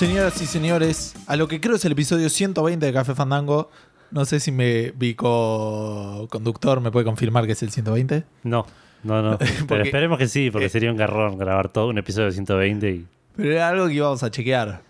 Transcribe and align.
Señoras 0.00 0.40
y 0.40 0.46
señores, 0.46 1.14
a 1.26 1.36
lo 1.36 1.46
que 1.46 1.60
creo 1.60 1.76
es 1.76 1.84
el 1.84 1.92
episodio 1.92 2.30
120 2.30 2.86
de 2.86 2.90
Café 2.90 3.14
Fandango. 3.14 3.70
No 4.10 4.24
sé 4.24 4.40
si 4.40 4.50
mi 4.50 5.14
conductor 5.14 6.80
me 6.80 6.90
puede 6.90 7.04
confirmar 7.04 7.44
que 7.44 7.52
es 7.52 7.62
el 7.62 7.70
120. 7.70 8.24
No, 8.44 8.64
no, 9.02 9.20
no. 9.20 9.38
Pero 9.68 9.84
esperemos 9.84 10.16
que 10.16 10.26
sí, 10.26 10.50
porque 10.50 10.68
eh, 10.68 10.70
sería 10.70 10.90
un 10.90 10.96
garrón 10.96 11.36
grabar 11.36 11.68
todo 11.68 11.88
un 11.88 11.98
episodio 11.98 12.28
de 12.28 12.32
120 12.32 12.90
y. 12.90 13.06
Pero 13.36 13.52
era 13.52 13.68
algo 13.68 13.88
que 13.88 13.92
íbamos 13.92 14.22
a 14.22 14.30
chequear. 14.30 14.80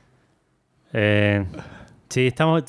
Eh, 0.92 1.45
sí, 2.08 2.28
estamos. 2.28 2.62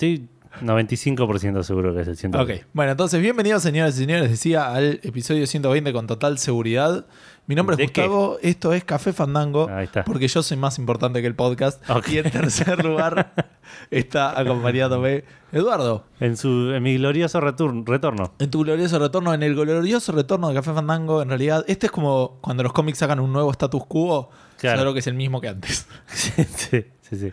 95% 0.62 1.64
seguro 1.64 1.94
que 1.96 2.02
es 2.02 2.08
el 2.08 2.18
120. 2.18 2.54
Ok, 2.64 2.68
bueno, 2.74 2.92
entonces 2.92 3.22
bienvenidos, 3.22 3.64
señoras 3.64 3.96
y 3.96 4.00
señores, 4.00 4.30
decía 4.30 4.74
al 4.74 5.00
episodio 5.04 5.48
120 5.48 5.94
con 5.94 6.08
total 6.08 6.38
seguridad. 6.38 7.06
Mi 7.48 7.56
nombre 7.56 7.74
es 7.74 7.78
¿De 7.80 7.88
qué? 7.88 8.02
Gustavo, 8.04 8.38
esto 8.42 8.72
es 8.74 8.84
Café 8.84 9.14
Fandango, 9.14 9.68
Ahí 9.70 9.86
está. 9.86 10.04
porque 10.04 10.28
yo 10.28 10.44
soy 10.44 10.58
más 10.58 10.78
importante 10.78 11.22
que 11.22 11.28
el 11.28 11.36
podcast. 11.36 11.82
Ok. 11.90 12.10
Y 12.10 12.18
en 12.20 12.30
tercer 12.32 12.84
lugar 12.86 13.34
está 13.90 14.40
acompañándome 14.40 15.24
Eduardo. 15.52 16.06
En, 16.20 16.38
su, 16.38 16.72
en 16.74 16.84
mi 16.84 16.98
glorioso 16.98 17.42
retorno. 17.42 18.34
En 18.40 18.50
tu 18.52 18.64
glorioso 18.64 19.00
retorno, 19.00 19.34
en 19.34 19.44
el 19.44 19.56
glorioso 19.56 20.12
retorno 20.12 20.50
de 20.50 20.54
Café 20.56 20.74
Fandango, 20.74 21.22
en 21.22 21.30
realidad, 21.30 21.66
este 21.68 21.88
es 21.88 21.92
como 21.92 22.38
cuando 22.42 22.62
los 22.64 22.74
cómics 22.74 23.00
sacan 23.00 23.20
un 23.20 23.34
nuevo 23.34 23.52
status 23.52 23.86
quo, 23.88 24.30
Claro. 24.60 24.80
solo 24.80 24.94
que 24.94 25.00
es 25.00 25.08
el 25.08 25.16
mismo 25.16 25.42
que 25.42 25.48
antes. 25.50 25.88
sí, 26.08 26.32
sí, 27.02 27.16
sí. 27.16 27.32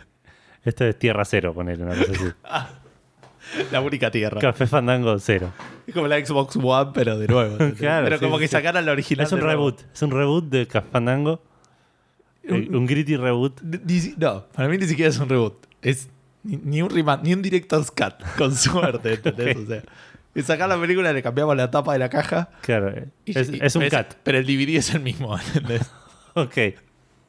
Esto 0.64 0.84
es 0.84 0.98
tierra 0.98 1.24
cero, 1.24 1.52
ponerle 1.54 1.84
una 1.84 1.94
cosa 1.94 2.12
así. 2.12 2.24
La 3.72 3.80
única 3.80 4.10
tierra. 4.10 4.40
Café 4.40 4.66
Fandango 4.66 5.18
cero. 5.18 5.52
Es 5.86 5.94
como 5.94 6.06
la 6.06 6.24
Xbox 6.24 6.56
One, 6.56 6.90
pero 6.94 7.18
de 7.18 7.26
nuevo. 7.28 7.56
Claro, 7.78 8.04
pero 8.04 8.18
sí, 8.18 8.24
como 8.24 8.36
sí, 8.36 8.42
que 8.42 8.48
sacaran 8.48 8.84
la 8.86 8.92
original. 8.92 9.26
Es 9.26 9.32
un 9.32 9.38
de 9.40 9.44
nuevo. 9.46 9.68
reboot. 9.70 9.84
Es 9.92 10.02
un 10.02 10.10
reboot 10.10 10.44
de 10.50 10.66
Café 10.66 10.88
Fandango. 10.90 11.42
Eh, 12.44 12.68
Un 12.70 12.86
gritty 12.86 13.16
reboot. 13.16 13.60
No, 14.16 14.44
para 14.54 14.68
mí 14.68 14.78
ni 14.78 14.86
siquiera 14.86 15.10
es 15.10 15.18
un 15.18 15.28
reboot. 15.28 15.66
Es 15.82 16.08
ni, 16.44 16.80
un 16.82 16.88
remand, 16.90 17.22
ni 17.24 17.34
un 17.34 17.42
director's 17.42 17.90
cut, 17.90 18.14
con 18.36 18.54
suerte, 18.56 19.14
¿entendés? 19.14 19.56
O 19.56 19.66
sea, 19.66 19.82
es 20.34 20.46
sacar 20.46 20.68
la 20.68 20.80
película, 20.80 21.12
le 21.12 21.22
cambiamos 21.22 21.56
la 21.56 21.70
tapa 21.70 21.92
de 21.92 21.98
la 21.98 22.08
caja. 22.08 22.48
Claro, 22.62 22.88
eh, 22.90 23.08
y- 23.24 23.38
es, 23.38 23.50
y- 23.50 23.58
es 23.60 23.74
un 23.76 23.80
pero 23.80 23.90
cat. 23.90 24.14
Pero 24.22 24.38
el 24.38 24.46
DVD 24.46 24.76
es 24.76 24.94
el 24.94 25.00
mismo, 25.02 25.36
¿entendés? 25.38 25.90
Ok. 26.34 26.56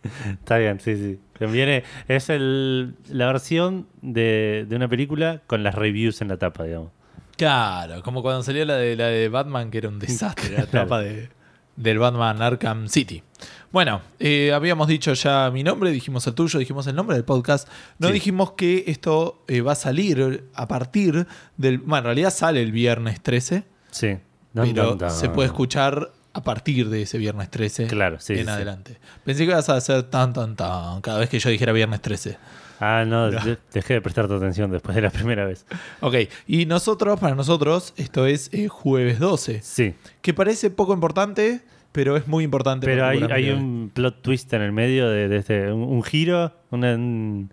Está 0.30 0.58
bien, 0.58 0.80
sí, 0.80 0.95
sí. 0.95 1.19
Viene, 1.47 1.83
es 2.08 2.30
el, 2.30 2.95
la 3.09 3.28
versión 3.28 3.88
de, 4.02 4.66
de 4.67 4.75
una 4.75 4.88
película 4.88 5.41
con 5.47 5.64
las 5.64 5.75
reviews 5.75 6.22
en 6.22 6.28
la 6.30 6.38
tapa, 6.38 6.64
digamos. 6.66 6.91
Claro, 7.38 8.03
como 8.03 8.22
cuando 8.22 8.44
salió 8.44 8.66
la 8.66 8.75
de, 8.75 8.95
la 8.97 9.08
de 9.08 9.30
Batman, 9.30 9.72
que 9.72 9.78
era 9.78 9.88
un 9.89 10.00
desastre, 10.00 10.50
la 10.58 10.66
Claro. 10.67 10.88
tapa 10.88 11.00
de, 11.02 11.30
del 11.78 11.97
Batman 12.00 12.41
Arkham 12.41 12.88
City. 12.89 13.23
Bueno, 13.72 14.02
eh, 14.19 14.52
habíamos 14.52 14.88
dicho 14.89 15.14
ya 15.14 15.50
mi 15.53 15.64
nombre, 15.64 15.91
dijimos 15.91 16.28
el 16.28 16.34
tuyo, 16.34 16.59
dijimos 16.59 16.88
el 16.88 16.95
nombre 16.95 17.16
del 17.16 17.23
podcast. 17.23 17.69
No 18.00 18.08
Sí. 18.08 18.13
dijimos 18.16 18.53
que 18.53 18.84
esto 18.88 19.44
eh, 19.47 19.61
va 19.61 19.72
a 19.73 19.75
salir 19.75 20.50
a 20.56 20.67
partir 20.67 21.28
del. 21.56 21.78
Bueno, 21.78 21.97
en 22.00 22.03
realidad 22.06 22.31
sale 22.34 22.61
el 22.61 22.72
viernes 22.73 23.22
13, 23.22 23.63
Sí. 23.91 24.17
Dun, 24.53 24.73
pero 24.73 24.95
dun. 24.95 25.09
se 25.11 25.30
puede 25.30 25.47
escuchar 25.47 26.09
a 26.39 26.43
partir 26.43 26.89
de 26.89 27.03
ese 27.03 27.17
viernes 27.17 27.49
13 27.51 27.87
Claro, 27.87 28.19
sí, 28.19 28.33
en 28.33 28.39
sí, 28.39 28.45
sí. 28.45 28.49
adelante. 28.49 28.97
Pensé 29.23 29.45
que 29.45 29.51
ibas 29.51 29.69
a 29.69 29.75
hacer 29.75 30.03
tan, 30.03 30.33
tan, 30.33 30.55
tan 30.55 31.01
cada 31.01 31.19
vez 31.19 31.29
que 31.29 31.39
yo 31.39 31.49
dijera 31.49 31.71
viernes 31.71 32.01
13. 32.01 32.38
Ah, 32.81 33.03
no, 33.05 33.29
No. 33.29 33.39
de- 33.44 33.57
dejé 33.73 33.95
de 33.95 34.01
prestarte 34.01 34.33
atención 34.33 34.72
después 34.72 34.95
de 34.95 35.01
la 35.01 35.09
primera 35.09 35.45
vez. 35.45 35.66
Ok, 35.99 36.16
y 36.47 36.66
nosotros, 36.66 37.19
para 37.19 37.35
nosotros, 37.35 37.94
esto 37.97 38.25
es 38.25 38.49
eh, 38.53 38.67
jueves 38.69 39.19
12. 39.19 39.61
Sí, 39.61 39.95
Que 40.22 40.33
parece 40.33 40.69
poco 40.69 40.94
importante, 40.94 41.61
pero 41.91 42.16
es 42.16 42.28
muy 42.28 42.44
importante. 42.45 42.85
pero 42.88 43.05
hay, 43.05 43.22
hay 43.31 43.49
un 43.49 43.91
plot 43.94 44.22
twist 44.22 44.53
en 44.53 44.61
el 44.61 44.72
medio 44.72 45.09
de, 45.09 45.28
de 45.28 45.38
este, 45.38 45.72
un, 45.73 45.81
un 45.83 46.03
giro, 46.03 46.53
una, 46.72 46.94
un- 46.95 47.51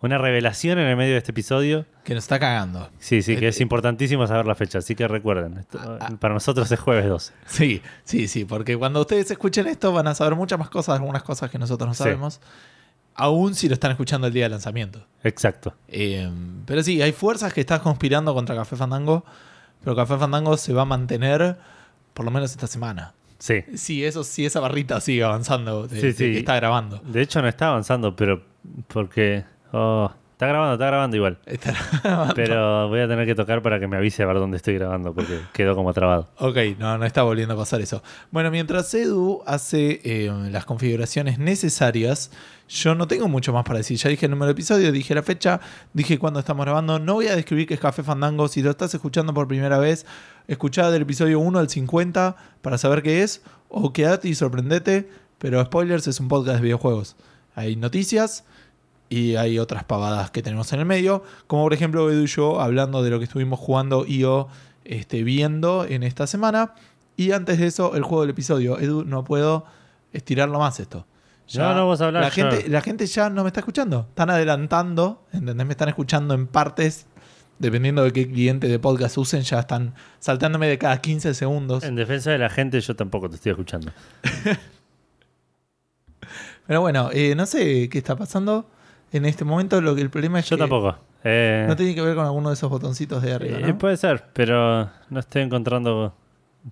una 0.00 0.16
revelación 0.18 0.78
en 0.78 0.86
el 0.86 0.96
medio 0.96 1.12
de 1.12 1.18
este 1.18 1.32
episodio. 1.32 1.84
Que 2.04 2.14
nos 2.14 2.24
está 2.24 2.38
cagando. 2.38 2.88
Sí, 2.98 3.20
sí, 3.22 3.36
que 3.36 3.46
Eh, 3.46 3.48
es 3.48 3.60
importantísimo 3.60 4.26
saber 4.26 4.46
la 4.46 4.54
fecha, 4.54 4.78
así 4.78 4.94
que 4.94 5.06
recuerden, 5.08 5.58
esto- 5.58 5.78
Ah, 5.82 5.98
ah. 6.00 6.08
para 6.20 6.34
nosotros 6.34 6.70
es 6.70 6.78
jueves 6.78 7.06
12. 7.08 7.32
Sí, 7.46 7.82
sí, 8.04 8.28
sí, 8.28 8.44
porque 8.44 8.76
cuando 8.76 9.00
ustedes 9.00 9.30
escuchen 9.30 9.66
esto 9.66 9.92
van 9.92 10.06
a 10.06 10.14
saber 10.14 10.34
muchas 10.36 10.58
más 10.58 10.70
cosas, 10.70 10.96
algunas 10.98 11.22
cosas 11.22 11.50
que 11.50 11.58
nosotros 11.58 11.88
no 11.88 11.94
Sí. 11.94 12.02
sabemos, 12.04 12.40
aún 13.14 13.54
si 13.56 13.66
lo 13.68 13.74
están 13.74 13.90
escuchando 13.90 14.26
el 14.28 14.32
día 14.32 14.44
del 14.44 14.52
lanzamiento. 14.52 15.04
Exacto. 15.24 15.74
Eh, 15.88 16.30
pero 16.66 16.82
sí, 16.82 17.02
hay 17.02 17.12
fuerzas 17.12 17.52
que 17.52 17.60
están 17.60 17.80
conspirando 17.80 18.32
contra 18.34 18.54
Café 18.54 18.76
Fandango, 18.76 19.24
pero 19.82 19.96
Café 19.96 20.16
Fandango 20.16 20.56
se 20.56 20.72
va 20.72 20.82
a 20.82 20.86
mantener 20.86 21.56
por 22.14 22.24
lo 22.24 22.30
menos 22.30 22.50
esta 22.52 22.66
semana. 22.68 23.14
Sí. 23.40 23.64
Sí, 23.76 24.04
eso 24.04 24.24
sí, 24.24 24.46
esa 24.46 24.58
barrita 24.60 25.00
sigue 25.00 25.22
avanzando, 25.24 25.86
de, 25.86 26.00
Sí, 26.00 26.06
de 26.08 26.12
sí. 26.12 26.18
que 26.32 26.38
está 26.38 26.56
grabando. 26.56 26.98
De 27.04 27.20
hecho, 27.22 27.40
no 27.42 27.48
está 27.48 27.68
avanzando, 27.68 28.14
pero 28.16 28.42
porque. 28.88 29.44
Oh, 29.72 30.10
está 30.32 30.46
grabando, 30.46 30.74
está 30.74 30.86
grabando 30.86 31.16
igual. 31.16 31.38
Está 31.46 31.74
grabando. 32.02 32.34
Pero 32.34 32.88
voy 32.88 33.00
a 33.00 33.08
tener 33.08 33.26
que 33.26 33.34
tocar 33.34 33.60
para 33.60 33.80
que 33.80 33.88
me 33.88 33.96
avise 33.96 34.22
a 34.22 34.26
ver 34.26 34.36
dónde 34.36 34.56
estoy 34.56 34.74
grabando, 34.74 35.12
porque 35.12 35.40
quedó 35.52 35.74
como 35.74 35.92
trabado. 35.92 36.28
Ok, 36.38 36.56
no, 36.78 36.96
no 36.96 37.04
está 37.04 37.22
volviendo 37.22 37.54
a 37.54 37.56
pasar 37.56 37.80
eso. 37.80 38.02
Bueno, 38.30 38.50
mientras 38.50 38.92
Edu 38.94 39.42
hace 39.46 40.00
eh, 40.04 40.30
las 40.50 40.64
configuraciones 40.64 41.38
necesarias, 41.38 42.30
yo 42.68 42.94
no 42.94 43.08
tengo 43.08 43.28
mucho 43.28 43.52
más 43.52 43.64
para 43.64 43.78
decir. 43.78 43.96
Ya 43.96 44.10
dije 44.10 44.26
el 44.26 44.30
número 44.30 44.46
de 44.46 44.52
episodio, 44.52 44.92
dije 44.92 45.14
la 45.14 45.22
fecha, 45.22 45.60
dije 45.92 46.18
cuándo 46.18 46.38
estamos 46.38 46.64
grabando. 46.64 46.98
No 46.98 47.14
voy 47.14 47.26
a 47.26 47.34
describir 47.34 47.66
qué 47.66 47.74
es 47.74 47.80
Café 47.80 48.02
Fandango. 48.02 48.46
Si 48.46 48.62
lo 48.62 48.70
estás 48.70 48.94
escuchando 48.94 49.34
por 49.34 49.48
primera 49.48 49.78
vez, 49.78 50.06
escuchá 50.46 50.90
del 50.90 51.02
episodio 51.02 51.40
1 51.40 51.58
al 51.58 51.68
50 51.68 52.36
para 52.62 52.78
saber 52.78 53.02
qué 53.02 53.22
es, 53.22 53.42
o 53.68 53.92
quédate 53.92 54.28
y 54.28 54.34
sorprendete. 54.34 55.08
Pero 55.38 55.64
spoilers 55.64 56.06
es 56.06 56.20
un 56.20 56.28
podcast 56.28 56.58
de 56.58 56.62
videojuegos. 56.62 57.16
Hay 57.54 57.74
noticias 57.74 58.44
y 59.08 59.36
hay 59.36 59.58
otras 59.58 59.84
pavadas 59.84 60.30
que 60.30 60.42
tenemos 60.42 60.72
en 60.72 60.80
el 60.80 60.86
medio, 60.86 61.22
como 61.46 61.62
por 61.62 61.72
ejemplo 61.72 62.10
Edu 62.10 62.24
y 62.24 62.26
yo 62.26 62.60
hablando 62.60 63.02
de 63.02 63.10
lo 63.10 63.18
que 63.18 63.24
estuvimos 63.24 63.58
jugando 63.58 64.04
y 64.06 64.24
o 64.24 64.48
este, 64.84 65.22
viendo 65.22 65.84
en 65.84 66.02
esta 66.02 66.26
semana. 66.26 66.74
Y 67.16 67.32
antes 67.32 67.58
de 67.58 67.66
eso, 67.66 67.96
el 67.96 68.02
juego 68.02 68.22
del 68.22 68.30
episodio. 68.30 68.78
Edu, 68.78 69.04
no 69.04 69.24
puedo 69.24 69.64
estirarlo 70.12 70.58
más 70.58 70.78
esto. 70.80 71.06
No, 71.54 71.74
no, 71.74 71.86
vos 71.86 72.00
hablás, 72.00 72.22
La 72.22 72.30
gente, 72.30 72.68
la 72.68 72.80
gente 72.80 73.06
ya 73.06 73.30
no 73.30 73.42
me 73.42 73.48
está 73.48 73.60
escuchando. 73.60 74.06
Están 74.10 74.30
adelantando, 74.30 75.24
¿entendés? 75.32 75.66
Me 75.66 75.72
están 75.72 75.88
escuchando 75.88 76.34
en 76.34 76.46
partes. 76.46 77.06
Dependiendo 77.58 78.04
de 78.04 78.12
qué 78.12 78.30
cliente 78.30 78.68
de 78.68 78.78
podcast 78.78 79.18
usen, 79.18 79.42
ya 79.42 79.58
están 79.58 79.94
saltándome 80.20 80.68
de 80.68 80.78
cada 80.78 81.00
15 81.00 81.34
segundos. 81.34 81.82
En 81.82 81.96
defensa 81.96 82.30
de 82.30 82.38
la 82.38 82.50
gente, 82.50 82.80
yo 82.80 82.94
tampoco 82.94 83.28
te 83.28 83.34
estoy 83.34 83.50
escuchando. 83.50 83.90
Pero 86.68 86.80
bueno, 86.82 87.10
eh, 87.12 87.34
no 87.34 87.46
sé 87.46 87.88
qué 87.88 87.98
está 87.98 88.14
pasando. 88.14 88.70
En 89.12 89.24
este 89.24 89.44
momento 89.44 89.80
lo 89.80 89.94
que 89.94 90.02
el 90.02 90.10
problema 90.10 90.38
es 90.40 90.48
Yo 90.48 90.56
que 90.56 90.60
tampoco. 90.62 90.96
Eh, 91.24 91.64
no 91.68 91.74
tiene 91.76 91.94
que 91.94 92.02
ver 92.02 92.14
con 92.14 92.24
alguno 92.24 92.48
de 92.50 92.54
esos 92.54 92.70
botoncitos 92.70 93.22
de 93.22 93.32
arriba, 93.32 93.58
eh, 93.58 93.66
¿no? 93.66 93.78
puede 93.78 93.96
ser, 93.96 94.24
pero 94.32 94.88
no 95.10 95.20
estoy 95.20 95.42
encontrando. 95.42 96.14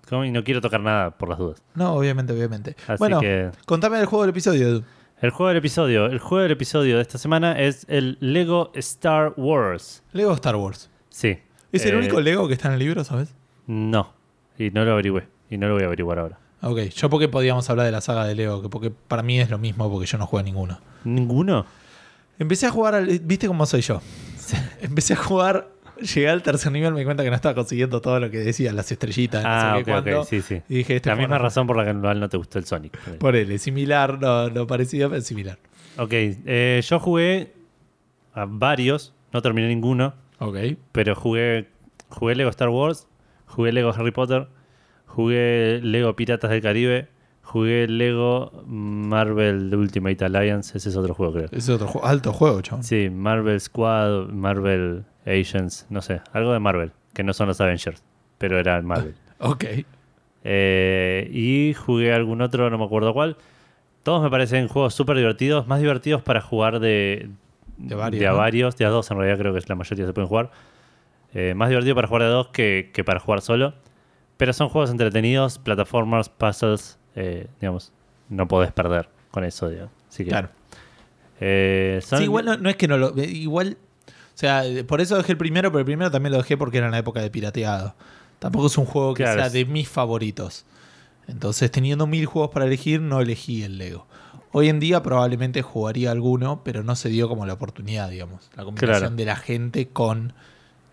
cómo- 0.09 0.25
Y 0.25 0.31
no 0.31 0.45
quiero 0.45 0.61
tocar 0.61 0.81
nada 0.81 1.11
por 1.11 1.29
las 1.29 1.39
dudas. 1.39 1.63
No, 1.75 1.95
obviamente, 1.95 2.33
obviamente. 2.33 2.77
Así 2.87 2.99
bueno, 2.99 3.21
que. 3.21 3.51
contame 3.65 3.97
del 3.97 4.07
juego 4.07 4.23
del 4.25 4.31
episodio, 4.31 4.69
Edu. 4.69 4.85
El 5.23 5.31
juego 5.31 5.49
del 5.49 5.57
episodio. 5.59 6.07
El 6.07 6.19
juego 6.19 6.43
del 6.43 6.53
episodio 6.53 6.97
de 6.97 7.03
esta 7.03 7.17
semana 7.19 7.59
es 7.59 7.87
el 7.89 8.19
Lego 8.21 8.71
Star 8.75 9.33
Wars. 9.37 10.03
Lego 10.13 10.33
Star 10.35 10.57
Wars. 10.57 10.91
Sí. 11.09 11.39
¿Es 11.73 11.85
el 11.87 11.95
Eh, 11.95 11.99
único 11.99 12.21
Lego 12.21 12.47
que 12.49 12.55
está 12.55 12.69
en 12.69 12.75
el 12.75 12.81
libro, 12.81 13.03
sabes? 13.03 13.35
No. 13.67 14.13
Y 14.59 14.71
no 14.71 14.85
lo 14.85 14.93
averigüé. 14.93 15.27
Y 15.51 15.57
no 15.57 15.69
lo 15.69 15.75
voy 15.75 15.85
a 15.85 15.87
averiguar 15.87 16.19
ahora. 16.19 16.39
Ok, 16.63 16.81
yo 16.95 17.09
porque 17.11 17.29
podíamos 17.29 17.69
hablar 17.71 17.87
de 17.87 17.93
la 17.93 18.01
saga 18.03 18.25
de 18.27 18.35
Lego, 18.35 18.61
que 18.63 18.69
porque 18.69 18.91
para 18.91 19.23
mí 19.23 19.41
es 19.41 19.49
lo 19.51 19.59
mismo 19.59 19.91
porque 19.91 20.07
yo 20.07 20.19
no 20.19 20.27
juego 20.27 20.41
a 20.41 20.45
ninguno. 20.45 20.81
¿Ninguno? 21.05 21.65
Empecé 22.39 22.67
a 22.67 22.71
jugar 22.71 22.95
al. 22.95 23.07
¿Viste 23.21 23.47
cómo 23.47 23.65
soy 23.67 23.81
yo? 23.81 24.01
Empecé 24.81 25.15
a 25.15 25.17
jugar, 25.17 25.69
llegué 26.01 26.29
al 26.29 26.43
tercer 26.43 26.71
nivel, 26.73 26.93
me 26.93 27.01
di 27.01 27.05
cuenta 27.05 27.25
que 27.25 27.31
no 27.31 27.37
estaba 27.37 27.55
consiguiendo 27.55 28.01
todo 28.01 28.21
lo 28.21 28.31
que 28.31 28.39
decía, 28.39 28.73
las 28.73 28.91
estrellitas, 28.93 29.43
no 29.43 29.49
Ah, 29.51 29.73
sé 29.77 29.81
ok, 29.93 30.05
qué 30.05 30.15
ok. 30.15 30.27
Sí, 30.27 30.43
sí. 30.43 30.63
Y 30.69 30.75
dije, 30.77 30.97
este 30.97 31.09
la 31.09 31.17
misma 31.17 31.39
no- 31.39 31.43
razón 31.45 31.67
por 31.67 31.77
la 31.77 31.85
que 31.85 31.95
no 31.95 32.13
no 32.15 32.29
te 32.29 32.37
gustó 32.37 32.59
el 32.59 32.65
Sonic. 32.67 32.97
Por 33.19 33.35
él, 33.37 33.51
es 33.53 33.63
similar, 33.63 34.21
no, 34.21 34.49
no 34.51 34.67
parecido, 34.67 35.09
pero 35.09 35.19
es 35.21 35.27
similar. 35.27 35.59
Ok, 35.99 36.11
eh, 36.13 36.83
yo 36.87 37.01
jugué 37.01 37.55
a 38.35 38.45
varios, 38.47 39.15
no 39.33 39.41
terminé 39.43 39.69
ninguno, 39.69 40.15
Ok. 40.39 40.57
pero 40.93 41.15
jugué, 41.15 41.69
jugué 42.11 42.35
Lego 42.35 42.51
Star 42.51 42.69
Wars, 42.69 43.09
jugué 43.47 43.73
Lego 43.73 43.91
Harry 43.95 44.11
Potter, 44.13 44.49
jugué 45.07 45.81
Lego 45.83 46.15
Piratas 46.15 46.51
del 46.51 46.61
Caribe, 46.61 47.09
jugué 47.47 47.87
Lego 47.87 48.51
Marvel 48.67 49.71
The 49.71 49.77
Ultimate 49.77 50.25
Alliance, 50.25 50.77
ese 50.77 50.89
es 50.89 50.97
otro 50.97 51.15
juego 51.15 51.33
creo. 51.33 51.47
Ese 51.47 51.59
es 51.59 51.69
otro 51.71 51.87
juego, 51.87 52.07
alto 52.07 52.33
juego, 52.33 52.61
chabón. 52.61 52.83
Sí, 52.83 53.09
Marvel 53.09 53.61
Squad, 53.61 54.29
Marvel 54.31 55.05
Agents, 55.25 55.87
no 55.89 56.03
sé, 56.03 56.21
algo 56.33 56.53
de 56.53 56.59
Marvel, 56.59 56.91
que 57.15 57.23
no 57.23 57.33
son 57.33 57.47
los 57.47 57.61
Avengers, 57.61 58.03
pero 58.39 58.59
era 58.59 58.81
Marvel. 58.83 59.15
Ok. 59.39 59.65
Eh, 60.45 61.29
y 61.31 61.75
jugué 61.75 62.15
algún 62.15 62.41
otro, 62.41 62.71
no 62.71 62.79
me 62.79 62.85
acuerdo 62.85 63.13
cuál. 63.13 63.37
Todos 64.03 64.23
me 64.23 64.31
parecen 64.31 64.67
juegos 64.67 64.95
súper 64.95 65.17
divertidos, 65.19 65.67
más 65.67 65.79
divertidos 65.79 66.23
para 66.23 66.41
jugar 66.41 66.81
de, 66.81 67.29
De 67.77 67.95
varios, 67.95 68.21
de 68.21 68.27
a 68.27 68.31
¿no? 68.31 68.39
varios, 68.39 68.77
de 68.79 68.87
a 68.87 68.89
dos 68.89 69.11
en 69.11 69.19
realidad 69.19 69.39
creo 69.39 69.53
que 69.53 69.59
es 69.59 69.69
la 69.69 69.75
mayoría 69.75 70.07
se 70.07 70.13
pueden 70.15 70.29
jugar. 70.29 70.51
Eh, 71.35 71.53
más 71.55 71.69
divertido 71.69 71.95
para 71.95 72.09
jugar 72.09 72.23
de 72.23 72.29
a 72.29 72.31
dos 72.31 72.49
que, 72.49 72.91
que 72.95 73.05
para 73.05 73.21
jugar 73.21 73.43
solo. 73.43 73.75
Pero 74.39 74.53
son 74.55 74.69
juegos 74.71 74.91
entretenidos, 74.91 75.59
plataformas, 75.59 76.31
puzzles, 76.31 76.99
eh, 77.17 77.49
digamos, 77.61 77.93
no 78.29 78.47
podés 78.47 78.71
perder 78.73 79.09
con 79.33 79.43
eso, 79.45 79.69
digamos. 79.69 79.93
Así 80.09 80.23
que, 80.25 80.31
Claro. 80.31 80.51
Eh, 81.41 82.01
son- 82.05 82.19
Sí, 82.19 82.25
igual 82.25 82.45
no, 82.45 82.57
no 82.57 82.71
es 82.71 82.77
que 82.77 82.89
no 82.89 82.97
lo. 82.97 83.17
eh, 83.19 83.27
Igual. 83.27 83.77
O 84.07 84.39
sea, 84.39 84.63
por 84.87 85.01
eso 85.01 85.17
dejé 85.17 85.33
el 85.33 85.39
primero, 85.39 85.71
pero 85.71 85.81
el 85.81 85.85
primero 85.87 86.11
también 86.11 86.33
lo 86.33 86.39
dejé 86.39 86.57
porque 86.57 86.77
era 86.79 86.87
en 86.87 86.93
la 86.93 86.99
época 86.99 87.21
de 87.21 87.31
pirateado. 87.31 87.95
Tampoco 88.39 88.67
es 88.67 88.77
un 88.79 88.85
juego 88.85 89.15
que 89.15 89.23
Claro, 89.23 89.41
sea 89.41 89.51
de 89.51 89.65
mis 89.65 89.89
favoritos. 89.89 90.67
Entonces, 91.27 91.71
teniendo 91.71 92.07
mil 92.07 92.27
juegos 92.27 92.51
para 92.53 92.67
elegir, 92.67 93.01
no 93.01 93.21
elegí 93.21 93.63
el 93.63 93.79
Lego. 93.79 94.07
Hoy 94.53 94.69
en 94.69 94.79
día 94.79 95.03
probablemente 95.03 95.63
jugaría 95.63 96.11
alguno, 96.11 96.63
pero 96.65 96.83
no 96.83 96.97
se 96.97 97.09
dio 97.09 97.29
como 97.29 97.47
la 97.47 97.55
oportunidad, 97.55 98.11
digamos. 98.11 98.51
La 98.55 98.65
combinación 98.65 98.99
Claro. 99.01 99.17
de 99.17 99.25
la 99.25 99.37
gente 99.37 99.89
con, 99.89 100.35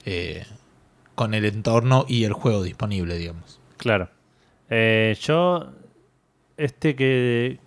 eh, 0.05 0.45
con 1.15 1.33
el 1.33 1.45
entorno 1.45 2.05
y 2.07 2.23
el 2.23 2.33
juego 2.33 2.63
disponible, 2.63 3.17
digamos. 3.17 3.59
Claro. 3.77 4.09
Eh, 4.69 5.15
yo, 5.21 5.71
este 6.57 6.95
que, 6.95 7.59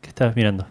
que 0.00 0.08
estabas 0.08 0.36
mirando, 0.36 0.66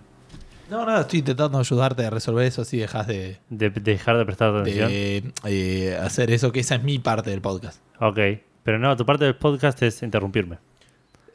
No, 0.69 0.85
no, 0.85 0.99
estoy 0.99 1.19
intentando 1.19 1.57
ayudarte 1.59 2.05
a 2.05 2.09
resolver 2.09 2.45
eso 2.45 2.61
así 2.63 2.77
dejas 2.77 3.07
de, 3.07 3.39
de, 3.49 3.69
de 3.69 3.79
dejar 3.81 4.17
de 4.17 4.25
prestar 4.25 4.55
atención. 4.55 4.89
de 4.89 5.33
eh, 5.45 5.97
hacer 6.01 6.31
eso, 6.31 6.51
que 6.51 6.59
esa 6.61 6.75
es 6.75 6.83
mi 6.83 6.99
parte 6.99 7.29
del 7.29 7.41
podcast. 7.41 7.81
Ok, 7.99 8.19
pero 8.63 8.79
no, 8.79 8.95
tu 8.95 9.05
parte 9.05 9.25
del 9.25 9.35
podcast 9.35 9.81
es 9.83 10.01
interrumpirme. 10.03 10.57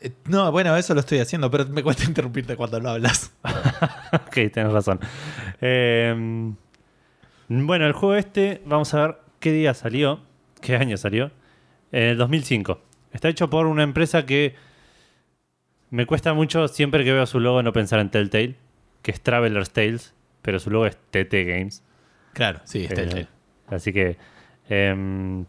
Eh, 0.01 0.13
No, 0.27 0.51
bueno, 0.53 0.77
eso 0.77 0.95
lo 0.95 1.01
estoy 1.01 1.19
haciendo, 1.19 1.51
pero 1.51 1.67
me 1.67 1.83
cuesta 1.83 2.05
interrumpirte 2.09 2.57
cuando 2.57 2.81
lo 2.81 2.91
hablas. 2.91 3.33
ok, 4.13 4.33
tienes 4.53 4.73
razón. 4.73 4.99
Eh, 5.61 6.53
bueno, 7.49 7.87
el 7.87 7.93
juego 7.93 8.15
este, 8.15 8.63
vamos 8.67 8.93
a 8.95 9.01
ver 9.07 9.19
qué 9.41 9.53
día 9.53 9.75
salió, 9.75 10.21
qué 10.61 10.77
año 10.77 10.97
salió. 10.97 11.31
En 11.93 12.03
el 12.03 12.19
2005. 12.19 12.81
Está 13.13 13.29
hecho 13.31 13.49
por 13.49 13.67
una 13.67 13.83
empresa 13.83 14.27
que 14.27 14.55
me 15.91 16.07
cuesta 16.07 16.35
mucho 16.35 16.69
siempre 16.69 17.05
que 17.05 17.13
veo 17.13 17.27
su 17.27 17.41
logo 17.41 17.63
no 17.63 17.73
pensar 17.73 18.01
en 18.01 18.11
Telltale, 18.11 18.57
que 19.03 19.11
es 19.11 19.21
Traveler's 19.21 19.71
Tales, 19.71 20.15
pero 20.43 20.59
su 20.59 20.71
logo 20.71 20.87
es 20.87 20.97
TT 21.11 21.33
Games. 21.47 21.83
Claro, 22.35 22.61
sí, 22.65 22.81
el 22.85 22.93
Eh, 22.93 22.95
trailer. 22.95 23.29
Así 23.69 23.93
que 23.93 24.17
em, 24.69 25.43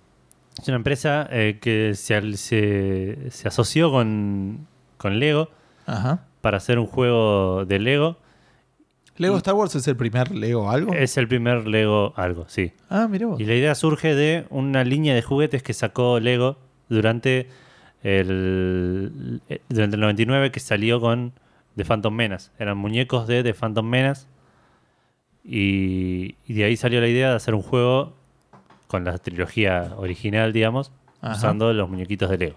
es 0.62 0.68
una 0.68 0.77
empresa 0.77 1.27
eh, 1.31 1.57
que 1.62 1.94
se, 1.95 2.38
se- 2.38 3.18
se 3.31 3.47
asoció 3.47 3.91
con, 3.91 4.68
con 4.97 5.19
Lego 5.19 5.50
Ajá. 5.86 6.25
para 6.42 6.57
hacer 6.57 6.80
un 6.80 6.88
juego 6.88 7.65
de 7.65 7.80
Lego. 7.80 8.18
¿Lego 9.18 9.35
Star 9.38 9.53
Wars 9.53 9.75
es 9.75 9.85
el 9.88 9.97
primer 9.97 10.31
Lego 10.33 10.69
algo? 10.69 10.94
Es 10.94 11.18
el 11.18 11.27
primer 11.27 11.68
Lego 11.68 12.13
algo, 12.15 12.45
sí. 12.47 12.71
Ah, 12.89 13.07
mira 13.09 13.27
vos. 13.27 13.39
Y 13.39 13.45
la 13.45 13.53
idea 13.56 13.75
surge 13.75 14.15
de 14.15 14.45
una 14.50 14.85
línea 14.85 15.13
de 15.13 15.21
juguetes 15.21 15.62
que 15.62 15.74
sacó 15.74 16.19
Lego 16.21 16.57
durante 16.88 17.50
el, 18.03 19.41
durante 19.69 19.95
el 19.95 20.01
99 20.01 20.51
que 20.51 20.59
salió 20.59 20.99
con 21.01 21.33
The 21.75 21.85
Phantom 21.85 22.13
Menace. 22.13 22.51
Eran 22.59 22.77
muñecos 22.77 23.27
de 23.27 23.43
The 23.43 23.53
Phantom 23.53 23.85
Menace. 23.87 24.27
Y, 25.43 26.35
y 26.45 26.53
de 26.53 26.63
ahí 26.65 26.75
salió 26.77 26.99
la 27.01 27.07
idea 27.07 27.29
de 27.29 27.35
hacer 27.35 27.55
un 27.55 27.61
juego 27.61 28.13
con 28.87 29.03
la 29.03 29.17
trilogía 29.17 29.93
original, 29.97 30.51
digamos, 30.53 30.91
Ajá. 31.21 31.35
usando 31.35 31.73
los 31.73 31.89
muñequitos 31.89 32.29
de 32.29 32.37
Lego. 32.37 32.55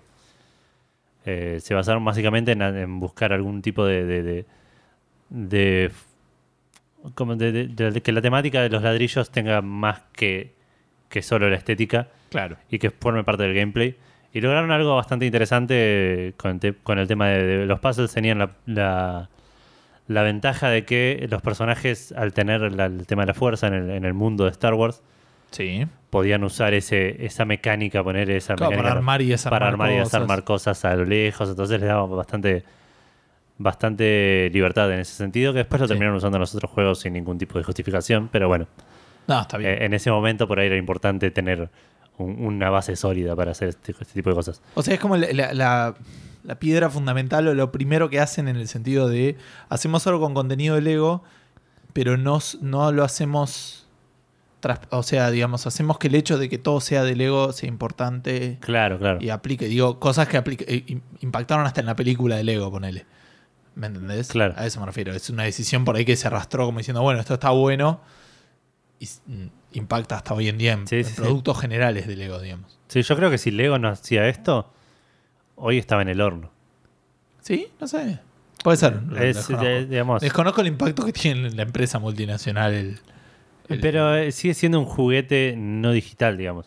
Eh, 1.25 1.59
se 1.63 1.75
basaron 1.75 2.05
básicamente 2.05 2.53
en, 2.53 2.63
en 2.63 2.99
buscar 3.01 3.33
algún 3.33 3.63
tipo 3.63 3.85
de. 3.85 4.05
de, 4.05 4.23
de- 4.23 4.47
de- 5.31 5.91
como 7.15 7.37
de- 7.37 7.53
de- 7.69 7.91
de- 7.91 8.01
que 8.03 8.13
la 8.13 8.21
temática 8.21 8.61
de 8.63 8.69
los 8.69 8.83
ladrillos 8.83 9.31
tenga 9.31 9.63
más 9.63 10.03
que, 10.13 10.53
que 11.09 11.23
solo 11.23 11.49
la 11.49 11.57
estética 11.57 12.09
Claro. 12.31 12.57
y 12.71 12.79
que 12.79 12.91
forme 12.91 13.25
parte 13.25 13.45
del 13.45 13.55
gameplay. 13.55 13.97
Y 14.33 14.41
lograron 14.41 14.71
algo 14.71 14.97
bastante 14.97 15.27
interesante 15.27 16.35
con, 16.39 16.59
te- 16.59 16.75
con 16.75 16.99
el 16.99 17.07
tema 17.07 17.29
de, 17.29 17.43
de 17.59 17.67
los 17.67 17.81
puzzles. 17.81 18.13
Tenían 18.15 18.39
la, 18.39 18.51
la, 18.67 19.29
la 20.09 20.23
ventaja 20.23 20.69
de 20.71 20.85
que 20.85 21.27
los 21.31 21.43
personajes, 21.43 22.13
al 22.13 22.33
tener 22.33 22.73
la- 22.73 22.87
el 22.87 23.07
tema 23.07 23.23
de 23.23 23.27
la 23.27 23.35
fuerza 23.35 23.67
en 23.67 23.75
el, 23.75 23.91
en 23.91 24.05
el 24.05 24.15
mundo 24.15 24.45
de 24.45 24.51
Star 24.51 24.75
Wars, 24.75 25.03
Sí. 25.51 25.87
podían 26.09 26.45
usar 26.45 26.73
ese, 26.73 27.27
esa 27.27 27.45
mecánica, 27.45 28.03
poner 28.03 28.31
esa 28.31 28.55
Claro, 28.55 28.71
mecánica 28.71 28.89
para 28.89 28.99
armar 28.99 29.21
y 29.21 29.27
desarmar 29.29 29.61
para 29.61 29.69
armar 29.71 29.91
y 29.91 30.43
cosas. 30.45 30.85
a 30.87 30.97
lo 30.97 31.05
lejos. 31.05 31.51
Entonces 31.51 31.79
les 31.79 31.89
daba 31.89 32.07
bastante, 32.07 32.65
bastante 33.59 34.51
libertad 34.53 34.91
en 34.93 35.01
ese 35.01 35.15
sentido, 35.15 35.53
que 35.53 35.59
después 35.59 35.81
lo 35.81 35.87
Sí. 35.87 35.91
terminaron 35.91 36.17
usando 36.17 36.37
en 36.39 36.41
los 36.41 36.55
otros 36.55 36.71
juegos 36.71 37.01
sin 37.01 37.13
ningún 37.13 37.37
tipo 37.39 37.59
de 37.59 37.65
justificación. 37.65 38.29
Pero 38.33 38.49
bueno, 38.49 38.67
No, 39.29 39.43
está 39.43 39.59
bien. 39.59 39.73
eh, 39.73 39.85
en 39.85 39.95
ese 39.95 40.11
momento 40.11 40.49
por 40.49 40.59
ahí 40.59 40.67
era 40.69 40.77
importante 40.77 41.31
tener 41.31 41.69
un- 42.19 42.45
una 42.45 42.71
base 42.71 42.97
sólida 42.97 43.35
para 43.37 43.53
hacer 43.53 43.69
este, 43.69 43.93
este 43.93 44.13
tipo 44.15 44.31
de 44.31 44.37
cosas. 44.37 44.61
o 44.75 44.83
sea, 44.83 44.95
es 44.95 45.01
como 45.01 45.17
la, 45.17 45.33
la- 45.33 45.55
la- 45.55 45.95
la 46.45 46.55
piedra 46.59 46.91
fundamental 46.91 47.47
o 47.49 47.55
lo 47.55 47.71
primero 47.71 48.11
que 48.11 48.19
hacen 48.19 48.49
en 48.49 48.57
el 48.57 48.67
sentido 48.67 49.09
de 49.09 49.37
hacemos 49.69 50.05
algo 50.09 50.21
con 50.21 50.35
contenido 50.35 50.75
de 50.75 50.81
Lego, 50.83 51.23
pero 51.93 52.17
no, 52.17 52.39
no 52.61 52.91
lo 52.93 53.05
hacemos. 53.05 53.79
tras- 54.61 54.81
o 54.91 55.03
sea, 55.03 55.31
digamos, 55.33 55.67
hacemos 55.67 55.99
que 55.99 56.07
el 56.09 56.15
hecho 56.15 56.39
de 56.39 56.49
que 56.49 56.57
todo 56.59 56.81
sea 56.81 57.03
de 57.03 57.17
Lego 57.17 57.53
sea 57.53 57.69
importante 57.69 58.59
Claro, 58.61 58.97
claro. 58.99 59.19
y 59.21 59.29
aplique. 59.31 59.67
Digo, 59.67 59.99
cosas 59.99 60.29
que 60.29 60.37
aplique- 60.37 60.65
eh, 60.69 60.85
im- 60.87 61.01
impactaron 61.21 61.67
hasta 61.67 61.81
en 61.81 61.87
la 61.87 61.97
película 61.97 62.37
de 62.37 62.45
Lego, 62.45 62.71
ponele. 62.71 63.05
¿Me 63.75 63.89
entendés? 63.89 64.29
Claro. 64.29 64.55
A 64.57 64.65
eso 64.67 64.79
me 64.81 64.87
refiero. 64.87 65.13
Es 65.15 65.31
una 65.31 65.43
decisión 65.45 65.85
por 65.85 65.97
ahí 65.97 66.05
que 66.05 66.15
se 66.15 66.27
arrastró 66.29 66.65
como 66.67 66.79
diciendo, 66.79 67.03
bueno, 67.03 67.19
esto 67.21 67.35
está 67.35 67.51
bueno 67.51 68.01
y 69.01 69.07
mm, 69.27 69.47
impacta 69.75 70.17
hasta 70.17 70.35
hoy 70.35 70.49
en 70.49 70.59
día 70.59 70.73
en, 70.73 70.87
Sí, 70.87 70.97
en 70.97 71.05
sí, 71.05 71.15
sí. 71.15 71.21
productos 71.21 71.61
generales 71.61 72.07
de 72.07 72.17
Lego, 72.17 72.39
digamos. 72.41 72.79
Sí, 72.89 73.03
yo 73.03 73.17
creo 73.17 73.31
que 73.31 73.39
si 73.39 73.51
Lego 73.51 73.79
no 73.79 73.89
hacía 73.89 74.29
esto, 74.29 74.71
hoy 75.57 75.79
estaba 75.79 76.03
en 76.03 76.09
el 76.09 76.21
horno. 76.21 76.51
Sí, 77.41 77.69
no 77.81 77.87
sé. 77.87 78.21
Puede 78.63 78.77
ser. 78.77 79.01
Es, 79.21 79.37
desconozco. 79.37 79.85
digamos, 79.89 80.21
Desconozco 80.23 80.61
el 80.61 80.67
impacto 80.69 81.05
que 81.05 81.13
tiene 81.13 81.49
en 81.49 81.57
la 81.57 81.63
empresa 81.63 81.99
multinacional. 81.99 82.73
el- 82.75 82.99
el- 83.69 83.81
pero 83.81 84.15
eh, 84.17 84.31
sigue 84.33 84.55
siendo 84.55 84.79
un 84.79 84.85
juguete 84.87 85.55
no 85.57 85.93
digital, 85.93 86.37
digamos. 86.37 86.67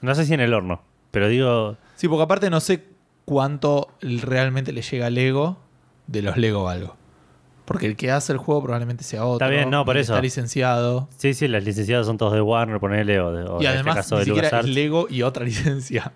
No 0.00 0.14
sé 0.14 0.24
si 0.24 0.34
en 0.34 0.40
el 0.40 0.54
horno, 0.54 0.82
pero 1.10 1.28
digo, 1.28 1.76
Sí, 1.96 2.08
porque 2.08 2.22
aparte 2.24 2.50
no 2.50 2.60
sé 2.60 2.84
cuánto 3.24 3.88
realmente 4.00 4.72
le 4.72 4.82
llega 4.82 5.06
a 5.06 5.10
Lego 5.10 5.58
de 6.06 6.22
los 6.22 6.36
Lego 6.36 6.68
algo. 6.68 6.96
Porque 7.64 7.86
el 7.86 7.96
que 7.96 8.10
hace 8.10 8.32
el 8.32 8.38
juego 8.38 8.62
probablemente 8.62 9.04
sea 9.04 9.24
otro. 9.24 9.44
Está 9.46 9.48
bien, 9.48 9.70
no, 9.70 9.84
por 9.84 9.96
eso. 9.96 10.12
Está 10.12 10.20
licenciado. 10.22 11.08
sí, 11.16 11.32
sí, 11.34 11.48
las 11.48 11.64
licenciadas 11.64 12.06
son 12.06 12.18
todos 12.18 12.34
de 12.34 12.40
Warner, 12.42 12.78
ponele, 12.78 13.20
o, 13.20 13.32
de, 13.32 13.44
o 13.44 13.60
y 13.62 13.64
en 13.66 13.72
además 13.72 13.96
este 13.96 14.00
caso 14.00 14.14
ni 14.16 14.18
de 14.20 14.24
siquiera 14.26 14.46
es 14.48 14.52
LucasArts. 14.52 14.74
Lego 14.74 15.06
y 15.08 15.22
otra 15.22 15.44
licencia. 15.46 16.12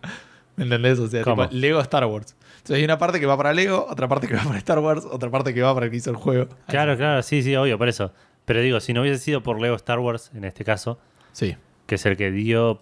¿Me 0.56 0.64
entendés? 0.64 0.98
O 0.98 1.08
sea, 1.08 1.22
Lego 1.52 1.80
Star 1.80 2.04
Wars. 2.06 2.34
Entonces 2.56 2.76
hay 2.76 2.84
una 2.84 2.98
parte 2.98 3.18
que 3.20 3.26
va 3.26 3.36
para 3.36 3.52
Lego, 3.54 3.86
otra 3.88 4.08
parte 4.08 4.26
que 4.26 4.34
va 4.34 4.42
para 4.42 4.58
Star 4.58 4.78
Wars, 4.80 5.06
otra 5.10 5.30
parte 5.30 5.54
que 5.54 5.62
va 5.62 5.72
para 5.72 5.86
el 5.86 5.90
que 5.90 5.98
hizo 5.98 6.10
el 6.10 6.16
juego. 6.16 6.48
Claro, 6.66 6.96
claro, 6.96 7.22
sí, 7.22 7.42
sí, 7.42 7.54
obvio, 7.56 7.78
por 7.78 7.88
eso. 7.88 8.12
Pero 8.44 8.60
digo, 8.60 8.80
si 8.80 8.92
no 8.92 9.02
hubiese 9.02 9.18
sido 9.22 9.42
por 9.42 9.60
Lego 9.60 9.76
Star 9.76 9.98
Wars, 10.00 10.30
en 10.34 10.44
este 10.44 10.64
caso, 10.64 10.98
Sí. 11.32 11.56
que 11.86 11.94
es 11.94 12.04
el 12.06 12.16
que 12.16 12.30
dio 12.30 12.80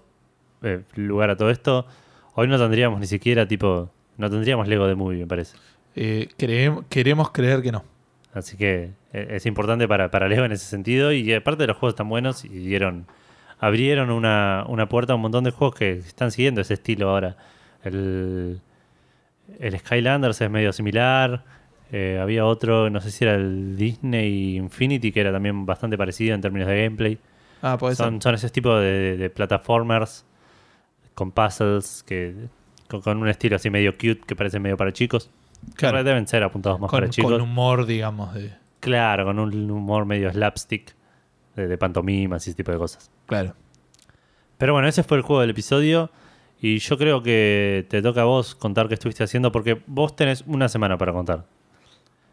eh, 0.62 0.82
lugar 0.94 1.30
a 1.30 1.36
todo 1.36 1.50
esto, 1.50 1.86
hoy 2.34 2.48
no 2.48 2.58
tendríamos 2.58 2.98
ni 2.98 3.06
siquiera, 3.06 3.46
tipo, 3.46 3.90
no 4.16 4.30
tendríamos 4.30 4.66
Lego 4.68 4.86
de 4.86 4.94
Movie, 4.94 5.18
me 5.20 5.26
parece. 5.26 5.56
Eh, 5.94 6.28
queremos 6.88 7.30
creer 7.30 7.62
que 7.62 7.72
no. 7.72 7.84
Así 8.36 8.58
que 8.58 8.90
eh, 9.14 9.28
es 9.30 9.46
importante 9.46 9.88
para, 9.88 10.10
para 10.10 10.28
Lego 10.28 10.44
en 10.44 10.52
ese 10.52 10.66
sentido. 10.66 11.10
Y 11.10 11.32
aparte 11.32 11.62
de 11.62 11.68
los 11.68 11.78
juegos 11.78 11.94
tan 11.96 12.08
buenos, 12.10 12.44
y 12.44 12.50
dieron, 12.50 13.06
abrieron 13.58 14.10
una, 14.10 14.64
una 14.68 14.88
puerta 14.90 15.14
a 15.14 15.16
un 15.16 15.22
montón 15.22 15.42
de 15.44 15.52
juegos 15.52 15.74
que 15.74 15.92
están 15.92 16.30
siguiendo 16.30 16.60
ese 16.60 16.74
estilo 16.74 17.08
ahora. 17.08 17.36
El, 17.82 18.60
el 19.58 19.78
Skylanders 19.78 20.38
es 20.42 20.50
medio 20.50 20.74
similar. 20.74 21.44
Eh, 21.92 22.18
había 22.20 22.44
otro, 22.44 22.90
no 22.90 23.00
sé 23.00 23.10
si 23.10 23.24
era 23.24 23.36
el 23.36 23.74
Disney 23.76 24.56
Infinity, 24.56 25.12
que 25.12 25.20
era 25.20 25.32
también 25.32 25.64
bastante 25.64 25.96
parecido 25.96 26.34
en 26.34 26.42
términos 26.42 26.68
de 26.68 26.82
gameplay. 26.82 27.18
Ah, 27.62 27.78
puede 27.78 27.94
Son, 27.94 28.14
ser. 28.16 28.22
son 28.22 28.34
ese 28.34 28.50
tipo 28.50 28.76
de 28.76 29.30
plataformers 29.34 30.26
con 31.14 31.32
puzzles 31.32 32.02
que 32.06 32.34
con, 32.86 33.00
con 33.00 33.16
un 33.16 33.28
estilo 33.28 33.56
así 33.56 33.70
medio 33.70 33.92
cute 33.94 34.20
que 34.26 34.36
parece 34.36 34.58
medio 34.60 34.76
para 34.76 34.92
chicos. 34.92 35.30
Claro. 35.74 36.02
Deben 36.04 36.26
ser 36.26 36.42
apuntados 36.42 36.80
más 36.80 36.90
Con, 36.90 37.00
para 37.00 37.10
chicos. 37.10 37.30
con 37.32 37.40
humor, 37.40 37.86
digamos. 37.86 38.34
De, 38.34 38.52
Claro, 38.80 39.24
con 39.24 39.38
un 39.38 39.70
humor 39.70 40.04
medio 40.06 40.30
slapstick, 40.32 40.94
de, 41.56 41.66
de 41.66 41.78
pantomimas 41.78 42.46
y 42.46 42.50
ese 42.50 42.56
tipo 42.56 42.72
de 42.72 42.78
cosas. 42.78 43.10
claro. 43.26 43.54
Pero 44.58 44.72
bueno, 44.72 44.88
ese 44.88 45.02
fue 45.02 45.18
el 45.18 45.22
juego 45.22 45.42
del 45.42 45.50
episodio. 45.50 46.10
Y 46.62 46.78
yo 46.78 46.96
creo 46.96 47.22
que 47.22 47.84
te 47.90 48.00
toca 48.00 48.22
a 48.22 48.24
vos 48.24 48.54
contar 48.54 48.88
qué 48.88 48.94
estuviste 48.94 49.22
haciendo, 49.22 49.52
porque 49.52 49.82
vos 49.86 50.16
tenés 50.16 50.42
una 50.46 50.70
semana 50.70 50.96
para 50.96 51.12
contar. 51.12 51.40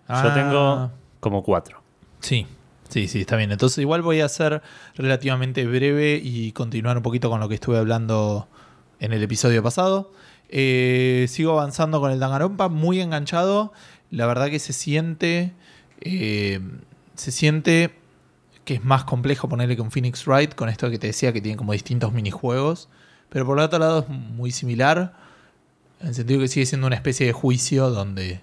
Yo 0.07 0.15
Ah, 0.15 0.31
tengo 0.33 0.91
como 1.19 1.43
cuatro. 1.43 1.81
Sí, 2.21 2.47
sí, 2.87 3.09
sí, 3.09 3.21
está 3.21 3.35
bien. 3.35 3.51
Entonces 3.51 3.79
igual 3.79 4.01
voy 4.01 4.21
a 4.21 4.29
ser 4.29 4.61
relativamente 4.95 5.65
breve 5.67 6.21
y 6.23 6.53
continuar 6.53 6.95
un 6.95 7.03
poquito 7.03 7.29
con 7.29 7.41
lo 7.41 7.49
que 7.49 7.55
estuve 7.55 7.77
hablando 7.77 8.47
en 9.01 9.11
el 9.11 9.21
episodio 9.21 9.61
pasado. 9.61 10.13
Eh, 10.55 11.25
sigo 11.29 11.53
avanzando 11.53 11.99
con 11.99 12.11
el 12.11 12.19
Danganronpa, 12.19 12.69
muy 12.69 13.01
enganchado. 13.01 13.73
La 14.11 14.27
verdad 14.27 14.49
que 14.49 14.59
se 14.59 14.71
siente... 14.71 15.51
eh, 15.99 16.59
se 17.15 17.31
siente 17.31 17.95
que 18.65 18.75
es 18.75 18.83
más 18.83 19.03
complejo 19.03 19.49
ponerle 19.49 19.75
que 19.75 19.81
un 19.81 19.91
Phoenix 19.91 20.25
Wright 20.25 20.55
con 20.55 20.69
esto 20.69 20.89
que 20.89 20.99
te 20.99 21.07
decía 21.07 21.33
que 21.33 21.41
tiene 21.41 21.57
como 21.57 21.73
distintos 21.73 22.13
minijuegos. 22.13 22.87
Pero 23.29 23.45
por 23.45 23.57
el 23.57 23.65
otro 23.65 23.79
lado 23.79 24.01
es 24.01 24.09
muy 24.09 24.51
similar. 24.51 25.13
En 25.99 26.09
el 26.09 26.15
sentido 26.15 26.39
que 26.39 26.47
sigue 26.47 26.65
siendo 26.65 26.87
una 26.87 26.95
especie 26.95 27.25
de 27.25 27.33
juicio 27.33 27.89
donde 27.89 28.41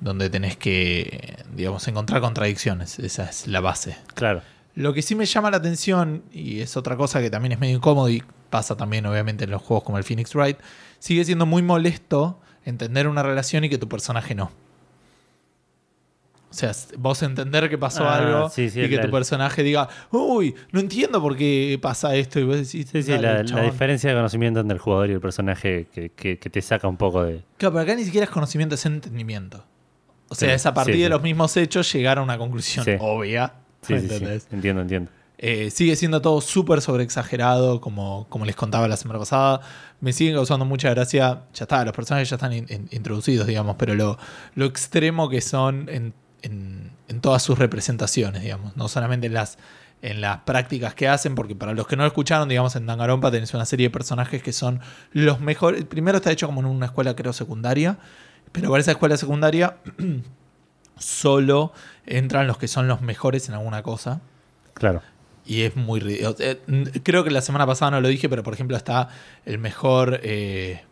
donde 0.00 0.28
tenés 0.28 0.56
que, 0.56 1.44
digamos, 1.54 1.86
encontrar 1.88 2.20
contradicciones. 2.20 2.98
Esa 2.98 3.24
es 3.24 3.46
la 3.46 3.60
base. 3.60 3.96
Claro. 4.14 4.42
Lo 4.74 4.92
que 4.92 5.02
sí 5.02 5.14
me 5.14 5.24
llama 5.24 5.50
la 5.50 5.58
atención, 5.58 6.24
y 6.32 6.60
es 6.60 6.76
otra 6.76 6.96
cosa 6.96 7.20
que 7.20 7.30
también 7.30 7.52
es 7.52 7.60
medio 7.60 7.76
incómodo 7.76 8.10
y 8.10 8.22
pasa 8.50 8.76
también 8.76 9.06
obviamente 9.06 9.44
en 9.44 9.50
los 9.50 9.62
juegos 9.62 9.84
como 9.84 9.96
el 9.96 10.04
Phoenix 10.04 10.34
Wright, 10.34 10.58
sigue 11.04 11.22
siendo 11.26 11.44
muy 11.44 11.60
molesto 11.62 12.40
entender 12.64 13.08
una 13.08 13.22
relación 13.22 13.62
y 13.64 13.68
que 13.68 13.76
tu 13.76 13.90
personaje 13.90 14.34
no. 14.34 14.50
O 16.50 16.56
sea, 16.56 16.72
vos 16.96 17.20
entender 17.22 17.68
que 17.68 17.76
pasó 17.76 18.08
Ah, 18.08 18.16
algo 18.16 18.48
sí, 18.48 18.70
sí, 18.70 18.80
y 18.80 18.88
que 18.88 18.98
tu 18.98 19.10
personaje 19.10 19.62
diga, 19.62 19.86
uy, 20.12 20.54
no 20.72 20.80
entiendo 20.80 21.20
por 21.20 21.36
qué 21.36 21.78
pasa 21.82 22.14
esto. 22.14 22.40
Y 22.40 22.44
vos 22.44 22.56
decís, 22.56 22.88
Sí, 22.90 23.02
sí, 23.02 23.10
"Dale, 23.10 23.22
la, 23.22 23.34
la 23.34 23.44
chabón". 23.44 23.64
diferencia 23.70 24.08
de 24.08 24.16
conocimiento 24.16 24.60
entre 24.60 24.74
el 24.76 24.80
jugador 24.80 25.10
y 25.10 25.12
el 25.12 25.20
personaje 25.20 25.88
que, 25.92 26.08
que- 26.10 26.38
que 26.38 26.50
te 26.50 26.62
saca 26.62 26.88
un 26.88 26.96
poco 26.96 27.24
de. 27.24 27.42
Claro, 27.58 27.74
pero 27.74 27.82
acá 27.82 27.94
ni 27.96 28.04
siquiera 28.04 28.24
es 28.24 28.30
conocimiento, 28.30 28.76
es 28.76 28.86
entendimiento. 28.86 29.62
O 30.30 30.34
sea, 30.34 30.48
Sí, 30.50 30.54
es 30.54 30.64
a 30.64 30.72
partir 30.72 30.96
de 31.02 31.08
los 31.10 31.20
mismos 31.22 31.54
hechos 31.58 31.92
llegar 31.92 32.16
a 32.18 32.22
una 32.22 32.38
conclusión 32.38 32.86
obvia. 33.00 33.52
Sí, 33.82 33.98
sí. 34.00 34.24
Entiendo, 34.52 34.80
entiendo. 34.82 35.10
Eh, 35.36 35.70
sigue 35.70 35.96
siendo 35.96 36.22
todo 36.22 36.40
súper 36.40 36.80
sobreexagerado, 36.80 37.80
como, 37.80 38.26
como 38.28 38.44
les 38.44 38.54
contaba 38.56 38.86
la 38.88 38.96
semana 38.96 39.18
pasada. 39.18 39.60
Me 40.00 40.12
siguen 40.12 40.34
causando 40.34 40.64
mucha 40.64 40.90
gracia. 40.90 41.42
Ya 41.54 41.64
está, 41.64 41.84
los 41.84 41.92
personajes 41.94 42.30
ya 42.30 42.36
están 42.36 42.52
in- 42.52 42.66
in- 42.70 42.88
introducidos, 42.92 43.46
digamos, 43.46 43.76
pero 43.76 43.94
lo, 43.94 44.16
lo 44.54 44.64
extremo 44.66 45.28
que 45.28 45.40
son 45.40 45.88
en, 45.88 46.14
en- 46.42 46.92
todas 47.20 47.42
sus 47.42 47.58
representaciones, 47.58 48.42
digamos. 48.42 48.76
No 48.76 48.88
solamente 48.88 49.26
en 49.28 49.34
las, 49.34 49.58
en 50.02 50.20
las 50.20 50.38
prácticas 50.38 50.94
que 50.94 51.08
hacen, 51.08 51.34
porque 51.34 51.54
para 51.56 51.72
los 51.74 51.86
que 51.86 51.96
no 51.96 52.02
lo 52.02 52.08
escucharon, 52.08 52.48
digamos, 52.48 52.76
en 52.76 52.86
Danganronpa 52.86 53.30
tenés 53.30 53.54
una 53.54 53.64
serie 53.66 53.86
de 53.86 53.90
personajes 53.90 54.42
que 54.42 54.52
son 54.52 54.80
los 55.12 55.40
mejores. 55.40 55.84
Primero 55.84 56.18
está 56.18 56.30
hecho 56.32 56.46
como 56.46 56.60
en 56.60 56.66
una 56.66 56.86
escuela, 56.86 57.14
creo, 57.16 57.32
secundaria. 57.32 57.98
Pero 58.52 58.68
para 58.70 58.80
esa 58.80 58.92
escuela 58.92 59.16
secundaria 59.16 59.76
solo 60.98 61.72
entran 62.06 62.46
los 62.46 62.58
que 62.58 62.68
son 62.68 62.88
los 62.88 63.00
mejores 63.00 63.48
en 63.48 63.54
alguna 63.54 63.82
cosa. 63.82 64.20
Claro. 64.74 65.02
Y 65.46 65.62
es 65.62 65.76
muy 65.76 66.00
ridículo. 66.00 66.34
Creo 67.02 67.22
que 67.24 67.30
la 67.30 67.40
semana 67.42 67.66
pasada 67.66 67.90
no 67.92 68.00
lo 68.00 68.08
dije, 68.08 68.28
pero 68.28 68.42
por 68.42 68.54
ejemplo 68.54 68.76
está 68.76 69.08
el 69.44 69.58
mejor. 69.58 70.20
eh, 70.22 70.82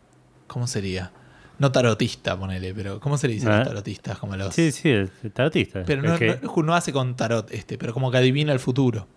¿Cómo 0.47 0.67
sería? 0.67 1.11
No 1.59 1.71
tarotista, 1.71 2.37
ponele, 2.37 2.73
pero 2.73 2.99
¿cómo 2.99 3.17
se 3.17 3.27
le 3.27 3.35
dice 3.35 3.47
a 3.47 3.57
los 3.59 3.67
tarotistas? 3.67 4.17
Como 4.19 4.35
los, 4.35 4.53
Sí, 4.53 4.71
sí, 4.71 4.89
el 4.89 5.09
tarotista. 5.33 5.83
pero 5.85 6.01
no, 6.01 6.17
no- 6.17 6.63
no 6.63 6.75
hace 6.75 6.91
con 6.91 7.15
tarot 7.15 7.51
este, 7.51 7.77
pero 7.77 7.93
como 7.93 8.11
que 8.11 8.17
adivina 8.17 8.51
el 8.53 8.59
futuro. 8.59 9.07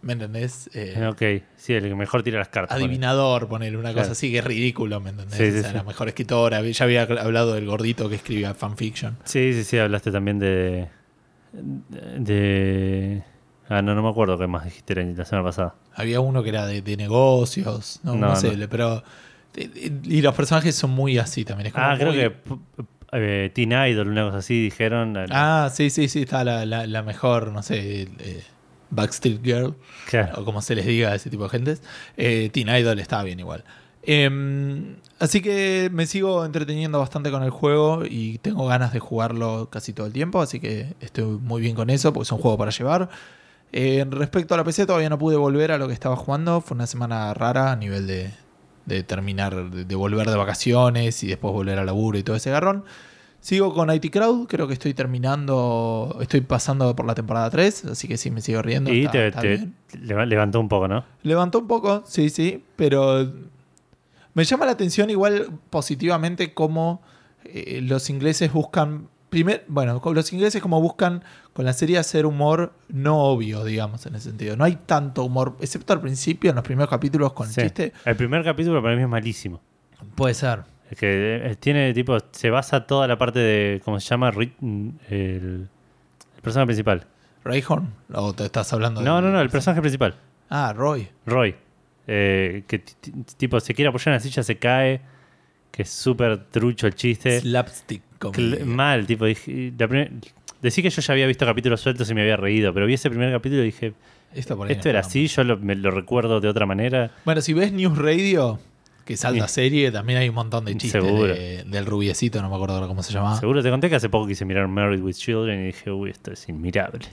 ¿Me 0.00 0.14
entendés? 0.14 0.68
Eh, 0.74 1.06
Ok, 1.08 1.44
sí, 1.56 1.74
el 1.74 1.84
que 1.84 1.94
mejor 1.94 2.24
tira 2.24 2.38
las 2.40 2.48
cartas. 2.48 2.76
adivinador, 2.76 3.46
poner 3.48 3.76
una 3.76 3.92
cosa 3.94 4.12
así 4.12 4.32
que 4.32 4.38
es 4.38 4.44
ridículo, 4.44 5.00
¿me 5.00 5.10
entendés? 5.10 5.36
Sí, 5.36 5.44
O 5.44 5.46
sí, 5.52 5.60
sea, 5.60 5.70
sí. 5.70 5.76
la 5.76 5.84
mejor 5.84 6.08
escritora. 6.08 6.60
Ya 6.62 6.84
había 6.84 7.02
hablado 7.02 7.54
del 7.54 7.66
gordito 7.66 8.08
que 8.08 8.16
escribía 8.16 8.52
fanfiction. 8.54 9.16
Sí, 9.24 9.52
sí, 9.52 9.62
sí, 9.62 9.78
hablaste 9.78 10.10
también 10.10 10.38
de. 10.40 10.88
de. 12.18 13.22
Ah, 13.72 13.82
no, 13.82 13.94
no 13.94 14.02
me 14.02 14.08
acuerdo 14.10 14.38
qué 14.38 14.46
más 14.46 14.64
dijiste 14.64 14.94
la 14.94 15.24
semana 15.24 15.48
pasada. 15.48 15.74
Había 15.94 16.20
uno 16.20 16.42
que 16.42 16.50
era 16.50 16.66
de, 16.66 16.82
de 16.82 16.96
negocios, 16.96 18.00
no, 18.02 18.14
no 18.14 18.28
No, 18.28 18.36
sé, 18.36 18.56
no. 18.56 18.68
pero. 18.68 19.02
Y 19.56 20.22
los 20.22 20.34
personajes 20.34 20.74
son 20.74 20.90
muy 20.90 21.18
así 21.18 21.44
también. 21.44 21.68
Es 21.68 21.72
como 21.72 21.86
Ah, 21.86 21.94
creo 21.98 22.08
muy- 22.12 22.18
que 22.18 22.32
eh, 23.12 23.50
Teen 23.54 23.72
Idol, 23.72 24.08
una 24.08 24.24
cosa 24.24 24.38
así, 24.38 24.62
dijeron. 24.64 25.16
Ah, 25.30 25.70
sí, 25.72 25.90
sí, 25.90 26.08
sí, 26.08 26.22
está 26.22 26.42
la, 26.44 26.64
la- 26.66 26.86
la 26.86 27.02
mejor, 27.02 27.52
no 27.52 27.62
sé, 27.62 28.08
eh, 28.18 28.42
Backstreet 28.90 29.42
Girl, 29.44 29.74
claro. 30.08 30.40
o 30.40 30.44
como 30.44 30.60
se 30.62 30.74
les 30.74 30.86
diga 30.86 31.10
a 31.10 31.14
ese 31.14 31.28
tipo 31.30 31.44
de 31.44 31.50
gentes. 31.50 31.82
Eh, 32.16 32.50
Teen 32.52 32.68
Idol 32.68 32.98
está 32.98 33.22
bien 33.22 33.40
igual. 33.40 33.64
Em, 34.04 34.96
así 35.20 35.40
que 35.42 35.88
me 35.92 36.06
sigo 36.06 36.44
entreteniendo 36.44 36.98
bastante 36.98 37.30
con 37.30 37.42
el 37.42 37.50
juego 37.50 38.02
y 38.08 38.38
tengo 38.38 38.66
ganas 38.66 38.92
de 38.92 38.98
jugarlo 39.00 39.68
casi 39.70 39.92
todo 39.92 40.06
el 40.06 40.12
tiempo, 40.12 40.40
así 40.42 40.58
que 40.60 40.94
estoy 41.00 41.24
muy 41.24 41.60
bien 41.62 41.74
con 41.76 41.88
eso, 41.90 42.12
porque 42.12 42.24
es 42.24 42.32
un 42.32 42.38
juego 42.38 42.58
para 42.58 42.70
llevar. 42.70 43.08
Eh, 43.72 44.04
respecto 44.10 44.54
a 44.54 44.58
la 44.58 44.64
PC, 44.64 44.86
todavía 44.86 45.08
no 45.08 45.18
pude 45.18 45.36
volver 45.36 45.72
a 45.72 45.78
lo 45.78 45.88
que 45.88 45.94
estaba 45.94 46.14
jugando. 46.16 46.60
Fue 46.60 46.74
una 46.74 46.86
semana 46.86 47.32
rara 47.34 47.72
a 47.72 47.76
nivel 47.76 48.06
de, 48.06 48.30
de 48.86 49.02
terminar, 49.02 49.70
de, 49.70 49.84
de 49.84 49.94
volver 49.94 50.28
de 50.28 50.36
vacaciones 50.36 51.22
y 51.22 51.28
después 51.28 51.52
volver 51.54 51.78
al 51.78 51.86
laburo 51.86 52.18
y 52.18 52.22
todo 52.22 52.36
ese 52.36 52.50
garrón. 52.50 52.84
Sigo 53.40 53.74
con 53.74 53.90
IT 53.92 54.12
Crowd, 54.12 54.46
creo 54.46 54.68
que 54.68 54.74
estoy 54.74 54.94
terminando, 54.94 56.16
estoy 56.20 56.42
pasando 56.42 56.94
por 56.94 57.06
la 57.06 57.14
temporada 57.16 57.50
3, 57.50 57.86
así 57.86 58.06
que 58.06 58.16
sí 58.16 58.30
me 58.30 58.40
sigo 58.40 58.62
riendo. 58.62 58.92
Y 58.92 59.04
está- 59.06 59.40
te, 59.40 59.54
está 59.54 60.24
levantó 60.24 60.60
un 60.60 60.68
poco, 60.68 60.86
¿no? 60.86 61.04
Levantó 61.24 61.58
un 61.58 61.66
poco, 61.66 62.04
sí, 62.06 62.30
sí, 62.30 62.62
pero 62.76 63.32
me 64.34 64.44
llama 64.44 64.64
la 64.66 64.72
atención 64.72 65.10
igual 65.10 65.48
positivamente 65.70 66.54
cómo 66.54 67.02
eh, 67.44 67.80
los 67.82 68.10
ingleses 68.10 68.52
buscan, 68.52 69.08
primer, 69.32 69.64
bueno, 69.66 70.00
los 70.14 70.32
ingleses 70.32 70.60
como 70.62 70.80
buscan 70.80 71.24
con 71.54 71.64
la 71.64 71.72
serie 71.72 71.96
hacer 71.98 72.26
humor 72.26 72.74
no 72.88 73.18
obvio, 73.18 73.64
digamos, 73.64 74.04
en 74.06 74.14
ese 74.14 74.28
sentido. 74.28 74.56
No 74.56 74.64
hay 74.64 74.76
tanto 74.76 75.24
humor, 75.24 75.56
excepto 75.60 75.94
al 75.94 76.00
principio, 76.02 76.50
en 76.50 76.56
los 76.56 76.64
primeros 76.64 76.90
capítulos 76.90 77.32
con 77.32 77.48
el 77.48 77.52
Sí. 77.54 77.62
chiste. 77.62 77.92
El 78.04 78.14
primer 78.16 78.44
capítulo 78.44 78.80
para 78.82 78.94
mí 78.94 79.02
es 79.02 79.08
malísimo. 79.08 79.60
Puede 80.14 80.34
ser. 80.34 80.60
Es 80.90 80.98
que 80.98 81.36
eh, 81.46 81.56
tiene 81.56 81.94
tipo, 81.94 82.18
se 82.32 82.50
basa 82.50 82.86
toda 82.86 83.08
la 83.08 83.16
parte 83.16 83.38
de, 83.38 83.80
¿cómo 83.84 83.98
se 83.98 84.06
llama? 84.08 84.30
Mm, 84.60 84.88
El, 85.08 85.68
el 86.36 86.42
personaje 86.42 86.66
principal. 86.66 87.06
Rayhorn, 87.44 87.88
o 88.12 88.32
te 88.34 88.44
estás 88.44 88.72
hablando 88.74 89.00
No, 89.00 89.16
del- 89.16 89.24
no, 89.24 89.30
no, 89.32 89.40
el 89.40 89.48
personaje 89.50 89.80
principal. 89.80 90.14
Ah, 90.50 90.72
Roy. 90.76 91.08
Roy. 91.26 91.54
Eh, 92.06 92.64
que 92.66 92.80
tipo 93.36 93.58
se 93.60 93.72
quiere 93.74 93.88
apoyar 93.88 94.08
en 94.08 94.12
la 94.14 94.20
silla, 94.20 94.42
se 94.42 94.58
cae. 94.58 95.00
Que 95.72 95.82
es 95.82 95.90
súper 95.90 96.44
trucho 96.50 96.86
el 96.86 96.94
chiste. 96.94 97.40
Slapstick 97.40 98.02
comedy. 98.20 98.62
Mal, 98.64 99.06
tipo, 99.06 99.24
dije, 99.24 99.72
la 99.76 99.88
primer- 99.88 100.12
decí 100.60 100.82
que 100.82 100.90
yo 100.90 101.02
ya 101.02 101.12
había 101.14 101.26
visto 101.26 101.44
capítulos 101.44 101.80
sueltos 101.80 102.08
y 102.10 102.14
me 102.14 102.20
había 102.22 102.36
reído, 102.36 102.72
pero 102.72 102.86
vi 102.86 102.94
ese 102.94 103.10
primer 103.10 103.32
capítulo 103.32 103.62
y 103.62 103.66
dije, 103.66 103.94
Esto, 104.34 104.56
por 104.56 104.70
era 104.70 105.00
así, 105.00 105.26
yo 105.26 105.42
lo, 105.44 105.56
me 105.58 105.74
lo 105.74 105.90
recuerdo 105.90 106.40
de 106.40 106.48
otra 106.48 106.66
manera. 106.66 107.10
Bueno, 107.24 107.40
si 107.40 107.52
ves 107.54 107.72
News 107.72 107.98
Radio, 107.98 108.60
que 109.04 109.16
salta 109.16 109.48
Sí. 109.48 109.54
serie, 109.54 109.90
también 109.90 110.18
hay 110.20 110.28
un 110.28 110.34
montón 110.36 110.64
de 110.66 110.76
chistes 110.76 111.02
Seguro. 111.02 111.34
de- 111.34 111.64
del 111.64 111.86
rubiecito, 111.86 112.40
no 112.42 112.48
me 112.50 112.54
acuerdo 112.54 112.74
ahora 112.76 112.86
cómo 112.86 113.02
se 113.02 113.12
llamaba. 113.12 113.40
Seguro 113.40 113.62
te 113.62 113.70
conté 113.70 113.88
que 113.88 113.96
hace 113.96 114.08
poco 114.10 114.26
quise 114.28 114.44
mirar 114.44 114.68
Married 114.68 115.00
with 115.02 115.14
Children 115.14 115.62
y 115.62 115.66
dije, 115.68 115.90
uy, 115.90 116.10
esto 116.10 116.32
es 116.32 116.48
inmirable. 116.48 117.06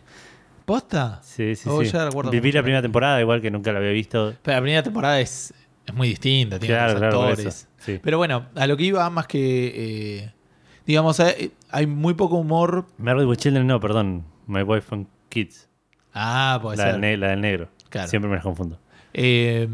¿Posta? 0.65 1.19
Sí, 1.23 1.55
sí, 1.55 1.67
Oh, 1.71 1.83
sí. 1.83 1.89
ya 1.91 2.09
Viví 2.29 2.51
la 2.51 2.61
primera 2.61 2.81
temporada, 2.81 3.19
igual 3.19 3.41
que 3.41 3.49
nunca 3.49 3.71
la 3.71 3.79
había 3.79 3.91
visto. 3.91 4.35
Pero 4.43 4.55
la 4.57 4.61
primera 4.61 4.83
temporada 4.83 5.19
es, 5.19 5.53
es 5.85 5.93
muy 5.95 6.09
distinta, 6.09 6.59
tiene 6.59 6.75
Claro, 6.75 6.91
otros 6.93 6.99
claro, 7.01 7.17
por 7.21 7.29
actores. 7.31 7.67
Sí. 7.93 7.99
Pero 8.03 8.17
bueno, 8.17 8.47
a 8.55 8.67
lo 8.67 8.75
que 8.77 8.83
iba 8.83 9.09
más 9.09 9.27
que. 9.27 9.73
eh, 9.75 10.33
digamos, 10.85 11.19
hay, 11.19 11.51
hay 11.69 11.87
muy 11.87 12.13
poco 12.13 12.35
humor. 12.37 12.85
Married 12.97 13.25
with 13.27 13.37
Children, 13.37 13.67
no, 13.67 13.79
perdón. 13.79 14.25
My 14.47 14.63
Wife 14.63 14.93
and 14.95 15.07
Kids. 15.29 15.67
Ah, 16.13 16.59
puede 16.61 16.77
La 16.77 16.83
ser. 16.85 16.91
del, 16.93 17.01
ne- 17.01 17.17
la 17.17 17.27
del 17.29 17.41
negro. 17.41 17.69
Claro. 17.89 18.07
Siempre 18.07 18.29
me 18.29 18.35
las 18.35 18.43
confundo. 18.43 18.79
Eh, 19.13 19.67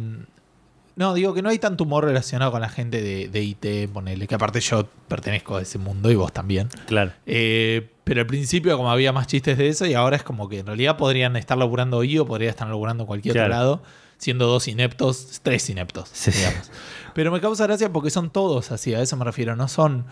no, 0.97 1.13
digo 1.13 1.33
que 1.33 1.41
no 1.41 1.49
hay 1.49 1.59
tanto 1.59 1.83
humor 1.83 2.05
relacionado 2.05 2.51
con 2.51 2.61
la 2.61 2.69
gente 2.69 3.01
de, 3.01 3.27
de 3.27 3.41
IT, 3.43 3.89
ponele, 3.91 4.27
que 4.27 4.35
aparte 4.35 4.61
yo 4.61 4.87
pertenezco 5.09 5.57
a 5.57 5.61
ese 5.61 5.77
mundo 5.77 6.09
y 6.09 6.15
vos 6.15 6.31
también. 6.31 6.69
Claro. 6.87 7.11
Eh, 7.25 7.89
pero 8.05 8.21
al 8.21 8.27
principio 8.27 8.77
como 8.77 8.89
había 8.91 9.11
más 9.11 9.27
chistes 9.27 9.57
de 9.57 9.67
eso 9.67 9.85
y 9.85 9.93
ahora 9.93 10.15
es 10.15 10.23
como 10.23 10.47
que 10.47 10.59
en 10.59 10.67
realidad 10.67 10.95
podrían 10.95 11.35
estar 11.35 11.57
laburando 11.57 11.99
ahí 11.99 12.17
o 12.17 12.25
podrían 12.25 12.51
estar 12.51 12.67
laburando 12.69 13.03
en 13.03 13.07
cualquier 13.07 13.33
Claro. 13.33 13.47
otro 13.53 13.57
lado, 13.59 13.83
siendo 14.17 14.47
dos 14.47 14.67
ineptos, 14.69 15.41
tres 15.43 15.69
ineptos, 15.69 16.09
Sí. 16.13 16.31
digamos. 16.31 16.71
Pero 17.15 17.31
me 17.31 17.39
causa 17.39 17.65
gracia 17.65 17.91
porque 17.93 18.09
son 18.09 18.29
todos 18.29 18.73
así, 18.73 18.93
a 18.93 19.01
eso 19.01 19.15
me 19.15 19.23
refiero, 19.23 19.55
no 19.55 19.69
son 19.69 20.03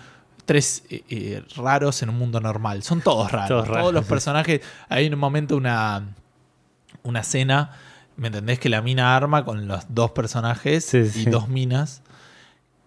tres 0.45 0.83
eh, 0.89 1.03
eh, 1.09 1.43
raros 1.57 2.01
en 2.01 2.09
un 2.09 2.17
mundo 2.17 2.39
normal, 2.39 2.81
son 2.81 3.01
todos 3.01 3.29
raros. 3.29 3.67
Todos 3.67 3.93
los 3.93 4.05
personajes, 4.05 4.61
hay 4.87 5.07
en 5.07 5.13
un 5.13 5.19
momento 5.19 5.57
una, 5.57 6.03
una 7.03 7.23
cena, 7.23 7.71
¿me 8.15 8.27
entendés? 8.27 8.57
Que 8.57 8.69
la 8.69 8.81
mina 8.81 9.17
arma 9.17 9.43
con 9.43 9.67
los 9.67 9.83
dos 9.89 10.11
personajes 10.11 10.85
Sí, 10.85 10.99
y 10.99 11.09
sí. 11.09 11.25
dos 11.25 11.49
minas. 11.49 12.01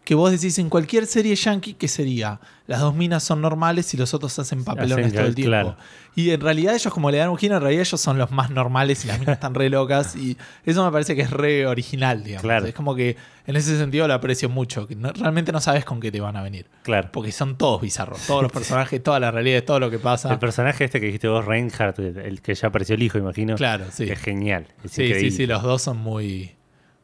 Que 0.07 0.15
vos 0.15 0.31
decís 0.31 0.57
en 0.61 0.71
cualquier 0.71 1.05
serie 1.07 1.35
yankee, 1.35 1.75
¿qué 1.75 1.89
sería? 1.89 2.39
Las 2.69 2.79
dos 2.81 2.95
minas 2.95 3.25
son 3.25 3.41
normales 3.41 3.93
y 3.93 3.97
los 3.97 4.15
otros 4.15 4.39
hacen 4.39 4.63
papelones 4.63 5.07
Hacen 5.07 5.17
todo 5.19 5.27
el 5.27 5.35
tiempo. 5.35 5.51
claro. 5.51 5.77
Y 6.15 6.31
en 6.31 6.41
realidad 6.41 6.77
ellos, 6.77 6.93
como 6.93 7.11
le 7.11 7.19
dan 7.19 7.29
un 7.29 7.37
giro, 7.37 7.57
en 7.57 7.61
realidad 7.61 7.83
ellos 7.83 8.01
son 8.01 8.17
los 8.17 8.31
más 8.31 8.51
normales 8.51 9.05
y 9.05 9.09
las 9.09 9.19
minas 9.19 9.35
están 9.35 9.53
re 9.55 9.69
locas. 9.69 10.15
Y 10.15 10.37
eso 10.65 10.85
me 10.85 10.93
parece 10.93 11.17
que 11.17 11.23
es 11.23 11.31
re 11.33 11.67
original, 11.67 12.23
digamos. 12.23 12.43
Claro. 12.43 12.67
Es 12.67 12.75
como 12.75 12.95
que 12.95 13.17
en 13.49 13.57
ese 13.57 13.77
sentido 13.77 14.07
lo 14.07 14.15
aprecio 14.15 14.49
mucho. 14.49 14.87
Que 14.87 14.95
no- 14.95 15.11
realmente 15.13 15.51
no 15.51 15.61
sabes 15.61 15.85
con 15.85 15.99
qué 15.99 16.13
te 16.13 16.21
van 16.21 16.37
a 16.37 16.43
venir. 16.43 16.67
Claro. 16.85 17.09
Porque 17.13 17.33
son 17.33 17.59
todos 17.59 17.81
bizarros. 17.83 18.21
Todos 18.29 18.45
los 18.45 18.53
personajes, 18.53 19.03
toda 19.03 19.19
la 19.19 19.33
realidad, 19.33 19.65
todo 19.65 19.81
lo 19.81 19.91
que 19.91 19.99
pasa. 19.99 20.33
El 20.33 20.39
personaje 20.39 20.85
este 20.85 21.01
que 21.01 21.07
dijiste 21.07 21.27
vos, 21.27 21.45
Reinhardt, 21.45 21.99
el 21.99 22.41
que 22.43 22.55
ya 22.55 22.69
apareció 22.69 22.95
el 22.95 23.03
hijo, 23.03 23.19
imagino. 23.19 23.57
Claro, 23.57 23.87
sí. 23.93 24.05
Es 24.05 24.21
genial. 24.21 24.69
Es 24.85 24.93
Sí, 24.93 25.03
increíble. 25.03 25.31
sí, 25.33 25.37
sí, 25.37 25.47
los 25.47 25.65
dos 25.65 25.83
son 25.83 25.97
muy, 25.97 26.53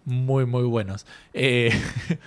muy, 0.04 0.47
muy 0.47 0.62
buenos. 0.62 1.04
Eh, 1.35 1.71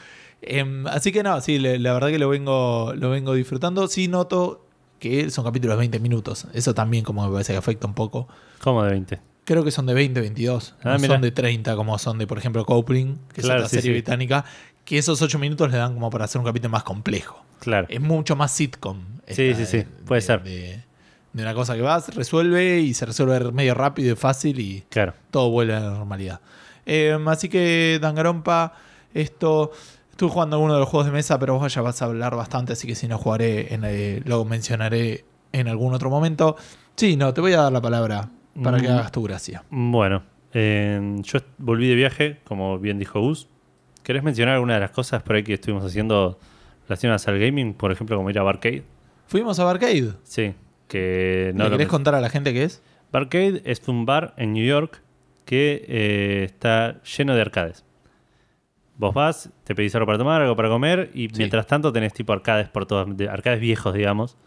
em, 0.48 0.88
así 0.88 1.12
que 1.12 1.24
no, 1.24 1.40
sí, 1.42 1.60
le- 1.60 1.80
la 1.80 1.94
verdad 1.94 2.10
que 2.10 2.20
lo 2.20 2.30
vengo, 2.30 2.94
lo 2.96 3.10
vengo 3.10 3.34
disfrutando. 3.34 3.88
Sí 3.88 4.08
noto 4.08 4.66
que 5.00 5.30
son 5.30 5.44
capítulos 5.46 5.75
de 5.75 5.80
20 5.80 6.00
minutos. 6.00 6.48
Eso 6.54 6.74
también 6.74 7.04
como 7.04 7.25
me 7.25 7.32
parece 7.32 7.54
que 7.54 7.58
afecta 7.58 7.88
un 7.88 7.94
poco. 7.94 8.28
¿Cómo 8.62 8.84
de 8.84 8.92
20? 8.92 9.22
Creo 9.44 9.64
que 9.64 9.72
son 9.72 9.86
de 9.86 9.94
20, 9.94 10.20
22. 10.22 10.75
Ah, 10.84 10.94
no 10.94 11.00
mirá. 11.00 11.14
son 11.16 11.22
de 11.22 11.32
30 11.32 11.75
como 11.75 11.98
son 12.00 12.18
de, 12.18 12.25
por 12.28 12.38
ejemplo, 12.38 12.66
Coupling, 12.66 13.18
que 13.34 13.42
Claro, 13.42 13.60
es 13.60 13.66
otra 13.66 13.70
sí, 13.70 13.75
serie 13.75 13.90
sí. 13.92 13.94
británica, 13.94 14.46
que 14.86 14.98
esos 14.98 15.22
ocho 15.22 15.38
minutos 15.38 15.72
le 15.72 15.78
dan 15.78 15.94
como 15.94 16.10
para 16.10 16.25
hacer 16.25 16.40
un 16.40 16.46
capítulo 16.46 16.72
más 16.72 16.84
complejo. 16.84 17.44
Claro. 17.60 17.86
Es 17.90 18.02
mucho 18.02 18.36
más 18.36 18.52
sitcom. 18.52 19.02
Sí, 19.28 19.54
sí, 19.56 19.66
sí, 19.66 19.78
de- 19.80 19.84
puede 20.06 20.22
de- 20.22 20.28
ser. 20.28 20.44
De, 20.44 20.84
de 21.34 21.42
una 21.44 21.54
cosa 21.54 21.75
que 21.75 21.82
vas, 21.82 22.16
resuelve 22.16 22.80
y 22.80 22.94
se 22.94 23.06
resuelve 23.06 23.52
medio 23.52 23.74
rápido 23.75 24.14
y 24.14 24.16
fácil 24.16 24.60
y 24.60 24.84
Claro. 24.90 25.14
todo 25.32 25.50
vuelve 25.52 25.75
a 25.75 25.80
la 25.82 25.90
normalidad. 25.92 26.40
Eh, 26.86 27.18
así 27.28 27.50
que, 27.50 28.00
Dangarompa, 28.02 28.74
esto. 29.14 29.72
Estuve 30.15 30.29
jugando 30.29 30.55
alguno 30.55 30.75
de 30.75 30.79
los 30.79 30.88
juegos 30.88 31.07
de 31.07 31.12
mesa, 31.12 31.38
pero 31.39 31.60
vos 31.60 31.74
ya 31.74 31.81
vas 31.81 32.01
a 32.01 32.05
hablar 32.05 32.38
bastante, 32.38 32.72
así 32.72 32.88
que 32.88 32.95
si 32.95 33.05
no 33.05 33.17
jugaré, 33.17 33.74
en, 33.74 33.81
eh, 33.84 34.22
lo 34.24 34.45
mencionaré 34.45 35.25
en 35.51 35.67
algún 35.67 35.93
otro 35.93 36.10
momento. 36.10 36.55
Sí, 36.95 37.17
no, 37.17 37.34
te 37.34 37.41
voy 37.41 37.51
a 37.51 37.63
dar 37.63 37.72
la 37.74 37.81
palabra 37.81 38.29
para 38.63 38.79
que 38.79 38.88
Mm. 38.88 38.91
hagas 38.91 39.12
tu 39.12 39.22
gracia. 39.24 39.65
Bueno, 39.69 40.24
eh, 40.53 41.17
yo 41.22 41.39
volví 41.57 41.89
de 41.89 41.95
viaje, 41.95 42.39
como 42.45 42.79
bien 42.79 42.98
dijo 42.98 43.19
Gus. 43.19 43.50
¿Querés 44.03 44.24
mencionar 44.24 44.53
alguna 44.55 44.75
de 44.75 44.79
las 44.79 44.91
cosas 44.91 45.22
por 45.22 45.36
ahí 45.36 45.43
que 45.43 45.55
estuvimos 45.55 45.84
haciendo 45.84 46.39
relacionadas 46.88 47.27
al 47.27 47.38
gaming? 47.38 47.74
Por 47.74 47.91
ejemplo, 47.91 48.15
como 48.15 48.29
ir 48.29 48.39
a 48.39 48.43
Barcade. 48.43 48.84
Fuimos 49.27 49.60
a 49.60 49.65
Barcade. 49.65 50.13
Sí, 50.24 50.53
que 50.88 51.51
no 51.55 51.65
¿Le 51.65 51.72
querés 51.72 51.88
contar 51.89 52.15
a 52.15 52.22
la 52.22 52.29
gente 52.29 52.53
qué 52.53 52.63
es? 52.63 52.81
Barcade 53.12 53.62
es 53.65 53.81
un 53.88 54.05
bar 54.05 54.34
en 54.38 54.53
New 54.53 54.65
York 54.65 55.01
que 55.43 55.84
eh, 55.89 56.43
está 56.45 57.01
lleno 57.03 57.36
de 57.36 57.41
arcades. 57.41 57.84
Vos 58.98 59.14
vas, 59.14 59.50
te 59.66 59.75
pedís 59.75 59.94
algo 59.96 60.06
para 60.06 60.18
tomar, 60.18 60.42
algo 60.42 60.56
para 60.56 60.70
comer 60.70 61.12
y 61.14 61.28
mientras 61.38 61.68
tanto 61.68 61.92
tenés 61.92 62.14
tipo 62.14 62.32
arcades 62.34 62.70
por 62.70 62.86
todas, 62.86 63.16
de- 63.18 63.28
arcades 63.30 63.60
viejos, 63.60 63.94
digamos, 63.94 64.38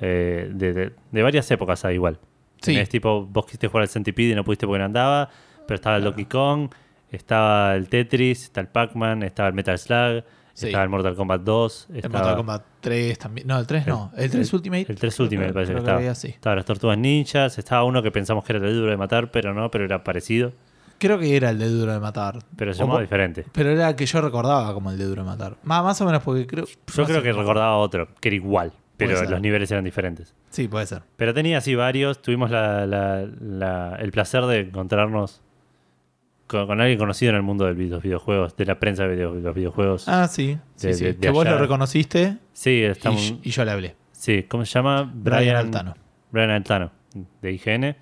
eh, 0.00 0.50
de, 0.54 0.72
de- 0.72 0.92
de 1.10 1.22
varias 1.22 1.50
épocas 1.50 1.84
hay 1.84 1.94
igual. 1.94 2.18
Sí. 2.60 2.72
Tenés 2.74 2.88
tipo, 2.88 3.24
vos 3.26 3.44
quisiste 3.44 3.66
jugar 3.68 3.82
al 3.82 3.88
Centipede 3.88 4.30
y 4.30 4.34
no 4.34 4.44
pudiste 4.44 4.66
porque 4.66 4.78
no 4.78 4.84
andaba, 4.84 5.28
pero 5.66 5.74
estaba 5.76 5.96
el 5.96 6.04
Donkey 6.04 6.26
Kong, 6.26 6.70
estaba 7.10 7.74
el 7.74 7.88
Tetris, 7.88 8.44
está 8.44 8.60
el 8.60 8.68
Pac-Man, 8.68 9.22
estaba 9.24 9.48
el 9.48 9.54
Metal 9.54 9.78
Slug, 9.78 10.24
Sí. 10.54 10.66
estaba 10.66 10.84
el 10.84 10.90
Mortal 10.90 11.14
Kombat 11.16 11.40
2, 11.42 11.86
El 11.90 11.96
estaba 11.96 12.18
Mortal 12.18 12.36
Kombat 12.36 12.62
3 12.82 13.18
también. 13.18 13.46
No, 13.46 13.58
el 13.58 13.66
3 13.66 13.86
no. 13.86 14.12
El 14.16 14.30
3 14.30 14.52
Ultimate. 14.52 14.86
el 14.92 14.98
3 14.98 15.18
Ultimate, 15.20 15.46
me 15.48 15.52
parece 15.54 15.70
que 15.70 15.74
Creo 15.76 15.82
estaba. 15.82 15.98
había, 15.98 16.14
sí. 16.14 16.28
Estaba 16.28 16.56
las 16.56 16.64
Tortugas 16.66 16.98
Ninjas, 16.98 17.58
estaba 17.58 17.84
uno 17.84 18.02
que 18.02 18.10
pensamos 18.12 18.44
que 18.44 18.52
era 18.54 18.64
el 18.66 18.74
duro 18.74 18.90
de 18.90 18.96
matar, 18.98 19.30
pero 19.30 19.54
no, 19.54 19.70
pero 19.70 19.84
era 19.86 20.04
parecido. 20.04 20.52
Creo 21.02 21.18
que 21.18 21.36
era 21.36 21.50
el 21.50 21.58
de 21.58 21.68
Duro 21.68 21.92
de 21.92 21.98
Matar. 22.00 22.38
Pero 22.56 22.72
se 22.72 22.78
llamaba 22.80 22.98
po- 22.98 23.02
diferente. 23.02 23.44
Pero 23.52 23.70
era 23.70 23.88
el 23.90 23.96
que 23.96 24.06
yo 24.06 24.20
recordaba 24.20 24.72
como 24.72 24.90
el 24.90 24.98
de 24.98 25.04
Duro 25.04 25.22
de 25.22 25.26
Matar. 25.28 25.56
Más, 25.64 25.82
más 25.82 26.00
o 26.00 26.06
menos 26.06 26.22
porque 26.22 26.46
creo. 26.46 26.64
Yo 26.66 27.04
creo 27.04 27.22
que 27.22 27.32
recordaba 27.32 27.76
otro, 27.76 28.08
que 28.20 28.28
era 28.28 28.36
igual, 28.36 28.72
pero 28.96 29.16
ser. 29.16 29.30
los 29.30 29.40
niveles 29.40 29.70
eran 29.72 29.84
diferentes. 29.84 30.34
Sí, 30.50 30.68
puede 30.68 30.86
ser. 30.86 31.02
Pero 31.16 31.34
tenía 31.34 31.58
así 31.58 31.74
varios. 31.74 32.22
Tuvimos 32.22 32.50
la- 32.50 32.86
la- 32.86 33.26
la- 33.40 33.96
el 33.98 34.12
placer 34.12 34.44
de 34.46 34.60
encontrarnos 34.60 35.40
con, 36.46 36.66
con 36.66 36.80
alguien 36.80 36.98
conocido 36.98 37.30
en 37.30 37.36
el 37.36 37.42
mundo 37.42 37.64
de 37.64 37.74
los 37.74 38.02
videojuegos, 38.02 38.56
de 38.56 38.64
la 38.66 38.78
prensa 38.78 39.04
de 39.04 39.14
video- 39.16 39.34
los 39.34 39.54
videojuegos. 39.54 40.08
Ah, 40.08 40.28
sí. 40.28 40.58
sí, 40.76 40.86
De- 40.88 40.94
sí. 40.94 41.04
de- 41.04 41.12
de 41.14 41.18
que 41.18 41.30
vos 41.30 41.44
allá. 41.46 41.56
lo 41.56 41.58
reconociste 41.62 42.36
sí, 42.52 42.70
y, 42.70 42.82
estamos. 42.84 43.34
y 43.42 43.50
yo 43.50 43.64
le 43.64 43.70
hablé. 43.70 43.96
Sí, 44.12 44.44
¿cómo 44.48 44.64
se 44.64 44.72
llama? 44.72 45.10
Brian 45.14 45.56
Altano. 45.56 45.94
Brian 46.30 46.50
Altano, 46.50 46.90
de 47.40 47.52
IGN. 47.52 47.96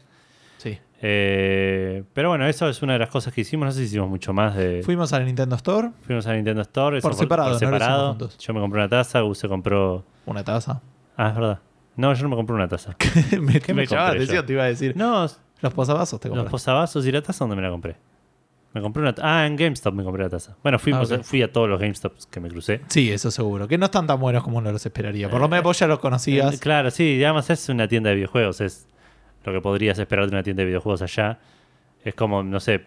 Eh, 1.03 2.03
pero 2.13 2.29
bueno, 2.29 2.47
eso 2.47 2.69
es 2.69 2.83
una 2.83 2.93
de 2.95 2.99
las 2.99 3.09
cosas 3.09 3.33
que 3.33 3.41
hicimos. 3.41 3.67
No 3.67 3.73
sé 3.73 3.79
si 3.81 3.85
hicimos 3.87 4.09
mucho 4.09 4.33
más 4.33 4.55
de. 4.55 4.83
Fuimos 4.85 5.13
al 5.13 5.25
Nintendo 5.25 5.57
Store, 5.57 5.91
Fuimos 6.03 6.27
a 6.27 6.35
Nintendo 6.35 6.63
Store. 6.63 6.99
eso 6.99 7.09
Por 7.09 7.17
separado, 7.17 7.57
hicimos 7.57 7.75
separado. 7.75 8.29
Yo 8.39 8.55
me 8.55 8.61
compré 8.61 8.81
una 8.81 8.89
taza, 8.89 9.21
Gus 9.21 9.39
se 9.39 9.49
compró. 9.49 10.05
una 10.27 10.45
taza. 10.45 10.83
Ah, 11.17 11.29
es 11.29 11.35
verdad. 11.35 11.59
No, 11.97 12.13
yo 12.15 12.23
no 12.23 12.29
me 12.31 12.37
compré 12.37 12.55
una 12.55 12.69
taza. 12.69 12.97
me 13.41 13.61
¿Qué 13.61 13.73
me 13.75 13.83
me 13.83 13.87
llamaba 13.87 14.09
la 14.09 14.15
compré 14.15 14.25
atención, 14.25 14.47
te 14.47 14.53
iba 14.53 14.63
a 14.63 14.67
decir. 14.67 14.97
No, 14.97 15.27
Los 15.61 15.75
posavasos 15.75 16.21
te 16.21 16.29
los 16.29 16.37
compraste. 16.37 16.51
posavasos 16.51 17.07
y 17.07 17.13
la 17.13 17.23
taza, 17.23 17.45
¿dónde 17.45 17.57
me 17.57 17.63
la 17.63 17.71
compré? 17.71 17.97
Me 18.73 18.81
compré 18.81 19.03
una 19.03 19.15
Ah, 19.21 19.47
en 19.47 19.57
GameStop 19.57 19.93
me 19.95 20.05
compré 20.05 20.23
la 20.23 20.31
taza. 20.31 20.57
Bueno, 20.63 20.79
fuimos 20.79 21.11
Ah, 21.11 21.19
fui 21.25 21.43
a 21.43 21.51
todos 21.53 21.69
los 21.69 21.81
GameStops 21.81 22.27
que 22.27 22.39
me 22.41 22.49
crucé. 22.49 22.83
Sí, 22.89 23.11
eso 23.11 23.31
seguro. 23.33 23.67
Que 23.67 23.77
no 23.79 23.87
están 23.87 24.07
tan 24.07 24.21
buenos 24.21 24.45
como 24.45 24.59
uno 24.59 24.71
los 24.71 24.87
esperaría. 24.87 25.29
Por 25.29 25.41
lo 25.41 25.49
menos 25.49 25.65
vos 25.65 25.79
ya 25.79 25.89
los 25.89 25.99
conocías. 25.99 26.55
Eh, 26.55 26.59
claro, 26.61 26.91
sí, 26.93 27.17
y 27.17 27.25
además 27.25 27.51
es 27.51 27.69
una 27.69 27.89
tienda 27.89 28.11
de 28.11 28.17
videojuegos. 28.17 28.61
Es 28.61 28.87
lo 29.45 29.53
que 29.53 29.61
podrías 29.61 29.99
esperar 29.99 30.27
de 30.27 30.33
una 30.33 30.43
tienda 30.43 30.63
de 30.63 30.67
videojuegos 30.67 31.03
allá. 31.03 31.39
Es 32.05 32.15
como, 32.15 32.43
no 32.43 32.61
sé, 32.61 32.87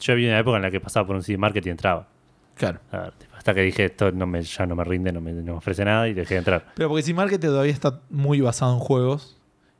yo 0.00 0.14
vi 0.14 0.26
una 0.26 0.38
época 0.38 0.56
en 0.56 0.62
la 0.62 0.70
que 0.70 0.80
pasaba 0.80 1.06
por 1.06 1.16
un 1.16 1.22
CD 1.22 1.38
Market 1.38 1.66
y 1.66 1.70
entraba. 1.70 2.08
Claro. 2.56 2.80
Ver, 2.92 3.12
hasta 3.36 3.54
que 3.54 3.62
dije, 3.62 3.86
esto 3.86 4.12
no 4.12 4.26
me, 4.26 4.42
ya 4.42 4.66
no 4.66 4.76
me 4.76 4.84
rinde, 4.84 5.12
no 5.12 5.20
me, 5.20 5.32
no 5.32 5.42
me 5.42 5.58
ofrece 5.58 5.84
nada 5.84 6.08
y 6.08 6.14
dejé 6.14 6.34
de 6.34 6.38
entrar. 6.38 6.66
Pero 6.74 6.88
porque 6.88 7.02
si 7.02 7.12
Market 7.12 7.40
todavía 7.40 7.72
está 7.72 8.00
muy 8.10 8.40
basado 8.40 8.72
en 8.74 8.78
juegos 8.78 9.36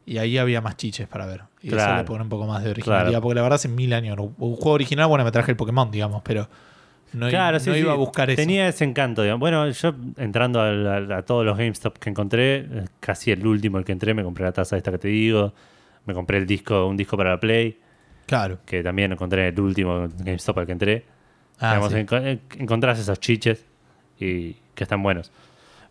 y 0.06 0.18
ahí 0.18 0.36
había 0.38 0.60
más 0.60 0.76
chiches 0.76 1.06
para 1.08 1.26
ver. 1.26 1.42
Y 1.62 1.68
eso 1.68 1.76
Claro. 1.76 1.98
le 1.98 2.04
pone 2.04 2.22
un 2.24 2.28
poco 2.28 2.46
más 2.46 2.62
de 2.62 2.70
originalidad. 2.70 3.08
Claro. 3.08 3.22
Porque 3.22 3.34
la 3.36 3.42
verdad 3.42 3.56
hace 3.56 3.68
mil 3.68 3.92
años. 3.92 4.18
Un 4.18 4.56
juego 4.56 4.72
original, 4.72 5.06
bueno, 5.06 5.24
me 5.24 5.32
traje 5.32 5.52
el 5.52 5.56
Pokémon, 5.56 5.90
digamos, 5.90 6.22
pero 6.22 6.48
no, 7.14 7.28
claro, 7.28 7.60
sí, 7.60 7.70
iba 7.70 7.78
sí. 7.78 7.88
a 7.88 7.94
buscar 7.94 8.28
eso. 8.28 8.36
Tenía 8.36 8.68
ese 8.68 8.84
encanto. 8.84 9.22
digamos. 9.22 9.40
Bueno, 9.40 9.70
yo 9.70 9.94
entrando 10.16 10.60
a, 10.60 11.22
todos 11.22 11.44
los 11.46 11.56
GameStop 11.56 11.96
que 11.98 12.10
encontré, 12.10 12.56
eh, 12.56 12.84
casi 13.00 13.30
el 13.30 13.46
último 13.46 13.78
el 13.78 13.84
que 13.84 13.92
entré, 13.92 14.14
me 14.14 14.24
compré 14.24 14.44
la 14.44 14.52
taza 14.52 14.76
esta 14.76 14.90
que 14.90 14.98
te 14.98 15.08
digo. 15.08 15.52
Me 16.06 16.14
compré 16.14 16.38
el 16.38 16.46
disco, 16.46 16.86
un 16.86 16.96
disco 16.96 17.16
para 17.16 17.30
la 17.30 17.40
Play, 17.40 17.78
Claro. 18.26 18.58
que 18.66 18.82
también 18.82 19.12
encontré 19.12 19.48
en 19.48 19.54
el 19.54 19.60
último 19.60 20.06
GameStop 20.18 20.58
al 20.58 20.66
que 20.66 20.72
entré. 20.72 21.04
Ah, 21.60 21.70
Digamos, 21.74 21.92
sí. 21.92 21.98
enco- 21.98 22.24
en- 22.26 22.40
encontrás 22.60 22.98
esos 22.98 23.18
chiches 23.20 23.64
y 24.18 24.54
que 24.74 24.84
están 24.84 25.02
buenos. 25.02 25.30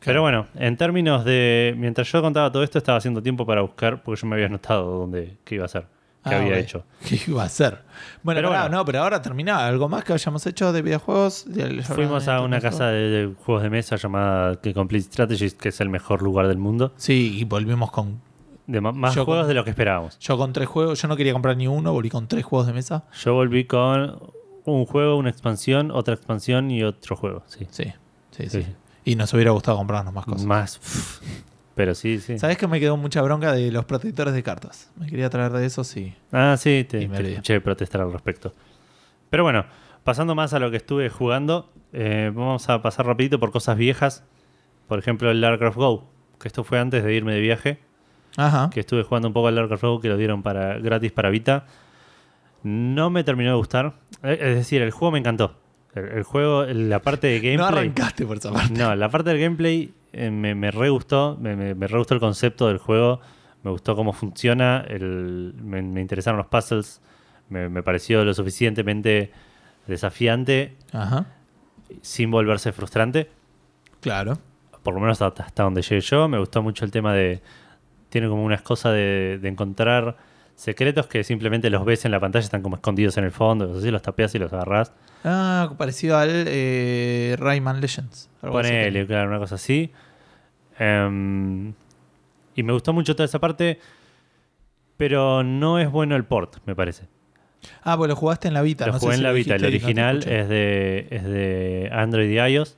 Pero 0.05 0.21
bueno, 0.21 0.47
en 0.55 0.75
términos 0.75 1.23
de. 1.23 1.73
Mientras 1.77 2.11
yo 2.11 2.21
contaba 2.21 2.51
todo 2.51 2.61
esto, 2.63 2.77
estaba 2.77 2.97
haciendo 2.97 3.23
tiempo 3.23 3.45
para 3.45 3.61
buscar, 3.61 4.03
porque 4.03 4.19
yo 4.21 4.27
me 4.27 4.35
había 4.35 4.47
anotado 4.47 4.83
dónde, 4.99 5.37
qué 5.45 5.55
iba 5.55 5.63
a 5.63 5.65
hacer, 5.67 5.85
qué 6.27 6.35
Ah, 6.35 6.39
había 6.41 6.57
hecho. 6.59 6.83
¿Qué 7.07 7.17
iba 7.27 7.41
a 7.41 7.45
hacer? 7.45 7.77
Bueno, 8.21 8.39
Pero 8.39 8.49
pará, 8.49 8.61
bueno. 8.63 8.77
no, 8.79 8.85
pero 8.85 8.99
ahora 8.99 9.21
termina. 9.21 9.65
¿Algo 9.65 9.87
más 9.87 10.03
que 10.03 10.11
hayamos 10.11 10.45
hecho 10.45 10.73
de 10.73 10.81
videojuegos? 10.81 11.45
Fuimos 11.85 12.27
a 12.27 12.41
una 12.41 12.59
casa 12.59 12.87
de, 12.87 13.09
de 13.27 13.33
juegos 13.33 13.63
de 13.63 13.69
mesa 13.69 13.95
llamada 13.95 14.55
The 14.59 14.73
Complete 14.73 15.05
Strategies, 15.05 15.53
que 15.53 15.69
es 15.69 15.79
el 15.79 15.87
mejor 15.87 16.21
lugar 16.21 16.49
del 16.49 16.57
mundo. 16.57 16.91
Sí, 16.97 17.37
y 17.39 17.45
volvimos 17.45 17.89
con. 17.89 18.19
De 18.67 18.79
más 18.81 19.13
Yo 19.15 19.25
juegos 19.25 19.43
con- 19.43 19.47
de 19.49 19.53
lo 19.55 19.63
que 19.63 19.69
esperábamos. 19.71 20.17
Yo 20.19 20.37
con 20.37 20.53
tres 20.53 20.67
juegos. 20.67 21.01
Yo 21.01 21.07
no 21.07 21.15
quería 21.17 21.33
comprar 21.33 21.57
ni 21.57 21.67
uno, 21.67 21.91
volví 21.91 22.09
con 22.09 22.27
tres 22.27 22.45
juegos 22.45 22.67
de 22.67 22.73
mesa. 22.73 23.03
Yo 23.21 23.33
volví 23.33 23.65
con 23.65 24.19
un 24.65 24.85
juego, 24.85 25.17
una 25.17 25.29
expansión, 25.29 25.91
otra 25.91 26.13
expansión 26.13 26.71
y 26.71 26.83
otro 26.83 27.15
juego. 27.17 27.43
Sí. 27.47 27.67
Sí, 27.69 27.91
sí, 28.31 28.49
sí. 28.49 28.63
Sí. 28.63 28.67
Y 29.05 29.15
nos 29.15 29.33
hubiera 29.33 29.51
gustado 29.51 29.77
comprarnos 29.77 30.13
más 30.13 30.25
cosas. 30.25 30.45
Más. 30.45 31.19
Pero 31.75 31.93
sí, 31.95 32.19
sí. 32.19 32.37
¿Sabes 32.39 32.57
que 32.57 32.67
me 32.67 32.79
quedó 32.79 32.95
mucha 32.97 33.21
bronca 33.21 33.51
de 33.51 33.71
los 33.71 33.83
protectores 33.85 34.33
de 34.33 34.43
cartas? 34.43 34.91
Me 34.95 35.07
quería 35.07 35.29
traer 35.29 35.51
de 35.51 35.65
esos 35.65 35.95
y. 35.97 36.13
Ah, 36.31 36.55
sí, 36.57 36.85
te, 36.87 37.05
te 37.07 37.29
escuché 37.31 37.59
protestar 37.61 38.01
al 38.01 38.13
respecto. 38.13 38.53
Pero 39.29 39.43
bueno, 39.43 39.65
pasando 40.03 40.35
más 40.35 40.53
a 40.53 40.59
lo 40.59 40.69
que 40.71 40.77
estuve 40.77 41.09
jugando, 41.09 41.69
eh, 41.91 42.31
vamos 42.33 42.69
a 42.69 42.81
pasar 42.81 43.07
rapidito 43.07 43.39
por 43.39 43.51
cosas 43.51 43.75
viejas. 43.77 44.23
Por 44.87 44.99
ejemplo, 44.99 45.31
el 45.31 45.41
Larcraft 45.41 45.75
Go, 45.77 46.07
que 46.39 46.47
esto 46.47 46.63
fue 46.63 46.79
antes 46.79 47.03
de 47.03 47.13
irme 47.15 47.33
de 47.33 47.39
viaje, 47.41 47.79
Ajá. 48.37 48.69
que 48.71 48.79
estuve 48.79 49.03
jugando 49.03 49.27
un 49.27 49.33
poco 49.33 49.47
al 49.47 49.55
Larcraft 49.55 49.83
Go, 49.83 49.99
que 50.01 50.09
lo 50.09 50.17
dieron 50.17 50.41
para 50.43 50.79
gratis 50.79 51.11
para 51.11 51.29
Vita. 51.29 51.65
No 52.63 53.09
me 53.09 53.23
terminó 53.23 53.51
de 53.51 53.57
gustar. 53.57 53.93
Eh, 54.23 54.37
Es 54.41 54.55
decir, 54.55 54.81
el 54.81 54.91
juego 54.91 55.11
me 55.11 55.19
encantó. 55.19 55.55
El, 55.95 56.05
el 56.05 56.23
juego, 56.23 56.65
la 56.65 56.99
parte 56.99 57.27
de 57.27 57.39
gameplay... 57.41 57.57
No 57.57 57.65
arrancaste 57.65 58.25
por 58.25 58.37
esa 58.37 58.51
parte. 58.51 58.73
No, 58.73 58.95
la 58.95 59.09
parte 59.09 59.29
del 59.29 59.39
gameplay 59.39 59.93
eh, 60.13 60.31
me, 60.31 60.55
me 60.55 60.71
re 60.71 60.89
gustó, 60.89 61.37
me, 61.39 61.55
me, 61.55 61.75
me 61.75 61.87
re 61.87 61.97
gustó 61.97 62.13
el 62.13 62.19
concepto 62.19 62.67
del 62.67 62.77
juego, 62.77 63.19
me 63.63 63.71
gustó 63.71 63.95
cómo 63.95 64.13
funciona, 64.13 64.83
el, 64.87 65.53
me, 65.61 65.79
interesaron 66.01 66.37
los 66.37 66.47
puzzles, 66.47 67.01
me, 67.49 67.69
me 67.69 67.83
pareció 67.83 68.23
lo 68.23 68.33
suficientemente 68.33 69.31
desafiante 69.87 70.75
Ajá. 70.91 71.25
sin 72.01 72.31
volverse 72.31 72.71
frustrante, 72.71 73.29
Claro. 74.01 74.37
por 74.83 74.93
lo 74.93 74.99
menos 74.99 75.21
hasta, 75.21 75.43
hasta 75.43 75.63
donde 75.63 75.81
llegué 75.81 76.01
yo, 76.01 76.27
me 76.27 76.37
gustó 76.39 76.61
mucho 76.61 76.85
el 76.85 76.91
tema 76.91 77.13
de, 77.13 77.41
tiene 78.13 78.29
como 78.29 78.43
unas 78.43 78.61
cosas 78.61 78.93
de, 78.93 79.39
de 79.41 79.49
encontrar 79.49 80.15
secretos 80.55 81.07
que 81.07 81.23
simplemente 81.23 81.71
los 81.71 81.83
ves 81.83 82.05
en 82.05 82.11
la 82.11 82.19
pantalla, 82.19 82.43
están 82.43 82.61
como 82.61 82.75
escondidos 82.75 83.17
en 83.17 83.23
el 83.23 83.31
fondo, 83.31 83.75
así 83.75 83.89
los 83.89 84.03
tapeas 84.03 84.35
y 84.35 84.39
los 84.39 84.53
agarrás. 84.53 84.93
Ah, 85.23 85.73
parecido 85.79 86.15
al 86.19 86.29
eh, 86.31 87.35
Rayman 87.39 87.81
Legends. 87.81 88.29
Ponele, 88.39 89.07
claro, 89.07 89.29
una 89.29 89.39
cosa 89.39 89.55
así. 89.55 89.91
Em, 90.77 91.73
y 92.53 92.61
me 92.61 92.71
gustó 92.71 92.93
mucho 92.93 93.15
toda 93.15 93.25
esa 93.25 93.39
parte, 93.39 93.79
pero 94.95 95.41
no 95.41 95.79
es 95.79 95.89
bueno 95.89 96.15
el 96.15 96.23
port, 96.23 96.57
me 96.67 96.75
parece. 96.75 97.07
Ah, 97.81 97.97
pues 97.97 98.09
lo 98.09 98.15
jugaste 98.15 98.47
en 98.47 98.53
la 98.53 98.61
Vita. 98.61 98.85
Lo 98.85 98.93
no 98.93 98.99
sé 98.99 99.05
jugué 99.05 99.15
si 99.15 99.21
en 99.21 99.23
la 99.23 99.31
Vita, 99.31 99.55
el 99.55 99.61
no 99.63 99.67
original 99.69 100.17
es 100.19 100.49
de, 100.49 101.07
es 101.09 101.23
de 101.23 101.89
Android 101.91 102.29
y 102.29 102.37
iOS, 102.37 102.77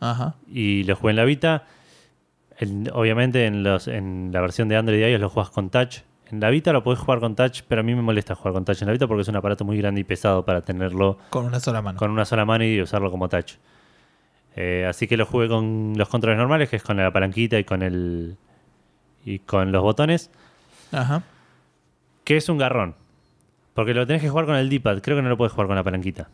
Ajá. 0.00 0.34
y 0.52 0.82
lo 0.84 0.96
jugué 0.96 1.12
en 1.12 1.16
la 1.16 1.24
Vita. 1.24 1.64
El- 2.60 2.90
obviamente 2.94 3.46
en, 3.46 3.62
los, 3.64 3.88
en 3.88 4.30
la 4.32 4.40
versión 4.40 4.68
de 4.68 4.76
Android 4.76 4.98
y 5.00 5.04
iOS 5.10 5.20
lo 5.20 5.30
juegas 5.30 5.50
con 5.50 5.70
touch. 5.70 5.98
En 6.30 6.38
la 6.40 6.48
Vita 6.50 6.72
lo 6.72 6.84
podés 6.84 7.00
jugar 7.00 7.18
con 7.18 7.34
touch, 7.34 7.62
pero 7.66 7.80
a 7.80 7.84
mí 7.84 7.92
me 7.94 8.02
molesta 8.02 8.34
jugar 8.36 8.52
con 8.52 8.64
touch 8.64 8.80
en 8.82 8.86
la 8.86 8.92
Vita 8.92 9.08
porque 9.08 9.22
es 9.22 9.28
un 9.28 9.34
aparato 9.36 9.64
muy 9.64 9.76
grande 9.78 10.00
y 10.00 10.04
pesado 10.04 10.44
para 10.44 10.60
tenerlo 10.60 11.18
Con 11.30 11.44
una 11.46 11.58
sola 11.58 11.82
mano. 11.82 11.98
con 11.98 12.10
una 12.12 12.24
sola 12.24 12.44
mano 12.44 12.62
y 12.64 12.80
usarlo 12.80 13.10
como 13.10 13.28
touch. 13.28 13.54
Eh, 14.56 14.86
así 14.88 15.08
que 15.08 15.16
lo 15.16 15.26
jugué 15.26 15.48
con 15.48 15.94
los 15.96 16.08
controles 16.08 16.38
normales, 16.38 16.68
que 16.68 16.76
es 16.76 16.82
con 16.82 16.96
la 16.98 17.10
palanquita 17.12 17.58
y 17.58 17.64
con 17.64 17.82
el 17.82 18.36
y 19.24 19.38
con 19.40 19.70
los 19.72 19.82
botones, 19.82 20.30
Ajá. 20.92 21.22
que 22.24 22.36
es 22.36 22.48
un 22.48 22.58
garrón. 22.58 22.94
Porque 23.74 23.94
lo 23.94 24.06
tenés 24.06 24.22
que 24.22 24.28
jugar 24.28 24.46
con 24.46 24.56
el 24.56 24.68
D-pad, 24.68 25.00
creo 25.02 25.16
que 25.16 25.22
no 25.22 25.28
lo 25.28 25.36
puedes 25.36 25.52
jugar 25.52 25.66
con 25.68 25.76
la 25.76 25.82
palanquita. 25.84 26.28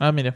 Ah, 0.00 0.10
mire. 0.12 0.34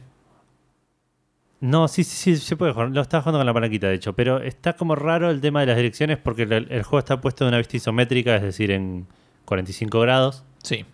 No, 1.62 1.86
sí, 1.86 2.02
sí, 2.02 2.34
sí, 2.36 2.44
se 2.44 2.56
puede 2.56 2.72
jugar. 2.72 2.90
Lo 2.90 3.00
estaba 3.00 3.22
jugando 3.22 3.38
con 3.38 3.46
la 3.46 3.54
palanquita, 3.54 3.86
de 3.86 3.94
hecho. 3.94 4.14
Pero 4.14 4.42
está 4.42 4.72
como 4.72 4.96
raro 4.96 5.30
el 5.30 5.40
tema 5.40 5.60
de 5.60 5.66
las 5.66 5.76
direcciones 5.76 6.18
porque 6.18 6.42
el, 6.42 6.52
el 6.52 6.82
juego 6.82 6.98
está 6.98 7.20
puesto 7.20 7.44
de 7.44 7.50
una 7.50 7.58
vista 7.58 7.76
isométrica, 7.76 8.34
es 8.34 8.42
decir, 8.42 8.72
en 8.72 9.06
45 9.44 10.00
grados. 10.00 10.44
Sí. 10.64 10.84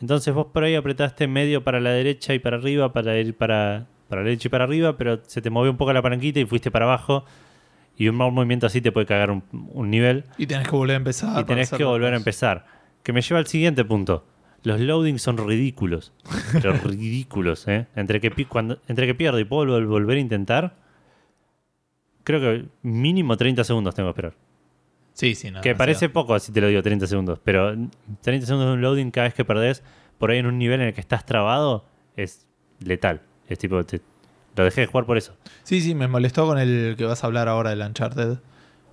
Entonces 0.00 0.32
vos 0.32 0.46
por 0.46 0.64
ahí 0.64 0.76
apretaste 0.76 1.28
medio 1.28 1.62
para 1.62 1.78
la 1.78 1.90
derecha 1.90 2.32
y 2.32 2.38
para 2.38 2.56
arriba, 2.56 2.90
para 2.94 3.18
ir 3.18 3.36
para, 3.36 3.86
para 4.08 4.22
la 4.22 4.28
derecha 4.28 4.48
y 4.48 4.50
para 4.50 4.64
arriba, 4.64 4.96
pero 4.96 5.20
se 5.26 5.42
te 5.42 5.50
movió 5.50 5.70
un 5.70 5.76
poco 5.76 5.92
la 5.92 6.00
palanquita 6.00 6.40
y 6.40 6.46
fuiste 6.46 6.70
para 6.70 6.86
abajo. 6.86 7.26
Y 7.98 8.08
un 8.08 8.16
mal 8.16 8.32
movimiento 8.32 8.66
así 8.66 8.80
te 8.80 8.92
puede 8.92 9.04
cagar 9.04 9.30
un, 9.30 9.42
un 9.52 9.90
nivel. 9.90 10.24
Y 10.38 10.46
tenés 10.46 10.68
que 10.68 10.74
volver 10.74 10.94
a 10.94 10.98
empezar. 10.98 11.38
y 11.38 11.44
tenés 11.44 11.70
que 11.70 11.84
volver 11.84 12.14
a 12.14 12.16
empezar. 12.16 12.64
Que 13.02 13.12
me 13.12 13.20
lleva 13.20 13.40
al 13.40 13.46
siguiente 13.46 13.84
punto. 13.84 14.24
Los 14.64 14.80
loadings 14.80 15.22
son 15.22 15.38
ridículos. 15.38 16.12
Pero 16.52 16.72
ridículos, 16.84 17.66
¿eh? 17.68 17.86
Entre 17.96 18.20
que, 18.20 18.30
pi- 18.30 18.44
cuando, 18.44 18.78
entre 18.88 19.06
que 19.06 19.14
pierdo 19.14 19.38
y 19.38 19.44
puedo 19.44 19.64
vol- 19.78 19.86
volver 19.86 20.16
a 20.18 20.20
intentar, 20.20 20.76
creo 22.24 22.40
que 22.40 22.66
mínimo 22.82 23.36
30 23.36 23.64
segundos 23.64 23.94
tengo 23.94 24.08
que 24.08 24.10
esperar. 24.20 24.34
Sí, 25.14 25.34
sí, 25.34 25.50
no. 25.50 25.60
que 25.60 25.70
demasiado. 25.70 25.78
parece 25.78 26.08
poco, 26.08 26.34
así 26.34 26.52
te 26.52 26.60
lo 26.60 26.68
digo, 26.68 26.82
30 26.82 27.06
segundos. 27.06 27.40
Pero 27.42 27.74
30 28.20 28.46
segundos 28.46 28.68
de 28.68 28.74
un 28.74 28.80
loading 28.82 29.10
cada 29.10 29.26
vez 29.28 29.34
que 29.34 29.44
perdés, 29.44 29.82
por 30.18 30.30
ahí 30.30 30.38
en 30.38 30.46
un 30.46 30.58
nivel 30.58 30.80
en 30.80 30.88
el 30.88 30.94
que 30.94 31.00
estás 31.00 31.24
trabado, 31.26 31.84
es 32.16 32.46
letal. 32.80 33.22
Es 33.48 33.58
tipo, 33.58 33.82
te- 33.84 34.00
lo 34.56 34.64
dejé 34.64 34.82
de 34.82 34.86
jugar 34.88 35.06
por 35.06 35.16
eso. 35.16 35.36
Sí, 35.62 35.80
sí, 35.80 35.94
me 35.94 36.08
molestó 36.08 36.46
con 36.46 36.58
el 36.58 36.94
que 36.96 37.04
vas 37.04 37.22
a 37.22 37.26
hablar 37.28 37.48
ahora 37.48 37.70
del 37.70 37.80
Uncharted. 37.80 38.38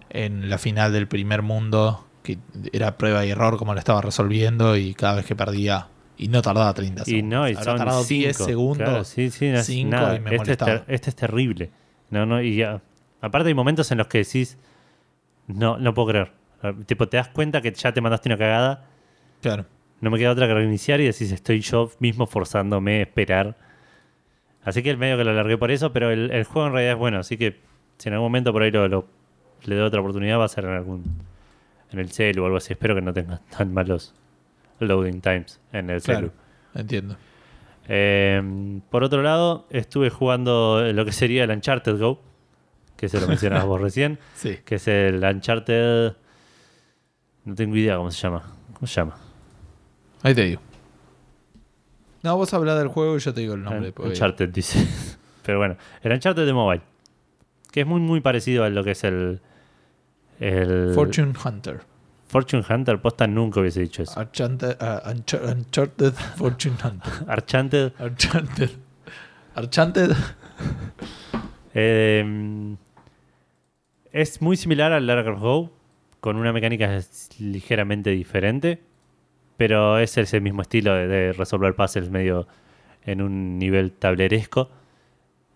En 0.10 0.49
la 0.49 0.58
final 0.60 0.93
del 0.93 1.08
primer 1.08 1.41
mundo, 1.41 2.05
que 2.26 2.38
era 2.74 2.98
prueba 2.98 3.26
y 3.26 3.30
error 3.30 3.58
como 3.58 3.74
lo 3.74 3.80
estaba 3.80 4.02
resolviendo 4.02 4.76
y 4.76 4.94
cada 4.94 5.16
vez 5.16 5.26
que 5.26 5.36
perdía. 5.36 5.88
Y 6.18 6.30
no 6.30 6.42
tardaba 6.42 6.74
30 6.74 7.04
Y 7.04 7.06
segundos. 7.06 7.30
no, 7.40 7.48
y 7.50 7.52
Habrá 7.52 7.64
son 7.64 7.78
tardado 7.78 8.04
10 8.06 8.36
cinco, 8.38 8.50
segundos. 8.50 8.78
claro, 8.88 9.04
sí, 9.04 9.30
sí, 9.32 9.50
no 9.52 9.62
cinco 9.64 9.90
nada. 9.92 10.16
y 10.16 10.20
me 10.22 10.36
este, 10.36 10.52
es 10.54 10.82
este 10.88 11.10
es 11.10 11.16
terrible. 11.16 11.70
No, 12.10 12.26
no, 12.26 12.42
y 12.42 12.56
ya- 12.56 12.82
aparte 13.22 13.50
hay 13.50 13.54
momentos 13.54 13.92
en 13.92 13.98
los 13.98 14.08
que 14.08 14.20
decís, 14.20 14.58
no, 15.48 15.78
no 15.78 15.94
puedo 15.94 16.08
creer. 16.10 16.32
Tipo, 16.86 17.08
te 17.08 17.18
das 17.18 17.28
cuenta 17.28 17.62
que 17.62 17.72
ya 17.74 17.92
te 17.94 18.02
mandaste 18.02 18.30
una 18.30 18.38
cagada, 18.38 18.86
Claro. 19.42 19.66
no 20.02 20.10
me 20.10 20.18
queda 20.18 20.32
otra 20.32 20.48
que 20.48 20.54
reiniciar 20.54 21.00
y 21.02 21.06
decís, 21.06 21.32
estoy 21.32 21.60
yo 21.62 21.92
mismo 22.00 22.26
forzándome 22.28 23.00
a 23.00 23.02
esperar. 23.04 23.56
Así 24.64 24.82
que 24.82 24.90
el 24.90 24.98
medio 24.98 25.18
que 25.18 25.24
lo 25.26 25.34
largué 25.34 25.58
por 25.58 25.70
eso, 25.70 25.92
pero 25.94 26.10
el, 26.12 26.32
el 26.32 26.44
juego 26.46 26.68
en 26.68 26.74
realidad 26.74 26.94
es 26.94 27.00
bueno, 27.00 27.20
así 27.20 27.38
que 27.38 27.60
si 27.98 28.08
en 28.10 28.14
algún 28.14 28.28
momento 28.28 28.52
por 28.52 28.64
ahí 28.64 28.72
lo, 28.72 28.88
lo- 28.88 29.06
le 29.66 29.76
doy 29.76 29.86
otra 29.86 30.00
oportunidad 30.00 30.40
va 30.40 30.46
a 30.46 30.50
ser 30.50 30.64
en 30.66 30.72
algún 30.72 31.04
en 31.91 32.00
el 32.00 32.10
celu 32.12 32.43
o 32.43 32.45
algo 32.45 32.58
así. 32.58 32.74
Espero 32.74 32.95
que 32.95 33.02
no 33.02 33.13
tenga 33.13 33.39
tan 33.58 33.74
malos 33.74 34.13
loading 34.80 35.21
times 35.21 35.60
en 35.71 35.89
el 35.89 36.02
celu. 36.02 36.30
Claro. 36.30 36.34
Entiendo. 36.76 37.17
Eh, 37.88 38.80
por 38.89 39.04
otro 39.04 39.21
lado, 39.21 39.67
estuve 39.69 40.10
jugando 40.10 40.82
lo 40.91 41.06
que 41.06 41.12
sería 41.12 41.43
el 41.43 41.52
Uncharted 41.52 41.98
Go, 42.00 42.19
que 42.98 43.08
se 43.10 43.21
lo 43.21 43.28
mencionabas 43.28 43.65
vos 43.67 43.80
recién, 43.82 44.19
Sí. 44.36 44.58
que 44.65 44.76
es 44.76 44.88
el 44.88 45.24
Uncharted. 45.24 46.13
No 47.45 47.54
tengo 47.56 47.76
idea 47.76 47.98
cómo 47.98 48.10
se 48.12 48.19
llama. 48.21 48.41
¿Cómo 48.74 48.88
se 48.88 48.95
llama? 48.95 49.15
Ahí 50.24 50.34
te 50.34 50.43
digo. 50.45 50.62
No, 52.24 52.36
vos 52.38 52.52
habla 52.56 52.76
del 52.76 52.88
juego 52.88 53.15
y 53.17 53.19
yo 53.19 53.34
te 53.34 53.41
digo 53.41 53.54
el 53.54 53.63
nombre. 53.63 53.93
Un- 53.98 54.08
Uncharted, 54.08 54.50
dice. 54.50 54.86
Pero 55.45 55.60
bueno, 55.60 55.78
el 56.02 56.12
Uncharted 56.12 56.45
de 56.45 56.54
mobile, 56.54 56.82
que 57.71 57.82
es 57.82 57.88
muy, 57.88 58.02
muy 58.02 58.19
parecido 58.19 58.63
a 58.63 58.69
lo 58.69 58.84
que 58.84 58.91
es 58.91 59.04
el. 59.04 59.41
El 60.39 60.91
Fortune 60.93 61.34
Hunter. 61.43 61.82
Fortune 62.28 62.63
Hunter. 62.69 63.00
Posta 63.02 63.28
nunca 63.28 63.60
hubiese 63.62 63.82
dicho 63.82 64.04
eso. 64.04 64.19
Uncharted, 64.19 64.78
uh, 64.82 65.10
Unchar- 65.10 65.52
Uncharted 65.56 66.13
Fortune 66.13 66.76
Hunter. 66.84 67.12
Archanted. 67.28 67.91
Uncharted. 68.00 68.69
Uncharted. 69.56 70.12
Eh, 71.78 72.76
es 74.13 74.41
muy 74.41 74.56
similar 74.56 74.93
al 74.93 75.06
Larger 75.08 75.36
Go, 75.36 75.74
con 76.21 76.38
una 76.38 76.54
mecánica 76.54 76.98
ligeramente 77.38 78.12
diferente, 78.12 78.82
pero 79.58 80.00
es 80.00 80.17
ese 80.17 80.39
mismo 80.39 80.62
estilo 80.62 80.93
de, 80.93 81.08
de 81.08 81.34
resolver 81.34 81.76
puzzles 81.76 82.10
medio 82.10 82.48
en 83.04 83.21
un 83.21 83.60
nivel 83.60 83.91
tableresco, 83.91 84.69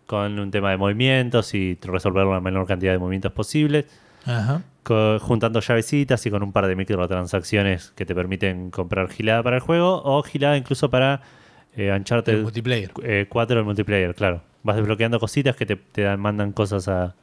con 0.06 0.38
un 0.40 0.52
tema 0.52 0.72
de 0.72 0.78
movimientos 0.78 1.54
y 1.54 1.78
resolver 1.82 2.26
la 2.26 2.42
menor 2.42 2.68
cantidad 2.68 2.92
de 2.92 3.00
movimientos 3.00 3.32
posibles, 3.32 3.86
Ajá. 4.26 4.62
juntando 5.22 5.60
llavecitas 5.60 6.26
y 6.26 6.32
con 6.32 6.42
un 6.44 6.52
par 6.52 6.66
de 6.68 6.76
microtransacciones 6.76 7.92
que 7.96 8.06
te 8.06 8.16
permiten 8.16 8.72
comprar 8.72 9.10
gilada 9.10 9.44
para 9.44 9.58
el 9.58 9.62
juego 9.62 10.02
o 10.04 10.24
gilada 10.24 10.58
incluso 10.58 10.90
para 10.90 11.22
eh, 11.76 11.92
Uncharted 11.96 12.34
El 12.34 12.44
multiplayer. 12.44 12.92
eh, 13.04 13.28
4 13.30 13.60
el 13.60 13.66
multiplayer, 13.66 14.16
claro. 14.16 14.42
Vas 14.64 14.76
desbloqueando 14.78 15.20
cositas 15.20 15.56
que 15.56 15.66
te, 15.66 15.76
te 15.76 16.02
dan- 16.02 16.20
mandan 16.20 16.52
cosas 16.52 16.88
a- 16.88 17.16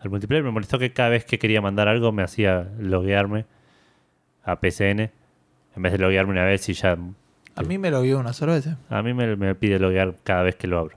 al 0.00 0.08
multiplayer. 0.10 0.44
Me 0.44 0.50
molestó 0.50 0.78
que 0.78 0.92
cada 0.92 1.08
vez 1.10 1.24
que 1.24 1.38
quería 1.38 1.60
mandar 1.60 1.88
algo 1.88 2.10
me 2.12 2.22
hacía 2.22 2.68
loguearme 2.78 3.44
a 4.44 4.60
PCN. 4.60 5.10
En 5.76 5.82
vez 5.82 5.92
de 5.92 5.98
loguearme 5.98 6.32
una 6.32 6.44
vez 6.44 6.68
y 6.68 6.72
ya... 6.74 6.96
A 7.56 7.62
mí 7.62 7.76
me 7.78 7.90
lo 7.90 8.00
vio 8.02 8.18
una 8.18 8.32
sola 8.32 8.54
vez. 8.54 8.66
eh. 8.68 8.76
A 8.88 9.02
mí 9.02 9.12
me, 9.12 9.36
me 9.36 9.54
pide 9.54 9.78
loguear 9.78 10.14
cada 10.22 10.42
vez 10.44 10.54
que 10.56 10.66
lo 10.68 10.78
abro. 10.78 10.96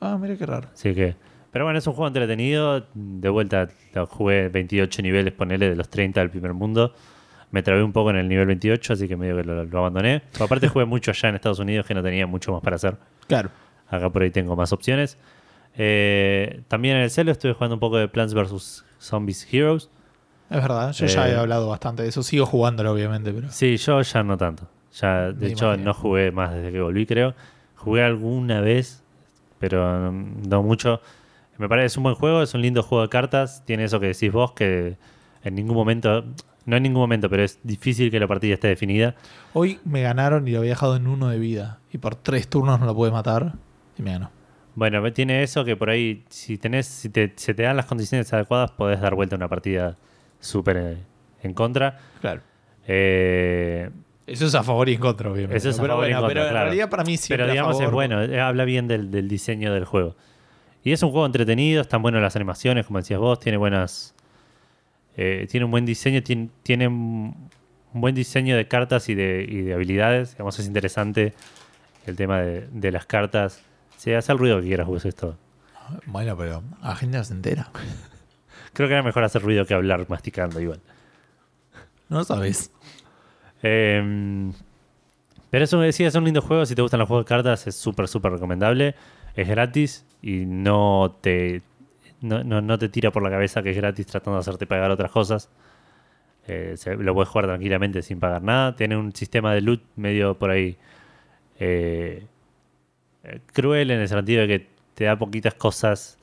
Ah, 0.00 0.18
mira 0.20 0.36
qué 0.36 0.46
raro. 0.46 0.68
Así 0.72 0.94
que... 0.94 1.14
Pero 1.52 1.64
bueno, 1.66 1.78
es 1.78 1.86
un 1.86 1.92
juego 1.92 2.08
entretenido. 2.08 2.86
De 2.94 3.28
vuelta 3.28 3.68
lo 3.94 4.06
jugué 4.06 4.48
28 4.48 5.02
niveles, 5.02 5.32
ponele, 5.34 5.68
de 5.68 5.76
los 5.76 5.88
30 5.88 6.20
del 6.20 6.30
primer 6.30 6.54
mundo. 6.54 6.94
Me 7.50 7.62
trabé 7.62 7.82
un 7.82 7.92
poco 7.92 8.10
en 8.10 8.16
el 8.16 8.28
nivel 8.28 8.46
28, 8.46 8.94
así 8.94 9.06
que 9.06 9.16
medio 9.16 9.36
que 9.36 9.44
lo, 9.44 9.64
lo 9.64 9.78
abandoné. 9.78 10.22
Pero 10.32 10.46
aparte 10.46 10.68
jugué 10.68 10.86
mucho 10.86 11.10
allá 11.10 11.28
en 11.28 11.34
Estados 11.34 11.58
Unidos 11.58 11.84
que 11.86 11.92
no 11.94 12.02
tenía 12.02 12.26
mucho 12.26 12.52
más 12.52 12.62
para 12.62 12.76
hacer. 12.76 12.96
Claro. 13.28 13.50
Acá 13.88 14.08
por 14.10 14.22
ahí 14.22 14.30
tengo 14.30 14.56
más 14.56 14.72
opciones. 14.72 15.18
Eh, 15.76 16.62
también 16.68 16.96
en 16.96 17.02
el 17.02 17.10
celo 17.10 17.30
estuve 17.32 17.52
jugando 17.52 17.74
un 17.76 17.80
poco 17.80 17.98
de 17.98 18.08
Plants 18.08 18.34
vs. 18.34 18.84
Zombies 18.98 19.46
Heroes. 19.52 19.90
Es 20.50 20.56
verdad. 20.62 20.92
Yo 20.92 21.06
ya 21.06 21.28
Eh, 21.28 21.32
he 21.32 21.36
hablado 21.36 21.68
bastante 21.68 22.02
de 22.02 22.08
eso. 22.08 22.22
Sigo 22.22 22.46
jugándolo, 22.46 22.92
obviamente, 22.92 23.32
pero. 23.32 23.50
Sí, 23.50 23.76
yo 23.76 24.00
ya 24.00 24.22
no 24.22 24.36
tanto. 24.36 24.68
Ya, 24.94 25.32
de 25.32 25.46
Me 25.46 25.52
hecho, 25.52 25.66
imagino. 25.66 25.84
no 25.86 25.94
jugué 25.94 26.30
más 26.30 26.52
desde 26.54 26.72
que 26.72 26.80
volví, 26.80 27.06
creo. 27.06 27.34
Jugué 27.76 28.02
alguna 28.02 28.60
vez, 28.60 29.02
pero 29.58 30.12
no 30.12 30.62
mucho. 30.62 31.00
Me 31.62 31.68
parece 31.68 31.86
es 31.86 31.96
un 31.96 32.02
buen 32.02 32.16
juego, 32.16 32.42
es 32.42 32.54
un 32.54 32.60
lindo 32.60 32.82
juego 32.82 33.02
de 33.02 33.08
cartas. 33.08 33.62
Tiene 33.64 33.84
eso 33.84 34.00
que 34.00 34.06
decís 34.08 34.32
vos, 34.32 34.50
que 34.50 34.96
en 35.44 35.54
ningún 35.54 35.76
momento, 35.76 36.24
no 36.66 36.76
en 36.76 36.82
ningún 36.82 37.00
momento, 37.02 37.30
pero 37.30 37.44
es 37.44 37.60
difícil 37.62 38.10
que 38.10 38.18
la 38.18 38.26
partida 38.26 38.54
esté 38.54 38.66
definida. 38.66 39.14
Hoy 39.52 39.78
me 39.84 40.02
ganaron 40.02 40.48
y 40.48 40.50
lo 40.50 40.58
había 40.58 40.70
dejado 40.70 40.96
en 40.96 41.06
uno 41.06 41.28
de 41.28 41.38
vida. 41.38 41.78
Y 41.92 41.98
por 41.98 42.16
tres 42.16 42.48
turnos 42.48 42.80
no 42.80 42.86
lo 42.86 42.96
pude 42.96 43.12
matar. 43.12 43.52
Y 43.96 44.02
me 44.02 44.10
ganó. 44.10 44.32
Bueno, 44.74 45.12
tiene 45.12 45.44
eso 45.44 45.64
que 45.64 45.76
por 45.76 45.88
ahí, 45.88 46.24
si 46.30 46.58
tenés, 46.58 46.86
si 46.86 47.08
te, 47.10 47.32
se 47.36 47.54
te 47.54 47.62
dan 47.62 47.76
las 47.76 47.86
condiciones 47.86 48.32
adecuadas, 48.32 48.72
podés 48.72 49.00
dar 49.00 49.14
vuelta 49.14 49.36
a 49.36 49.38
una 49.38 49.48
partida 49.48 49.96
súper 50.40 50.76
eh, 50.76 50.96
en 51.44 51.54
contra. 51.54 51.96
Claro. 52.20 52.40
Eh, 52.88 53.88
Eso 54.26 54.46
es 54.46 54.54
a 54.56 54.64
favor 54.64 54.88
y 54.88 54.94
en 54.94 55.00
contra, 55.00 55.30
obviamente. 55.30 55.56
Eso 55.58 55.68
es 55.68 55.78
a 55.78 55.82
pero 55.82 55.92
favor 55.94 56.08
y 56.08 56.10
en 56.10 56.16
bueno, 56.16 56.26
contra, 56.26 56.34
pero 56.34 56.46
en 56.46 56.50
claro. 56.54 56.64
realidad 56.66 56.90
para 56.90 57.04
mí 57.04 57.16
siempre 57.16 57.44
pero 57.44 57.52
digamos 57.52 57.74
es 57.76 57.78
favor. 57.82 57.94
bueno, 57.94 58.22
eh, 58.24 58.40
habla 58.40 58.64
bien 58.64 58.88
del, 58.88 59.12
del 59.12 59.28
diseño 59.28 59.72
del 59.72 59.84
juego. 59.84 60.16
Y 60.84 60.92
es 60.92 61.02
un 61.02 61.10
juego 61.10 61.26
entretenido, 61.26 61.80
están 61.82 62.02
buenas 62.02 62.22
las 62.22 62.34
animaciones, 62.36 62.86
como 62.86 62.98
decías 62.98 63.20
vos, 63.20 63.38
tiene 63.38 63.56
buenas. 63.58 64.14
eh, 65.16 65.46
tiene 65.50 65.64
un 65.66 65.70
buen 65.70 65.86
diseño, 65.86 66.22
tiene, 66.22 66.48
tiene 66.62 66.88
un 66.88 67.50
buen 67.92 68.14
diseño 68.14 68.56
de 68.56 68.66
cartas 68.66 69.08
y 69.08 69.14
de, 69.14 69.46
y 69.48 69.62
de 69.62 69.74
habilidades. 69.74 70.32
Digamos, 70.32 70.58
es 70.58 70.66
interesante 70.66 71.34
el 72.06 72.16
tema 72.16 72.40
de, 72.40 72.66
de 72.72 72.90
las 72.90 73.06
cartas. 73.06 73.62
Sí, 73.96 74.12
haz 74.12 74.28
el 74.28 74.38
ruido 74.38 74.60
que 74.60 74.66
quieras, 74.66 74.88
pues 74.88 75.04
esto. 75.04 75.36
Bueno, 76.06 76.36
pero 76.36 76.62
la 76.82 76.96
gente 76.96 77.18
no 77.18 77.24
se 77.24 77.34
entera. 77.34 77.70
Creo 78.72 78.88
que 78.88 78.94
era 78.94 79.02
mejor 79.02 79.22
hacer 79.24 79.42
ruido 79.42 79.66
que 79.66 79.74
hablar 79.74 80.06
masticando 80.08 80.60
igual. 80.60 80.80
No 82.08 82.24
sabes. 82.24 82.72
Eh, 83.62 84.50
pero 85.50 85.64
eso 85.64 85.78
me 85.78 85.86
decía, 85.86 86.08
es 86.08 86.14
un 86.14 86.24
lindo 86.24 86.40
juego. 86.40 86.64
Si 86.66 86.74
te 86.74 86.82
gustan 86.82 86.98
los 86.98 87.06
juegos 87.08 87.26
de 87.26 87.28
cartas, 87.28 87.66
es 87.66 87.76
súper, 87.76 88.08
súper 88.08 88.32
recomendable. 88.32 88.94
Es 89.36 89.46
gratis 89.48 90.04
y 90.22 90.46
no 90.46 91.16
te, 91.20 91.62
no, 92.20 92.42
no- 92.44 92.60
no 92.62 92.78
te 92.78 92.88
tira 92.88 93.10
por 93.10 93.22
la 93.22 93.30
cabeza 93.30 93.62
que 93.62 93.70
es 93.70 93.76
gratis 93.76 94.06
tratando 94.06 94.36
de 94.36 94.40
hacerte 94.40 94.66
pagar 94.66 94.90
otras 94.90 95.10
cosas. 95.10 95.50
Eh, 96.46 96.74
se- 96.76 96.96
lo 96.96 97.14
puedes 97.14 97.28
jugar 97.28 97.46
tranquilamente 97.46 98.02
sin 98.02 98.18
pagar 98.20 98.42
nada. 98.42 98.74
Tiene 98.76 98.96
un 98.96 99.12
sistema 99.14 99.52
de 99.54 99.60
loot 99.60 99.82
medio 99.96 100.38
por 100.38 100.50
ahí 100.50 100.76
eh, 101.60 102.26
eh, 103.24 103.40
cruel 103.52 103.90
en 103.90 104.00
el 104.00 104.08
sentido 104.08 104.42
de 104.42 104.48
que 104.48 104.68
te 104.94 105.04
da 105.04 105.16
poquitas 105.16 105.54
cosas 105.54 106.18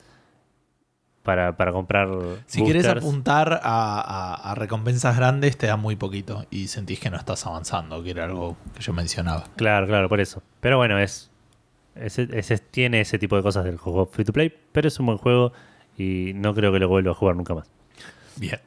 para, 1.22 1.56
para 1.56 1.72
comprar. 1.72 2.08
Si 2.46 2.62
quieres 2.62 2.84
apuntar 2.98 3.60
a, 3.62 4.00
a- 4.00 4.50
a 4.50 4.54
recompensas 4.54 5.16
grandes, 5.16 5.56
te 5.58 5.66
da 5.66 5.76
muy 5.76 5.96
poquito. 5.96 6.46
Y 6.50 6.68
sentís 6.68 6.98
que 7.00 7.10
no 7.10 7.16
estás 7.16 7.46
avanzando, 7.46 8.02
que 8.02 8.10
era 8.10 8.24
algo 8.24 8.56
que 8.74 8.82
yo 8.82 8.92
mencionaba. 8.92 9.44
Claro, 9.56 9.86
claro, 9.86 10.08
por 10.08 10.20
eso. 10.20 10.42
Pero 10.60 10.76
bueno, 10.78 10.98
es, 10.98 11.29
ese, 12.00 12.28
ese- 12.32 12.58
tiene 12.58 13.00
ese 13.00 13.18
tipo 13.18 13.36
de 13.36 13.42
cosas 13.42 13.64
del 13.64 13.76
juego 13.76 14.06
free 14.06 14.24
to 14.24 14.32
play, 14.32 14.52
pero 14.72 14.88
es 14.88 14.98
un 15.00 15.06
buen 15.06 15.18
juego 15.18 15.52
y 15.98 16.32
no 16.34 16.54
creo 16.54 16.72
que 16.72 16.78
lo 16.78 16.88
vuelva 16.88 17.12
a 17.12 17.14
jugar 17.14 17.36
nunca 17.36 17.54
más. 17.54 17.70
Bien. 18.36 18.58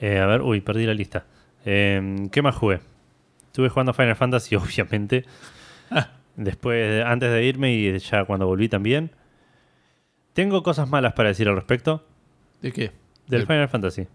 Eh, 0.00 0.18
a 0.18 0.26
ver, 0.26 0.42
uy, 0.42 0.60
perdí 0.60 0.86
la 0.86 0.94
lista. 0.94 1.26
Eh, 1.64 2.28
¿Qué 2.32 2.42
más 2.42 2.54
jugué? 2.56 2.80
Estuve 3.46 3.68
jugando 3.68 3.92
Final 3.94 4.16
Fantasy, 4.16 4.54
obviamente. 4.56 5.24
Ah. 5.90 6.10
Después, 6.36 6.90
de- 6.90 7.02
antes 7.04 7.30
de 7.30 7.44
irme 7.44 7.72
y 7.74 7.98
ya 7.98 8.24
cuando 8.24 8.46
volví 8.46 8.68
también. 8.68 9.10
Tengo 10.32 10.62
cosas 10.62 10.88
malas 10.90 11.12
para 11.12 11.28
decir 11.28 11.48
al 11.48 11.54
respecto. 11.54 12.04
¿De 12.60 12.72
qué? 12.72 12.90
Del 13.28 13.40
Del- 13.40 13.46
Final 13.46 13.68
Fantasy. 13.68 14.06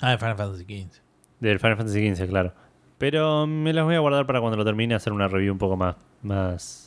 Ah, 0.00 0.10
de 0.12 0.18
Final 0.18 0.36
Fantasy 0.36 0.64
XV. 0.64 1.00
Del 1.40 1.58
Final 1.58 1.76
Fantasy 1.76 2.14
XV, 2.14 2.28
claro. 2.28 2.52
Pero 2.98 3.46
me 3.46 3.72
las 3.72 3.84
voy 3.84 3.96
a 3.96 3.98
guardar 3.98 4.24
para 4.26 4.40
cuando 4.40 4.56
lo 4.56 4.64
termine 4.64 4.94
hacer 4.94 5.12
una 5.12 5.26
review 5.28 5.52
un 5.52 5.58
poco 5.58 5.76
más, 5.76 5.96
más, 6.22 6.83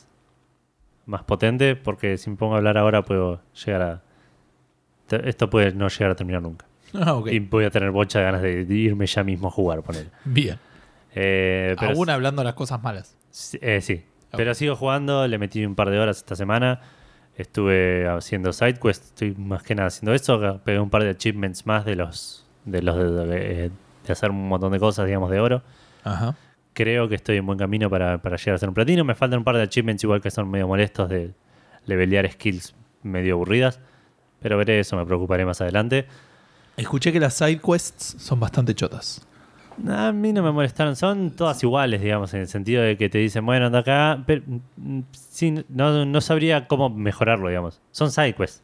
más 1.08 1.24
potente, 1.24 1.74
porque 1.74 2.16
si 2.18 2.30
me 2.30 2.36
pongo 2.36 2.54
a 2.54 2.58
hablar 2.58 2.78
ahora 2.78 3.02
puedo 3.04 3.40
llegar 3.64 3.82
a... 3.82 4.02
Esto 5.24 5.48
puede 5.50 5.72
no 5.72 5.88
llegar 5.88 6.10
a 6.10 6.14
terminar 6.14 6.42
nunca. 6.42 6.66
Ah. 6.94 7.20
Y 7.30 7.38
voy 7.40 7.64
a 7.66 7.70
tener 7.70 7.90
bocha 7.90 8.18
de 8.20 8.24
ganas 8.24 8.40
de, 8.40 8.62
irme 8.62 9.06
ya 9.06 9.22
mismo 9.22 9.48
a 9.48 9.50
jugar, 9.50 9.82
poner. 9.82 10.10
Bien. 10.24 10.58
Eh, 11.14 11.76
pero 11.78 11.92
Aún 11.92 12.08
hablando 12.08 12.40
de 12.40 12.44
las 12.46 12.54
cosas 12.54 12.82
malas. 12.82 13.14
sí, 13.30 13.58
eh, 13.60 13.80
sí. 13.82 14.04
Pero 14.34 14.54
sigo 14.54 14.74
jugando, 14.76 15.26
le 15.26 15.36
metí 15.38 15.64
un 15.66 15.74
par 15.74 15.90
de 15.90 15.98
horas 15.98 16.16
esta 16.18 16.34
semana. 16.36 16.80
Estuve 17.36 18.08
haciendo 18.08 18.52
sidequests, 18.54 19.06
estoy 19.08 19.34
más 19.34 19.62
que 19.62 19.74
nada 19.74 19.88
haciendo 19.88 20.14
eso. 20.14 20.60
Pegué 20.64 20.80
un 20.80 20.88
par 20.90 21.02
de 21.04 21.10
achievements 21.10 21.66
más 21.66 21.84
de 21.84 21.96
los 21.96 22.46
de 22.64 22.82
los 22.82 22.96
de, 22.96 23.26
de- 23.26 23.70
de 24.06 24.12
hacer 24.12 24.30
un 24.30 24.48
montón 24.48 24.72
de 24.72 24.78
cosas, 24.80 25.04
digamos, 25.06 25.30
de 25.30 25.40
oro. 25.40 25.62
Ajá. 26.04 26.36
Creo 26.78 27.08
que 27.08 27.16
estoy 27.16 27.38
en 27.38 27.44
buen 27.44 27.58
camino 27.58 27.90
para, 27.90 28.22
para 28.22 28.36
llegar 28.36 28.54
a 28.54 28.58
ser 28.58 28.68
un 28.68 28.74
platino. 28.76 29.02
Me 29.02 29.16
faltan 29.16 29.40
un 29.40 29.44
par 29.44 29.56
de 29.56 29.62
achievements 29.62 30.04
igual 30.04 30.20
que 30.20 30.30
son 30.30 30.48
medio 30.48 30.68
molestos 30.68 31.08
de 31.08 31.32
levelear 31.86 32.30
skills 32.30 32.72
medio 33.02 33.34
aburridas. 33.34 33.80
Pero 34.38 34.56
veré 34.56 34.78
eso, 34.78 34.96
me 34.96 35.04
preocuparé 35.04 35.44
más 35.44 35.60
adelante. 35.60 36.06
Escuché 36.76 37.12
que 37.12 37.18
las 37.18 37.34
side 37.34 37.58
quests 37.60 38.14
son 38.20 38.38
bastante 38.38 38.76
chotas. 38.76 39.26
A 39.88 40.12
mí 40.12 40.32
no 40.32 40.40
me 40.44 40.52
molestaron, 40.52 40.94
son 40.94 41.32
todas 41.32 41.60
iguales, 41.64 42.00
digamos, 42.00 42.32
en 42.34 42.42
el 42.42 42.46
sentido 42.46 42.80
de 42.84 42.96
que 42.96 43.08
te 43.08 43.18
dicen, 43.18 43.44
bueno, 43.44 43.66
anda 43.66 43.80
acá, 43.80 44.22
pero 44.24 44.42
mm, 44.76 45.00
sí, 45.10 45.64
no, 45.68 46.06
no 46.06 46.20
sabría 46.20 46.68
cómo 46.68 46.90
mejorarlo, 46.90 47.48
digamos. 47.48 47.80
Son 47.90 48.12
sidequests. 48.12 48.62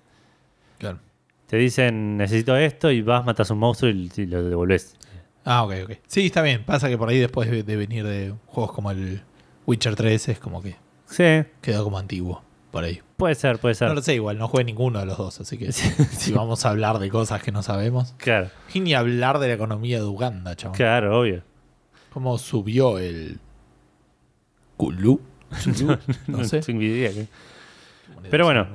Claro. 0.79 1.01
Te 1.49 1.57
dicen, 1.57 2.17
necesito 2.17 2.57
esto, 2.57 2.93
y 2.93 3.03
vas, 3.03 3.27
matas 3.27 3.51
un 3.51 3.59
monstruo 3.59 3.91
y, 3.91 4.09
y 4.17 4.27
lo 4.27 4.45
devolves. 4.45 4.97
Ah, 5.45 5.63
ok, 5.65 5.73
ok. 5.85 5.91
Sí, 6.07 6.27
está 6.27 6.43
bien. 6.43 6.65
Pasa 6.65 6.89
que 6.89 6.97
por 6.99 7.09
ahí 7.09 7.19
después 7.19 7.51
de, 7.51 7.63
de 7.63 7.77
venir 7.77 8.05
de 8.07 8.35
juegos 8.47 8.73
como 8.73 8.91
el 8.91 9.23
Witcher 9.67 9.95
3 9.97 10.29
es 10.31 10.39
como 10.39 10.63
que 10.63 10.77
Sí, 11.07 11.45
quedó 11.61 11.85
como 11.85 11.99
antiguo 11.99 12.43
por 12.71 12.83
ahí. 12.85 13.01
puede 13.17 13.35
ser, 13.37 13.59
puede 13.59 13.75
ser. 13.75 13.89
No 13.89 13.95
lo 13.95 14.03
sé, 14.03 14.15
igual 14.15 14.37
no 14.39 14.49
jugué 14.49 14.65
ninguno 14.65 14.99
de 14.99 15.07
los 15.07 15.17
dos, 15.19 15.41
así 15.41 15.57
que 15.59 15.71
si 15.73 16.33
vamos 16.33 16.65
a 16.67 16.71
hablar 16.71 16.99
de 16.99 17.09
cosas 17.11 17.43
que 17.43 17.53
no 17.53 17.63
sabemos. 17.63 18.15
Claro, 18.17 18.51
Y 18.73 18.81
ni 18.81 18.95
hablar 18.95 19.39
de 19.39 19.49
la 19.49 19.55
economía 19.55 19.99
de 19.99 20.05
Uganda, 20.07 20.57
chaval. 20.57 20.77
claro, 20.77 21.21
obvio. 21.21 21.43
¿Cómo 22.13 22.37
subió 22.39 22.99
el 22.99 23.39
Kulu? 24.77 25.21
Zulu, 25.57 25.99
no 26.27 26.45
sé. 26.45 26.61
tengo 26.61 26.83
idea. 26.83 27.11
¿qué? 27.13 27.29
Pero 28.31 28.45
bueno. 28.45 28.67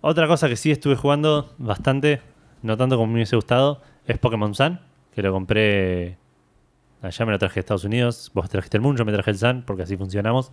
Otra 0.00 0.26
cosa 0.26 0.48
que 0.48 0.56
sí 0.56 0.70
estuve 0.70 0.96
jugando 0.96 1.54
bastante, 1.56 2.20
no 2.62 2.76
tanto 2.76 2.96
como 2.96 3.06
me 3.08 3.14
hubiese 3.14 3.36
gustado, 3.36 3.80
es 4.06 4.18
Pokémon 4.18 4.54
Sun, 4.54 4.78
que 5.14 5.22
lo 5.22 5.32
compré. 5.32 6.18
Allá 7.02 7.26
me 7.26 7.32
lo 7.32 7.38
traje 7.38 7.54
de 7.56 7.60
Estados 7.60 7.84
Unidos. 7.84 8.30
Vos 8.34 8.48
trajiste 8.48 8.76
el 8.78 8.82
Moon, 8.82 8.96
yo 8.96 9.04
me 9.04 9.12
traje 9.12 9.30
el 9.30 9.38
Sun, 9.38 9.62
porque 9.66 9.82
así 9.82 9.96
funcionamos. 9.96 10.50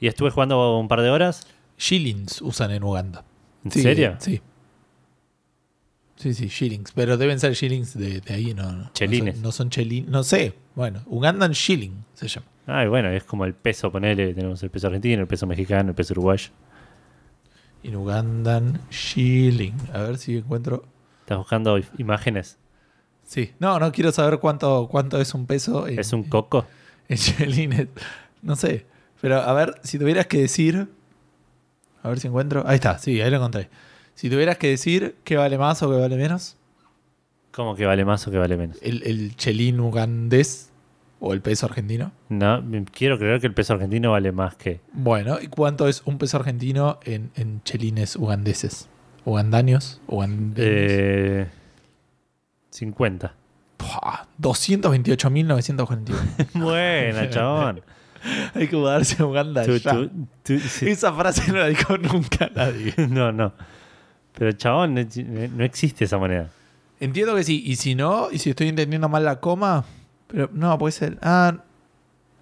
Y 0.00 0.06
estuve 0.06 0.30
jugando 0.30 0.78
un 0.78 0.86
par 0.88 1.02
de 1.02 1.10
horas. 1.10 1.46
Shillings 1.76 2.40
usan 2.42 2.70
en 2.70 2.82
Uganda. 2.84 3.24
¿En 3.64 3.70
Sí, 3.72 3.82
serio? 3.82 4.16
Sí. 4.20 4.40
Sí, 6.16 6.34
sí, 6.34 6.48
shillings. 6.48 6.92
Pero 6.92 7.16
deben 7.16 7.38
ser 7.38 7.52
shillings 7.54 7.96
de, 7.96 8.20
de 8.20 8.34
ahí, 8.34 8.54
no. 8.54 8.70
no 8.72 8.90
Chelines. 8.92 9.34
son- 9.36 9.42
No 9.42 9.52
son 9.52 9.70
chelines. 9.70 10.10
No 10.10 10.22
sé. 10.24 10.54
Bueno, 10.74 11.02
Ugandan 11.06 11.52
shilling 11.52 12.04
se 12.14 12.26
llama. 12.28 12.46
Ay, 12.66 12.88
bueno, 12.88 13.08
es 13.10 13.24
como 13.24 13.44
el 13.44 13.54
peso, 13.54 13.90
ponele. 13.90 14.34
Tenemos 14.34 14.62
el 14.62 14.70
peso 14.70 14.88
argentino, 14.88 15.22
el 15.22 15.28
peso 15.28 15.46
mexicano, 15.46 15.90
el 15.90 15.94
peso 15.94 16.14
uruguayo. 16.14 16.50
En 17.84 17.96
Ugandan 17.96 18.80
shilling. 18.90 19.74
A 19.92 20.02
ver 20.02 20.18
si 20.18 20.36
encuentro. 20.38 20.84
Estás 21.20 21.38
buscando 21.38 21.78
imágenes. 21.98 22.58
Sí. 23.28 23.52
No, 23.58 23.78
no 23.78 23.92
quiero 23.92 24.10
saber 24.10 24.38
cuánto, 24.38 24.88
cuánto 24.90 25.20
es 25.20 25.34
un 25.34 25.44
peso. 25.46 25.86
En, 25.86 25.98
¿Es 25.98 26.14
un 26.14 26.24
coco? 26.24 26.64
En 27.10 27.18
chelines. 27.18 27.88
No 28.42 28.56
sé. 28.56 28.86
Pero 29.20 29.36
a 29.36 29.52
ver, 29.52 29.74
si 29.82 29.98
tuvieras 29.98 30.26
que 30.26 30.40
decir. 30.40 30.88
A 32.02 32.08
ver 32.08 32.20
si 32.20 32.26
encuentro. 32.28 32.64
Ahí 32.66 32.76
está, 32.76 32.98
sí, 32.98 33.20
ahí 33.20 33.30
lo 33.30 33.36
encontré. 33.36 33.68
Si 34.14 34.30
tuvieras 34.30 34.56
que 34.56 34.68
decir 34.68 35.16
qué 35.24 35.36
vale 35.36 35.58
más 35.58 35.82
o 35.82 35.90
qué 35.90 35.96
vale 35.98 36.16
menos, 36.16 36.56
¿Cómo 37.52 37.74
que 37.76 37.84
vale 37.86 38.04
más 38.04 38.26
o 38.26 38.30
que 38.30 38.38
vale 38.38 38.56
menos? 38.56 38.78
el, 38.82 39.02
el 39.04 39.36
chelín 39.36 39.80
ugandés 39.80 40.70
o 41.20 41.32
el 41.34 41.40
peso 41.42 41.66
argentino. 41.66 42.12
No, 42.28 42.62
quiero 42.92 43.18
creer 43.18 43.40
que 43.40 43.46
el 43.48 43.54
peso 43.54 43.74
argentino 43.74 44.12
vale 44.12 44.32
más 44.32 44.54
que. 44.56 44.80
Bueno, 44.92 45.38
¿y 45.40 45.48
cuánto 45.48 45.86
es 45.88 46.02
un 46.06 46.16
peso 46.18 46.36
argentino 46.38 46.98
en, 47.04 47.30
en 47.36 47.62
chelines 47.64 48.16
ugandeses? 48.16 48.88
¿Ugandaños? 49.24 50.00
¿Ugandeños? 50.06 50.56
Eh, 50.58 51.46
50. 52.78 53.32
Pua, 53.76 54.26
228.941. 54.40 56.14
Buena, 56.54 57.28
chabón. 57.30 57.80
Hay 58.54 58.66
que 58.68 58.76
mudarse 58.76 59.22
a 59.22 59.26
Uganda 59.26 59.64
Tú- 59.64 59.76
ya. 59.76 59.92
tú- 59.92 60.10
tú- 60.42 60.58
sí. 60.58 60.88
Esa 60.88 61.12
frase 61.12 61.50
no 61.52 61.58
la 61.58 61.66
dijo 61.68 61.96
nunca 61.98 62.50
nadie. 62.54 62.92
No, 63.08 63.30
no. 63.32 63.52
Pero 64.36 64.52
chabón, 64.52 64.94
no 64.94 65.02
no 65.56 65.64
existe 65.64 66.04
esa 66.04 66.18
moneda. 66.18 66.48
Entiendo 67.00 67.34
que 67.36 67.44
sí. 67.44 67.62
Y 67.64 67.76
si 67.76 67.94
no, 67.94 68.28
y 68.30 68.38
si 68.38 68.50
estoy 68.50 68.68
entendiendo 68.68 69.08
mal 69.08 69.24
la 69.24 69.38
coma, 69.40 69.84
pero 70.26 70.48
no, 70.52 70.76
puede 70.78 70.92
ser. 70.92 71.18
Ah, 71.22 71.54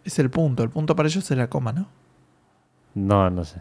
es 0.05 0.19
el 0.19 0.31
punto. 0.31 0.63
El 0.63 0.71
punto 0.71 0.97
para 0.97 1.09
ellos 1.09 1.31
es 1.31 1.37
la 1.37 1.49
coma, 1.49 1.73
¿no? 1.73 1.89
No, 2.95 3.29
no 3.31 3.45
sé. 3.45 3.61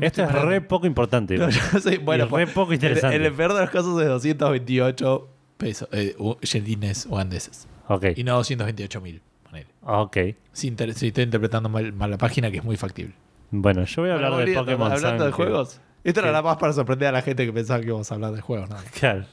Esto 0.00 0.22
es 0.22 0.32
re 0.32 0.60
poco 0.62 0.86
importante. 0.86 1.36
No, 1.36 1.48
yo 1.50 1.60
sé, 1.80 1.98
bueno, 1.98 2.28
pues, 2.28 2.46
re 2.48 2.54
poco 2.54 2.72
en- 2.72 2.76
interesante. 2.76 3.16
En 3.16 3.24
el 3.24 3.32
peor 3.32 3.52
de 3.52 3.60
los 3.60 3.70
casos 3.70 4.00
es 4.00 4.08
228 4.08 5.28
pesos, 5.62 5.88
eh, 5.92 6.14
u- 6.18 6.36
chelines 6.42 7.06
ugandeses. 7.06 7.68
Ok, 7.88 8.06
Y 8.16 8.24
no 8.24 8.38
228.000. 8.40 9.20
ponele. 9.44 9.66
ok. 9.82 10.16
Si, 10.52 10.68
inter- 10.68 10.94
si 10.94 11.08
estoy 11.08 11.24
interpretando 11.24 11.68
mal, 11.68 11.92
mal 11.92 12.10
la 12.10 12.18
página, 12.18 12.50
que 12.50 12.58
es 12.58 12.64
muy 12.64 12.76
factible. 12.76 13.14
Bueno, 13.50 13.84
yo 13.84 14.02
voy 14.02 14.10
a 14.10 14.14
hablar 14.14 14.32
Bueno, 14.32 14.46
de 14.46 14.54
Pokémon 14.56 14.92
Hablando 14.92 15.24
de 15.24 15.30
que- 15.30 15.36
juegos. 15.36 15.80
Esto 16.04 16.20
era 16.20 16.30
nada 16.30 16.42
más 16.42 16.56
para 16.56 16.72
sorprender 16.72 17.08
a 17.08 17.12
la 17.12 17.22
gente 17.22 17.46
que 17.46 17.52
pensaba 17.52 17.80
que 17.80 17.86
íbamos 17.86 18.10
a 18.10 18.14
hablar 18.14 18.32
de 18.32 18.40
juegos. 18.40 18.68
¿no? 18.70 18.76
Claro. 18.98 19.24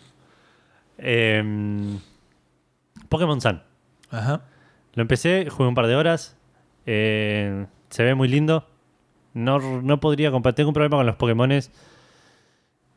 Em, 0.98 2.00
Pokémon 3.08 3.40
Sun. 3.42 3.62
Ajá. 4.12 4.42
Lo 4.94 5.02
empecé, 5.02 5.48
jugué 5.50 5.70
un 5.70 5.76
par 5.76 5.88
de 5.88 5.96
horas. 5.96 6.36
eh, 6.86 7.66
se 7.90 8.04
ve 8.04 8.16
muy 8.16 8.28
lindo. 8.28 8.68
No, 9.34 9.60
no 9.82 10.00
podría 10.00 10.32
comprar. 10.32 10.54
Tengo 10.56 10.70
un 10.70 10.74
problema 10.74 10.98
con 10.98 11.06
los 11.06 11.16
Pokémones 11.18 11.72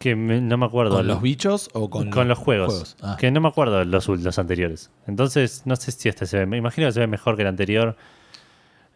que 0.02 0.16
me- 0.16 0.40
no 0.40 0.56
me 0.58 0.66
acuerdo. 0.66 0.96
¿Con 0.96 1.06
los 1.06 1.22
bichos 1.22 1.70
o 1.72 1.88
con, 1.88 2.10
con 2.10 2.28
los 2.28 2.38
juegos. 2.38 2.96
Ah. 3.00 3.16
Que 3.18 3.30
no 3.30 3.40
me 3.40 3.48
acuerdo 3.48 3.78
de 3.78 3.84
los, 3.84 4.08
los 4.08 4.38
anteriores. 4.38 4.90
Entonces, 5.06 5.62
no 5.64 5.76
sé 5.76 5.92
si 5.92 6.08
este 6.08 6.26
se 6.26 6.38
ve. 6.38 6.46
Me 6.46 6.56
imagino 6.56 6.88
que 6.88 6.92
se 6.92 7.00
ve 7.00 7.06
mejor 7.06 7.36
que 7.36 7.42
el 7.42 7.48
anterior. 7.48 7.96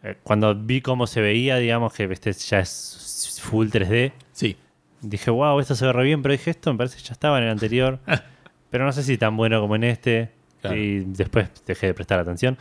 Eh, 0.02 0.16
cuando 0.22 0.54
vi 0.54 0.80
cómo 0.80 1.06
se 1.06 1.20
veía, 1.20 1.56
digamos 1.56 1.92
que 1.92 2.04
este 2.04 2.32
ya 2.32 2.58
es 2.60 3.38
full 3.42 3.68
3D. 3.68 4.12
Sí. 4.32 4.56
Dije, 5.00 5.30
wow, 5.30 5.60
esto 5.60 5.74
se 5.74 5.86
ve 5.86 5.92
re 5.92 6.04
bien, 6.04 6.22
pero 6.22 6.32
dije, 6.32 6.50
esto 6.50 6.72
me 6.72 6.78
parece 6.78 6.96
que 6.98 7.04
ya 7.04 7.12
estaba 7.12 7.38
en 7.38 7.44
el 7.44 7.50
anterior. 7.50 7.98
pero 8.70 8.84
no 8.84 8.92
sé 8.92 9.02
si 9.02 9.16
tan 9.16 9.36
bueno 9.36 9.60
como 9.60 9.76
en 9.76 9.84
este. 9.84 10.30
Claro. 10.60 10.76
Y 10.76 11.00
después 11.06 11.48
dejé 11.66 11.86
de 11.88 11.94
prestar 11.94 12.18
atención. 12.18 12.58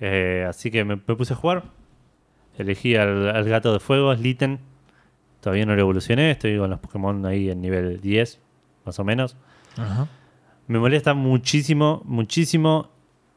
Eh, 0.00 0.46
así 0.48 0.70
que 0.70 0.84
me, 0.84 0.96
me 0.96 1.16
puse 1.16 1.32
a 1.32 1.36
jugar. 1.36 1.64
Elegí 2.58 2.94
al, 2.96 3.28
al 3.34 3.44
gato 3.48 3.72
de 3.72 3.80
fuego, 3.80 4.12
Litten. 4.14 4.60
Todavía 5.40 5.64
no 5.66 5.74
lo 5.74 5.80
evolucioné, 5.80 6.30
estoy 6.32 6.58
con 6.58 6.70
los 6.70 6.78
Pokémon 6.80 7.24
ahí 7.26 7.50
en 7.50 7.60
nivel 7.60 8.00
10, 8.00 8.40
más 8.84 8.98
o 8.98 9.04
menos. 9.04 9.36
Ajá. 9.76 10.06
Me 10.66 10.78
molesta 10.78 11.14
muchísimo, 11.14 12.02
muchísimo 12.04 12.90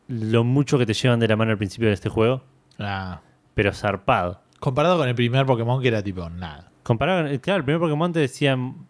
lo 0.08 0.44
mucho 0.44 0.78
que 0.78 0.86
te 0.86 0.94
llevan 0.94 1.20
de 1.20 1.28
la 1.28 1.36
mano 1.36 1.52
al 1.52 1.58
principio 1.58 1.88
de 1.88 1.94
este 1.94 2.10
juego, 2.10 2.44
Ah. 2.80 3.22
pero 3.54 3.72
zarpado. 3.74 4.42
Comparado 4.60 4.98
con 4.98 5.08
el 5.08 5.16
primer 5.16 5.46
Pokémon 5.46 5.82
que 5.82 5.88
era 5.88 6.02
tipo 6.04 6.30
nada. 6.30 6.72
Comparado 6.84 7.28
con, 7.30 7.38
claro, 7.40 7.60
el 7.60 7.64
primer 7.64 7.80
Pokémon 7.80 8.12
te 8.12 8.20
decían, 8.20 8.86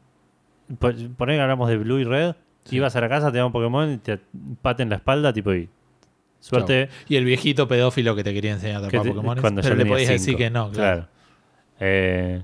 por 0.79 1.29
ahí 1.29 1.37
hablamos 1.37 1.69
de 1.69 1.77
Blue 1.77 1.99
y 1.99 2.03
Red, 2.03 2.35
Sí. 2.65 2.77
ibas 2.77 2.95
a 2.95 3.01
la 3.01 3.09
casa, 3.09 3.31
te 3.31 3.37
daban 3.37 3.47
un 3.49 3.53
Pokémon 3.53 3.91
y 3.93 3.97
te 3.97 4.19
paten 4.61 4.89
la 4.89 4.95
espalda, 4.95 5.31
tipo, 5.33 5.53
y 5.53 5.69
suerte. 6.39 6.87
Chau. 6.87 6.95
Y 7.09 7.15
el 7.17 7.25
viejito 7.25 7.67
pedófilo 7.67 8.15
que 8.15 8.23
te 8.23 8.33
quería 8.33 8.53
enseñar 8.53 8.77
a 8.83 8.87
que 8.87 8.97
atrapar 8.97 9.13
Pokémon. 9.15 9.39
cuando 9.41 9.61
Pero 9.61 9.75
yo 9.75 9.83
le 9.83 9.89
podías 9.89 10.09
decir 10.09 10.35
que 10.37 10.49
no, 10.49 10.71
claro. 10.71 11.07
Eh, 11.79 12.41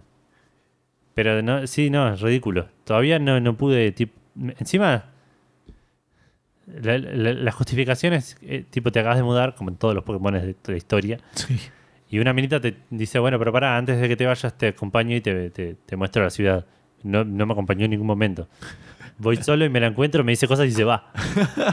pero 1.22 1.42
no, 1.42 1.68
sí, 1.68 1.90
no, 1.90 2.14
es 2.14 2.22
ridículo. 2.22 2.70
Todavía 2.86 3.20
no, 3.20 3.42
no 3.42 3.58
pude, 3.58 3.94
tip- 3.94 4.14
encima... 4.58 5.04
La, 6.82 6.98
la- 6.98 7.34
la 7.34 7.52
justificación 7.52 8.14
es, 8.14 8.38
eh, 8.42 8.64
tipo, 8.70 8.90
te 8.90 9.00
acabas 9.02 9.18
de 9.18 9.24
mudar, 9.24 9.54
como 9.54 9.70
en 9.70 9.76
todos 9.76 9.94
los 9.94 10.06
Pokémon 10.06 10.34
de, 10.34 10.56
la 10.66 10.78
historia, 10.78 11.20
Sí. 11.34 11.60
Y 12.10 12.20
una 12.20 12.32
minita 12.32 12.62
te 12.62 12.78
dice, 12.90 13.20
bueno, 13.20 13.38
pero 13.38 13.52
pará, 13.52 13.76
antes 13.76 14.00
de 14.00 14.08
que 14.08 14.16
te 14.16 14.26
vayas 14.26 14.58
te 14.58 14.70
acompaño 14.70 15.14
y 15.16 15.20
te, 15.20 15.50
te, 15.50 15.76
te 15.86 15.96
muestro 15.98 16.24
la 16.24 16.30
ciudad. 16.30 16.66
No, 17.04 17.26
no 17.26 17.46
me 17.46 17.52
acompañó 17.52 17.84
en 17.84 17.92
ningún 17.92 18.08
momento. 18.08 18.48
Voy 19.18 19.36
solo 19.44 19.66
y 19.66 19.70
me 19.70 19.82
la 19.82 19.88
encuentro, 19.88 20.24
me 20.24 20.32
dice 20.32 20.48
cosas 20.48 20.68
y 20.68 20.72
se 20.72 20.86
va. 20.86 21.12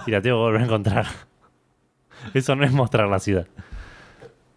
Y 0.07 0.11
la 0.11 0.21
tengo 0.21 0.39
que 0.39 0.43
volver 0.43 0.61
a 0.63 0.65
encontrar. 0.65 1.07
Eso 2.35 2.57
no 2.57 2.65
es 2.65 2.73
mostrar 2.73 3.09
la 3.09 3.21
ciudad. 3.21 3.47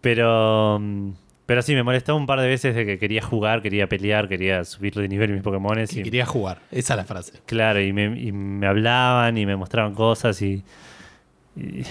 Pero, 0.00 0.78
mm, 0.80 1.10
Pero 1.50 1.62
sí, 1.62 1.74
me 1.74 1.82
molestó 1.82 2.14
un 2.14 2.26
par 2.26 2.40
de 2.40 2.46
veces 2.46 2.76
de 2.76 2.86
que 2.86 2.96
quería 2.96 3.22
jugar, 3.22 3.60
quería 3.60 3.88
pelear, 3.88 4.28
quería 4.28 4.62
subir 4.62 4.94
de 4.94 5.08
nivel 5.08 5.32
mis 5.32 5.42
Pokémones. 5.42 5.92
Y, 5.96 6.04
quería 6.04 6.24
jugar. 6.24 6.60
Esa 6.70 6.94
es 6.94 6.98
la 6.98 7.04
frase. 7.04 7.40
Claro, 7.44 7.80
y 7.80 7.92
me, 7.92 8.04
y 8.20 8.30
me 8.30 8.68
hablaban 8.68 9.36
y 9.36 9.46
me 9.46 9.56
mostraban 9.56 9.92
cosas 9.92 10.40
y. 10.42 10.62
y 11.56 11.82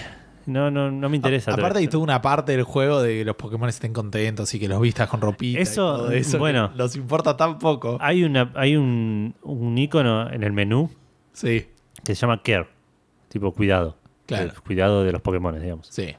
no, 0.46 0.70
no, 0.70 0.90
no 0.90 1.10
me 1.10 1.16
interesa. 1.16 1.50
A- 1.50 1.54
aparte 1.56 1.80
hay 1.80 1.88
toda 1.88 2.02
una 2.02 2.22
parte 2.22 2.52
del 2.52 2.62
juego 2.62 3.02
de 3.02 3.18
que 3.18 3.24
los 3.26 3.36
Pokémon 3.36 3.68
estén 3.68 3.92
contentos 3.92 4.54
y 4.54 4.58
que 4.58 4.66
los 4.66 4.80
vistas 4.80 5.10
con 5.10 5.20
ropita. 5.20 5.58
y 5.58 5.62
Eso, 5.62 5.94
todo 5.98 6.10
eso 6.10 6.32
que 6.32 6.38
bueno. 6.38 6.72
Nos 6.74 6.96
importa 6.96 7.36
tan 7.36 7.58
poco. 7.58 7.98
Hay, 8.00 8.24
una, 8.24 8.50
hay 8.54 8.76
un, 8.76 9.34
un 9.42 9.76
icono 9.76 10.32
en 10.32 10.42
el 10.42 10.52
menú 10.54 10.88
Sí, 11.34 11.66
que 12.02 12.14
se 12.14 12.20
llama 12.22 12.40
Care, 12.42 12.66
tipo 13.28 13.52
cuidado. 13.52 13.98
Claro. 14.24 14.44
El 14.54 14.60
cuidado 14.62 15.04
de 15.04 15.12
los 15.12 15.20
Pokémon, 15.20 15.60
digamos. 15.60 15.86
sí. 15.88 16.14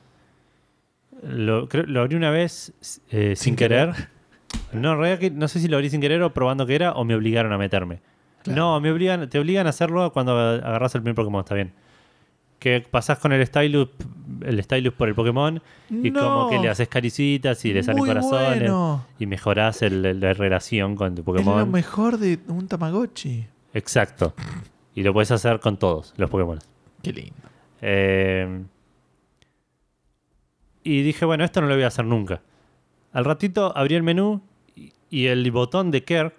Lo, 1.23 1.67
creo- 1.69 1.85
lo 1.85 2.01
abrí 2.01 2.15
una 2.15 2.31
vez 2.31 2.73
eh, 3.09 3.35
sin, 3.35 3.35
Sin 3.35 3.55
querer. 3.55 4.09
No, 4.73 4.93
en 4.93 4.97
realidad 4.99 5.19
que 5.19 5.29
no 5.31 5.47
sé 5.47 5.59
si 5.59 5.67
lo 5.67 5.77
abrí 5.77 5.89
sin 5.89 6.01
querer 6.01 6.21
o 6.23 6.33
probando 6.33 6.65
que 6.65 6.75
era 6.75 6.91
o 6.93 7.03
me 7.05 7.15
obligaron 7.15 7.53
a 7.53 7.57
meterme. 7.57 7.99
Claro. 8.43 8.59
No, 8.59 8.81
me 8.81 8.91
obligan, 8.91 9.29
te 9.29 9.39
obligan 9.39 9.67
a 9.67 9.69
hacerlo 9.69 10.11
cuando 10.11 10.37
agarras 10.37 10.95
el 10.95 11.01
primer 11.01 11.15
Pokémon, 11.15 11.41
está 11.41 11.55
bien. 11.55 11.73
Que 12.59 12.81
pasás 12.89 13.17
con 13.19 13.31
el 13.33 13.45
Stylus, 13.45 13.89
el 14.43 14.61
Stylus 14.63 14.93
por 14.93 15.07
el 15.07 15.15
Pokémon 15.15 15.61
y 15.89 16.11
No. 16.11 16.19
como 16.19 16.49
que 16.49 16.59
le 16.59 16.69
haces 16.69 16.87
caricitas 16.87 17.63
y 17.65 17.73
le 17.73 17.81
salen 17.83 17.99
Muy 17.99 18.07
corazones 18.09 18.59
bueno. 18.59 19.05
y 19.19 19.25
mejorás 19.25 19.81
el- 19.83 20.05
el- 20.05 20.19
la 20.19 20.33
relación 20.33 20.95
con 20.95 21.15
tu 21.15 21.21
Es 21.21 21.25
lo 21.27 21.33
Pokémon. 21.33 21.71
mejor 21.71 22.17
de 22.17 22.39
un 22.47 22.67
Tamagotchi. 22.67 23.45
Exacto. 23.73 24.33
Y 24.95 25.03
lo 25.03 25.13
puedes 25.13 25.31
hacer 25.31 25.59
con 25.59 25.77
todos 25.77 26.13
los 26.17 26.29
Pokémon. 26.29 26.59
Qué 27.01 27.13
lindo. 27.13 27.33
Eh, 27.81 28.63
y 30.83 31.03
dije, 31.03 31.25
bueno, 31.25 31.43
esto 31.43 31.61
no 31.61 31.67
lo 31.67 31.75
voy 31.75 31.83
a 31.83 31.87
hacer 31.87 32.05
nunca. 32.05 32.41
Al 33.13 33.25
ratito 33.25 33.75
abrí 33.75 33.95
el 33.95 34.03
menú 34.03 34.41
y, 35.09 35.25
el 35.25 35.49
botón 35.51 35.91
de 35.91 36.03
Care 36.03 36.31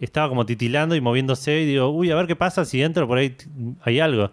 estaba 0.00 0.28
como 0.28 0.44
titilando 0.44 0.94
y 0.96 1.00
moviéndose. 1.00 1.60
Y 1.60 1.66
digo, 1.66 1.88
uy, 1.88 2.10
a 2.10 2.16
ver 2.16 2.26
qué 2.26 2.36
pasa 2.36 2.64
si 2.64 2.82
entro 2.82 3.06
por 3.06 3.18
ahí 3.18 3.36
hay 3.82 4.00
algo. 4.00 4.32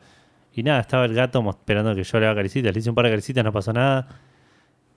Y 0.53 0.63
nada, 0.63 0.79
estaba 0.79 1.05
el 1.05 1.13
gato 1.13 1.47
esperando 1.49 1.93
que 1.93 2.03
yo 2.03 2.19
le 2.19 2.25
haga 2.25 2.36
caricitas. 2.36 2.73
Le 2.73 2.79
hice 2.79 2.89
un 2.89 2.95
par 2.95 3.05
de 3.05 3.12
caricitas, 3.12 3.43
no 3.43 3.51
pasó 3.51 3.73
nada. 3.73 4.07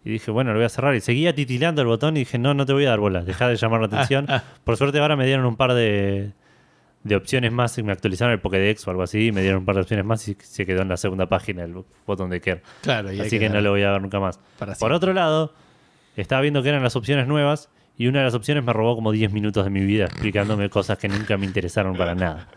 Y 0.04 0.10
dije, 0.10 0.30
bueno, 0.30 0.52
lo 0.52 0.58
voy 0.58 0.64
a 0.64 0.70
cerrar. 0.70 0.94
Y 0.94 1.00
seguía 1.00 1.34
titilando 1.34 1.82
el 1.82 1.88
botón 1.88 2.16
y 2.16 2.20
dije, 2.20 2.38
no, 2.38 2.54
no 2.54 2.64
te 2.64 2.72
voy 2.72 2.86
a 2.86 2.90
dar 2.90 3.00
bola. 3.00 3.22
Deja 3.22 3.46
de 3.46 3.56
llamar 3.56 3.80
la 3.80 3.86
atención. 3.88 4.26
Por 4.64 4.78
suerte 4.78 4.98
ahora 4.98 5.16
me 5.16 5.26
dieron 5.26 5.44
un 5.44 5.56
par 5.56 5.74
de, 5.74 6.32
de 7.02 7.16
opciones 7.16 7.50
más. 7.52 7.76
y 7.78 7.82
Me 7.82 7.92
actualizaron 7.92 8.32
el 8.32 8.40
Pokédex 8.40 8.86
o 8.86 8.90
algo 8.90 9.02
así. 9.02 9.26
Y 9.28 9.32
me 9.32 9.40
dieron 9.42 9.60
un 9.60 9.64
par 9.64 9.74
de 9.76 9.82
opciones 9.82 10.04
más 10.04 10.26
y 10.28 10.36
se 10.40 10.66
quedó 10.66 10.82
en 10.82 10.88
la 10.88 10.96
segunda 10.96 11.26
página 11.28 11.64
el 11.64 11.74
botón 12.06 12.30
de 12.30 12.40
Care. 12.40 12.62
Claro, 12.82 13.12
y 13.12 13.20
Así 13.20 13.38
que 13.38 13.48
no 13.48 13.60
lo 13.60 13.70
voy 13.70 13.82
a 13.82 13.92
ver 13.92 14.02
nunca 14.02 14.20
más. 14.20 14.38
para 14.58 14.74
Por 14.74 14.92
otro 14.92 15.12
lado, 15.12 15.54
estaba 16.16 16.40
viendo 16.42 16.62
que 16.62 16.68
eran 16.68 16.82
las 16.82 16.96
opciones 16.96 17.26
nuevas 17.26 17.70
y 17.96 18.06
una 18.06 18.18
de 18.20 18.24
las 18.26 18.34
opciones 18.34 18.64
me 18.64 18.72
robó 18.72 18.94
como 18.96 19.12
10 19.12 19.32
minutos 19.32 19.64
de 19.64 19.70
mi 19.70 19.80
vida 19.80 20.04
explicándome 20.06 20.68
cosas 20.70 20.98
que 20.98 21.08
nunca 21.08 21.36
me 21.36 21.46
interesaron 21.46 21.96
para 21.96 22.14
nada. 22.14 22.48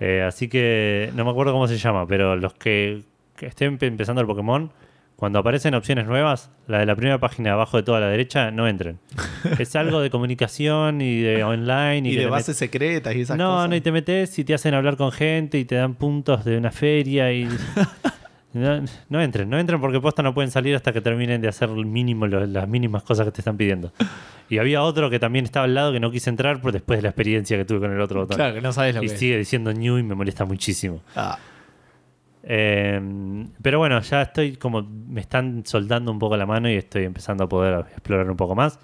Eh, 0.00 0.22
así 0.22 0.48
que 0.48 1.10
no 1.14 1.24
me 1.24 1.30
acuerdo 1.30 1.52
cómo 1.52 1.68
se 1.68 1.78
llama, 1.78 2.06
pero 2.06 2.36
los 2.36 2.54
que, 2.54 3.02
que 3.36 3.46
estén 3.46 3.78
empe- 3.78 3.86
empezando 3.86 4.20
el 4.20 4.26
Pokémon, 4.26 4.72
cuando 5.16 5.38
aparecen 5.38 5.74
opciones 5.74 6.06
nuevas, 6.06 6.50
la 6.66 6.78
de 6.80 6.86
la 6.86 6.96
primera 6.96 7.18
página 7.18 7.52
abajo 7.52 7.76
de 7.76 7.82
toda 7.84 8.00
la 8.00 8.08
derecha, 8.08 8.50
no 8.50 8.66
entren. 8.68 8.98
es 9.58 9.74
algo 9.76 10.00
de 10.00 10.10
comunicación 10.10 11.00
y 11.00 11.20
de 11.20 11.44
online 11.44 12.08
y, 12.08 12.12
Y 12.12 12.16
de 12.16 12.26
bases 12.26 12.56
secretas 12.56 13.14
y 13.14 13.20
esas 13.22 13.36
no, 13.38 13.50
cosas. 13.54 13.70
no, 13.70 13.76
y 13.76 13.80
te 13.80 13.92
metes 13.92 14.38
y 14.38 14.44
te 14.44 14.54
hacen 14.54 14.74
hablar 14.74 14.96
con 14.96 15.12
gente 15.12 15.58
y 15.58 15.64
te 15.64 15.76
dan 15.76 15.94
puntos 15.94 16.44
de 16.44 16.58
una 16.58 16.70
feria 16.72 17.32
y... 17.32 17.48
no, 18.52 18.84
no 19.08 19.20
entren, 19.22 19.48
no 19.50 19.58
entren 19.58 19.80
porque 19.80 20.00
posta 20.00 20.22
no 20.22 20.34
pueden 20.34 20.50
salir 20.50 20.74
hasta 20.76 20.92
que 20.92 21.00
terminen 21.00 21.40
de 21.40 21.48
hacer 21.48 21.68
el 21.70 21.86
mínimo, 21.86 22.26
lo- 22.26 22.46
las 22.46 22.68
mínimas 22.68 23.02
cosas 23.02 23.26
que 23.26 23.32
te 23.32 23.40
están 23.40 23.56
pidiendo. 23.56 23.92
Y 24.50 24.58
había 24.58 24.82
otro 24.82 25.08
que 25.10 25.18
también 25.18 25.44
estaba 25.44 25.64
al 25.64 25.74
lado 25.74 25.92
que 25.92 26.00
no 26.00 26.10
quise 26.10 26.28
entrar 26.30 26.60
por 26.60 26.70
después 26.72 26.98
de 26.98 27.02
la 27.02 27.08
experiencia 27.08 27.56
que 27.56 27.64
tuve 27.64 27.80
con 27.80 27.92
el 27.92 28.00
otro 28.00 28.20
botón. 28.20 28.36
Claro, 28.36 28.54
que 28.54 28.60
no 28.60 28.72
sabes 28.72 28.94
lo 28.94 29.02
y 29.02 29.06
que 29.08 29.14
es. 29.14 29.18
sigue 29.18 29.38
diciendo 29.38 29.72
new 29.72 29.96
y 29.98 30.02
me 30.02 30.14
molesta 30.14 30.44
muchísimo. 30.44 31.00
Ah, 31.16 31.38
Eh, 32.46 33.00
pero 33.62 33.78
bueno, 33.78 34.00
ya 34.00 34.22
estoy 34.22 34.56
como 34.56 34.82
me 34.82 35.20
están 35.20 35.64
soldando 35.64 36.12
un 36.12 36.18
poco 36.18 36.36
la 36.36 36.46
mano 36.46 36.68
y 36.70 36.74
estoy 36.74 37.04
empezando 37.04 37.44
a 37.44 37.48
poder 37.48 37.80
explorar 37.90 38.30
un 38.30 38.36
poco 38.36 38.54
más. 38.54 38.78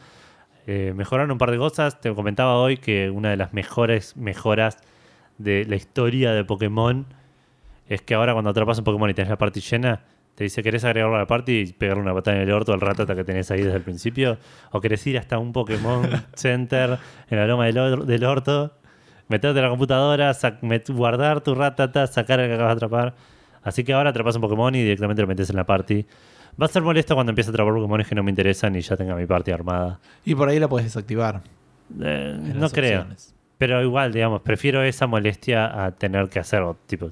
Eh, 0.66 0.92
mejoraron 0.96 1.30
un 1.30 1.38
par 1.38 1.50
de 1.50 1.58
cosas. 1.58 2.00
Te 2.00 2.14
comentaba 2.14 2.56
hoy 2.56 2.78
que 2.78 3.10
una 3.10 3.30
de 3.30 3.36
las 3.36 3.52
mejores 3.52 4.16
mejoras 4.16 4.78
de 5.38 5.64
la 5.66 5.76
historia 5.76 6.32
de 6.32 6.44
Pokémon 6.44 7.06
es 7.88 8.02
que 8.02 8.14
ahora 8.14 8.32
cuando 8.32 8.50
atrapas 8.50 8.78
un 8.78 8.84
Pokémon 8.84 9.10
y 9.10 9.14
tenés 9.14 9.30
la 9.30 9.38
party 9.38 9.60
llena, 9.60 10.00
te 10.36 10.44
dice, 10.44 10.62
¿querés 10.62 10.84
agregarlo 10.84 11.16
a 11.16 11.18
la 11.18 11.26
party 11.26 11.52
y 11.58 11.72
pegarle 11.72 12.02
una 12.02 12.14
patada 12.14 12.36
en 12.36 12.44
el 12.44 12.52
orto 12.52 12.72
al 12.72 12.80
ratata 12.80 13.14
que 13.14 13.24
tenés 13.24 13.50
ahí 13.50 13.62
desde 13.62 13.76
el 13.76 13.82
principio? 13.82 14.38
¿O 14.70 14.80
querés 14.80 15.06
ir 15.06 15.18
hasta 15.18 15.38
un 15.38 15.52
Pokémon 15.52 16.08
Center 16.34 16.98
en 17.28 17.38
la 17.38 17.46
loma 17.46 17.66
del, 17.66 17.76
or- 17.78 18.06
del 18.06 18.24
orto, 18.24 18.72
meterte 19.28 19.58
a 19.58 19.62
la 19.62 19.68
computadora, 19.68 20.32
guardar 20.88 21.40
tu 21.42 21.54
ratata, 21.54 22.06
sacar 22.06 22.40
el 22.40 22.48
que 22.48 22.54
acabas 22.54 22.74
de 22.78 22.86
atrapar? 22.86 23.14
Así 23.62 23.84
que 23.84 23.92
ahora 23.92 24.10
atrapas 24.10 24.34
un 24.36 24.42
Pokémon 24.42 24.74
y 24.74 24.82
directamente 24.82 25.22
lo 25.22 25.28
metes 25.28 25.50
en 25.50 25.56
la 25.56 25.64
party. 25.64 26.06
Va 26.60 26.66
a 26.66 26.68
ser 26.68 26.82
molesto 26.82 27.14
cuando 27.14 27.30
empiece 27.30 27.50
a 27.50 27.52
atrapar 27.52 27.74
Pokémon 27.74 28.02
que 28.04 28.14
no 28.14 28.22
me 28.22 28.30
interesan 28.30 28.74
y 28.76 28.80
ya 28.80 28.96
tenga 28.96 29.14
mi 29.14 29.26
party 29.26 29.50
armada. 29.52 30.00
y 30.24 30.34
por 30.34 30.48
ahí 30.48 30.58
la 30.58 30.68
puedes 30.68 30.86
desactivar. 30.86 31.42
Eh, 32.00 32.38
no 32.54 32.68
creo. 32.70 33.00
opciones. 33.00 33.34
Pero 33.58 33.82
igual, 33.82 34.12
digamos, 34.12 34.40
prefiero 34.42 34.82
esa 34.82 35.06
molestia 35.06 35.84
a 35.84 35.90
tener 35.92 36.28
que 36.28 36.38
hacerlo. 36.38 36.76
Tipo, 36.86 37.10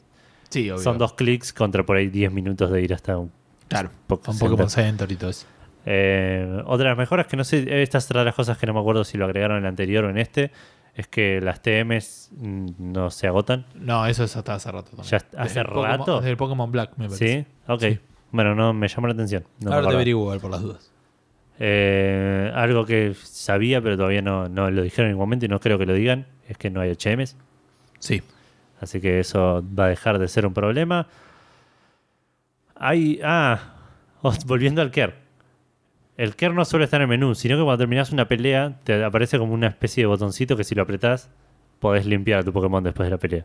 Sí, 0.49 0.71
obvio. 0.71 0.83
son 0.83 0.97
dos 0.97 1.13
clics 1.13 1.53
contra 1.53 1.85
por 1.85 1.97
ahí 1.99 2.09
10 2.09 2.33
minutos 2.33 2.71
de 2.71 2.81
ir 2.83 2.95
hasta 2.95 3.19
un 3.19 3.31
Claro, 3.69 3.91
Poké 4.07 4.31
un. 4.31 4.39
Pokémon 4.39 4.71
Center 4.71 5.11
y 5.13 5.17
todo 5.17 5.29
eso. 5.31 5.47
Eh, 5.85 6.63
otra 6.67 6.85
de 6.85 6.91
las 6.91 6.99
mejoras 6.99 7.27
que 7.27 7.37
no 7.37 7.45
sé, 7.45 7.83
esta 7.83 7.99
es 7.99 8.07
otra 8.07 8.21
de 8.21 8.27
las 8.27 8.35
cosas 8.35 8.57
que 8.59 8.67
no 8.67 8.73
me 8.75 8.81
acuerdo 8.81 9.05
si 9.05 9.17
lo 9.19 9.25
agregaron 9.27 9.59
en 9.59 9.65
el 9.65 9.69
anterior 9.69 10.05
o 10.05 10.11
en 10.11 10.19
este, 10.19 10.51
es 10.99 11.07
que 11.07 11.41
las 11.41 11.63
TMs 11.63 12.31
mm, 12.37 12.67
no 12.79 13.09
se 13.11 13.29
agotan. 13.29 13.65
No, 13.77 14.05
eso 14.05 14.25
es 14.25 14.37
hasta 14.37 14.55
hace 14.55 14.71
rato 14.73 14.91
también. 14.97 15.09
Ya 15.09 15.17
hace 15.19 15.37
Desde 15.49 15.61
el 15.61 15.67
Pokémon- 15.69 15.99
rato. 15.99 16.17
Desde 16.17 16.31
el 16.31 16.37
Pokémon 16.37 16.73
Black, 16.73 16.91
me 16.97 17.07
parece. 17.07 17.47
¿Sí? 17.47 17.47
Ok. 17.73 17.81
Sí. 17.83 17.99
Bueno, 18.33 18.55
no 18.57 18.73
me 18.75 18.89
llamó 18.89 19.07
la 19.07 19.15
atención. 19.15 19.45
No 19.61 19.71
me 19.71 19.77
Ahora 19.77 19.89
te 19.91 19.95
averiguo 19.95 20.23
igual 20.25 20.41
por 20.41 20.51
las 20.51 20.61
dudas. 20.61 20.91
Eh, 21.61 22.51
algo 22.55 22.85
que 22.85 23.15
sabía, 23.15 23.81
pero 23.81 23.97
todavía 23.97 24.23
no, 24.23 24.49
no 24.49 24.71
lo 24.73 24.83
dijeron 24.83 25.07
en 25.07 25.13
ningún 25.13 25.27
momento 25.29 25.47
y 25.47 25.49
no 25.49 25.61
creo 25.61 25.79
que 25.79 25.87
lo 25.87 25.95
digan, 25.95 26.27
es 26.49 26.59
que 26.59 26.69
no 26.69 26.81
hay 26.81 26.91
HMs. 26.91 27.37
Sí. 28.01 28.21
Así 28.81 29.01
que 29.01 29.21
eso 29.21 29.65
va 29.79 29.87
a 29.87 29.89
dejar 29.89 30.19
de 30.19 30.27
ser 30.29 30.47
un 30.47 30.53
problema. 30.55 31.07
Hay. 32.75 33.21
Ah, 33.25 33.75
volviendo 34.47 34.83
al 34.83 34.91
Care. 34.91 35.15
El 36.19 36.37
Care 36.37 36.53
no 36.53 36.65
suele 36.67 36.85
estar 36.85 37.01
en 37.01 37.03
el 37.05 37.09
menú, 37.09 37.35
sino 37.35 37.57
que 37.57 37.63
cuando 37.63 37.79
terminas 37.79 38.11
una 38.13 38.29
pelea, 38.29 38.75
te 38.85 39.03
aparece 39.03 39.39
como 39.39 39.55
una 39.55 39.69
especie 39.69 40.03
de 40.03 40.07
botoncito 40.07 40.57
que 40.57 40.65
si 40.65 40.75
lo 40.75 40.83
apretás, 40.83 41.31
podés 41.79 42.05
limpiar 42.07 42.41
a 42.41 42.43
tu 42.43 42.53
Pokémon 42.53 42.83
después 42.85 43.07
de 43.07 43.11
la 43.13 43.19
pelea. 43.19 43.45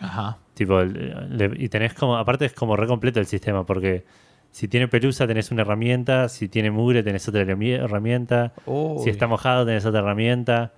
Ajá. 0.00 0.38
Tipo, 0.54 0.82
le- 0.82 1.52
y 1.56 1.68
tenés 1.68 1.94
como. 1.94 2.16
Aparte, 2.16 2.46
es 2.46 2.52
como 2.52 2.76
re 2.76 2.86
completo 2.86 3.20
el 3.20 3.26
sistema, 3.26 3.64
porque 3.64 4.04
si 4.50 4.66
tiene 4.68 4.88
pelusa, 4.88 5.26
tenés 5.26 5.50
una 5.50 5.62
herramienta. 5.62 6.28
Si 6.28 6.48
tiene 6.48 6.70
mugre, 6.70 7.02
tenés 7.02 7.28
otra 7.28 7.42
herrami- 7.44 7.78
herramienta. 7.78 8.52
Uy, 8.66 9.02
Si 9.04 9.10
está 9.10 9.26
mojado, 9.26 9.64
tenés 9.66 9.84
otra 9.86 10.00
herramienta. 10.00 10.72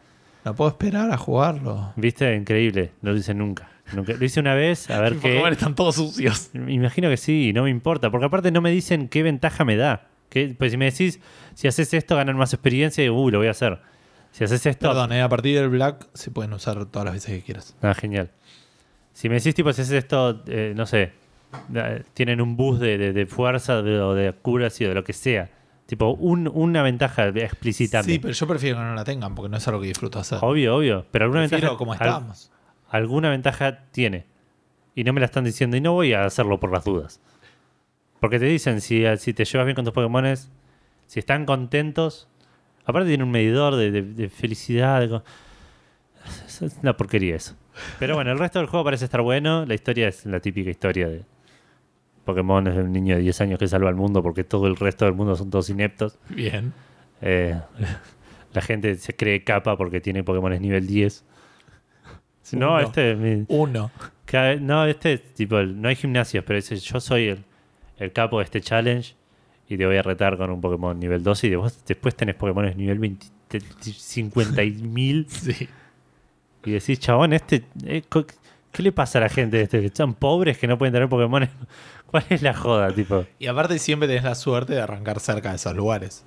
No 0.45 0.55
puedo 0.55 0.71
esperar 0.71 1.11
a 1.11 1.17
jugarlo. 1.17 1.93
¿Viste? 1.97 2.35
Increíble. 2.35 2.91
No 3.01 3.13
lo 3.13 3.17
hice 3.17 3.33
nunca. 3.33 3.69
nunca. 3.95 4.13
Lo 4.13 4.25
hice 4.25 4.41
una 4.41 4.55
vez, 4.55 4.91
a 4.91 5.01
ver 5.01 5.13
qué. 5.21 5.29
Pokémon 5.29 5.53
están 5.53 5.75
todos 5.75 5.95
sucios. 5.95 6.51
Imagino 6.55 7.09
que 7.09 7.17
sí, 7.17 7.53
no 7.55 7.63
me 7.63 7.71
importa, 7.71 8.11
porque 8.11 8.27
aparte 8.27 8.51
no 8.51 8.61
me 8.61 8.71
dicen 8.71 9.09
qué 9.09 9.23
ventaja 9.23 9.65
me 9.65 9.77
da. 9.77 10.09
Pues 10.59 10.73
si 10.73 10.77
me 10.77 10.87
decís, 10.87 11.21
si 11.55 11.69
haces 11.69 11.93
esto 11.95 12.17
ganan 12.17 12.37
más 12.37 12.53
experiencia, 12.53 13.03
digo, 13.03 13.21
uh, 13.21 13.31
lo 13.31 13.39
voy 13.39 13.47
a 13.49 13.53
hacer. 13.53 13.81
Si 14.33 14.43
haces 14.45 14.67
esto, 14.67 14.89
Perdón, 14.89 15.13
eh, 15.13 15.23
a 15.23 15.29
partir 15.29 15.57
del 15.59 15.69
Black 15.69 16.09
se 16.15 16.31
pueden 16.31 16.53
usar 16.53 16.85
todas 16.87 17.05
las 17.07 17.15
veces 17.15 17.31
que 17.37 17.43
quieras. 17.43 17.77
ah, 17.83 17.95
genial. 17.95 18.31
Si 19.13 19.29
me 19.29 19.37
decís, 19.37 19.55
tipo, 19.55 19.73
si 19.73 19.83
haces 19.83 19.95
esto, 19.95 20.43
eh, 20.49 20.73
no 20.75 20.87
sé, 20.87 21.13
tienen 22.15 22.41
un 22.41 22.57
boost 22.57 22.81
de, 22.83 22.99
de- 22.99 23.13
de 23.13 23.27
fuerza 23.27 23.81
de- 23.83 24.01
o 24.01 24.15
de 24.15 24.29
accuracy 24.29 24.85
o 24.87 24.89
de 24.89 24.95
lo 24.95 25.05
que 25.05 25.13
sea. 25.13 25.51
Tipo, 25.87 26.11
un- 26.15 26.51
una 26.53 26.83
ventaja 26.83 27.29
explícitame. 27.29 28.05
Sí, 28.05 28.19
pero 28.19 28.33
yo 28.35 28.47
prefiero 28.49 28.79
que 28.79 28.83
no 28.85 28.95
la 28.95 29.05
tengan 29.05 29.35
porque 29.35 29.51
no 29.51 29.57
es 29.59 29.69
algo 29.69 29.81
que 29.81 29.87
disfruto 29.89 30.19
hacer. 30.19 30.39
Obvio, 30.43 30.77
obvio. 30.77 31.07
Pero 31.11 31.27
alguna 31.27 31.43
Prefiero 31.43 31.63
ventaja. 31.69 31.79
como 31.79 31.93
al- 31.93 31.99
estábamos. 31.99 32.51
alguna 32.91 33.31
ventaja 33.31 33.85
tiene. 33.93 34.27
Y 34.97 35.05
no 35.05 35.13
me 35.13 35.21
la 35.21 35.27
están 35.27 35.45
diciendo. 35.45 35.77
Y 35.77 35.81
no 35.81 35.93
voy 35.93 36.13
a 36.13 36.25
hacerlo 36.25 36.59
por 36.59 36.73
las 36.73 36.85
dudas. 36.85 37.21
Porque 38.25 38.39
te 38.39 38.47
dicen, 38.47 38.81
si, 38.81 39.05
si 39.19 39.35
te 39.35 39.45
llevas 39.45 39.67
bien 39.67 39.75
con 39.77 39.85
tus 39.85 39.93
Pokémones, 39.93 40.51
si 41.07 41.19
están 41.19 41.45
contentos. 41.45 42.27
Aparte 42.87 43.07
tiene 43.09 43.23
un 43.23 43.31
medidor 43.31 43.77
de, 43.77 43.91
de- 43.91 44.01
de 44.03 44.29
felicidad. 44.31 45.01
de 45.07 45.21
Es 46.47 46.63
es 46.63 46.79
una 46.83 46.97
porquería 46.97 47.37
eso. 47.37 47.55
Pero 47.99 48.15
bueno, 48.15 48.33
el 48.33 48.39
resto 48.39 48.61
del 48.61 48.69
juego 48.69 48.83
parece 48.83 49.05
estar 49.05 49.21
bueno. 49.21 49.67
La 49.67 49.75
historia 49.75 50.09
es 50.09 50.25
la 50.25 50.41
típica 50.41 50.71
historia 50.71 51.07
de 51.07 51.23
Pokémon 52.25 52.67
es 52.67 52.77
de 52.77 52.83
un 52.83 52.93
niño 52.95 53.15
de 53.17 53.21
10 53.21 53.43
años 53.43 53.59
que 53.59 53.69
salva 53.69 53.91
al 53.91 53.95
mundo 53.95 54.23
porque 54.23 54.43
todo 54.43 54.69
el 54.69 54.77
resto 54.77 55.05
del 55.05 55.13
mundo 55.13 55.37
son 55.37 55.51
todos 55.51 55.69
ineptos. 55.69 56.19
Bien. 56.31 56.73
Eh, 57.21 57.61
la 58.55 58.63
gente 58.63 58.95
se 58.97 59.15
cree 59.15 59.45
capa 59.45 59.77
porque 59.77 60.01
tiene 60.01 60.25
Pokémon 60.25 60.59
nivel 60.63 60.87
10. 60.87 61.25
No, 62.53 62.69
Uno. 62.77 62.81
este... 62.81 63.15
mi- 63.17 63.45
Uno. 63.49 63.91
cada 64.25 64.57
no, 64.57 64.87
este 64.87 65.19
tipo, 65.19 65.59
el- 65.59 65.79
no 65.79 65.89
hay 65.89 65.97
gimnasios, 65.97 66.43
pero 66.47 66.57
dice, 66.57 66.77
yo 66.77 67.01
soy 67.01 67.29
el, 67.29 67.45
el 68.05 68.13
capo 68.13 68.39
de 68.39 68.45
este 68.45 68.61
challenge. 68.61 69.15
Y 69.69 69.77
te 69.79 69.87
voy 69.87 69.97
a 69.97 70.03
retar 70.03 70.37
con 70.37 70.51
un 70.51 70.61
Pokémon 70.61 70.99
nivel 71.01 71.23
12 71.23 71.47
y 71.47 71.51
de 71.51 71.57
vos 71.57 71.83
después 71.87 72.15
tenés 72.15 72.35
Pokémon 72.35 72.71
nivel 72.77 72.99
20, 72.99 73.27
te- 73.49 73.61
te- 73.61 73.67
50.000 73.91 75.27
Sí. 75.29 75.69
y 76.65 76.71
decís, 76.71 76.99
chabón, 77.01 77.33
este, 77.33 77.65
eh, 77.87 78.03
¿qué 78.73 78.83
le 78.83 78.93
pasa 78.93 79.19
a 79.19 79.23
la 79.23 79.29
gente? 79.31 79.61
Este, 79.63 79.81
que 79.81 79.91
¿Son 79.95 80.15
pobres 80.15 80.59
que 80.59 80.67
no 80.67 80.77
pueden 80.79 80.93
tener 80.93 81.09
Pokémon? 81.09 81.49
¿Cuál 82.07 82.25
es 82.29 82.43
la 82.43 82.53
joda? 82.55 82.93
Tipo, 82.95 83.25
Y 83.39 83.47
aparte 83.47 83.79
siempre 83.79 84.07
tenés 84.07 84.25
la 84.25 84.35
suerte 84.35 84.75
de 84.75 84.81
arrancar 84.83 85.19
cerca 85.21 85.51
de 85.51 85.57
esos 85.57 85.75
lugares. 85.75 86.25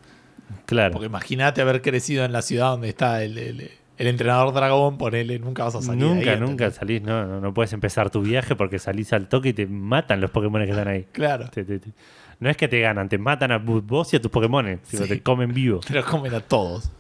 claro. 0.66 0.94
Porque 0.94 1.06
imagínate 1.06 1.62
haber 1.62 1.82
crecido 1.84 2.26
en 2.26 2.32
la 2.32 2.42
ciudad 2.42 2.72
donde 2.72 2.90
está 2.90 3.24
el, 3.24 3.38
el- 3.38 3.72
el 3.98 4.08
entrenador 4.08 4.54
dragón, 4.54 4.98
ponele, 4.98 5.40
nunca 5.40 5.64
vas 5.64 5.76
a 5.76 5.82
salir 5.82 6.04
Nunca, 6.06 6.34
ahí, 6.34 6.40
nunca 6.40 6.70
salís, 6.72 7.02
no, 7.02 7.26
no, 7.26 7.42
no 7.42 7.54
puedes 7.54 7.74
empezar 7.74 8.10
tu 8.10 8.22
viaje 8.22 8.56
porque 8.56 8.78
salís 8.80 9.12
al 9.14 9.28
toque 9.28 9.50
y 9.50 9.54
te 9.54 9.66
matan 9.68 10.22
los 10.22 10.32
Pokémon 10.32 10.64
que 10.64 10.70
están 10.72 10.88
ahí. 10.88 11.08
Claro. 11.12 11.50
Te- 11.50 11.64
te- 11.66 11.80
te- 11.80 11.92
No 12.40 12.50
es 12.50 12.58
que 12.58 12.68
te 12.68 12.80
ganan, 12.80 13.10
te 13.10 13.18
matan 13.18 13.52
a 13.52 13.58
vos 13.58 14.14
y 14.14 14.18
a 14.18 14.22
tus 14.22 14.30
Pokémon, 14.32 14.80
tipo, 14.90 15.04
Sí. 15.04 15.10
te 15.10 15.22
comen 15.24 15.54
vivo. 15.54 15.80
Te 15.80 15.94
los 15.94 16.06
comen 16.06 16.34
a 16.36 16.40
todos. 16.42 16.92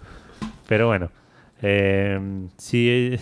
Pero 0.67 0.87
bueno, 0.87 1.11
eh, 1.61 2.19
sí. 2.57 2.89
eh, 3.13 3.19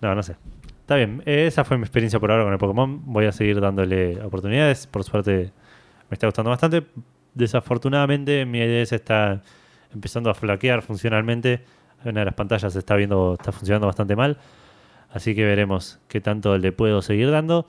no, 0.00 0.14
no 0.14 0.22
sé. 0.22 0.36
Está 0.80 0.96
bien, 0.96 1.22
esa 1.26 1.64
fue 1.64 1.76
mi 1.76 1.82
experiencia 1.82 2.18
por 2.20 2.30
ahora 2.30 2.44
con 2.44 2.52
el 2.52 2.58
Pokémon. 2.58 3.02
Voy 3.06 3.26
a 3.26 3.32
seguir 3.32 3.60
dándole 3.60 4.22
oportunidades. 4.22 4.86
Por 4.86 5.04
suerte, 5.04 5.52
me 6.08 6.14
está 6.14 6.26
gustando 6.28 6.50
bastante. 6.50 6.84
Desafortunadamente, 7.34 8.46
mi 8.46 8.58
IDS 8.60 8.92
está 8.92 9.42
empezando 9.92 10.30
a 10.30 10.34
flaquear 10.34 10.82
funcionalmente. 10.82 11.64
Una 12.04 12.20
de 12.20 12.26
las 12.26 12.34
pantallas 12.34 12.74
está 12.76 12.94
viendo, 12.96 13.34
está 13.34 13.52
funcionando 13.52 13.86
bastante 13.86 14.14
mal. 14.16 14.38
Así 15.10 15.34
que 15.34 15.44
veremos 15.44 15.98
qué 16.08 16.20
tanto 16.20 16.58
le 16.58 16.72
puedo 16.72 17.02
seguir 17.02 17.30
dando. 17.30 17.66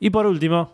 Y 0.00 0.10
por 0.10 0.26
último, 0.26 0.72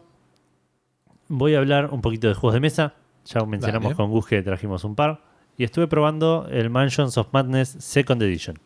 voy 1.28 1.54
a 1.54 1.58
hablar 1.58 1.90
un 1.92 2.00
poquito 2.00 2.28
de 2.28 2.34
juegos 2.34 2.54
de 2.54 2.60
mesa. 2.60 2.94
Ya 3.26 3.44
mencionamos 3.44 3.90
Dale. 3.90 3.96
con 3.96 4.10
Gus 4.10 4.26
que 4.26 4.42
trajimos 4.42 4.84
un 4.84 4.94
par. 4.94 5.20
Y 5.56 5.64
estuve 5.64 5.88
probando 5.88 6.46
el 6.50 6.70
Mansions 6.70 7.18
of 7.18 7.28
Madness 7.32 7.68
Second 7.78 8.22
Edition. 8.22 8.58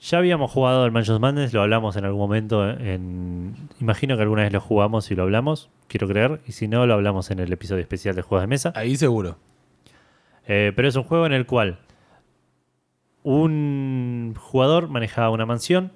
Ya 0.00 0.18
habíamos 0.18 0.50
jugado 0.50 0.84
el 0.84 0.90
Mansions 0.90 1.16
of 1.16 1.22
Madness, 1.22 1.52
lo 1.52 1.62
hablamos 1.62 1.96
en 1.96 2.04
algún 2.04 2.20
momento. 2.20 2.68
En, 2.68 3.54
imagino 3.80 4.16
que 4.16 4.22
alguna 4.22 4.42
vez 4.42 4.52
lo 4.52 4.60
jugamos 4.60 5.10
y 5.10 5.14
lo 5.14 5.22
hablamos, 5.22 5.70
quiero 5.86 6.08
creer. 6.08 6.40
Y 6.46 6.52
si 6.52 6.66
no, 6.66 6.86
lo 6.86 6.94
hablamos 6.94 7.30
en 7.30 7.38
el 7.38 7.52
episodio 7.52 7.80
especial 7.80 8.16
de 8.16 8.22
juegos 8.22 8.42
de 8.42 8.48
mesa. 8.48 8.72
Ahí 8.74 8.96
seguro. 8.96 9.38
Eh, 10.46 10.72
pero 10.74 10.88
es 10.88 10.96
un 10.96 11.04
juego 11.04 11.24
en 11.26 11.32
el 11.32 11.46
cual 11.46 11.78
un 13.22 14.34
jugador 14.38 14.88
manejaba 14.88 15.30
una 15.30 15.46
mansión 15.46 15.92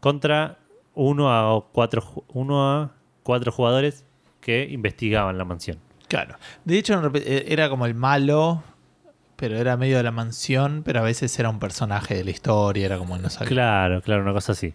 contra 0.00 0.58
uno 0.94 1.32
a 1.32 1.64
cuatro, 1.72 2.24
uno 2.28 2.70
a 2.70 2.92
cuatro 3.22 3.52
jugadores 3.52 4.04
que 4.40 4.68
investigaban 4.70 5.38
la 5.38 5.44
mansión. 5.44 5.78
Claro. 6.08 6.36
De 6.64 6.78
hecho, 6.78 7.00
eh, 7.14 7.46
era 7.48 7.68
como 7.70 7.86
el 7.86 7.94
malo, 7.94 8.62
pero 9.36 9.56
era 9.56 9.76
medio 9.76 9.96
de 9.96 10.02
la 10.02 10.10
mansión, 10.10 10.82
pero 10.84 11.00
a 11.00 11.02
veces 11.02 11.38
era 11.38 11.48
un 11.48 11.58
personaje 11.58 12.14
de 12.14 12.24
la 12.24 12.30
historia, 12.30 12.86
era 12.86 12.98
como 12.98 13.16
no 13.16 13.30
sabía. 13.30 13.48
Claro, 13.48 14.02
claro, 14.02 14.22
una 14.22 14.32
cosa 14.32 14.52
así. 14.52 14.74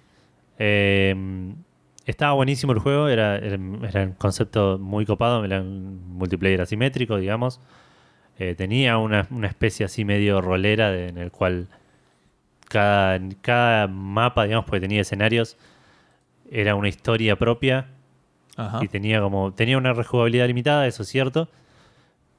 Eh, 0.57 1.53
estaba 2.05 2.33
buenísimo 2.33 2.71
el 2.71 2.79
juego, 2.79 3.09
era, 3.09 3.35
era, 3.37 3.59
era 3.87 4.03
un 4.03 4.13
concepto 4.13 4.79
muy 4.79 5.05
copado, 5.05 5.43
era 5.43 5.61
un 5.61 6.17
multiplayer 6.17 6.61
asimétrico, 6.61 7.17
digamos. 7.17 7.59
Eh, 8.39 8.53
tenía 8.55 8.97
una, 8.97 9.27
una 9.31 9.47
especie 9.47 9.85
así 9.85 10.05
medio 10.05 10.41
rolera 10.41 10.91
de- 10.91 11.07
en 11.09 11.17
el 11.17 11.31
cual 11.31 11.67
cada, 12.69 13.19
cada 13.41 13.87
mapa, 13.87 14.43
digamos, 14.45 14.65
porque 14.65 14.81
tenía 14.81 15.01
escenarios, 15.01 15.57
era 16.51 16.75
una 16.75 16.87
historia 16.89 17.35
propia 17.35 17.87
Ajá. 18.55 18.79
y 18.83 18.87
tenía 18.87 19.21
como 19.21 19.53
tenía 19.53 19.77
una 19.77 19.93
rejugabilidad 19.93 20.47
limitada, 20.47 20.87
eso 20.87 21.03
es 21.03 21.09
cierto, 21.09 21.49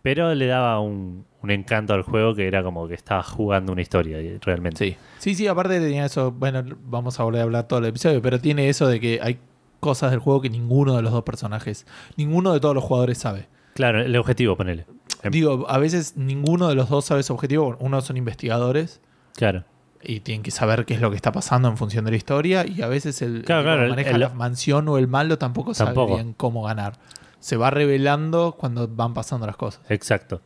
pero 0.03 0.35
le 0.35 0.47
daba 0.47 0.81
un, 0.81 1.25
un 1.43 1.51
encanto 1.51 1.95
al 1.95 2.03
juego 2.03 2.35
que 2.35 2.47
era 2.47 2.63
como 2.63 2.87
que 2.89 2.95
estaba 2.95 3.23
jugando 3.23 3.73
una 3.73 3.83
historia 3.83 4.19
realmente. 4.43 4.79
Sí. 4.91 4.97
Sí, 5.19 5.35
sí, 5.35 5.47
aparte 5.47 5.81
tenía 5.81 6.05
eso, 6.07 6.31
bueno, 6.33 6.63
vamos 6.85 7.19
a 7.21 7.25
volver 7.25 7.41
a 7.41 7.45
hablar 7.45 7.69
todo 7.69 7.81
el 7.81 7.87
episodio, 7.87 8.23
pero 8.23 8.41
tiene 8.41 8.69
eso 8.69 8.87
de 8.87 9.01
que 9.01 9.19
hay 9.23 9.39
cosas 9.81 10.11
del 10.11 10.21
juego 10.21 10.41
que 10.41 10.51
ninguno 10.51 10.97
de 10.97 11.03
los 11.03 11.13
dos 11.13 11.23
personajes, 11.25 11.87
ninguno 12.17 12.53
de 12.53 12.61
todos 12.61 12.75
los 12.75 12.85
jugadores 12.85 13.19
sabe. 13.19 13.47
Claro, 13.79 14.01
el 14.03 14.17
objetivo, 14.17 14.57
ponele. 14.57 14.87
Em- 15.23 15.31
Digo, 15.31 15.67
a 15.69 15.79
veces 15.79 16.17
ninguno 16.17 16.67
de 16.69 16.75
los 16.75 16.89
dos 16.89 17.05
sabe 17.05 17.23
su 17.23 17.33
objetivo, 17.33 17.77
uno 17.79 18.01
son 18.01 18.17
investigadores 18.17 19.01
Claro. 19.37 19.63
y 20.03 20.19
tienen 20.19 20.43
que 20.43 20.51
saber 20.51 20.85
qué 20.85 20.95
es 20.95 21.01
lo 21.01 21.11
que 21.11 21.17
está 21.17 21.31
pasando 21.31 21.69
en 21.69 21.77
función 21.77 22.05
de 22.05 22.11
la 22.11 22.17
historia 22.17 22.67
y 22.67 22.83
a 22.83 22.89
veces 22.89 23.23
el, 23.23 23.45
Claro, 23.45 23.61
el 23.61 23.67
claro, 23.67 23.83
que 23.85 23.89
maneja 23.91 24.11
el- 24.11 24.21
la 24.21 24.29
mansión 24.31 24.89
o 24.89 24.99
el 24.99 25.07
malo 25.07 25.39
tampoco, 25.39 25.75
Tampoco. 25.75 26.09
sabe 26.09 26.23
bien 26.23 26.35
cómo 26.37 26.65
ganar. 26.65 26.95
Se 27.39 27.57
va 27.57 27.71
revelando 27.71 28.57
cuando 28.59 28.89
van 28.89 29.15
pasando 29.15 29.47
las 29.47 29.57
cosas. 29.57 29.81
Exacto. 29.89 30.41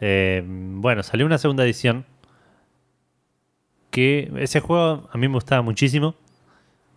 Eh, 0.00 0.44
bueno, 0.46 1.02
salió 1.02 1.26
una 1.26 1.38
segunda 1.38 1.64
edición. 1.64 2.06
Que 3.90 4.30
ese 4.38 4.60
juego 4.60 5.08
a 5.12 5.18
mí 5.18 5.26
me 5.26 5.34
gustaba 5.34 5.62
muchísimo. 5.62 6.14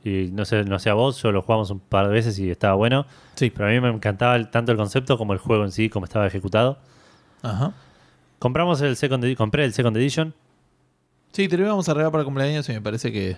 Y 0.03 0.29
no 0.31 0.45
sé, 0.45 0.63
no 0.63 0.79
sé 0.79 0.89
a 0.89 0.93
vos, 0.93 1.21
yo 1.21 1.31
lo 1.31 1.41
jugamos 1.41 1.69
un 1.71 1.79
par 1.79 2.07
de 2.07 2.13
veces 2.13 2.39
y 2.39 2.49
estaba 2.49 2.73
bueno. 2.75 3.05
Sí. 3.35 3.49
Pero 3.49 3.67
a 3.67 3.71
mí 3.71 3.79
me 3.81 3.89
encantaba 3.89 4.35
el- 4.37 4.49
tanto 4.49 4.71
el 4.71 4.77
concepto 4.77 5.17
como 5.17 5.33
el 5.33 5.39
juego 5.39 5.63
en 5.65 5.71
sí, 5.71 5.89
como 5.89 6.05
estaba 6.05 6.25
ejecutado. 6.25 6.77
Ajá. 7.41 7.73
Compramos 8.39 8.79
el 8.81 8.95
second 8.95 9.35
compré 9.35 9.65
el 9.65 9.73
Second 9.73 9.97
Edition. 9.97 10.33
Sí, 11.33 11.47
te 11.47 11.57
lo 11.57 11.65
íbamos 11.65 11.87
a 11.89 11.93
regalar 11.93 12.11
para 12.11 12.23
cumpleaños 12.23 12.67
y 12.69 12.71
me 12.73 12.81
parece 12.81 13.11
que 13.11 13.37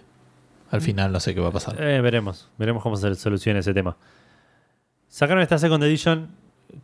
al 0.69 0.81
final 0.81 1.11
no 1.11 1.19
sé 1.19 1.33
qué 1.33 1.41
va 1.41 1.49
a 1.49 1.51
pasar. 1.51 1.75
Eh, 1.81 1.99
veremos, 2.01 2.47
veremos 2.57 2.83
cómo 2.83 2.95
se 2.95 3.15
soluciona 3.15 3.59
ese 3.59 3.73
tema. 3.73 3.97
Sacaron 5.09 5.41
esta 5.41 5.57
Second 5.57 5.83
Edition 5.83 6.29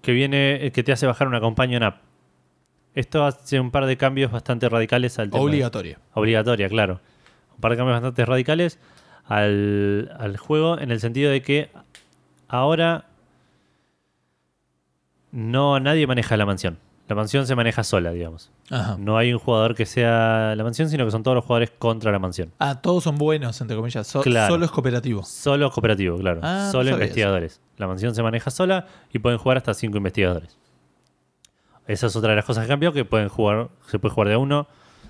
que 0.02 0.12
viene, 0.12 0.66
eh, 0.66 0.72
que 0.72 0.84
te 0.84 0.92
hace 0.92 1.06
bajar 1.08 1.28
una 1.28 1.40
companion 1.40 1.84
app. 1.84 2.02
Esto 2.96 3.24
hace 3.26 3.60
un 3.60 3.70
par 3.72 3.86
de 3.86 3.96
cambios 3.96 4.32
bastante 4.32 4.68
radicales 4.68 5.18
al 5.20 5.30
tema. 5.30 5.44
Obligatoria. 5.44 6.00
Obligatoria, 6.14 6.68
claro. 6.68 7.00
Un 7.56 7.62
par 7.62 7.72
de 7.72 7.78
cambios 7.78 7.96
bastante 7.96 8.26
radicales 8.26 8.80
al, 9.28 10.16
al 10.20 10.38
juego 10.38 10.80
en 10.80 10.92
el 10.92 11.00
sentido 11.00 11.32
de 11.32 11.42
que 11.42 11.70
ahora 12.48 13.06
no 15.32 15.80
nadie 15.80 16.08
maneja 16.08 16.38
la 16.38 16.46
mansión. 16.46 16.78
La 17.08 17.16
mansión 17.16 17.48
se 17.48 17.56
maneja 17.56 17.86
sola, 17.86 18.12
digamos. 18.12 18.52
Ajá. 18.70 18.98
No 19.00 19.18
hay 19.18 19.32
un 19.32 19.40
jugador 19.40 19.76
que 19.76 19.86
sea 19.86 20.56
la 20.58 20.64
mansión, 20.64 20.90
sino 20.90 21.06
que 21.06 21.12
son 21.12 21.24
todos 21.24 21.36
los 21.36 21.46
jugadores 21.46 21.72
contra 21.78 22.12
la 22.12 22.20
mansión. 22.20 22.52
Ah, 22.60 22.82
todos 22.82 23.04
son 23.06 23.18
buenos, 23.18 23.62
entre 23.62 23.78
comillas. 23.78 24.06
So- 24.08 24.22
Claro. 24.22 24.54
Solo 24.54 24.66
es 24.66 24.72
cooperativo. 24.72 25.24
Solo 25.24 25.72
cooperativo, 25.72 26.18
claro. 26.18 26.42
Ah, 26.44 26.68
Solo 26.72 26.90
investigadores. 26.92 27.62
La 27.78 27.88
mansión 27.88 28.14
se 28.14 28.24
maneja 28.24 28.52
sola 28.52 28.88
y 29.14 29.20
pueden 29.20 29.38
jugar 29.40 29.56
hasta 29.58 29.74
cinco 29.74 29.98
investigadores. 29.98 30.58
Esa 31.88 32.08
es 32.08 32.16
otra 32.18 32.32
de 32.32 32.36
las 32.36 32.44
cosas 32.46 32.64
que 32.66 32.68
cambió, 32.68 32.92
que 32.92 33.06
pueden 33.06 33.30
jugar, 33.30 33.70
se 33.88 34.00
puede 34.00 34.14
jugar 34.14 34.28
de 34.28 34.34
a 34.34 34.38
uno. 34.40 34.68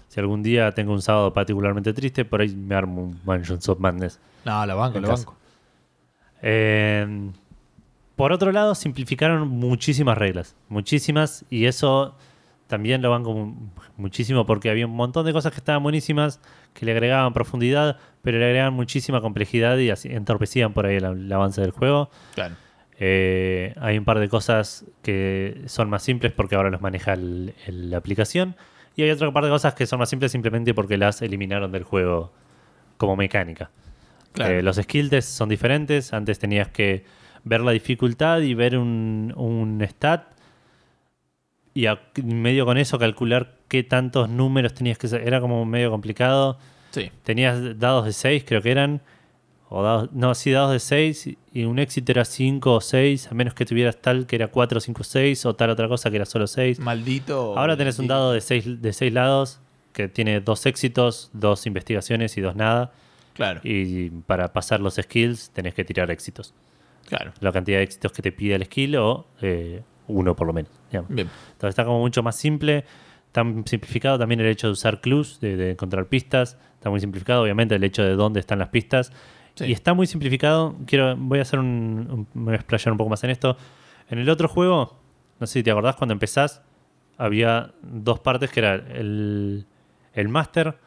Si 0.07 0.19
algún 0.19 0.41
día 0.43 0.71
tengo 0.71 0.93
un 0.93 1.01
sábado 1.01 1.33
particularmente 1.33 1.93
triste, 1.93 2.23
por 2.25 2.41
ahí 2.41 2.55
me 2.55 2.75
armo 2.75 3.03
un 3.03 3.19
Mansions 3.25 3.67
of 3.69 3.79
Madness. 3.79 4.19
No, 4.45 4.65
lo 4.65 4.77
banco, 4.77 5.01
casa. 5.01 5.13
banco. 5.13 5.35
Eh, 6.41 7.31
por 8.15 8.31
otro 8.31 8.51
lado, 8.51 8.73
simplificaron 8.75 9.47
muchísimas 9.47 10.17
reglas. 10.17 10.55
Muchísimas. 10.69 11.45
Y 11.49 11.65
eso 11.65 12.15
también 12.67 13.01
lo 13.01 13.11
banco 13.11 13.33
mu- 13.33 13.69
muchísimo 13.97 14.45
porque 14.45 14.69
había 14.69 14.85
un 14.87 14.95
montón 14.95 15.25
de 15.25 15.33
cosas 15.33 15.51
que 15.51 15.59
estaban 15.59 15.83
buenísimas, 15.83 16.39
que 16.73 16.85
le 16.85 16.91
agregaban 16.93 17.33
profundidad, 17.33 17.97
pero 18.21 18.39
le 18.39 18.45
agregaban 18.45 18.73
muchísima 18.73 19.21
complejidad 19.21 19.77
y 19.77 19.89
así 19.89 20.09
entorpecían 20.11 20.73
por 20.73 20.85
ahí 20.85 20.97
el, 20.97 21.05
el 21.05 21.31
avance 21.31 21.61
del 21.61 21.71
juego. 21.71 22.09
Claro. 22.33 22.55
Eh, 22.99 23.75
hay 23.79 23.97
un 23.97 24.05
par 24.05 24.19
de 24.19 24.27
cosas 24.27 24.83
que 25.03 25.61
son 25.67 25.89
más 25.89 26.01
simples 26.01 26.31
porque 26.33 26.55
ahora 26.55 26.69
los 26.71 26.81
maneja 26.81 27.13
el- 27.13 27.53
el- 27.67 27.91
la 27.91 27.97
aplicación. 27.97 28.55
Y 28.97 29.03
hay 29.03 29.11
otra 29.11 29.31
par 29.31 29.45
de 29.45 29.49
cosas 29.51 29.73
que 29.75 29.85
son 29.85 29.99
más 29.99 30.09
simples 30.09 30.31
simplemente 30.33 30.73
porque 30.73 30.97
las 30.97 31.21
eliminaron 31.21 31.71
del 31.71 31.83
juego 31.83 32.33
como 32.97 33.15
mecánica. 33.15 33.69
Claro. 34.33 34.55
Eh, 34.55 34.61
los 34.63 34.75
skill 34.75 35.09
tests 35.09 35.31
son 35.31 35.47
diferentes. 35.49 36.11
Antes 36.13 36.39
tenías 36.39 36.67
que 36.69 37.05
ver 37.45 37.61
la 37.61 37.71
dificultad 37.71 38.39
y 38.41 38.53
ver 38.55 38.77
un, 38.77 39.33
un 39.37 39.81
stat. 39.87 40.23
Y 41.73 41.85
a- 41.85 42.01
medio 42.23 42.65
con 42.65 42.77
eso 42.77 42.97
calcular 42.97 43.53
qué 43.67 43.83
tantos 43.83 44.29
números 44.29 44.73
tenías 44.73 44.97
que... 44.97 45.07
Era 45.07 45.39
como 45.41 45.63
medio 45.65 45.91
complicado. 45.91 46.57
sí. 46.91 47.11
Tenías 47.23 47.77
dados 47.79 48.05
de 48.05 48.13
6, 48.13 48.43
creo 48.47 48.61
que 48.63 48.71
eran. 48.71 49.01
O 49.69 49.83
dados, 49.83 50.09
no, 50.13 50.33
sí, 50.33 50.51
dados 50.51 50.71
de 50.71 50.79
6. 50.79 51.29
Y 51.53 51.63
un 51.65 51.79
éxito 51.79 52.11
era 52.11 52.23
5 52.25 52.73
o 52.73 52.81
6. 52.81 53.31
A 53.31 53.33
menos 53.35 53.53
que 53.53 53.65
tuvieras 53.65 53.97
tal 53.97 54.25
que 54.25 54.35
era 54.37 54.47
4, 54.47 54.79
5, 54.79 55.03
6. 55.03 55.45
O 55.45 55.55
tal 55.55 55.69
otra 55.69 55.87
cosa 55.87 56.09
que 56.09 56.15
era 56.15 56.25
solo 56.25 56.47
6. 56.47 56.79
Maldito. 56.79 57.57
Ahora 57.57 57.75
tenés 57.75 57.99
un 57.99 58.07
dado 58.07 58.31
de 58.31 58.41
6 58.41 58.81
de 58.81 58.93
seis 58.93 59.11
lados. 59.13 59.59
Que 59.93 60.07
tiene 60.07 60.39
dos 60.41 60.65
éxitos, 60.67 61.29
dos 61.33 61.65
investigaciones 61.65 62.37
y 62.37 62.41
dos 62.41 62.55
nada. 62.55 62.91
Claro, 63.33 63.61
Y 63.63 64.09
para 64.09 64.51
pasar 64.53 64.79
los 64.79 64.95
skills 64.95 65.49
tenés 65.51 65.73
que 65.73 65.83
tirar 65.83 66.09
éxitos. 66.11 66.53
claro. 67.07 67.33
La 67.39 67.51
cantidad 67.51 67.77
de 67.77 67.83
éxitos 67.83 68.11
que 68.11 68.21
te 68.23 68.31
pide 68.31 68.55
el 68.55 68.65
skill 68.65 68.95
o 68.95 69.27
eh, 69.41 69.81
uno 70.07 70.35
por 70.35 70.47
lo 70.47 70.53
menos. 70.53 70.71
digamos. 70.91 71.09
Bien. 71.13 71.29
Entonces 71.51 71.69
está 71.69 71.83
como 71.85 71.99
mucho 71.99 72.23
más 72.23 72.35
simple. 72.35 72.85
Está 73.27 73.43
simplificado 73.65 74.17
también 74.17 74.39
el 74.39 74.47
hecho 74.47 74.67
de 74.67 74.73
usar 74.73 75.01
clues, 75.01 75.39
de, 75.39 75.55
de 75.57 75.71
encontrar 75.71 76.07
pistas. 76.07 76.57
Está 76.75 76.89
muy 76.89 76.99
simplificado, 76.99 77.43
obviamente, 77.43 77.75
el 77.75 77.83
hecho 77.83 78.03
de 78.03 78.15
dónde 78.15 78.39
están 78.39 78.59
las 78.59 78.69
pistas. 78.69 79.11
Sí. 79.57 79.65
Y 79.65 79.71
está 79.73 79.93
muy 79.93 80.07
simplificado. 80.07 80.75
Quiero, 80.85 81.15
voy 81.17 81.39
a 81.39 81.41
hacer 81.41 81.59
un, 81.59 82.07
un- 82.09 82.27
me 82.33 82.45
voy 82.45 82.53
a 82.53 82.57
explayar 82.57 82.91
un 82.91 82.97
poco 82.97 83.09
más 83.09 83.23
en 83.23 83.31
esto. 83.31 83.57
En 84.09 84.19
el 84.19 84.29
otro 84.29 84.47
juego, 84.47 84.97
no 85.39 85.47
sé 85.47 85.53
si 85.53 85.63
te 85.63 85.71
acordás, 85.71 85.95
cuando 85.95 86.13
empezás, 86.13 86.61
había 87.17 87.73
dos 87.81 88.19
partes 88.19 88.51
que 88.51 88.59
era 88.59 88.75
el, 88.75 89.65
el 90.13 90.29
máster 90.29 90.77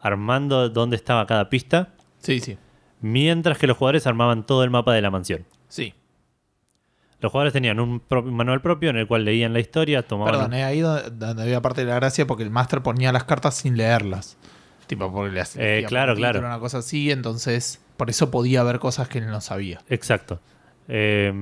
armando 0.00 0.68
dónde 0.68 0.96
estaba 0.96 1.26
cada 1.26 1.48
pista, 1.50 1.94
Sí, 2.18 2.40
sí. 2.40 2.56
mientras 3.00 3.58
que 3.58 3.66
los 3.66 3.76
jugadores 3.76 4.06
armaban 4.06 4.46
todo 4.46 4.64
el 4.64 4.70
mapa 4.70 4.94
de 4.94 5.02
la 5.02 5.10
mansión. 5.10 5.44
Sí. 5.68 5.94
Los 7.20 7.30
jugadores 7.30 7.52
tenían 7.52 7.78
un, 7.78 8.00
pro- 8.00 8.22
manual 8.24 8.60
propio 8.62 8.90
en 8.90 8.96
el 8.96 9.06
cual 9.06 9.24
leían 9.24 9.52
la 9.52 9.60
historia, 9.60 10.02
tomaban... 10.02 10.34
Perdón, 10.34 10.54
ahí 10.54 10.80
donde, 10.80 11.10
donde 11.10 11.42
había 11.42 11.60
parte 11.62 11.82
de 11.84 11.88
la 11.90 11.94
gracia 11.96 12.26
porque 12.26 12.42
el 12.42 12.50
máster 12.50 12.82
ponía 12.82 13.12
las 13.12 13.24
cartas 13.24 13.54
sin 13.56 13.76
leerlas. 13.76 14.36
Tipo, 14.88 15.12
porque 15.12 15.32
le 15.32 15.40
hacía 15.40 15.62
Eh, 15.78 15.84
claro, 15.86 16.16
claro. 16.16 16.40
Una 16.40 16.58
cosa 16.58 16.78
así, 16.78 17.12
entonces 17.12 17.80
por 18.02 18.10
eso 18.10 18.32
podía 18.32 18.64
ver 18.64 18.80
cosas 18.80 19.06
que 19.08 19.18
él 19.18 19.28
no 19.28 19.40
sabía. 19.40 19.78
Exacto. 19.88 20.40
Eh, 20.88 21.32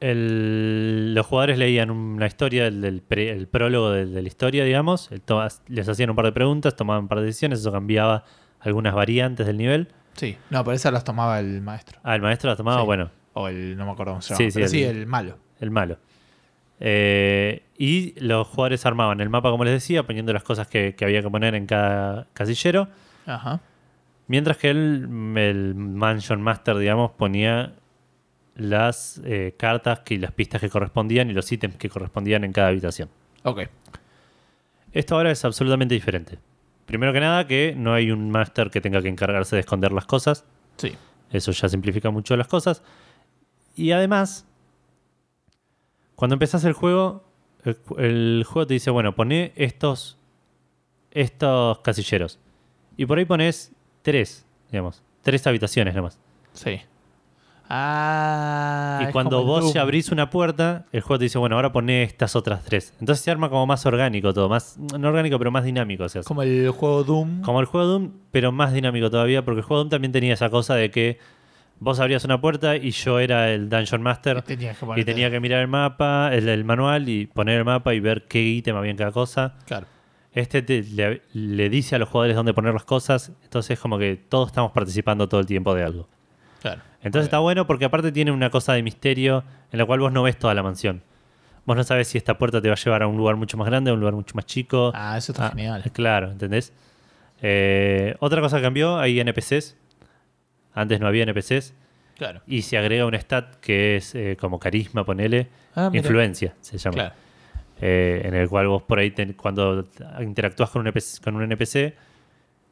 el- 0.00 1.14
los 1.14 1.24
jugadores 1.26 1.58
leían 1.58 1.92
una 1.92 2.26
historia, 2.26 2.66
el, 2.66 2.80
del 2.80 3.00
pre- 3.02 3.30
el 3.30 3.46
prólogo 3.46 3.90
de, 3.92 4.06
de 4.06 4.20
la 4.20 4.26
historia, 4.26 4.64
digamos. 4.64 5.10
to- 5.24 5.46
les 5.68 5.88
hacían 5.88 6.10
un 6.10 6.16
par 6.16 6.24
de 6.24 6.32
preguntas, 6.32 6.74
tomaban 6.74 7.02
un 7.04 7.08
par 7.08 7.20
de 7.20 7.26
decisiones, 7.26 7.60
eso 7.60 7.70
cambiaba 7.70 8.24
algunas 8.58 8.94
variantes 8.94 9.46
del 9.46 9.56
nivel. 9.58 9.88
Sí. 10.14 10.36
No, 10.50 10.64
pero 10.64 10.74
esas 10.74 10.92
las 10.92 11.04
tomaba 11.04 11.38
el 11.38 11.60
maestro. 11.62 12.00
Ah, 12.02 12.16
el 12.16 12.22
maestro 12.22 12.48
las 12.50 12.56
tomaba, 12.56 12.80
Sí. 12.80 12.86
bueno, 12.86 13.10
O 13.34 13.46
el, 13.48 13.76
no 13.76 13.86
me 13.86 13.92
acuerdo 13.92 14.12
cómo 14.14 14.22
se 14.22 14.34
Sí, 14.34 14.42
llama. 14.42 14.50
sí, 14.50 14.58
pero 14.58 14.68
sí, 14.68 14.82
el 14.82 15.06
malo. 15.06 15.38
el 15.60 15.70
malo. 15.70 15.98
Eh, 16.80 17.62
y 17.78 18.18
los 18.20 18.48
jugadores 18.48 18.84
armaban 18.86 19.20
el 19.20 19.28
mapa, 19.30 19.50
como 19.50 19.62
les 19.64 19.74
decía, 19.74 20.02
poniendo 20.02 20.32
las 20.32 20.42
cosas 20.42 20.66
que, 20.66 20.96
que 20.96 21.04
había 21.04 21.22
que 21.22 21.30
poner 21.30 21.54
en 21.54 21.66
cada 21.66 22.26
casillero. 22.34 22.88
Ajá. 23.26 23.60
Mientras 24.26 24.56
que 24.56 24.70
el, 24.70 25.08
el 25.36 25.74
Mansion 25.74 26.40
Master, 26.40 26.76
digamos, 26.78 27.12
ponía 27.12 27.74
las 28.56 29.20
eh, 29.24 29.54
cartas 29.58 30.00
y 30.08 30.18
las 30.18 30.32
pistas 30.32 30.60
que 30.60 30.70
correspondían 30.70 31.28
y 31.30 31.32
los 31.32 31.50
ítems 31.50 31.76
que 31.76 31.88
correspondían 31.88 32.44
en 32.44 32.52
cada 32.52 32.68
habitación. 32.68 33.08
Ok. 33.42 33.62
Esto 34.92 35.16
ahora 35.16 35.30
es 35.30 35.44
absolutamente 35.44 35.94
diferente. 35.94 36.38
Primero 36.86 37.12
que 37.12 37.20
nada, 37.20 37.46
que 37.46 37.74
no 37.76 37.92
hay 37.92 38.10
un 38.10 38.30
Master 38.30 38.70
que 38.70 38.80
tenga 38.80 39.02
que 39.02 39.08
encargarse 39.08 39.56
de 39.56 39.60
esconder 39.60 39.92
las 39.92 40.06
cosas. 40.06 40.46
Sí. 40.76 40.94
Eso 41.30 41.52
ya 41.52 41.68
simplifica 41.68 42.10
mucho 42.10 42.36
las 42.36 42.46
cosas. 42.46 42.82
Y 43.74 43.90
además, 43.90 44.46
cuando 46.14 46.34
empezás 46.34 46.64
el 46.64 46.74
juego, 46.74 47.24
el, 47.64 47.76
el 47.98 48.44
juego 48.46 48.66
te 48.66 48.74
dice, 48.74 48.90
bueno, 48.90 49.14
poné 49.16 49.52
estos, 49.56 50.16
estos 51.10 51.80
casilleros. 51.80 52.38
Y 52.96 53.06
por 53.06 53.18
ahí 53.18 53.24
pones 53.24 53.72
tres, 54.04 54.46
digamos. 54.70 55.02
Tres 55.22 55.44
habitaciones 55.46 55.94
nomás. 55.94 56.18
Sí. 56.52 56.80
Ah. 57.68 59.06
y 59.08 59.10
cuando 59.10 59.42
vos 59.42 59.72
ya 59.72 59.80
abrís 59.80 60.12
una 60.12 60.28
puerta, 60.28 60.84
el 60.92 61.00
juego 61.00 61.18
te 61.18 61.24
dice, 61.24 61.38
bueno, 61.38 61.56
ahora 61.56 61.72
poné 61.72 62.02
estas 62.02 62.36
otras 62.36 62.62
tres. 62.62 62.92
Entonces 63.00 63.24
se 63.24 63.30
arma 63.30 63.48
como 63.48 63.66
más 63.66 63.86
orgánico 63.86 64.34
todo. 64.34 64.48
Más, 64.50 64.76
no 64.78 65.08
orgánico, 65.08 65.38
pero 65.38 65.50
más 65.50 65.64
dinámico. 65.64 66.08
se 66.08 66.18
hace. 66.18 66.28
Como 66.28 66.42
el 66.42 66.68
juego 66.70 67.02
Doom. 67.02 67.40
Como 67.40 67.60
el 67.60 67.66
juego 67.66 67.86
Doom, 67.86 68.10
pero 68.30 68.52
más 68.52 68.74
dinámico 68.74 69.10
todavía, 69.10 69.44
porque 69.44 69.60
el 69.60 69.64
juego 69.64 69.80
Doom 69.80 69.90
también 69.90 70.12
tenía 70.12 70.34
esa 70.34 70.50
cosa 70.50 70.74
de 70.74 70.90
que 70.90 71.18
vos 71.80 71.98
abrías 72.00 72.24
una 72.24 72.40
puerta 72.40 72.76
y 72.76 72.90
yo 72.90 73.18
era 73.18 73.50
el 73.50 73.68
Dungeon 73.68 74.02
Master 74.02 74.42
Tenías 74.42 74.78
que 74.78 75.00
y 75.00 75.04
tenía 75.04 75.30
que 75.30 75.40
mirar 75.40 75.62
el 75.62 75.68
mapa, 75.68 76.30
el, 76.32 76.48
el 76.48 76.64
manual 76.64 77.08
y 77.08 77.26
poner 77.26 77.58
el 77.58 77.64
mapa 77.64 77.94
y 77.94 78.00
ver 78.00 78.26
qué 78.28 78.42
ítem 78.42 78.76
había 78.76 78.90
en 78.90 78.96
cada 78.98 79.10
cosa. 79.10 79.54
Claro. 79.66 79.86
Este 80.34 80.62
te- 80.62 80.82
le, 80.82 81.22
le 81.32 81.68
dice 81.70 81.94
a 81.96 81.98
los 81.98 82.08
jugadores 82.08 82.36
dónde 82.36 82.52
poner 82.52 82.74
las 82.74 82.84
cosas, 82.84 83.32
entonces 83.44 83.72
es 83.72 83.80
como 83.80 83.98
que 83.98 84.16
todos 84.16 84.48
estamos 84.48 84.72
participando 84.72 85.28
todo 85.28 85.40
el 85.40 85.46
tiempo 85.46 85.74
de 85.74 85.84
algo. 85.84 86.08
Claro. 86.60 86.82
Entonces 87.02 87.26
está 87.26 87.38
bueno 87.38 87.66
porque 87.66 87.84
aparte 87.84 88.10
tiene 88.12 88.32
una 88.32 88.50
cosa 88.50 88.72
de 88.72 88.82
misterio 88.82 89.44
en 89.70 89.78
la 89.78 89.84
cual 89.86 90.00
vos 90.00 90.12
no 90.12 90.22
ves 90.22 90.38
toda 90.38 90.54
la 90.54 90.62
mansión. 90.62 91.02
Vos 91.66 91.76
no 91.76 91.84
sabes 91.84 92.08
si 92.08 92.18
esta 92.18 92.36
puerta 92.36 92.60
te 92.60 92.68
va 92.68 92.74
a 92.74 92.76
llevar 92.76 93.02
a 93.02 93.06
un 93.06 93.16
lugar 93.16 93.36
mucho 93.36 93.56
más 93.56 93.66
grande, 93.68 93.90
a 93.90 93.94
un 93.94 94.00
lugar 94.00 94.14
mucho 94.14 94.34
más 94.34 94.44
chico. 94.46 94.90
Ah, 94.94 95.16
eso 95.16 95.32
está 95.32 95.46
Ah, 95.46 95.50
genial. 95.50 95.82
Claro, 95.92 96.30
¿entendés? 96.32 96.72
Eh, 97.42 98.16
otra 98.20 98.40
cosa 98.40 98.56
que 98.56 98.62
cambió, 98.62 98.98
hay 98.98 99.20
NPCs. 99.20 99.76
Antes 100.74 100.98
no 101.00 101.06
había 101.06 101.22
NPCs. 101.24 101.74
Claro. 102.16 102.40
Y 102.46 102.62
se 102.62 102.78
agrega 102.78 103.06
un 103.06 103.14
stat 103.14 103.56
que 103.56 103.96
es 103.96 104.14
eh, 104.14 104.36
como 104.40 104.58
carisma, 104.58 105.04
ponele. 105.04 105.48
Ah, 105.74 105.90
influencia, 105.92 106.54
se 106.60 106.78
llama. 106.78 106.94
Claro. 106.94 107.14
Eh, 107.80 108.22
en 108.24 108.34
el 108.34 108.48
cual 108.48 108.68
vos 108.68 108.82
por 108.82 108.98
ahí, 108.98 109.10
ten- 109.10 109.32
cuando 109.34 109.86
interactúas 110.20 110.70
con 110.70 110.80
un, 110.80 110.86
NPC, 110.88 111.20
con 111.22 111.34
un 111.36 111.42
NPC, 111.42 111.94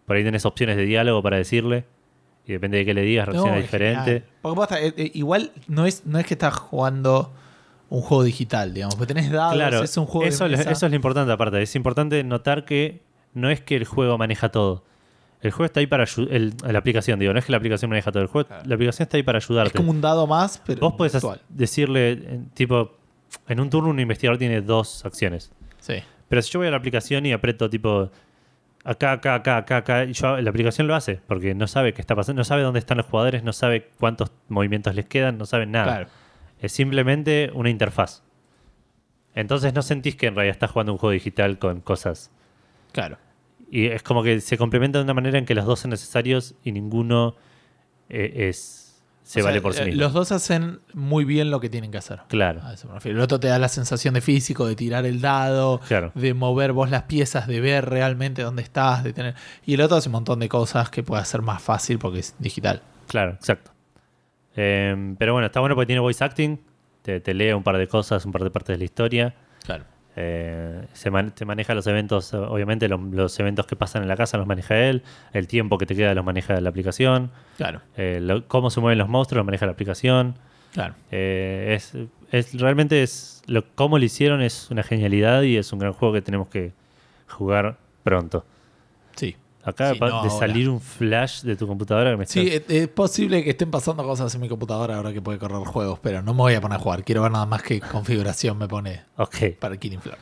por 0.07 0.17
ahí 0.17 0.25
tenés 0.25 0.45
opciones 0.47 0.77
de 0.77 0.85
diálogo 0.85 1.23
para 1.23 1.37
decirle. 1.37 1.85
Y 2.47 2.53
depende 2.53 2.79
de 2.79 2.85
qué 2.85 2.95
le 2.95 3.03
digas, 3.03 3.27
reacciona 3.27 3.55
No, 3.57 3.61
diferente. 3.63 4.05
genial. 4.05 4.25
Porque 4.43 4.57
vos 4.57 4.69
eh, 4.73 4.95
eh, 4.97 5.11
igual 5.15 5.53
no 5.69 5.87
es, 5.87 6.07
no 6.07 6.19
es 6.19 6.27
que 6.27 6.35
estás 6.35 6.55
jugando 6.55 7.33
un 7.89 8.01
juego 8.01 8.25
digital, 8.25 8.75
digamos. 8.75 8.97
Porque 8.97 9.15
tenés 9.15 9.31
dados, 9.31 9.55
Claro, 9.55 9.83
es 9.83 9.97
un 9.97 10.07
juego 10.07 10.27
eso, 10.27 10.45
de 10.49 10.57
mesa. 10.57 10.71
eso 10.71 10.87
es 10.87 10.91
lo 10.93 10.97
importante 10.97 11.31
aparte. 11.33 11.63
Es 11.63 11.75
importante 11.77 12.25
notar 12.25 12.65
que 12.65 13.03
no 13.35 13.49
es 13.51 13.61
que 13.61 13.77
el 13.77 13.85
juego 13.85 14.19
maneja 14.19 14.51
todo. 14.51 14.83
El 15.41 15.51
juego 15.51 15.67
está 15.67 15.81
ahí 15.81 15.87
para 15.87 16.05
ayudar. 16.05 16.41
La 16.73 16.79
aplicación, 16.79 17.19
digo, 17.21 17.33
no 17.33 17.39
es 17.39 17.45
que 17.45 17.53
la 17.53 17.59
aplicación 17.59 17.89
maneja 17.91 18.11
todo. 18.13 18.23
El 18.23 18.29
juego, 18.29 18.49
Claro. 18.49 18.63
La 18.67 18.75
aplicación 18.77 19.05
está 19.05 19.17
ahí 19.19 19.23
para 19.23 19.39
ayudarte. 19.39 19.69
Es 19.69 19.77
como 19.77 19.91
un 19.91 20.01
dado 20.01 20.27
más, 20.27 20.61
pero 20.65 20.81
Vos 20.81 20.95
podés 20.95 21.17
decirle, 21.49 22.41
tipo, 22.55 22.93
en 23.49 23.61
un 23.61 23.71
turno 23.71 23.91
un 23.91 24.01
investigador 24.01 24.39
tiene 24.39 24.61
dos 24.61 25.05
acciones. 25.05 25.53
Sí. 25.81 26.03
Pero 26.29 26.43
si 26.43 26.51
yo 26.51 26.61
voy 26.61 26.69
a 26.69 26.71
la 26.71 26.77
aplicación 26.77 27.27
y 27.27 27.33
aprieto, 27.33 27.69
tipo, 27.69 28.11
acá, 28.85 29.13
acá, 29.13 29.35
acá, 29.35 29.59
acá, 29.59 29.77
acá, 29.79 30.05
y 30.05 30.13
yo, 30.13 30.41
la 30.41 30.51
aplicación 30.51 30.87
lo 30.87 30.95
hace, 30.95 31.21
porque 31.27 31.55
no 31.55 31.67
sabe 31.67 31.93
qué 31.93 32.01
está 32.01 32.15
pasando, 32.15 32.41
no 32.41 32.45
sabe 32.45 32.63
dónde 32.63 32.79
están 32.79 32.97
los 32.97 33.07
jugadores, 33.07 33.43
no 33.43 33.53
sabe 33.53 33.91
cuántos 33.99 34.33
movimientos 34.49 34.95
les 34.95 35.07
quedan, 35.07 35.39
no 35.39 35.47
sabe 35.47 35.67
nada. 35.67 35.85
Claro. 35.85 36.09
Es 36.61 36.73
simplemente 36.73 37.51
una 37.55 37.71
interfaz. 37.71 38.23
Entonces 39.35 39.75
no 39.75 39.83
sentís 39.83 40.17
que 40.17 40.27
en 40.27 40.35
realidad 40.35 40.55
estás 40.55 40.71
jugando 40.71 40.93
un 40.93 40.99
juego 40.99 41.13
digital 41.13 41.59
con 41.59 41.81
cosas. 41.81 42.31
Claro. 42.93 43.19
Y 43.71 43.87
es 43.87 44.03
como 44.03 44.23
que 44.23 44.41
se 44.41 44.59
complementan 44.59 45.01
de 45.01 45.05
una 45.05 45.15
manera 45.15 45.39
en 45.39 45.47
que 45.47 45.55
los 45.55 45.65
dos 45.65 45.81
son 45.81 45.91
necesarios 45.91 46.55
y 46.63 46.73
ninguno 46.73 47.37
eh, 48.11 48.49
es 48.49 48.82
se 49.23 49.41
O 49.41 49.43
sea, 49.43 49.51
vale 49.51 49.61
por 49.61 49.75
sí 49.75 49.83
eh, 49.83 49.87
mismo. 49.87 50.01
Los 50.01 50.13
dos 50.13 50.33
hacen 50.33 50.81
muy 50.95 51.25
bien 51.25 51.51
lo 51.51 51.61
que 51.61 51.69
tienen 51.69 51.91
que 51.91 51.99
hacer. 51.99 52.21
Claro, 52.29 52.61
A 52.63 52.75
eso 52.75 52.89
me 52.89 52.95
refiero. 52.95 53.19
El 53.19 53.25
otro 53.25 53.39
te 53.41 53.49
da 53.49 53.59
la 53.59 53.69
sensación 53.69 54.15
de 54.15 54.21
físico, 54.21 54.67
de 54.67 54.75
tirar 54.77 55.07
el 55.07 55.21
dado, 55.21 55.81
claro. 55.87 56.13
de 56.15 56.35
mover 56.35 56.73
vos 56.73 56.91
las 56.91 57.05
piezas, 57.05 57.47
de 57.47 57.61
ver 57.61 57.89
realmente 57.89 58.43
dónde 58.43 58.63
estás, 58.63 59.05
de 59.05 59.13
tener. 59.13 59.35
Y 59.65 59.75
el 59.75 59.81
otro 59.81 59.97
hace 59.97 60.09
un 60.09 60.13
montón 60.13 60.41
de 60.41 60.49
cosas 60.49 60.91
que 60.91 61.03
puede 61.03 61.23
hacer 61.23 61.43
más 61.43 61.63
fácil 61.63 61.99
porque 61.99 62.21
es 62.21 62.35
digital. 62.39 62.83
Claro, 63.09 63.33
exacto. 63.33 63.71
Eh, 64.57 65.15
pero 65.19 65.33
bueno, 65.33 65.47
está 65.47 65.61
bueno 65.61 65.75
porque 65.75 65.87
tiene 65.87 66.01
voice 66.01 66.23
acting. 66.23 66.59
Te, 67.03 67.21
te 67.21 67.35
lee 67.35 67.53
un 67.53 67.63
par 67.63 67.79
de 67.79 67.89
cosas, 67.89 68.25
un 68.27 68.33
par 68.33 68.45
de 68.45 68.51
partes 68.51 68.75
de 68.75 68.79
la 68.79 68.85
historia. 68.85 69.35
Claro. 69.65 69.85
Eh, 70.17 70.87
se, 70.93 71.11
man- 71.11 71.33
se 71.35 71.45
maneja 71.45 71.75
los 71.75 71.87
eventos, 71.87 72.35
obviamente 72.35 72.87
lo- 72.89 72.99
los 72.99 73.39
eventos 73.41 73.67
que 73.67 73.77
pasan 73.77 74.03
en 74.03 74.09
la 74.09 74.17
casa 74.17 74.37
los 74.39 74.47
maneja 74.47 74.77
él. 74.77 75.03
El 75.33 75.47
tiempo 75.47 75.79
que 75.79 75.87
te 75.87 75.95
queda 75.97 76.15
los 76.15 76.25
maneja 76.25 76.61
la 76.61 76.69
aplicación. 76.69 77.31
Claro. 77.57 77.81
Eh, 77.97 78.19
lo- 78.21 78.47
cómo 78.49 78.71
se 78.71 78.81
mueven 78.81 78.99
los 78.99 79.09
monstruos 79.09 79.39
los 79.39 79.47
maneja 79.47 79.67
la 79.67 79.73
aplicación. 79.73 80.35
Claro. 80.75 80.95
Eh, 81.11 81.75
es, 81.77 81.95
es- 82.31 82.55
realmente 82.61 83.03
es 83.03 83.43
lo, 83.47 83.65
cómo 83.75 83.99
lo 83.99 84.05
hicieron 84.05 84.43
es 84.43 84.71
una 84.71 84.83
genialidad 84.83 85.43
y 85.43 85.57
es 85.57 85.73
un 85.73 85.79
gran 85.79 85.93
juego 85.93 86.15
que 86.15 86.23
tenemos 86.23 86.49
que 86.49 86.73
jugar 87.29 87.77
pronto. 88.05 88.45
Sí. 89.17 89.37
Sí, 89.65 90.01
no 90.01 90.07
de 90.07 90.13
ahora. 90.13 90.31
salir 90.31 90.69
un 90.69 90.81
flash 90.81 91.43
de 91.43 91.55
tu 91.57 91.67
computadora 91.69 92.11
que 92.11 92.17
me 92.17 92.27
Sí, 92.27 92.41
está- 92.49 92.73
es, 92.75 92.83
es 92.83 92.89
posible 92.89 93.45
que 93.45 93.51
estén 93.51 93.71
pasando 93.71 94.03
cosas 94.03 94.35
en 94.35 94.41
mi 94.41 94.49
computadora 94.49 94.97
ahora 94.97 95.13
que 95.13 95.23
puede 95.23 95.39
correr 95.39 95.59
juegos, 95.65 95.99
pero 96.01 96.21
no 96.23 96.35
me 96.35 96.39
voy 96.39 96.55
a 96.55 96.61
poner 96.61 96.79
a 96.79 96.81
jugar. 96.81 97.05
Quiero 97.05 97.23
ver 97.23 97.31
nada 97.31 97.47
más 97.47 97.63
qué 97.63 97.81
configuración 97.81 98.59
me 98.59 98.67
pone 98.67 99.03
Ok. 99.17 99.57
para 99.61 99.77
Killing 99.77 100.01
Floor. 100.01 100.19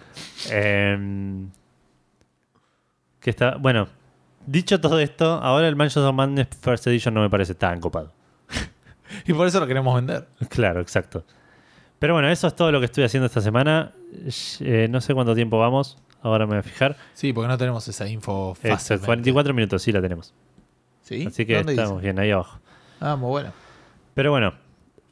Em, 0.51 1.49
que 3.20 3.30
está, 3.30 3.57
bueno, 3.57 3.88
dicho 4.47 4.80
todo 4.80 4.99
esto, 4.99 5.26
ahora 5.43 5.68
el 5.68 5.76
Mansions 5.76 6.07
of 6.07 6.14
Madness 6.14 6.49
First 6.61 6.86
Edition 6.86 7.14
no 7.14 7.20
me 7.22 7.30
parece 7.30 7.55
tan 7.55 7.80
copado. 7.80 8.12
Y 9.26 9.32
por 9.32 9.47
eso 9.47 9.59
lo 9.59 9.66
queremos 9.66 9.95
vender. 9.95 10.28
Claro, 10.49 10.80
exacto. 10.80 11.24
Pero 11.99 12.14
bueno, 12.14 12.28
eso 12.28 12.47
es 12.47 12.55
todo 12.55 12.70
lo 12.72 12.78
que 12.78 12.86
estoy 12.86 13.05
haciendo 13.05 13.26
esta 13.26 13.41
semana. 13.41 13.93
Eh, 14.61 14.86
no 14.91 15.01
sé 15.01 15.12
cuánto 15.14 15.34
tiempo 15.34 15.59
vamos. 15.59 15.99
Ahora 16.23 16.47
me 16.47 16.51
voy 16.51 16.59
a 16.59 16.62
fijar. 16.62 16.97
Sí, 17.14 17.33
porque 17.33 17.49
no 17.49 17.57
tenemos 17.59 17.87
esa 17.89 18.07
info 18.09 18.57
Es 18.62 18.71
fácil. 18.71 19.01
44 19.01 19.55
minutos, 19.55 19.83
sí 19.83 19.91
la 19.93 20.01
tenemos. 20.03 20.35
¿Sí? 21.03 21.27
Así 21.27 21.47
que 21.47 21.57
¿Dónde 21.57 21.73
estamos 21.73 21.95
dice? 22.01 22.03
bien 22.12 22.18
ahí 22.18 22.31
abajo. 22.31 22.59
Ah, 23.01 23.16
muy 23.16 23.31
bueno. 23.31 23.53
Pero 24.14 24.31
bueno, 24.31 24.53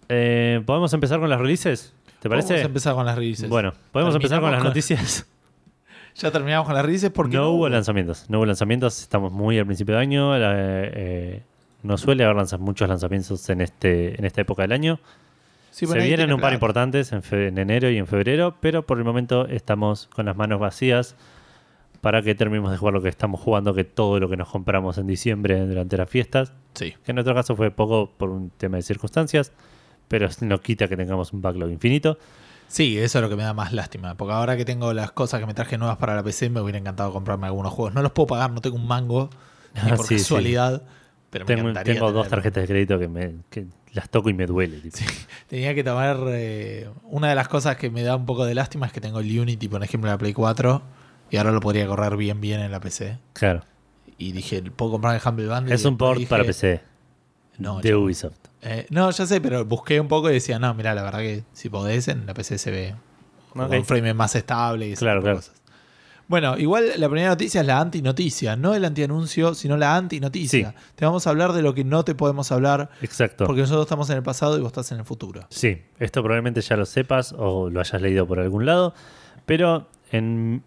eh, 0.08 0.62
¿podemos 0.66 0.92
empezar 0.92 1.18
con 1.20 1.30
las 1.30 1.40
releases? 1.40 1.94
¿Te 2.20 2.28
parece? 2.28 2.56
A 2.56 2.62
empezar 2.62 2.94
con 2.94 3.06
las 3.06 3.16
releases. 3.16 3.48
Bueno, 3.48 3.72
podemos 3.92 4.14
empezar 4.14 4.40
con 4.40 4.50
las 4.50 4.62
Terminamos 4.62 4.74
noticias. 4.74 5.26
Ya 6.16 6.32
terminamos 6.32 6.66
con 6.66 6.74
las 6.74 6.84
releases 6.84 7.10
porque 7.10 7.36
no 7.36 7.50
hubo 7.50 7.68
lanzamientos. 7.68 8.24
No 8.28 8.38
hubo 8.38 8.46
lanzamientos. 8.46 9.00
Estamos 9.02 9.30
muy 9.32 9.56
al 9.58 9.66
principio 9.66 9.94
de 9.94 10.00
año. 10.00 10.36
la- 10.36 10.52
eh, 10.56 11.42
no 11.84 11.96
suele 11.96 12.24
haber 12.24 12.34
lanza- 12.36 12.58
muchos 12.58 12.88
lanzamientos 12.88 13.48
en 13.50 13.60
este 13.60 14.18
en 14.18 14.24
esta 14.24 14.40
época 14.40 14.62
del 14.62 14.72
año. 14.72 14.98
Sí, 15.78 15.86
Se 15.86 15.92
bueno, 15.92 16.02
vienen 16.02 16.32
un 16.32 16.40
par 16.40 16.48
plata. 16.50 16.54
importantes 16.54 17.12
en, 17.12 17.22
fe- 17.22 17.46
en 17.48 17.58
enero 17.58 17.88
y 17.88 17.98
en 17.98 18.08
febrero, 18.08 18.56
pero 18.60 18.84
por 18.84 18.98
el 18.98 19.04
momento 19.04 19.46
estamos 19.46 20.08
con 20.08 20.26
las 20.26 20.36
manos 20.36 20.58
vacías 20.58 21.14
para 22.00 22.20
que 22.22 22.34
terminemos 22.34 22.72
de 22.72 22.78
jugar 22.78 22.94
lo 22.94 23.00
que 23.02 23.08
estamos 23.08 23.40
jugando, 23.40 23.74
que 23.74 23.84
todo 23.84 24.18
lo 24.18 24.28
que 24.28 24.36
nos 24.36 24.48
compramos 24.48 24.98
en 24.98 25.06
diciembre 25.06 25.64
durante 25.66 25.96
las 25.96 26.10
fiestas, 26.10 26.52
Sí. 26.74 26.94
que 27.04 27.12
en 27.12 27.14
nuestro 27.14 27.32
caso 27.32 27.54
fue 27.54 27.70
poco 27.70 28.10
por 28.16 28.30
un 28.30 28.50
tema 28.50 28.76
de 28.76 28.82
circunstancias, 28.82 29.52
pero 30.08 30.28
no 30.40 30.60
quita 30.60 30.88
que 30.88 30.96
tengamos 30.96 31.32
un 31.32 31.42
backlog 31.42 31.70
infinito. 31.70 32.18
Sí, 32.66 32.98
eso 32.98 33.18
es 33.18 33.22
lo 33.22 33.28
que 33.28 33.36
me 33.36 33.44
da 33.44 33.54
más 33.54 33.72
lástima. 33.72 34.16
Porque 34.16 34.34
ahora 34.34 34.56
que 34.56 34.64
tengo 34.64 34.92
las 34.92 35.12
cosas 35.12 35.38
que 35.38 35.46
me 35.46 35.54
traje 35.54 35.78
nuevas 35.78 35.96
para 35.98 36.16
la 36.16 36.24
PC, 36.24 36.50
me 36.50 36.60
hubiera 36.60 36.78
encantado 36.78 37.12
comprarme 37.12 37.46
algunos 37.46 37.72
juegos. 37.72 37.94
No 37.94 38.02
los 38.02 38.10
puedo 38.12 38.26
pagar, 38.26 38.50
no 38.50 38.60
tengo 38.60 38.76
un 38.76 38.86
mango, 38.88 39.30
ni 39.74 39.90
Ah, 39.92 39.94
por 39.94 40.06
sí, 40.06 40.18
sí. 40.18 40.24
casualidad. 40.24 40.82
Pero 41.30 41.44
me 41.46 41.54
Tengo, 41.56 41.72
tengo 41.82 42.10
dos 42.12 42.28
tarjetas 42.28 42.62
de 42.62 42.68
crédito 42.68 42.98
que, 42.98 43.06
me, 43.08 43.34
que 43.50 43.66
las 43.92 44.08
toco 44.10 44.28
y 44.30 44.34
me 44.34 44.46
duele. 44.46 44.78
tipo. 44.80 44.98
Tenía 45.48 45.74
que 45.74 45.82
tomar. 45.84 46.18
eh, 46.28 46.88
una 47.04 47.28
de 47.28 47.34
las 47.34 47.48
cosas 47.48 47.76
que 47.76 47.90
me 47.90 48.02
da 48.02 48.16
un 48.16 48.26
poco 48.26 48.44
de 48.44 48.54
lástima 48.54 48.86
es 48.86 48.92
que 48.92 49.00
tengo 49.00 49.20
el 49.20 49.38
Unity, 49.40 49.68
por 49.68 49.82
ejemplo, 49.82 50.08
en 50.08 50.14
la 50.14 50.18
Play 50.18 50.32
4. 50.32 50.82
Y 51.30 51.36
ahora 51.36 51.52
lo 51.52 51.60
podría 51.60 51.86
correr 51.86 52.16
bien, 52.16 52.40
bien 52.40 52.60
en 52.60 52.70
la 52.72 52.80
PC. 52.80 53.18
Claro. 53.34 53.62
Y 54.16 54.32
dije, 54.32 54.62
¿puedo 54.62 54.92
comprar 54.92 55.14
el 55.14 55.20
Humble 55.26 55.46
Bundle? 55.48 55.74
Es 55.74 55.84
un 55.84 55.96
port 55.98 56.18
dije, 56.18 56.30
para 56.30 56.44
PC 56.44 56.80
No, 57.58 57.80
de 57.80 57.94
Ubisoft. 57.94 58.34
Eh, 58.62 58.86
no, 58.90 59.10
ya 59.10 59.26
sé, 59.26 59.40
pero 59.40 59.64
busqué 59.64 60.00
un 60.00 60.08
poco 60.08 60.30
y 60.30 60.32
decía, 60.34 60.58
no, 60.58 60.72
mira, 60.74 60.94
la 60.94 61.02
verdad 61.02 61.20
que 61.20 61.44
si 61.52 61.68
podés, 61.68 62.08
en 62.08 62.26
la 62.26 62.34
PC 62.34 62.58
se 62.58 62.70
ve 62.70 62.94
Ok. 63.54 63.70
un 63.72 63.84
frame 63.84 64.14
más 64.14 64.34
estable 64.34 64.88
y 64.88 64.94
Claro, 64.94 65.20
de 65.20 65.24
claro. 65.24 65.36
cosas. 65.36 65.57
Bueno, 66.28 66.58
igual 66.58 66.92
la 66.98 67.08
primera 67.08 67.30
noticia 67.30 67.62
es 67.62 67.66
la 67.66 67.80
antinoticia, 67.80 68.54
no 68.54 68.74
el 68.74 68.84
antianuncio, 68.84 69.54
sino 69.54 69.78
la 69.78 69.96
antinoticia. 69.96 70.70
Sí. 70.70 70.76
Te 70.94 71.04
vamos 71.06 71.26
a 71.26 71.30
hablar 71.30 71.54
de 71.54 71.62
lo 71.62 71.74
que 71.74 71.84
no 71.84 72.04
te 72.04 72.14
podemos 72.14 72.52
hablar 72.52 72.90
Exacto. 73.00 73.46
porque 73.46 73.62
nosotros 73.62 73.86
estamos 73.86 74.10
en 74.10 74.18
el 74.18 74.22
pasado 74.22 74.58
y 74.58 74.60
vos 74.60 74.68
estás 74.68 74.92
en 74.92 74.98
el 74.98 75.04
futuro. 75.06 75.46
Sí, 75.48 75.82
esto 75.98 76.22
probablemente 76.22 76.60
ya 76.60 76.76
lo 76.76 76.84
sepas 76.84 77.34
o 77.36 77.70
lo 77.70 77.80
hayas 77.80 78.00
leído 78.02 78.26
por 78.26 78.40
algún 78.40 78.66
lado, 78.66 78.92
pero 79.46 79.88
en 80.12 80.62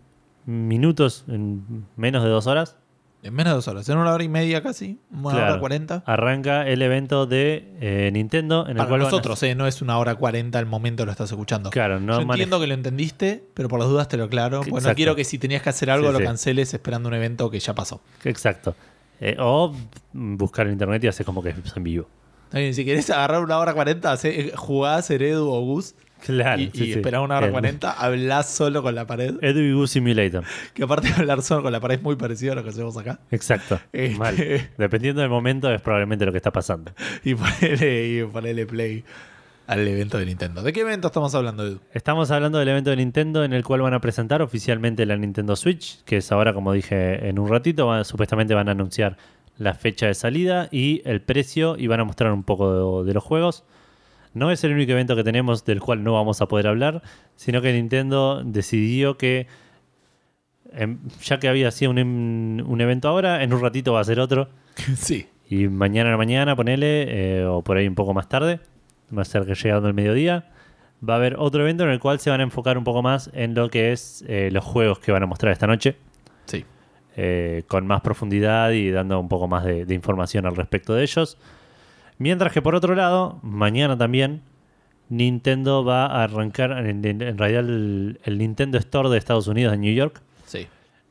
minutos, 0.45 1.25
en 1.27 1.85
menos 1.95 2.23
de 2.23 2.29
dos 2.29 2.47
horas, 2.47 2.77
En 3.23 3.35
menos 3.35 3.51
de 3.51 3.55
dos 3.55 3.67
horas, 3.67 3.87
en 3.87 3.97
una 3.97 4.11
hora 4.13 4.23
y 4.23 4.29
media 4.29 4.63
casi, 4.63 4.99
una 5.11 5.29
Claro. 5.35 5.51
hora 5.51 5.59
cuarenta. 5.59 6.03
arranca 6.07 6.67
el 6.67 6.81
evento 6.81 7.27
de 7.27 7.71
eh, 7.79 8.09
Nintendo 8.11 8.63
en 8.65 8.71
el 8.71 8.77
Para 8.77 8.89
cual 8.89 9.01
a- 9.01 9.03
nosotros, 9.03 9.43
eh, 9.43 9.53
no 9.53 9.67
es 9.67 9.81
una 9.83 9.99
hora 9.99 10.15
cuarenta 10.15 10.57
el 10.57 10.65
momento 10.65 11.05
lo 11.05 11.11
estás 11.11 11.29
escuchando. 11.29 11.69
Claro, 11.69 11.99
no 11.99 12.19
Yo 12.19 12.25
mane- 12.25 12.41
entiendo 12.43 12.59
que 12.59 12.65
lo 12.67 12.73
entendiste, 12.73 13.43
pero 13.53 13.69
por 13.69 13.79
las 13.79 13.89
dudas 13.89 14.07
te 14.07 14.17
lo 14.17 14.23
aclaro. 14.23 14.61
Porque 14.67 14.87
no 14.87 14.95
quiero 14.95 15.15
que 15.15 15.23
si 15.23 15.37
tenías 15.37 15.61
que 15.61 15.69
hacer 15.69 15.91
algo 15.91 16.07
Sí, 16.07 16.13
lo 16.13 16.19
sí. 16.19 16.25
canceles 16.25 16.73
esperando 16.73 17.09
un 17.09 17.15
evento 17.15 17.51
que 17.51 17.59
ya 17.59 17.75
pasó. 17.75 18.01
Exacto. 18.23 18.75
Eh, 19.19 19.35
o 19.39 19.71
buscar 20.13 20.65
en 20.65 20.73
internet 20.73 21.03
y 21.03 21.07
hacer 21.07 21.23
como 21.25 21.43
que 21.43 21.49
es 21.49 21.55
en 21.77 21.83
vivo. 21.83 22.07
Si 22.51 22.83
querés 22.83 23.09
agarrar 23.11 23.43
una 23.43 23.59
hora 23.59 23.73
cuarenta, 23.75 24.17
jugás 24.55 25.09
Heredu 25.11 25.47
o 25.49 25.61
Gus 25.61 25.93
Claro. 26.25 26.61
y, 26.61 26.65
sí, 26.73 26.83
y 26.83 26.85
sí. 26.85 26.91
esperá 26.93 27.21
una 27.21 27.37
hora 27.37 27.49
cuarenta, 27.51 27.91
hablás 27.91 28.49
solo 28.49 28.81
con 28.83 28.95
la 28.95 29.05
pared. 29.07 29.35
Edu 29.41 29.59
y 29.59 29.73
Gu 29.73 29.87
Simulator. 29.87 30.43
Que 30.73 30.83
aparte 30.83 31.07
de 31.09 31.15
hablar 31.15 31.41
solo 31.41 31.63
con 31.63 31.71
la 31.71 31.79
pared 31.79 31.97
es 31.97 32.03
muy 32.03 32.15
parecido 32.15 32.53
a 32.53 32.55
lo 32.55 32.63
que 32.63 32.69
hacemos 32.69 32.95
acá. 32.97 33.19
Exacto. 33.31 33.79
Este- 33.91 34.17
Mal. 34.17 34.35
Dependiendo 34.77 35.21
del 35.21 35.29
momento 35.29 35.71
es 35.71 35.81
probablemente 35.81 36.25
lo 36.25 36.31
que 36.31 36.37
está 36.37 36.51
pasando. 36.51 36.91
Y 37.23 37.35
ponele, 37.35 38.07
y 38.07 38.23
ponele 38.25 38.65
play 38.65 39.03
al 39.67 39.87
evento 39.87 40.17
de 40.17 40.25
Nintendo. 40.25 40.61
¿De 40.63 40.73
qué 40.73 40.81
evento 40.81 41.07
estamos 41.07 41.33
hablando, 41.33 41.65
Edu? 41.65 41.79
Estamos 41.93 42.29
hablando 42.31 42.59
del 42.59 42.67
evento 42.67 42.89
de 42.89 42.97
Nintendo 42.97 43.43
en 43.43 43.53
el 43.53 43.63
cual 43.63 43.81
van 43.81 43.93
a 43.93 44.01
presentar 44.01 44.41
oficialmente 44.41 45.05
la 45.05 45.15
Nintendo 45.15 45.55
Switch, 45.55 46.03
que 46.03 46.17
es 46.17 46.31
ahora, 46.31 46.53
como 46.53 46.73
dije 46.73 47.27
en 47.29 47.39
un 47.39 47.47
ratito, 47.49 47.87
van- 47.87 48.03
supuestamente 48.03 48.53
van 48.53 48.67
a 48.67 48.71
anunciar 48.71 49.17
la 49.57 49.73
fecha 49.73 50.07
de 50.07 50.13
salida 50.13 50.67
y 50.71 51.01
el 51.05 51.21
precio 51.21 51.75
y 51.77 51.87
van 51.87 51.99
a 51.99 52.03
mostrar 52.03 52.31
un 52.33 52.43
poco 52.43 53.03
de, 53.03 53.07
de 53.07 53.13
los 53.13 53.23
juegos. 53.23 53.63
No 54.33 54.49
es 54.51 54.63
el 54.63 54.71
único 54.73 54.91
evento 54.93 55.15
que 55.15 55.23
tenemos 55.23 55.65
del 55.65 55.79
cual 55.81 56.03
no 56.03 56.13
vamos 56.13 56.41
a 56.41 56.47
poder 56.47 56.67
hablar, 56.67 57.01
sino 57.35 57.61
que 57.61 57.73
Nintendo 57.73 58.41
decidió 58.45 59.17
que, 59.17 59.47
em, 60.73 60.99
ya 61.21 61.39
que 61.39 61.47
había 61.49 61.71
sido 61.71 61.91
un, 61.91 62.63
un 62.65 62.81
evento 62.81 63.07
ahora, 63.09 63.43
en 63.43 63.53
un 63.53 63.61
ratito 63.61 63.93
va 63.93 63.99
a 63.99 64.03
ser 64.03 64.19
otro. 64.19 64.49
sí. 64.95 65.27
Y 65.49 65.67
mañana 65.67 66.09
a 66.09 66.11
la 66.13 66.17
mañana, 66.17 66.55
ponele, 66.55 67.05
eh, 67.41 67.45
o 67.45 67.61
por 67.61 67.75
ahí 67.77 67.87
un 67.87 67.95
poco 67.95 68.13
más 68.13 68.29
tarde, 68.29 68.61
más 69.09 69.27
cerca 69.27 69.53
llegando 69.53 69.89
el 69.89 69.93
mediodía, 69.93 70.45
va 71.07 71.15
a 71.15 71.17
haber 71.17 71.35
otro 71.37 71.61
evento 71.61 71.83
en 71.83 71.89
el 71.89 71.99
cual 71.99 72.19
se 72.21 72.29
van 72.29 72.39
a 72.39 72.43
enfocar 72.43 72.77
un 72.77 72.85
poco 72.85 73.01
más 73.01 73.29
en 73.33 73.53
lo 73.53 73.69
que 73.69 73.91
es 73.91 74.23
eh, 74.29 74.49
los 74.51 74.63
juegos 74.63 74.99
que 74.99 75.11
van 75.11 75.23
a 75.23 75.25
mostrar 75.25 75.51
esta 75.51 75.67
noche, 75.67 75.97
Sí. 76.45 76.63
eh, 77.17 77.63
con 77.67 77.85
más 77.85 77.99
profundidad 78.01 78.71
y 78.71 78.91
dando 78.91 79.19
un 79.19 79.27
poco 79.27 79.49
más 79.49 79.65
de, 79.65 79.85
de 79.85 79.93
información 79.93 80.45
al 80.45 80.55
respecto 80.55 80.93
de 80.93 81.03
ellos. 81.03 81.37
Mientras 82.21 82.53
que 82.53 82.61
por 82.61 82.75
otro 82.75 82.93
lado, 82.93 83.39
mañana 83.41 83.97
también, 83.97 84.41
Nintendo 85.09 85.83
va 85.83 86.05
a 86.05 86.23
arrancar, 86.23 86.71
en, 86.85 87.03
en- 87.03 87.21
en 87.21 87.37
realidad 87.37 87.61
el, 87.67 88.19
el 88.23 88.37
Nintendo 88.37 88.77
Store 88.77 89.09
de 89.09 89.17
Estados 89.17 89.47
Unidos, 89.47 89.73
en 89.73 89.81
New 89.81 89.93
York, 89.93 90.21
Sí. 90.45 90.67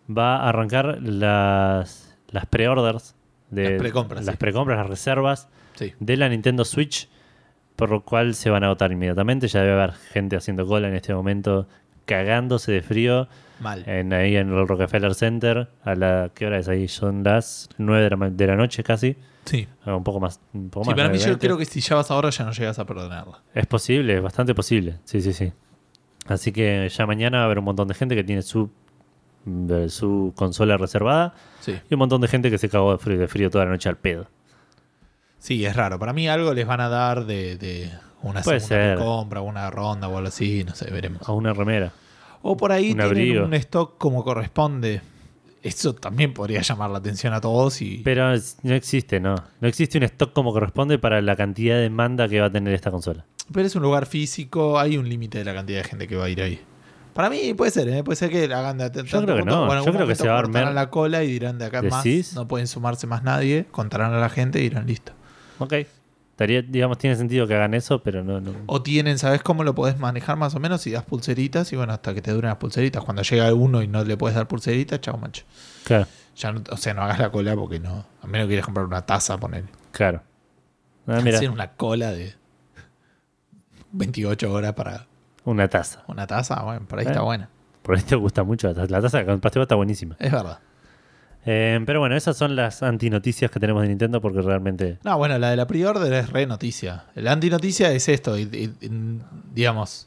va 0.09 0.37
a 0.37 0.49
arrancar 0.51 0.99
las, 1.03 2.17
las 2.31 2.47
pre-orders. 2.47 3.17
De, 3.51 3.71
Las 3.71 3.81
precompras, 3.81 4.25
Las 4.25 4.37
sí. 4.37 4.39
las 4.79 4.87
reservas 4.87 5.49
Sí. 5.75 5.93
de 5.99 6.17
la 6.17 6.29
Nintendo 6.29 6.65
Switch, 6.65 7.09
por 7.75 7.91
lo 7.91 8.05
cual 8.05 8.35
se 8.37 8.49
van 8.49 8.63
a 8.63 8.67
agotar 8.67 8.93
inmediatamente. 8.93 9.49
Ya 9.49 9.63
debe 9.63 9.73
haber 9.73 9.93
gente 9.95 10.37
haciendo 10.37 10.65
cola 10.65 10.87
en 10.87 10.95
este 10.95 11.13
momento, 11.13 11.67
cagándose 12.05 12.71
de 12.71 12.83
frío, 12.83 13.27
Mal. 13.61 13.85
en, 13.89 14.13
ahí 14.13 14.37
en 14.37 14.51
el 14.53 14.67
Rockefeller 14.67 15.15
Center. 15.15 15.69
¿A 15.85 15.95
la 15.95 16.31
qué 16.35 16.47
hora 16.47 16.59
es 16.59 16.69
ahí? 16.69 16.89
Son 16.89 17.23
las 17.23 17.69
9 17.79 18.03
de 18.05 18.11
la, 18.17 18.31
de 18.31 18.47
la 18.47 18.57
noche 18.57 18.83
casi. 18.83 19.17
Sí. 19.45 19.67
Ah, 19.85 19.95
Un 19.97 20.05
poco 20.05 20.21
más. 20.21 20.41
Un 20.53 20.71
poco 20.71 20.85
Sí, 20.85 20.91
más 20.91 20.97
para 20.97 21.09
mí 21.09 21.19
yo 21.19 21.33
9:20. 21.35 21.39
creo 21.39 21.57
que 21.59 21.65
si 21.65 21.81
ya 21.81 21.97
vas 21.97 22.11
ahora 22.11 22.31
ya 22.31 22.45
no 22.45 22.53
llegas 22.53 22.79
a 22.79 22.85
perdonarla. 22.87 23.41
Es 23.55 23.67
posible, 23.67 24.17
es 24.17 24.23
bastante 24.23 24.55
posible. 24.55 24.97
Sí, 25.05 25.21
sí, 25.21 25.33
sí. 25.33 25.53
Así 26.27 26.53
que 26.53 26.89
ya 26.89 27.07
mañana 27.07 27.39
va 27.39 27.43
a 27.43 27.47
haber 27.47 27.59
un 27.59 27.65
montón 27.65 27.89
de 27.89 27.95
gente 27.95 28.15
que 28.15 28.23
tiene 28.25 28.43
su, 28.43 28.71
su 29.89 30.33
consola 30.37 30.77
reservada 30.77 31.35
Sí. 31.61 31.75
y 31.91 31.95
un 31.95 31.99
montón 31.99 32.21
de 32.21 32.29
gente 32.29 32.51
que 32.51 32.59
se 32.59 32.69
cagó 32.69 32.93
de 32.93 32.99
frío, 32.99 33.19
de 33.19 33.29
frío 33.29 33.51
toda 33.51 33.65
la 33.65 33.71
noche 33.73 33.89
al 33.89 33.97
pedo. 33.97 34.27
Sí, 35.39 35.65
es 35.65 35.75
raro. 35.75 35.99
Para 35.99 36.13
mí 36.13 36.29
algo 36.29 36.53
les 36.55 36.67
van 36.67 36.81
a 36.81 36.89
dar 36.89 37.25
de, 37.25 37.57
de 37.57 37.91
una 38.23 38.43
Puede 38.43 38.61
segunda 38.61 38.97
ser. 38.97 38.99
compra, 38.99 39.41
una 39.41 39.71
ronda 39.71 40.09
o 40.09 40.17
algo 40.19 40.29
así, 40.29 40.65
no 40.65 40.75
sé, 40.75 40.91
veremos. 40.91 41.27
A 41.29 41.33
una 41.33 41.53
remera. 41.55 41.93
O 42.43 42.57
por 42.57 42.73
ahí 42.73 42.93
Un 42.93 42.97
tienen 42.99 43.07
abrigo. 43.07 43.45
un 43.45 43.55
stock 43.55 43.99
como 43.99 44.25
corresponde. 44.25 45.03
Eso 45.63 45.95
también 45.95 46.33
podría 46.33 46.63
llamar 46.63 46.91
la 46.91 46.99
atención 46.99 47.35
a 47.35 47.41
todos 47.43 47.83
y 47.83 47.99
Pero 48.03 48.33
no 48.63 48.75
existe, 48.75 49.21
no. 49.21 49.35
No 49.61 49.69
existe 49.69 49.99
un 49.99 50.05
stock 50.05 50.33
como 50.33 50.53
corresponde 50.55 50.99
para 50.99 51.21
la 51.21 51.37
cantidad 51.37 51.75
de 51.77 51.83
demanda 51.83 52.27
que 52.29 52.41
va 52.41 52.47
a 52.47 52.51
tener 52.51 52.73
esta 52.73 52.91
consola. 52.91 53.27
pero 53.53 53.67
es 53.67 53.75
un 53.77 53.83
lugar 53.83 54.07
físico, 54.07 54.79
hay 54.79 54.97
un 54.97 55.07
límite 55.09 55.39
de 55.39 55.45
la 55.45 55.53
cantidad 55.53 55.83
de 55.83 55.85
gente 55.85 56.09
que 56.09 56.17
va 56.17 56.25
a 56.25 56.29
ir 56.31 56.41
ahí. 56.41 56.61
Para 57.13 57.29
mí 57.29 57.53
puede 57.53 57.73
ser, 57.73 57.89
¿eh? 57.89 58.03
puede 58.05 58.17
ser 58.17 58.31
que 58.31 58.45
hagan 58.45 58.79
de 58.79 58.89
tanto 58.89 59.03
creo 59.23 59.37
que 59.37 59.43
no, 59.45 59.85
yo 59.85 59.93
creo 59.93 60.07
que 60.07 60.15
se 60.15 60.29
va 60.29 60.37
a 60.39 60.43
armar- 60.43 60.73
la 60.73 60.89
cola 60.89 61.25
y 61.25 61.33
dirán 61.33 61.59
de 61.59 61.67
acá 61.67 61.83
más, 61.83 62.07
no 62.35 62.49
pueden 62.49 62.67
sumarse 62.69 63.07
más 63.07 63.23
nadie, 63.25 63.67
contarán 63.71 64.15
a 64.15 64.19
la 64.21 64.31
gente 64.31 64.61
y 64.61 64.63
dirán 64.63 64.87
listo. 64.87 65.13
Ok. 65.59 65.75
Estaría, 66.41 66.63
digamos, 66.63 66.97
tiene 66.97 67.17
sentido 67.17 67.47
que 67.47 67.55
hagan 67.55 67.75
eso, 67.75 68.03
pero 68.03 68.25
no. 68.25 68.41
no. 68.41 68.53
O 68.65 68.81
tienen, 68.83 69.19
¿sabes 69.19 69.43
cómo 69.43 69.63
lo 69.63 69.75
podés 69.75 69.99
manejar 69.99 70.39
más 70.39 70.55
o 70.55 70.59
menos? 70.59 70.81
Si 70.81 70.91
das 70.91 71.05
pulseritas 71.05 71.71
y 71.75 71.77
bueno, 71.77 71.93
hasta 71.93 72.15
que 72.15 72.23
te 72.23 72.31
duren 72.31 72.49
las 72.49 72.57
pulseritas. 72.57 73.05
Cuando 73.05 73.21
llega 73.21 73.53
uno 73.53 73.83
y 73.83 73.89
no 73.89 74.03
le 74.05 74.17
puedes 74.17 74.35
dar 74.37 74.49
pulseritas, 74.49 75.03
chao, 75.03 75.19
macho. 75.19 75.45
Claro, 75.85 76.07
Ya 76.37 76.51
no- 76.53 76.63
o 76.71 76.77
sea, 76.79 76.95
no 76.95 77.03
hagas 77.03 77.19
la 77.19 77.31
cola 77.31 77.55
porque 77.57 77.79
no. 77.79 78.07
A 78.23 78.27
menos 78.27 78.47
que 78.47 78.53
quieras 78.53 78.65
comprar 78.65 78.87
una 78.87 79.05
taza, 79.05 79.37
poner. 79.37 79.65
claro. 79.93 80.23
Ah, 81.07 81.21
mira, 81.23 81.37
Hacer 81.37 81.51
una 81.51 81.73
cola 81.73 82.11
de 82.13 82.35
28 83.93 84.51
horas 84.53 84.73
para 84.73 85.07
una 85.45 85.69
taza. 85.69 86.05
una 86.07 86.27
taza, 86.27 86.63
bueno, 86.63 86.87
por 86.87 87.01
ahí 87.01 87.07
Eh. 87.07 87.09
está 87.11 87.21
buena. 87.23 87.51
Por 87.83 87.97
ahí 87.97 88.03
te 88.03 88.15
gusta 88.17 88.45
mucho 88.45 88.69
la 88.69 88.75
taza. 88.75 88.87
La 88.91 89.01
taza 89.03 89.25
con 89.27 89.41
pastel 89.41 89.61
está 89.63 89.75
buenísima. 89.75 90.17
Es 90.19 90.33
verdad. 90.33 90.61
Eh, 91.47 91.81
pero 91.87 92.01
bueno, 92.01 92.17
esas 92.17 92.37
son 92.37 92.55
las 92.55 92.83
antinoticias 92.83 93.51
que 93.51 93.59
tenemos 93.59 93.83
de 93.83 93.89
Nintendo 93.89 94.21
porque 94.21 94.43
realmente. 94.43 94.99
No, 95.05 95.17
bueno, 95.17 95.39
la 95.39 95.51
de 95.51 95.57
la 95.57 95.67
pre-order 95.67 96.13
es 96.13 96.31
re 96.31 96.47
noticia. 96.47 97.05
La 97.15 97.33
antinoticia 97.33 97.91
es 97.93 98.09
esto, 98.09 98.37
y, 98.39 98.43
y- 98.43 98.87
y, 98.87 98.91
digamos, 99.55 100.07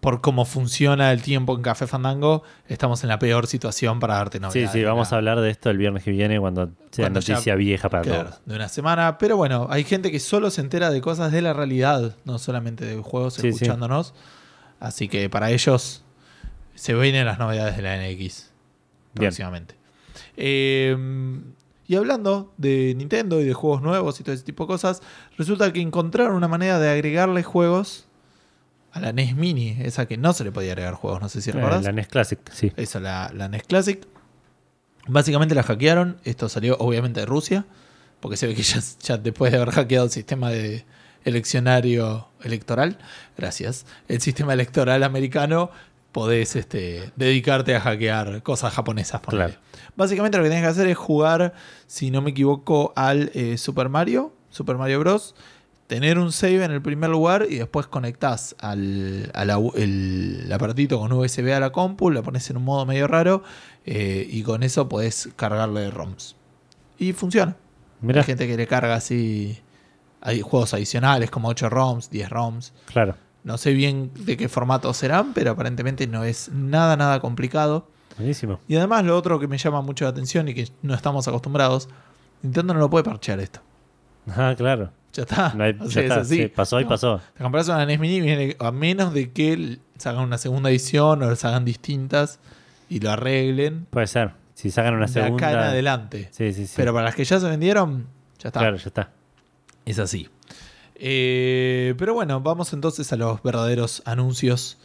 por 0.00 0.20
cómo 0.20 0.44
funciona 0.44 1.10
el 1.12 1.22
tiempo 1.22 1.56
en 1.56 1.62
Café 1.62 1.86
Fandango, 1.86 2.42
estamos 2.68 3.02
en 3.02 3.08
la 3.08 3.18
peor 3.18 3.46
situación 3.46 3.98
para 3.98 4.16
darte 4.16 4.36
Sí, 4.38 4.42
novedades. 4.42 4.70
sí, 4.70 4.84
vamos 4.84 5.12
a 5.12 5.16
hablar 5.16 5.40
de 5.40 5.48
esto 5.50 5.70
el 5.70 5.78
viernes 5.78 6.04
que 6.04 6.10
viene 6.10 6.38
cuando 6.38 6.66
sea 6.90 7.04
Cuando 7.04 7.20
ya- 7.20 7.32
noticia 7.34 7.54
vieja 7.56 7.88
para 7.88 8.02
Claro, 8.02 8.24
todos. 8.30 8.40
de 8.44 8.54
una 8.54 8.68
semana. 8.68 9.16
Pero 9.18 9.38
bueno, 9.38 9.66
hay 9.70 9.82
gente 9.84 10.12
que 10.12 10.20
solo 10.20 10.50
se 10.50 10.60
entera 10.60 10.90
de 10.90 11.00
cosas 11.00 11.32
de 11.32 11.40
la 11.40 11.54
realidad, 11.54 12.14
no 12.26 12.38
solamente 12.38 12.84
de 12.84 12.96
juegos 13.00 13.34
Sí, 13.34 13.40
sí. 13.40 13.48
escuchándonos. 13.48 14.12
Así 14.78 15.08
que 15.08 15.30
para 15.30 15.50
ellos 15.50 16.04
se 16.74 16.94
vienen 16.94 17.24
las 17.24 17.38
novedades 17.38 17.76
de 17.76 17.82
la 17.82 17.96
NX 17.96 18.50
Bien. 19.14 19.32
Eh, 20.36 20.96
y 21.88 21.94
hablando 21.94 22.52
de 22.56 22.94
Nintendo 22.96 23.40
y 23.40 23.44
de 23.44 23.54
juegos 23.54 23.80
nuevos 23.82 24.18
y 24.20 24.24
todo 24.24 24.34
ese 24.34 24.42
tipo 24.44 24.64
de 24.64 24.68
cosas, 24.68 25.02
resulta 25.38 25.72
que 25.72 25.80
encontraron 25.80 26.34
una 26.34 26.48
manera 26.48 26.78
de 26.80 26.88
agregarle 26.90 27.42
juegos 27.44 28.06
a 28.92 29.00
la 29.00 29.12
NES 29.12 29.36
Mini, 29.36 29.76
esa 29.80 30.06
que 30.06 30.16
no 30.16 30.32
se 30.32 30.42
le 30.42 30.50
podía 30.52 30.72
agregar 30.72 30.94
juegos, 30.94 31.20
no 31.20 31.28
sé 31.28 31.40
si 31.42 31.50
Eh, 31.50 31.52
recuerdas. 31.52 31.84
la 31.84 31.92
NES 31.92 32.08
Classic, 32.08 32.38
sí. 32.52 32.72
Esa, 32.76 32.98
la, 32.98 33.30
la 33.34 33.48
NES 33.48 33.62
Classic. 33.64 34.04
Básicamente 35.06 35.54
la 35.54 35.62
hackearon. 35.62 36.16
Esto 36.24 36.48
salió 36.48 36.76
obviamente 36.78 37.20
de 37.20 37.26
Rusia. 37.26 37.64
Porque 38.18 38.36
se 38.38 38.46
ve 38.46 38.54
que 38.54 38.62
ya, 38.62 38.80
ya 39.02 39.18
después 39.18 39.52
de 39.52 39.58
haber 39.58 39.72
hackeado 39.74 40.06
el 40.06 40.10
sistema 40.10 40.50
de 40.50 40.84
eleccionario 41.24 42.28
electoral, 42.42 42.98
gracias, 43.36 43.84
el 44.08 44.20
sistema 44.20 44.52
electoral 44.54 45.02
americano, 45.02 45.70
podés 46.16 46.56
este, 46.56 47.12
dedicarte 47.14 47.76
a 47.76 47.80
hackear 47.82 48.42
cosas 48.42 48.72
japonesas. 48.72 49.20
Claro. 49.20 49.52
Básicamente 49.96 50.38
lo 50.38 50.44
que 50.44 50.48
tenés 50.48 50.64
que 50.64 50.70
hacer 50.70 50.86
es 50.86 50.96
jugar, 50.96 51.52
si 51.86 52.10
no 52.10 52.22
me 52.22 52.30
equivoco, 52.30 52.94
al 52.96 53.30
eh, 53.34 53.58
Super 53.58 53.90
Mario, 53.90 54.32
Super 54.48 54.78
Mario 54.78 55.00
Bros. 55.00 55.34
tener 55.88 56.18
un 56.18 56.32
save 56.32 56.64
en 56.64 56.70
el 56.70 56.80
primer 56.80 57.10
lugar 57.10 57.46
y 57.50 57.56
después 57.56 57.86
conectás 57.86 58.56
al, 58.60 59.30
a 59.34 59.44
la- 59.44 59.60
el 59.74 60.50
aparatito 60.50 60.98
con 60.98 61.12
USB 61.12 61.52
a 61.54 61.60
la 61.60 61.70
compu, 61.70 62.10
lo 62.10 62.22
pones 62.22 62.48
en 62.48 62.56
un 62.56 62.64
modo 62.64 62.86
medio 62.86 63.06
raro 63.08 63.42
eh, 63.84 64.26
y 64.30 64.42
con 64.42 64.62
eso 64.62 64.88
podés 64.88 65.28
cargarle 65.36 65.90
ROMs. 65.90 66.34
Y 66.98 67.12
funciona. 67.12 67.56
Mira, 68.00 68.20
Hay 68.22 68.26
gente 68.26 68.46
que 68.46 68.56
le 68.56 68.66
carga 68.66 68.94
así. 68.94 69.58
Hay 70.22 70.40
juegos 70.40 70.72
adicionales 70.72 71.30
como 71.30 71.48
8 71.48 71.68
ROMs, 71.68 72.08
10 72.08 72.30
ROMs. 72.30 72.72
claro. 72.86 73.16
No 73.46 73.58
sé 73.58 73.72
bien 73.74 74.10
de 74.14 74.36
qué 74.36 74.48
formato 74.48 74.92
serán, 74.92 75.32
pero 75.32 75.52
aparentemente 75.52 76.08
no 76.08 76.24
es 76.24 76.48
nada, 76.48 76.96
nada 76.96 77.20
complicado. 77.20 77.88
Buenísimo. 78.18 78.58
Y 78.66 78.74
además 78.74 79.04
lo 79.04 79.16
otro 79.16 79.38
que 79.38 79.46
me 79.46 79.56
llama 79.56 79.82
mucho 79.82 80.04
la 80.04 80.10
atención 80.10 80.48
y 80.48 80.54
que 80.54 80.68
no 80.82 80.94
estamos 80.94 81.28
acostumbrados, 81.28 81.88
Nintendo 82.42 82.74
no 82.74 82.80
lo 82.80 82.90
puede 82.90 83.04
parchear 83.04 83.38
esto. 83.38 83.60
Ah, 84.28 84.52
claro. 84.56 84.90
Ya 85.12 85.22
está. 85.22 85.54
No 85.54 85.62
hay- 85.62 85.76
O 85.80 85.84
ya 85.86 86.00
es 86.00 86.10
así. 86.10 86.36
sí, 86.38 86.48
pasó 86.48 86.80
y 86.80 86.82
No. 86.82 86.88
pasó. 86.88 87.20
Te 87.36 87.42
compras 87.44 87.68
una 87.68 87.86
NES 87.86 88.00
Mini, 88.00 88.20
viene- 88.20 88.56
a 88.58 88.72
menos 88.72 89.14
de 89.14 89.30
que 89.30 89.78
sacan 89.96 90.22
una 90.24 90.38
segunda 90.38 90.68
edición 90.70 91.22
o 91.22 91.30
las 91.30 91.44
hagan 91.44 91.64
distintas 91.64 92.40
y 92.88 92.98
lo 92.98 93.12
arreglen 93.12 93.86
Puede 93.90 94.08
ser. 94.08 94.32
Si 94.54 94.72
sacan 94.72 94.94
una 94.94 95.06
de 95.06 95.12
acá 95.20 95.20
en 95.28 95.38
segunda. 95.38 95.68
adelante. 95.68 96.28
Sí, 96.32 96.52
sí, 96.52 96.66
sí. 96.66 96.72
Pero 96.76 96.92
para 96.92 97.04
las 97.04 97.14
que 97.14 97.24
ya 97.24 97.38
se 97.38 97.48
vendieron, 97.48 98.06
ya 98.40 98.48
está. 98.48 98.58
Claro, 98.58 98.76
ya 98.76 98.86
está. 98.86 99.10
Es 99.84 100.00
así. 100.00 100.28
Eh, 100.98 101.94
pero 101.98 102.14
bueno, 102.14 102.40
vamos 102.40 102.72
entonces 102.72 103.12
a 103.12 103.16
los 103.16 103.42
verdaderos 103.42 104.02
anuncios. 104.06 104.78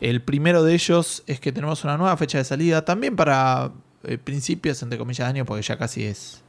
El 0.00 0.22
primero 0.22 0.62
de 0.62 0.74
ellos 0.74 1.22
es 1.26 1.40
que 1.40 1.52
tenemos 1.52 1.82
una 1.84 1.96
nueva 1.96 2.16
fecha 2.16 2.38
de 2.38 2.44
salida, 2.44 2.84
también 2.84 3.16
para 3.16 3.72
eh, 4.04 4.18
principios, 4.18 4.82
entre 4.82 4.98
comillas, 4.98 5.26
de 5.26 5.30
año, 5.30 5.44
porque 5.44 5.62
ya 5.62 5.76
casi 5.76 6.04
es 6.04 6.42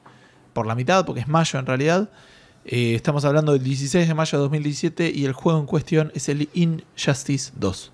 por 0.53 0.67
la 0.67 0.75
mitad, 0.75 1.05
porque 1.05 1.21
es 1.21 1.27
mayo 1.27 1.59
en 1.59 1.65
realidad. 1.65 2.09
Eh, 2.65 2.95
estamos 2.95 3.23
hablando 3.25 3.53
del 3.53 3.63
16 3.63 4.07
de 4.07 4.13
mayo 4.13 4.37
de 4.37 4.41
2017 4.43 5.11
y 5.13 5.25
el 5.25 5.33
juego 5.33 5.59
en 5.59 5.65
cuestión 5.65 6.11
es 6.13 6.29
el 6.29 6.49
Injustice 6.53 7.53
2. 7.55 7.91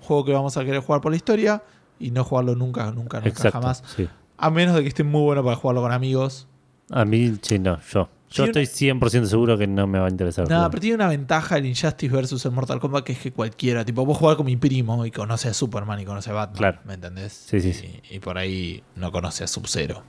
Juego 0.00 0.24
que 0.24 0.32
vamos 0.32 0.56
a 0.56 0.64
querer 0.64 0.80
jugar 0.80 1.00
por 1.00 1.10
la 1.10 1.16
historia 1.16 1.62
y 1.98 2.12
no 2.12 2.22
jugarlo 2.24 2.54
nunca, 2.54 2.84
nunca, 2.92 3.18
nunca, 3.18 3.28
Exacto. 3.28 3.60
jamás. 3.60 3.82
Sí. 3.96 4.08
A 4.36 4.50
menos 4.50 4.76
de 4.76 4.82
que 4.82 4.88
esté 4.88 5.02
muy 5.02 5.22
bueno 5.22 5.42
para 5.42 5.56
jugarlo 5.56 5.82
con 5.82 5.92
amigos. 5.92 6.46
A 6.90 7.04
mí, 7.04 7.36
sí, 7.42 7.58
no, 7.58 7.80
yo. 7.90 8.08
Yo 8.30 8.44
estoy 8.44 8.64
100% 8.64 9.24
seguro 9.26 9.56
que 9.56 9.66
no 9.66 9.86
me 9.86 9.98
va 9.98 10.06
a 10.06 10.10
interesar. 10.10 10.48
Nada, 10.48 10.68
pero 10.70 10.80
tiene 10.80 10.96
una 10.96 11.08
ventaja 11.08 11.56
el 11.58 11.66
Injustice 11.66 12.14
versus 12.14 12.44
el 12.44 12.52
Mortal 12.52 12.78
Kombat 12.80 13.04
que 13.04 13.12
es 13.12 13.18
que 13.18 13.32
cualquiera, 13.32 13.84
tipo, 13.84 14.04
vos 14.04 14.18
jugar 14.18 14.36
con 14.36 14.46
mi 14.46 14.56
primo 14.56 15.06
y 15.06 15.10
conoce 15.10 15.48
a 15.48 15.54
Superman 15.54 16.00
y 16.00 16.04
conoce 16.04 16.30
a 16.30 16.34
Batman, 16.34 16.56
Claro. 16.58 16.78
¿me 16.84 16.94
entendés? 16.94 17.32
Sí, 17.32 17.60
sí, 17.60 17.68
y, 17.70 17.74
sí. 17.74 18.00
y 18.10 18.18
por 18.20 18.36
ahí 18.38 18.82
no 18.96 19.10
conoce 19.12 19.44
a 19.44 19.46
Sub-Zero. 19.46 20.02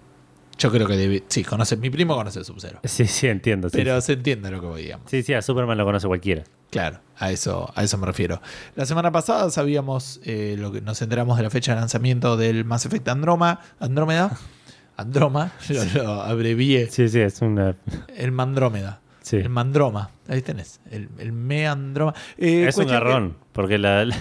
Yo 0.57 0.70
creo 0.72 0.86
que 0.88 0.97
debe, 0.97 1.24
sí, 1.30 1.45
conoce, 1.45 1.78
mi 1.78 1.89
primo 1.89 2.15
conoce 2.15 2.41
a 2.41 2.43
Sub-Zero. 2.43 2.82
Sí, 2.84 3.05
sí, 3.07 3.28
entiendo. 3.28 3.70
sí, 3.70 3.78
Pero 3.78 3.99
sí. 4.01 4.07
se 4.07 4.13
entiende 4.13 4.51
lo 4.51 4.59
que 4.59 4.67
voy, 4.67 4.82
digamos. 4.84 5.09
Sí, 5.09 5.24
sí, 5.24 5.34
a 5.34 5.41
Superman 5.41 5.78
lo 5.78 5.86
conoce 5.86 6.05
cualquiera. 6.07 6.43
Claro, 6.70 6.99
a 7.17 7.32
eso, 7.32 7.72
a 7.74 7.84
eso 7.84 7.97
me 7.97 8.05
refiero. 8.05 8.41
La 8.76 8.86
semana 8.86 9.11
pasada 9.11 9.49
sabíamos, 9.49 10.20
eh, 10.26 10.55
lo 10.59 10.72
que 10.74 10.82
nos 10.82 11.01
enteramos 11.01 11.38
de 11.38 11.43
la 11.43 11.49
fecha 11.49 11.74
de 11.74 11.80
lanzamiento 11.80 12.36
del 12.38 12.65
Mass 12.65 12.86
Effect 12.86 13.07
Androma, 13.07 13.61
Andrómeda. 13.80 14.38
Androma, 15.00 15.52
lo, 15.70 15.84
lo 16.04 16.22
abrevié. 16.22 16.89
Sí, 16.89 17.08
sí, 17.10 17.20
es 17.20 17.41
una. 17.41 17.76
El 18.16 18.32
Mandrómeda. 18.32 19.02
Sí. 19.22 19.38
El 19.38 19.50
Mandroma. 19.50 20.12
Ahí 20.28 20.41
tenés. 20.41 20.80
El, 20.89 21.10
el 21.20 21.32
Meandroma. 21.32 22.14
Eh, 22.38 22.66
es 22.68 22.78
un 22.78 22.86
que- 22.86 22.91
garrón, 22.91 23.38
porque 23.54 23.78
la, 23.78 24.06
la- 24.06 24.18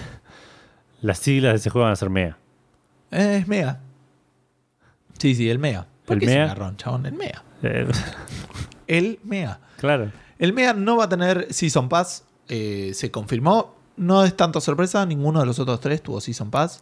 las 1.01 1.17
siglas 1.19 1.53
de 1.53 1.57
ese 1.57 1.69
juego 1.69 1.85
van 1.85 1.93
a 1.93 1.95
ser 1.95 2.09
MEA. 2.09 2.37
Eh, 3.11 3.37
es 3.41 3.47
Mega. 3.47 3.79
Sí, 5.17 5.35
sí, 5.35 5.49
el. 5.49 5.59
¿Por 5.59 6.15
¿El 6.15 6.19
qué 6.19 6.25
es 6.25 6.31
un 6.31 6.47
garrón, 6.47 6.77
chabón? 6.77 7.05
El 7.05 7.13
Mega. 7.13 7.43
Eh, 7.63 7.87
El 8.87 9.19
Mega. 9.23 9.59
claro. 9.77 10.11
El 10.37 10.53
Mega 10.53 10.73
no 10.73 10.97
va 10.97 11.05
a 11.05 11.09
tener 11.09 11.47
Season 11.53 11.89
Pass. 11.89 12.23
se 12.47 13.09
confirmó. 13.11 13.75
No 13.97 14.23
es 14.23 14.35
tanta 14.37 14.61
sorpresa. 14.61 15.05
Ninguno 15.05 15.39
de 15.41 15.45
los 15.45 15.59
otros 15.59 15.79
tres 15.81 16.01
tuvo 16.01 16.21
Season 16.21 16.49
Pass. 16.49 16.81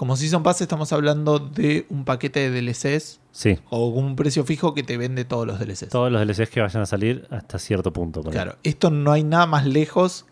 Como 0.00 0.16
Season 0.16 0.42
Pass 0.42 0.62
estamos 0.62 0.94
hablando 0.94 1.38
de 1.38 1.84
un 1.90 2.06
paquete 2.06 2.48
de 2.48 2.62
DLCs 2.62 3.20
Sí. 3.32 3.58
o 3.68 3.88
un 3.88 4.16
precio 4.16 4.44
fijo 4.44 4.72
que 4.72 4.82
te 4.82 4.96
vende 4.96 5.26
todos 5.26 5.46
los 5.46 5.58
DLCs. 5.58 5.90
Todos 5.90 6.10
los 6.10 6.26
DLCs 6.26 6.48
que 6.48 6.62
vayan 6.62 6.80
a 6.84 6.86
salir 6.86 7.26
hasta 7.28 7.58
cierto 7.58 7.92
punto. 7.92 8.22
Claro, 8.22 8.56
esto 8.62 8.88
no 8.90 9.12
hay 9.12 9.24
nada 9.24 9.44
más 9.44 9.66
lejos 9.66 10.24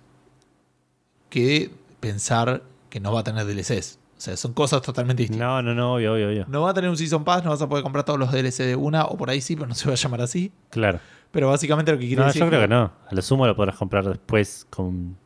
que 1.29 1.71
pensar 2.01 2.63
que 2.89 2.99
no 2.99 3.13
va 3.13 3.21
a 3.21 3.25
tener 3.25 3.45
DLCs. 3.45 3.99
O 4.17 4.21
sea, 4.23 4.39
son 4.39 4.55
cosas 4.55 4.81
totalmente 4.81 5.25
distintas. 5.25 5.47
No, 5.47 5.61
no, 5.61 5.75
no, 5.75 5.97
obvio, 5.97 6.15
obvio, 6.15 6.29
obvio. 6.29 6.47
No 6.49 6.63
va 6.63 6.71
a 6.71 6.75
tener 6.75 6.89
un 6.89 6.97
Season 6.97 7.23
Pass, 7.23 7.45
no 7.45 7.51
vas 7.51 7.61
a 7.61 7.69
poder 7.69 7.83
comprar 7.85 8.07
todos 8.07 8.19
los 8.19 8.33
DLC 8.33 8.65
de 8.65 8.75
una, 8.75 9.05
o 9.05 9.19
por 9.19 9.29
ahí 9.29 9.43
sí, 9.43 9.55
pero 9.55 9.69
no 9.69 9.75
se 9.75 9.87
va 9.87 9.93
a 9.93 9.97
llamar 9.97 10.23
así. 10.23 10.51
Claro. 10.71 10.99
Pero 11.31 11.49
básicamente 11.51 11.93
lo 11.93 11.99
que 11.99 12.07
quiere 12.07 12.23
No, 12.23 12.29
decir 12.29 12.41
yo 12.41 12.47
es 12.47 12.49
creo 12.49 12.63
que 12.63 12.69
no. 12.69 12.91
A 13.07 13.15
lo 13.15 13.21
sumo 13.21 13.47
lo 13.47 13.55
podrás 13.55 13.77
comprar 13.77 14.09
después 14.09 14.67
con. 14.71 15.19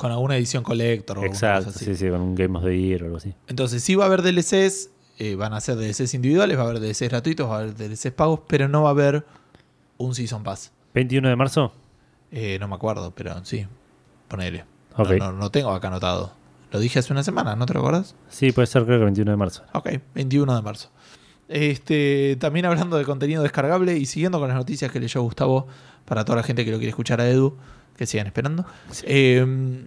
Con 0.00 0.10
alguna 0.10 0.34
edición 0.34 0.62
collector 0.62 1.18
o 1.18 1.24
Exacto, 1.26 1.66
cosa 1.66 1.76
así. 1.76 1.84
sí, 1.84 1.94
sí, 1.94 2.08
con 2.08 2.22
un 2.22 2.34
Game 2.34 2.56
of 2.56 2.64
the 2.64 2.74
Year 2.74 3.02
o 3.02 3.04
algo 3.04 3.18
así. 3.18 3.34
Entonces, 3.48 3.84
sí 3.84 3.96
va 3.96 4.04
a 4.04 4.06
haber 4.06 4.22
DLCs, 4.22 4.88
eh, 5.18 5.34
van 5.34 5.52
a 5.52 5.60
ser 5.60 5.76
DLCs 5.76 6.14
individuales, 6.14 6.56
va 6.56 6.62
a 6.62 6.70
haber 6.70 6.80
DLCs 6.80 7.10
gratuitos, 7.10 7.46
va 7.46 7.56
a 7.56 7.60
haber 7.60 7.74
DLCs 7.76 8.10
pagos, 8.12 8.40
pero 8.46 8.66
no 8.66 8.82
va 8.84 8.88
a 8.88 8.92
haber 8.92 9.26
un 9.98 10.14
Season 10.14 10.42
Pass. 10.42 10.72
21 10.94 11.28
de 11.28 11.36
marzo. 11.36 11.74
Eh, 12.32 12.56
no 12.58 12.66
me 12.66 12.76
acuerdo, 12.76 13.12
pero 13.14 13.44
sí, 13.44 13.66
ponele. 14.26 14.64
Ok. 14.96 15.10
No, 15.18 15.32
no, 15.32 15.32
no 15.32 15.50
tengo 15.50 15.70
acá 15.70 15.88
anotado. 15.88 16.32
Lo 16.72 16.80
dije 16.80 17.00
hace 17.00 17.12
una 17.12 17.22
semana, 17.22 17.54
¿no 17.54 17.66
te 17.66 17.74
lo 17.74 17.80
acordás? 17.80 18.14
Sí, 18.30 18.52
puede 18.52 18.68
ser, 18.68 18.86
creo 18.86 19.00
que 19.00 19.04
21 19.04 19.30
de 19.32 19.36
marzo. 19.36 19.64
Ok, 19.74 19.90
21 20.14 20.56
de 20.56 20.62
marzo. 20.62 20.88
Este, 21.46 22.36
también 22.40 22.64
hablando 22.64 22.96
de 22.96 23.04
contenido 23.04 23.42
descargable 23.42 23.98
y 23.98 24.06
siguiendo 24.06 24.38
con 24.38 24.48
las 24.48 24.56
noticias 24.56 24.90
que 24.90 24.98
leyó 24.98 25.20
Gustavo 25.20 25.66
para 26.06 26.24
toda 26.24 26.36
la 26.36 26.42
gente 26.42 26.64
que 26.64 26.70
lo 26.70 26.78
quiere 26.78 26.88
escuchar 26.88 27.20
a 27.20 27.28
Edu, 27.28 27.58
que 27.96 28.06
sigan 28.06 28.26
esperando. 28.26 28.64
Eh, 29.04 29.84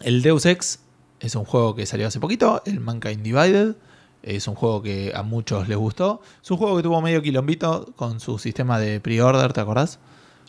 el 0.00 0.22
Deus 0.22 0.46
Ex 0.46 0.80
es 1.20 1.34
un 1.36 1.44
juego 1.44 1.74
que 1.74 1.86
salió 1.86 2.06
hace 2.08 2.20
poquito, 2.20 2.62
el 2.66 2.80
Mankind 2.80 3.22
Divided. 3.22 3.76
Es 4.22 4.46
un 4.46 4.54
juego 4.54 4.82
que 4.82 5.12
a 5.14 5.22
muchos 5.22 5.68
les 5.68 5.76
gustó. 5.76 6.22
Es 6.42 6.50
un 6.50 6.56
juego 6.56 6.76
que 6.76 6.82
tuvo 6.84 7.00
medio 7.02 7.22
quilombito 7.22 7.92
con 7.96 8.20
su 8.20 8.38
sistema 8.38 8.78
de 8.78 9.00
pre-order, 9.00 9.52
¿te 9.52 9.60
acordás? 9.60 9.98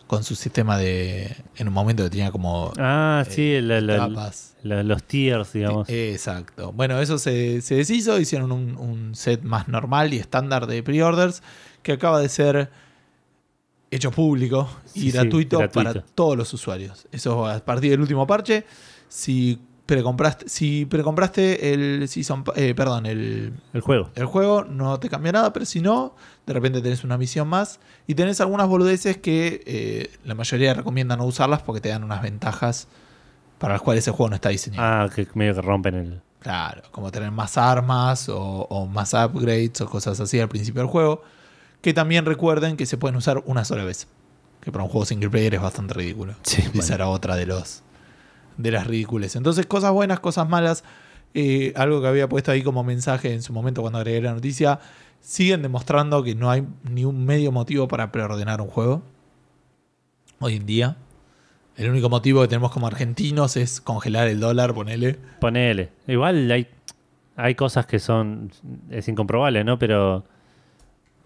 Con 0.06 0.22
su 0.22 0.36
sistema 0.36 0.78
de. 0.78 1.34
En 1.56 1.66
un 1.68 1.74
momento 1.74 2.04
que 2.04 2.10
tenía 2.10 2.30
como. 2.30 2.72
Ah, 2.78 3.24
eh, 3.26 3.30
sí, 3.30 3.60
la- 3.60 3.80
la- 3.80 3.94
etapas. 4.06 4.54
la- 4.62 4.82
los 4.84 5.02
tiers, 5.02 5.52
digamos. 5.54 5.88
Eh, 5.88 6.12
Exacto. 6.12 6.72
Bueno, 6.72 7.00
eso 7.00 7.18
se, 7.18 7.62
se 7.62 7.74
deshizo, 7.76 8.20
hicieron 8.20 8.52
un, 8.52 8.76
un 8.76 9.14
set 9.16 9.42
más 9.42 9.66
normal 9.66 10.12
y 10.14 10.18
estándar 10.18 10.66
de 10.68 10.82
pre-orders 10.82 11.42
que 11.82 11.92
acaba 11.92 12.20
de 12.20 12.28
ser 12.28 12.70
hecho 13.96 14.10
público 14.10 14.68
y 14.94 15.00
Sí, 15.00 15.10
sí, 15.10 15.12
gratuito, 15.12 15.68
para 15.70 15.94
todos 15.94 16.36
los 16.36 16.52
usuarios. 16.52 17.06
Eso 17.12 17.46
a 17.46 17.58
partir 17.60 17.90
del 17.90 18.00
último 18.00 18.26
parche. 18.26 18.64
Si 19.08 19.58
precompraste, 19.86 20.48
si 20.48 20.86
precompraste 20.86 21.72
el 21.74 22.08
season, 22.08 22.44
eh, 22.56 22.74
perdón, 22.74 23.06
el, 23.06 23.52
El 23.72 23.80
juego. 23.80 24.10
el 24.14 24.24
juego 24.26 24.64
no 24.64 24.98
te 24.98 25.08
cambia 25.08 25.32
nada, 25.32 25.52
pero 25.52 25.66
si 25.66 25.80
no, 25.80 26.14
de 26.46 26.52
repente 26.52 26.80
tenés 26.80 27.04
una 27.04 27.18
misión 27.18 27.48
más 27.48 27.80
y 28.06 28.14
tenés 28.14 28.40
algunas 28.40 28.66
boludeces 28.66 29.18
que 29.18 29.62
eh, 29.66 30.10
la 30.24 30.34
mayoría 30.34 30.74
recomiendan 30.74 31.18
no 31.18 31.26
usarlas 31.26 31.62
porque 31.62 31.80
te 31.80 31.90
dan 31.90 32.02
unas 32.02 32.22
ventajas 32.22 32.88
para 33.58 33.74
las 33.74 33.82
cuales 33.82 34.06
el 34.06 34.14
juego 34.14 34.30
no 34.30 34.36
está 34.36 34.48
diseñado. 34.48 34.82
Ah, 35.04 35.10
que 35.14 35.26
medio 35.34 35.54
que 35.54 35.62
rompen 35.62 35.94
el. 35.94 36.20
Claro, 36.40 36.82
como 36.90 37.10
tener 37.10 37.30
más 37.30 37.56
armas 37.56 38.28
o, 38.28 38.38
o 38.38 38.86
más 38.86 39.14
upgrades 39.14 39.80
o 39.80 39.86
cosas 39.86 40.20
así 40.20 40.38
al 40.40 40.48
principio 40.48 40.82
del 40.82 40.90
juego. 40.90 41.22
Que 41.84 41.92
también 41.92 42.24
recuerden 42.24 42.78
que 42.78 42.86
se 42.86 42.96
pueden 42.96 43.14
usar 43.14 43.42
una 43.44 43.62
sola 43.66 43.84
vez. 43.84 44.08
Que 44.62 44.72
para 44.72 44.84
un 44.84 44.88
juego 44.88 45.04
single 45.04 45.28
player 45.28 45.56
es 45.56 45.60
bastante 45.60 45.92
ridículo. 45.92 46.34
Sí, 46.40 46.62
Esa 46.62 46.70
bueno. 46.72 46.94
era 46.94 47.08
otra 47.08 47.36
de 47.36 47.44
los 47.44 47.82
de 48.56 48.70
las 48.70 48.86
ridículas. 48.86 49.36
Entonces, 49.36 49.66
cosas 49.66 49.92
buenas, 49.92 50.18
cosas 50.18 50.48
malas. 50.48 50.82
Eh, 51.34 51.74
algo 51.76 52.00
que 52.00 52.06
había 52.06 52.26
puesto 52.26 52.52
ahí 52.52 52.62
como 52.62 52.84
mensaje 52.84 53.34
en 53.34 53.42
su 53.42 53.52
momento 53.52 53.82
cuando 53.82 53.98
agregué 53.98 54.22
la 54.22 54.32
noticia. 54.32 54.80
Siguen 55.20 55.60
demostrando 55.60 56.22
que 56.22 56.34
no 56.34 56.50
hay 56.50 56.66
ni 56.84 57.04
un 57.04 57.22
medio 57.26 57.52
motivo 57.52 57.86
para 57.86 58.10
preordenar 58.10 58.62
un 58.62 58.68
juego. 58.68 59.02
Hoy 60.40 60.56
en 60.56 60.64
día. 60.64 60.96
El 61.76 61.90
único 61.90 62.08
motivo 62.08 62.40
que 62.40 62.48
tenemos 62.48 62.72
como 62.72 62.86
argentinos 62.86 63.58
es 63.58 63.82
congelar 63.82 64.28
el 64.28 64.40
dólar, 64.40 64.72
ponele. 64.72 65.18
Ponele. 65.38 65.90
Igual 66.06 66.50
hay, 66.50 66.66
hay 67.36 67.54
cosas 67.56 67.84
que 67.84 67.98
son. 67.98 68.50
Es 68.88 69.06
incomprobable, 69.06 69.64
¿no? 69.64 69.78
Pero. 69.78 70.24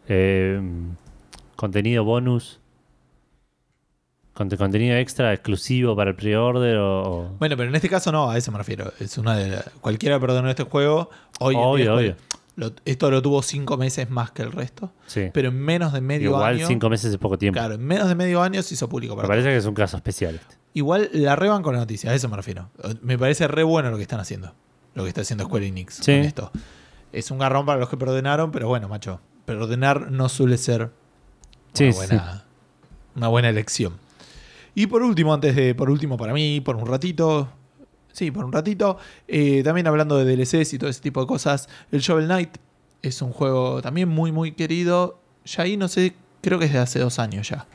Eh, 0.08 0.60
contenido 1.56 2.04
bonus. 2.04 2.60
conte- 4.34 4.56
contenido 4.56 4.96
extra 4.96 5.32
exclusivo 5.32 5.96
para 5.96 6.10
el 6.10 6.16
pre-order 6.16 6.76
o. 6.78 7.34
Bueno, 7.38 7.56
pero 7.56 7.68
en 7.68 7.74
este 7.74 7.88
caso 7.88 8.12
no, 8.12 8.30
a 8.30 8.38
eso 8.38 8.52
me 8.52 8.58
refiero. 8.58 8.92
Es 9.00 9.18
una 9.18 9.36
de 9.36 9.48
la- 9.50 9.64
cualquiera 9.80 10.18
perdonó 10.20 10.48
este 10.50 10.62
juego. 10.64 11.10
Hoy 11.40 11.54
Obvio, 11.58 11.94
obvio. 11.96 12.16
lo- 12.56 12.72
esto 12.84 13.10
lo 13.10 13.20
tuvo 13.22 13.42
cinco 13.42 13.76
meses 13.76 14.08
más 14.10 14.30
que 14.30 14.42
el 14.42 14.52
resto, 14.52 14.92
sí. 15.06 15.30
pero 15.32 15.48
en 15.48 15.58
menos 15.60 15.92
de 15.92 16.00
medio 16.00 16.30
Igual 16.30 16.54
año. 16.56 16.66
cinco 16.68 16.88
meses 16.88 17.10
es 17.10 17.18
poco 17.18 17.36
tiempo. 17.38 17.58
Claro, 17.58 17.74
en 17.74 17.84
menos 17.84 18.08
de 18.08 18.14
medio 18.14 18.40
año 18.42 18.62
se 18.62 18.74
hizo 18.74 18.88
público. 18.88 19.16
Me 19.16 19.26
parece 19.26 19.48
que 19.48 19.56
es 19.56 19.66
un 19.66 19.74
caso 19.74 19.96
especial 19.96 20.36
este. 20.36 20.56
Igual 20.74 21.08
la 21.12 21.34
reban 21.34 21.62
con 21.62 21.74
la 21.74 21.80
noticia, 21.80 22.10
a 22.12 22.14
eso 22.14 22.28
me 22.28 22.36
refiero. 22.36 22.70
Me 23.02 23.18
parece 23.18 23.48
re 23.48 23.64
bueno 23.64 23.90
lo 23.90 23.96
que 23.96 24.02
están 24.02 24.20
haciendo. 24.20 24.54
Lo 24.94 25.02
que 25.02 25.08
está 25.08 25.22
haciendo 25.22 25.44
Square 25.44 25.66
Enix 25.66 25.94
Sí. 25.94 26.12
con 26.12 26.20
esto. 26.22 26.50
Es 27.12 27.30
un 27.32 27.38
garrón 27.38 27.66
para 27.66 27.80
los 27.80 27.88
que 27.88 27.96
perdonaron, 27.96 28.50
pero 28.52 28.68
bueno, 28.68 28.88
macho. 28.88 29.20
Perdonar 29.48 30.10
no 30.10 30.28
suele 30.28 30.58
ser 30.58 30.90
Sí, 31.72 31.84
una, 31.84 31.92
sí. 31.92 31.96
buena, 31.98 32.44
una 33.16 33.28
buena 33.28 33.48
elección. 33.48 33.94
Y 34.74 34.86
por 34.88 35.02
último, 35.02 35.32
antes 35.32 35.56
de, 35.56 35.74
por 35.74 35.88
último 35.88 36.18
para 36.18 36.34
mí, 36.34 36.60
por 36.60 36.76
un 36.76 36.86
ratito, 36.86 37.48
sí, 38.12 38.30
por 38.30 38.44
un 38.44 38.52
ratito, 38.52 38.98
eh, 39.26 39.62
también 39.64 39.86
hablando 39.86 40.18
de 40.18 40.36
DLCs 40.36 40.74
y 40.74 40.78
todo 40.78 40.90
ese 40.90 41.00
tipo 41.00 41.22
de 41.22 41.26
cosas, 41.26 41.68
el 41.90 42.00
Shovel 42.00 42.26
Knight 42.26 42.58
es 43.00 43.22
un 43.22 43.32
juego 43.32 43.80
también 43.80 44.08
muy, 44.10 44.32
muy 44.32 44.52
querido. 44.52 45.18
Ya 45.46 45.62
ahí 45.62 45.78
no 45.78 45.88
sé, 45.88 46.14
creo 46.42 46.58
que 46.58 46.66
es 46.66 46.72
de 46.74 46.78
hace 46.80 46.98
dos 46.98 47.18
años 47.18 47.48
ya. 47.48 47.66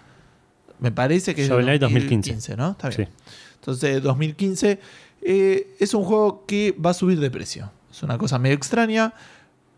Me 0.80 0.92
parece 0.92 1.34
que 1.34 1.48
Shovel 1.48 1.70
es 1.70 1.80
de 1.80 1.88
Knight 1.88 1.94
2015. 2.10 2.56
¿no? 2.56 2.72
Está 2.72 2.90
bien. 2.90 3.10
Sí. 3.10 3.32
Entonces, 3.56 4.04
2015 4.04 4.80
eh, 5.24 5.76
es 5.80 5.94
un 5.96 6.04
juego 6.04 6.46
que 6.46 6.74
va 6.74 6.92
a 6.92 6.94
subir 6.94 7.20
de 7.20 7.32
precio. 7.32 7.72
Es 7.92 8.04
una 8.04 8.18
cosa 8.20 8.38
medio 8.38 8.56
extraña, 8.56 9.14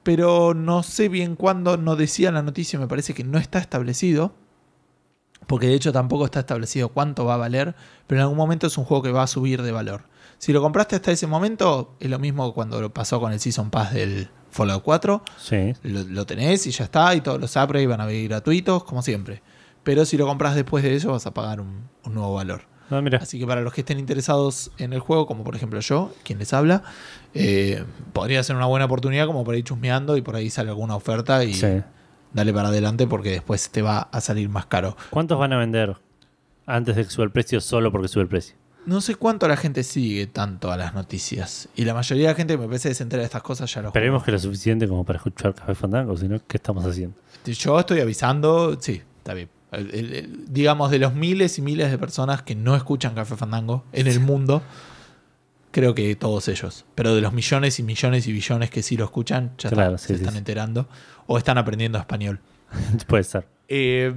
pero 0.06 0.54
no 0.54 0.84
sé 0.84 1.10
bien 1.10 1.36
cuándo. 1.36 1.78
No 1.78 1.96
decía 1.96 2.32
la 2.32 2.44
noticia, 2.44 2.78
me 2.78 2.88
parece 2.88 3.16
que 3.16 3.24
no 3.24 3.40
está 3.40 3.58
establecido. 3.58 4.36
Porque 5.48 5.66
de 5.66 5.74
hecho 5.74 5.92
tampoco 5.92 6.26
está 6.26 6.42
establecido 6.42 6.90
cuánto 6.90 7.26
va 7.26 7.34
a 7.34 7.38
valer, 7.38 7.76
pero 8.06 8.22
en 8.22 8.24
algún 8.24 8.38
momento 8.38 8.68
es 8.68 8.78
un 8.78 8.86
juego 8.86 9.02
que 9.02 9.12
va 9.12 9.24
a 9.24 9.28
subir 9.28 9.64
de 9.64 9.72
valor. 9.72 10.04
Si 10.38 10.54
lo 10.54 10.62
compraste 10.62 10.96
hasta 10.96 11.12
ese 11.12 11.26
momento, 11.26 11.96
es 12.00 12.10
lo 12.10 12.20
mismo 12.20 12.54
cuando 12.54 12.80
lo 12.82 12.94
pasó 12.94 13.20
con 13.20 13.34
el 13.34 13.40
Season 13.40 13.72
Pass 13.72 13.94
del 13.94 14.30
Fallout 14.52 14.84
4. 14.84 15.24
Sí. 15.38 15.74
Lo, 15.84 16.04
lo 16.04 16.26
tenés 16.28 16.68
y 16.68 16.72
ya 16.72 16.86
está, 16.86 17.16
y 17.16 17.22
todos 17.22 17.42
los 17.42 17.56
upgrades 17.56 17.88
van 17.88 18.02
a 18.02 18.06
venir 18.06 18.30
gratuitos, 18.30 18.84
como 18.84 19.02
siempre. 19.02 19.42
Pero 19.84 20.06
si 20.06 20.18
lo 20.18 20.28
compras 20.28 20.54
después 20.54 20.84
de 20.84 20.96
eso, 20.96 21.12
vas 21.12 21.26
a 21.26 21.34
pagar 21.34 21.60
un, 21.60 21.90
un 22.04 22.14
nuevo 22.14 22.36
valor. 22.36 22.75
Ah, 22.90 23.02
mira. 23.02 23.18
Así 23.20 23.40
que 23.40 23.48
para 23.48 23.62
los 23.62 23.74
que 23.74 23.82
estén 23.82 24.00
interesados 24.00 24.72
en 24.78 24.94
el 24.94 25.00
juego, 25.00 25.26
como 25.26 25.44
por 25.44 25.56
ejemplo 25.56 25.80
yo, 25.80 26.14
quien 26.24 26.40
les 26.40 26.54
habla, 26.54 26.84
eh, 27.34 27.84
podría 28.14 28.44
ser 28.44 28.56
una 28.56 28.66
buena 28.68 28.86
oportunidad 28.86 29.26
como 29.28 29.44
para 29.44 29.58
ir 29.58 29.64
chusmeando 29.64 30.18
y 30.18 30.22
por 30.22 30.36
ahí 30.36 30.50
sale 30.50 30.70
alguna 30.70 30.96
oferta 30.96 31.44
y 31.44 31.54
Sí. 31.54 31.82
dale 32.34 32.54
para 32.54 32.68
adelante 32.70 33.08
porque 33.08 33.32
después 33.32 33.70
te 33.70 33.82
va 33.82 34.02
a 34.12 34.22
salir 34.22 34.50
más 34.50 34.66
caro. 34.68 34.96
¿Cuántos 35.10 35.40
van 35.40 35.54
a 35.54 35.58
vender 35.58 35.96
antes 36.66 36.96
de 36.96 37.04
que 37.06 37.10
suba 37.10 37.26
el 37.26 37.32
precio 37.32 37.60
solo 37.62 37.92
porque 37.92 38.08
sube 38.08 38.24
el 38.24 38.30
precio? 38.30 38.56
No 38.86 39.02
sé 39.02 39.16
cuánto 39.16 39.48
la 39.48 39.58
gente 39.58 39.82
sigue 39.84 40.28
tanto 40.28 40.72
a 40.72 40.78
las 40.78 40.94
noticias. 40.94 41.70
Y 41.76 41.86
la 41.86 41.96
mayoría 41.96 42.28
de 42.28 42.34
la 42.34 42.38
gente 42.38 42.56
me 42.56 42.68
parece 42.68 42.90
que 42.90 42.94
se 42.94 43.02
entera 43.02 43.22
de 43.22 43.26
estas 43.26 43.42
cosas 43.42 43.74
ya 43.74 43.82
lo 43.82 43.88
Esperemos 43.88 44.24
que 44.24 44.32
lo 44.32 44.38
suficiente 44.38 44.88
como 44.88 45.04
para 45.04 45.18
escuchar 45.18 45.56
Café 45.56 45.74
Fandango, 45.74 46.16
si 46.16 46.28
no, 46.28 46.40
¿qué 46.48 46.58
estamos 46.58 46.86
haciendo? 46.86 47.18
Yo 47.46 47.80
estoy 47.80 48.00
avisando, 48.02 48.78
sí, 48.80 49.02
está 49.18 49.34
bien. 49.34 49.50
Digamos, 50.48 50.92
de 50.92 51.00
los 51.00 51.14
miles 51.14 51.58
y 51.58 51.62
miles 51.62 51.92
de 51.92 51.98
personas 51.98 52.42
que 52.44 52.56
no 52.56 52.76
escuchan 52.76 53.14
Café 53.16 53.36
Fandango 53.36 53.84
en 53.92 54.08
el 54.08 54.20
mundo, 54.20 54.62
creo 55.72 55.94
que 55.96 56.16
todos 56.16 56.48
ellos. 56.48 56.86
Pero 56.96 57.14
de 57.16 57.22
los 57.22 57.34
millones 57.34 57.80
y 57.80 57.84
millones 57.84 58.28
y 58.28 58.32
billones 58.34 58.70
que 58.70 58.82
sí 58.84 58.98
lo 58.98 59.06
escuchan, 59.06 59.52
ya 59.58 59.70
está, 59.70 59.76
Claro, 59.76 59.98
sí, 59.98 60.08
se 60.08 60.14
sí, 60.16 60.20
están 60.22 60.34
sí. 60.34 60.38
enterando 60.40 60.88
o 61.28 61.38
están 61.38 61.58
aprendiendo 61.58 61.98
español. 61.98 62.40
Puede 63.08 63.24
ser. 63.24 63.48
Eh, 63.68 64.14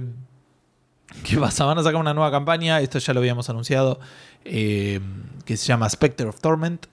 ¿Qué 1.23 1.37
pasa? 1.37 1.65
Van 1.65 1.77
a 1.77 1.83
sacar 1.83 1.99
una 1.99 2.13
nueva 2.13 2.29
campaña, 2.31 2.79
esto 2.81 2.99
ya 2.99 3.13
lo 3.13 3.19
habíamos 3.19 3.49
anunciado, 3.49 3.99
eh, 4.45 4.99
que 5.43 5.57
se 5.57 5.65
llama 5.65 5.89
Spectre 5.89 6.27
of 6.27 6.39
Torment. 6.39 6.85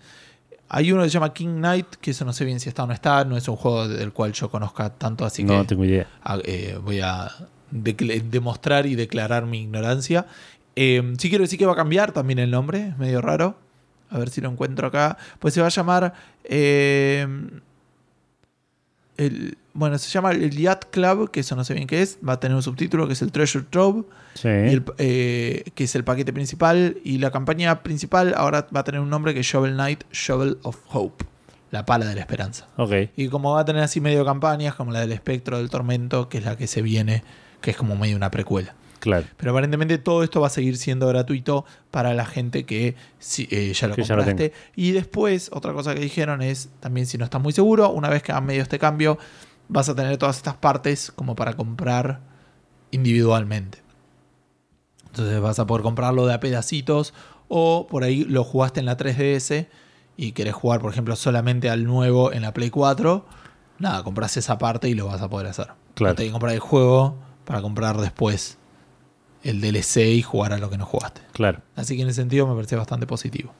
Hay 0.68 0.90
uno 0.90 1.02
que 1.02 1.10
se 1.10 1.14
llama 1.14 1.32
King 1.32 1.56
Knight, 1.58 1.86
que 2.00 2.10
eso 2.10 2.24
no 2.24 2.32
sé 2.32 2.44
bien 2.44 2.58
si 2.58 2.68
está 2.68 2.84
o 2.84 2.86
no 2.88 2.92
está, 2.94 3.24
no 3.24 3.36
es 3.36 3.46
un 3.46 3.54
juego 3.56 3.86
del 3.86 4.12
cual 4.12 4.32
yo 4.32 4.50
conozca 4.50 4.90
tanto, 4.90 5.24
así 5.24 5.44
no 5.44 5.60
que 5.60 5.68
tengo 5.68 5.84
idea. 5.84 6.08
a- 6.24 6.38
eh, 6.44 6.76
voy 6.82 6.98
a 7.00 7.30
demostrar 7.70 8.86
y 8.86 8.94
declarar 8.94 9.46
mi 9.46 9.62
ignorancia. 9.62 10.26
Eh, 10.76 11.14
sí 11.18 11.28
quiero 11.28 11.42
decir 11.42 11.58
que 11.58 11.66
va 11.66 11.72
a 11.72 11.76
cambiar 11.76 12.12
también 12.12 12.38
el 12.38 12.50
nombre, 12.50 12.88
es 12.88 12.98
medio 12.98 13.20
raro. 13.20 13.56
A 14.10 14.18
ver 14.18 14.30
si 14.30 14.40
lo 14.40 14.48
encuentro 14.50 14.86
acá. 14.88 15.16
Pues 15.38 15.54
se 15.54 15.60
va 15.60 15.66
a 15.66 15.70
llamar... 15.70 16.14
eh, 16.44 17.26
el, 19.16 19.56
bueno, 19.72 19.96
se 19.98 20.10
llama 20.10 20.32
el 20.32 20.50
Yacht 20.50 20.90
Club, 20.90 21.30
que 21.30 21.40
eso 21.40 21.56
no 21.56 21.64
sé 21.64 21.72
bien 21.74 21.86
qué 21.86 22.02
es. 22.02 22.18
Va 22.26 22.34
a 22.34 22.40
tener 22.40 22.54
un 22.54 22.62
subtítulo 22.62 23.06
que 23.06 23.14
es 23.14 23.22
el 23.22 23.32
Treasure 23.32 23.64
Trove, 23.70 24.04
Sí. 24.34 24.48
y 24.48 24.50
el- 24.74 24.84
eh, 24.98 25.64
que 25.74 25.84
es 25.84 25.94
el 25.94 26.04
paquete 26.04 26.32
principal. 26.34 26.98
Y 27.02 27.18
la 27.18 27.30
campaña 27.30 27.82
principal 27.82 28.34
ahora 28.36 28.66
va 28.74 28.80
a 28.80 28.84
tener 28.84 29.00
un 29.00 29.08
nombre 29.08 29.32
que 29.32 29.40
es 29.40 29.46
Shovel 29.46 29.72
Knight, 29.72 30.04
Shovel 30.12 30.58
of 30.62 30.78
Hope. 30.90 31.24
La 31.70 31.84
pala 31.86 32.06
de 32.06 32.14
la 32.14 32.20
esperanza. 32.20 32.68
Ok. 32.76 32.92
Y 33.16 33.28
como 33.28 33.54
va 33.54 33.60
a 33.60 33.64
tener 33.64 33.82
así 33.82 34.00
medio 34.00 34.24
campañas, 34.24 34.74
como 34.74 34.92
la 34.92 35.00
del 35.00 35.12
espectro 35.12 35.58
del 35.58 35.68
tormento, 35.70 36.28
que 36.28 36.38
es 36.38 36.44
la 36.44 36.56
que 36.56 36.66
se 36.66 36.80
viene, 36.82 37.24
que 37.66 37.72
es 37.72 37.76
como 37.76 37.96
medio 37.96 38.14
una 38.14 38.30
precuela. 38.30 38.76
Claro. 39.00 39.26
Pero 39.36 39.50
aparentemente 39.50 39.98
todo 39.98 40.22
esto 40.22 40.40
va 40.40 40.46
a 40.46 40.50
seguir 40.50 40.76
siendo 40.76 41.08
gratuito 41.08 41.64
para 41.90 42.14
la 42.14 42.24
gente 42.24 42.64
que 42.64 42.94
eh, 43.38 43.72
ya 43.74 43.88
lo 43.88 43.96
Que 43.96 44.04
ya 44.04 44.14
lo 44.14 44.22
compraste. 44.22 44.52
y 44.76 44.92
después, 44.92 45.50
otra 45.52 45.72
cosa 45.72 45.92
que 45.92 45.98
dijeron 45.98 46.42
es, 46.42 46.68
también 46.78 47.08
si 47.08 47.18
no 47.18 47.24
estás 47.24 47.42
muy 47.42 47.52
seguro, 47.52 47.90
una 47.90 48.08
vez 48.08 48.22
que 48.22 48.30
hagan 48.30 48.46
medio 48.46 48.62
este 48.62 48.78
cambio, 48.78 49.18
vas 49.66 49.88
a 49.88 49.96
tener 49.96 50.16
todas 50.16 50.36
estas 50.36 50.54
partes 50.54 51.10
como 51.10 51.34
para 51.34 51.54
comprar 51.54 52.20
individualmente. 52.92 53.78
Entonces 55.06 55.40
vas 55.40 55.58
a 55.58 55.66
poder 55.66 55.82
comprarlo 55.82 56.24
de 56.24 56.34
a 56.34 56.38
pedacitos 56.38 57.14
o 57.48 57.88
por 57.90 58.04
ahí 58.04 58.22
lo 58.22 58.44
jugaste 58.44 58.78
en 58.78 58.86
la 58.86 58.96
3DS 58.96 59.66
y 60.16 60.32
querés 60.32 60.54
jugar, 60.54 60.80
por 60.80 60.92
ejemplo, 60.92 61.16
solamente 61.16 61.68
al 61.68 61.82
nuevo 61.82 62.32
en 62.32 62.42
la 62.42 62.54
Play 62.54 62.70
4. 62.70 63.26
Nada, 63.80 64.04
compras 64.04 64.36
esa 64.36 64.56
parte 64.56 64.88
y 64.88 64.94
lo 64.94 65.06
vas 65.06 65.20
a 65.20 65.28
poder 65.28 65.48
hacer. 65.48 65.70
Claro. 65.94 66.12
No 66.12 66.14
te 66.14 66.22
hay 66.22 66.28
que 66.28 66.32
comprar 66.32 66.54
el 66.54 66.60
juego 66.60 67.25
para 67.46 67.62
comprar 67.62 67.96
después 67.96 68.58
el 69.42 69.60
DLC 69.60 69.98
y 70.08 70.22
jugar 70.22 70.52
a 70.52 70.58
lo 70.58 70.68
que 70.68 70.76
no 70.76 70.84
jugaste. 70.84 71.22
Claro. 71.32 71.62
Así 71.76 71.96
que 71.96 72.02
en 72.02 72.08
ese 72.08 72.20
sentido 72.20 72.46
me 72.46 72.54
parece 72.54 72.76
bastante 72.76 73.06
positivo. 73.06 73.54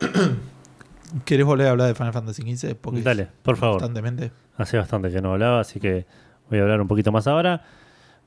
¿Querés 1.24 1.46
volver 1.46 1.68
a 1.68 1.70
hablar 1.70 1.88
de 1.88 1.94
Final 1.94 2.12
Fantasy 2.12 2.42
XV? 2.42 2.74
Porque 2.74 3.02
Dale, 3.02 3.28
por 3.42 3.56
favor. 3.56 3.78
Constantemente. 3.78 4.32
Hace 4.56 4.76
bastante 4.76 5.10
que 5.10 5.22
no 5.22 5.32
hablaba, 5.32 5.60
así 5.60 5.78
que 5.78 6.06
voy 6.50 6.58
a 6.58 6.62
hablar 6.62 6.80
un 6.80 6.88
poquito 6.88 7.12
más 7.12 7.26
ahora. 7.26 7.64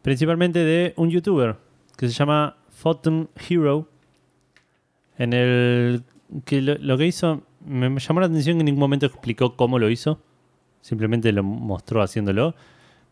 Principalmente 0.02 0.60
de 0.60 0.94
un 0.96 1.10
youtuber 1.10 1.58
que 1.98 2.08
se 2.08 2.14
llama 2.14 2.58
Photon 2.70 3.30
Hero. 3.50 3.90
En 5.18 5.34
el 5.34 6.04
que 6.46 6.62
lo, 6.62 6.76
lo 6.76 6.98
que 6.98 7.06
hizo 7.06 7.44
me 7.66 7.90
me 7.90 8.00
llamó 8.00 8.20
la 8.22 8.28
atención 8.28 8.58
que 8.58 8.62
en 8.62 8.66
ningún 8.66 8.80
momento 8.80 9.06
explicó 9.06 9.56
cómo 9.58 9.80
lo 9.80 9.90
hizo. 9.90 10.22
Simplemente 10.82 11.32
lo 11.32 11.44
mostró 11.44 12.02
haciéndolo. 12.02 12.56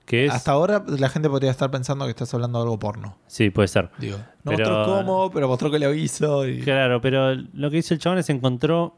Que 0.05 0.25
es. 0.25 0.33
Hasta 0.33 0.51
ahora 0.51 0.83
la 0.85 1.07
gente 1.09 1.29
podría 1.29 1.49
estar 1.51 1.71
pensando 1.71 2.03
que 2.05 2.11
estás 2.11 2.33
hablando 2.33 2.59
de 2.59 2.63
algo 2.63 2.77
porno. 2.79 3.17
Sí, 3.27 3.49
puede 3.49 3.67
ser. 3.69 3.89
Digo, 3.99 4.17
no 4.43 4.51
Pero- 4.51 4.69
mostró 4.69 4.85
cómo, 4.95 5.31
pero 5.31 5.47
mostró 5.47 5.71
que 5.71 5.79
lo 5.79 5.93
hizo. 5.93 6.45
y- 6.47 6.61
Claro, 6.61 6.99
pero 7.01 7.33
lo 7.35 7.71
que 7.71 7.77
hizo 7.77 7.93
el 7.93 7.99
chabón 7.99 8.19
es 8.19 8.29
encontró 8.29 8.97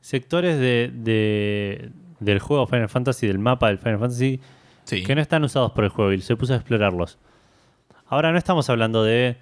sectores 0.00 0.58
de, 0.58 0.90
de- 0.92 1.90
del 2.20 2.38
juego 2.40 2.66
Final 2.66 2.88
Fantasy, 2.88 3.26
del 3.26 3.38
mapa 3.38 3.68
del 3.68 3.78
Final 3.78 3.98
Fantasy, 4.00 4.40
Sí. 4.84 5.04
que 5.04 5.14
no 5.14 5.20
están 5.20 5.44
usados 5.44 5.70
por 5.72 5.84
el 5.84 5.90
juego 5.90 6.12
y 6.12 6.20
se 6.20 6.34
puso 6.36 6.52
a 6.54 6.56
explorarlos. 6.56 7.18
Ahora 8.08 8.32
no 8.32 8.38
estamos 8.38 8.68
hablando 8.68 9.04
de 9.04 9.36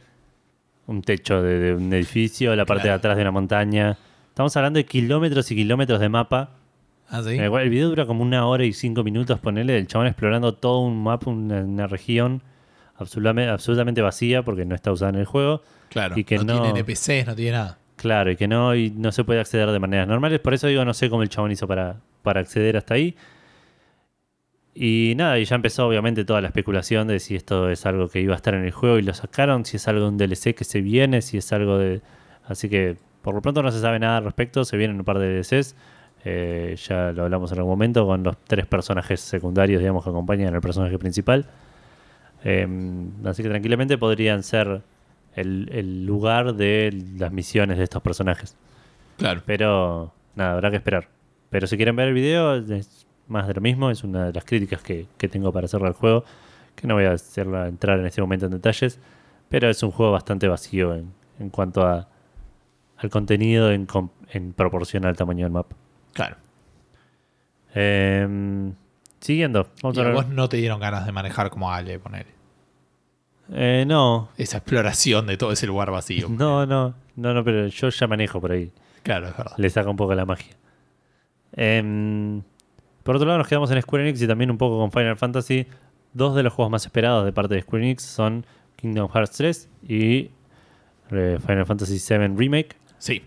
un 0.86 1.02
techo 1.02 1.42
de, 1.42 1.58
de 1.58 1.74
un 1.74 1.92
edificio, 1.92 2.54
la 2.56 2.66
parte 2.66 2.82
Claro. 2.82 2.94
de 2.96 2.98
atrás 2.98 3.16
de 3.16 3.22
una 3.22 3.30
montaña. 3.30 3.96
Estamos 4.28 4.54
hablando 4.56 4.76
de 4.78 4.84
kilómetros 4.84 5.50
y 5.50 5.56
kilómetros 5.56 5.98
de 6.00 6.08
mapa. 6.08 6.50
Ah, 7.10 7.22
sí. 7.22 7.30
En 7.30 7.42
el, 7.42 7.70
video 7.70 7.88
dura 7.88 8.06
como 8.06 8.22
una 8.22 8.46
hora 8.46 8.64
y 8.64 8.72
cinco 8.72 9.02
minutos, 9.02 9.38
ponele, 9.40 9.76
el 9.76 9.86
chabón 9.86 10.06
explorando 10.06 10.54
todo 10.54 10.80
un 10.80 11.02
mapa, 11.02 11.30
una, 11.30 11.62
una 11.62 11.86
región 11.86 12.42
absolutamente, 12.96 13.50
absolutamente 13.50 14.00
vacía 14.00 14.42
porque 14.42 14.64
no 14.64 14.74
está 14.74 14.92
usada 14.92 15.10
en 15.10 15.16
el 15.16 15.24
juego. 15.26 15.62
Claro. 15.88 16.16
y 16.16 16.22
que 16.24 16.36
no, 16.36 16.44
no- 16.44 16.62
tiene 16.62 16.80
NPCs, 16.80 17.26
no 17.26 17.34
tiene 17.34 17.52
nada. 17.52 17.78
Claro, 17.96 18.30
y 18.30 18.36
que 18.36 18.48
no, 18.48 18.74
y 18.74 18.90
no 18.90 19.12
se 19.12 19.24
puede 19.24 19.40
acceder 19.40 19.70
de 19.70 19.78
maneras 19.78 20.08
normales. 20.08 20.40
Por 20.40 20.54
eso 20.54 20.66
digo, 20.68 20.84
no 20.84 20.94
sé 20.94 21.10
cómo 21.10 21.22
el 21.22 21.28
chabón 21.28 21.52
hizo 21.52 21.68
para, 21.68 21.96
para 22.22 22.40
acceder 22.40 22.76
hasta 22.78 22.94
ahí. 22.94 23.14
Y 24.74 25.14
nada, 25.16 25.38
y 25.38 25.44
ya 25.44 25.56
empezó 25.56 25.86
obviamente 25.86 26.24
toda 26.24 26.40
la 26.40 26.48
especulación 26.48 27.08
de 27.08 27.18
si 27.18 27.34
esto 27.36 27.68
es 27.68 27.84
algo 27.84 28.08
que 28.08 28.20
iba 28.20 28.32
a 28.32 28.36
estar 28.36 28.54
en 28.54 28.64
el 28.64 28.70
juego 28.70 28.98
y 28.98 29.02
lo 29.02 29.12
sacaron, 29.12 29.66
si 29.66 29.76
es 29.76 29.88
algo 29.88 30.04
de 30.04 30.08
un 30.08 30.16
DLC 30.16 30.54
que 30.54 30.64
se 30.64 30.80
viene, 30.80 31.20
si 31.20 31.36
es 31.36 31.52
algo 31.52 31.76
de... 31.76 32.00
Así 32.46 32.70
que 32.70 32.96
por 33.20 33.34
lo 33.34 33.42
pronto 33.42 33.62
no 33.62 33.70
se 33.70 33.80
sabe 33.80 33.98
nada 33.98 34.18
al 34.18 34.24
respecto, 34.24 34.64
se 34.64 34.76
vienen 34.76 34.96
un 34.96 35.04
par 35.04 35.18
de 35.18 35.36
DLCs. 35.42 35.76
Eh, 36.24 36.76
ya 36.76 37.12
lo 37.12 37.24
hablamos 37.24 37.50
en 37.52 37.58
algún 37.58 37.72
momento 37.72 38.06
con 38.06 38.22
los 38.22 38.36
tres 38.46 38.66
personajes 38.66 39.20
secundarios, 39.20 39.80
digamos, 39.80 40.04
que 40.04 40.10
acompañan 40.10 40.54
al 40.54 40.60
personaje 40.60 40.98
principal. 40.98 41.46
Eh, 42.44 42.66
así 43.24 43.42
que 43.42 43.48
tranquilamente 43.48 43.98
podrían 43.98 44.42
ser 44.42 44.82
el, 45.34 45.68
el 45.72 46.04
lugar 46.06 46.54
de 46.54 47.04
las 47.18 47.32
misiones 47.32 47.78
de 47.78 47.84
estos 47.84 48.02
personajes. 48.02 48.56
Claro. 49.16 49.42
Pero 49.46 50.12
nada, 50.34 50.52
habrá 50.52 50.70
que 50.70 50.76
esperar. 50.76 51.08
Pero 51.50 51.66
si 51.66 51.76
quieren 51.76 51.96
ver 51.96 52.08
el 52.08 52.14
video, 52.14 52.54
es 52.54 53.06
más 53.28 53.46
de 53.46 53.54
lo 53.54 53.60
mismo. 53.60 53.90
Es 53.90 54.04
una 54.04 54.26
de 54.26 54.32
las 54.32 54.44
críticas 54.44 54.82
que, 54.82 55.06
que 55.18 55.28
tengo 55.28 55.52
para 55.52 55.66
hacerle 55.66 55.88
al 55.88 55.94
juego. 55.94 56.24
Que 56.74 56.86
no 56.86 56.94
voy 56.94 57.04
a 57.04 57.12
hacerla 57.12 57.66
entrar 57.68 57.98
en 57.98 58.06
este 58.06 58.20
momento 58.20 58.46
en 58.46 58.52
detalles. 58.52 58.98
Pero 59.48 59.68
es 59.68 59.82
un 59.82 59.90
juego 59.90 60.12
bastante 60.12 60.48
vacío 60.48 60.94
en, 60.94 61.12
en 61.38 61.50
cuanto 61.50 61.86
a 61.86 62.08
al 62.96 63.08
contenido 63.08 63.72
en, 63.72 63.88
en 64.30 64.52
proporción 64.52 65.06
al 65.06 65.16
tamaño 65.16 65.46
del 65.46 65.52
mapa. 65.52 65.74
Claro. 66.12 66.36
Em, 67.74 68.74
siguiendo. 69.20 69.68
Vamos 69.82 69.96
Y 69.96 70.00
a 70.00 70.02
a 70.02 70.06
ver. 70.06 70.14
vos 70.14 70.28
no 70.28 70.48
te 70.48 70.56
dieron 70.56 70.80
ganas 70.80 71.06
de 71.06 71.12
manejar 71.12 71.50
como 71.50 71.70
Ale, 71.72 71.98
poner 71.98 72.26
Eh, 73.52 73.84
no, 73.86 74.28
esa 74.36 74.58
exploración 74.58 75.26
de 75.26 75.36
todo 75.36 75.52
ese 75.52 75.66
lugar 75.66 75.90
vacío. 75.90 76.28
no, 76.30 76.66
no, 76.66 76.94
no, 77.16 77.34
no, 77.34 77.44
pero 77.44 77.66
yo 77.68 77.88
ya 77.88 78.06
manejo 78.06 78.40
por 78.40 78.52
ahí. 78.52 78.72
Claro, 79.02 79.28
es 79.28 79.36
verdad. 79.36 79.54
le 79.56 79.70
saca 79.70 79.88
un 79.90 79.96
poco 79.96 80.14
la 80.14 80.24
magia. 80.26 80.54
Em, 81.52 82.42
por 83.02 83.16
otro 83.16 83.26
lado, 83.26 83.38
nos 83.38 83.48
quedamos 83.48 83.70
en 83.70 83.80
Square 83.82 84.04
Enix 84.08 84.22
y 84.22 84.26
también 84.26 84.50
un 84.50 84.58
poco 84.58 84.78
con 84.78 84.92
Final 84.92 85.16
Fantasy. 85.16 85.66
Dos 86.12 86.34
de 86.34 86.42
los 86.42 86.52
juegos 86.52 86.70
más 86.70 86.84
esperados 86.84 87.24
de 87.24 87.32
parte 87.32 87.54
de 87.54 87.62
Square 87.62 87.84
Enix 87.84 88.02
son 88.02 88.44
Kingdom 88.76 89.08
Hearts 89.10 89.36
3 89.36 89.68
y 89.88 90.30
eh, 91.12 91.38
Final 91.44 91.66
Fantasy 91.66 91.98
VII 91.98 92.28
Remake, 92.36 92.76
Sí. 92.98 93.22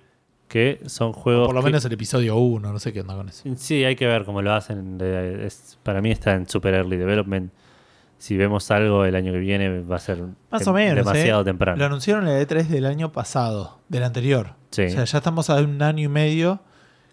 Que 0.53 0.81
son 0.85 1.13
juegos... 1.13 1.47
Por 1.47 1.55
lo 1.55 1.61
que- 1.61 1.65
menos 1.65 1.83
el 1.83 1.93
episodio 1.93 2.37
1, 2.37 2.71
no 2.71 2.77
sé 2.77 2.93
qué 2.93 3.01
onda 3.01 3.15
con 3.15 3.27
eso. 3.27 3.43
Sí, 3.55 3.83
hay 3.83 3.95
que 3.95 4.05
ver 4.05 4.23
cómo 4.23 4.43
lo 4.43 4.53
hacen. 4.53 4.99
es- 5.01 5.79
para 5.81 5.99
mí 5.99 6.11
está 6.11 6.35
en 6.35 6.47
super 6.47 6.75
early 6.75 6.95
development. 6.97 7.51
Si 8.19 8.37
vemos 8.37 8.69
algo 8.69 9.03
el 9.03 9.15
año 9.15 9.31
que 9.33 9.39
viene 9.39 9.81
va 9.81 9.95
a 9.95 9.99
ser 9.99 10.23
Más 10.51 10.67
o 10.67 10.73
menos. 10.73 10.95
demasiado 10.97 11.41
¿eh? 11.41 11.45
temprano. 11.45 11.79
Lo 11.79 11.85
anunciaron 11.85 12.27
en 12.27 12.35
el 12.37 12.47
E3 12.47 12.67
del 12.67 12.85
año 12.85 13.11
pasado, 13.11 13.79
del 13.89 14.03
anterior. 14.03 14.53
Sí. 14.69 14.83
O 14.83 14.89
sea, 14.91 15.05
ya 15.05 15.17
estamos 15.17 15.49
a 15.49 15.55
un 15.55 15.81
año 15.81 16.03
y 16.05 16.07
medio 16.07 16.59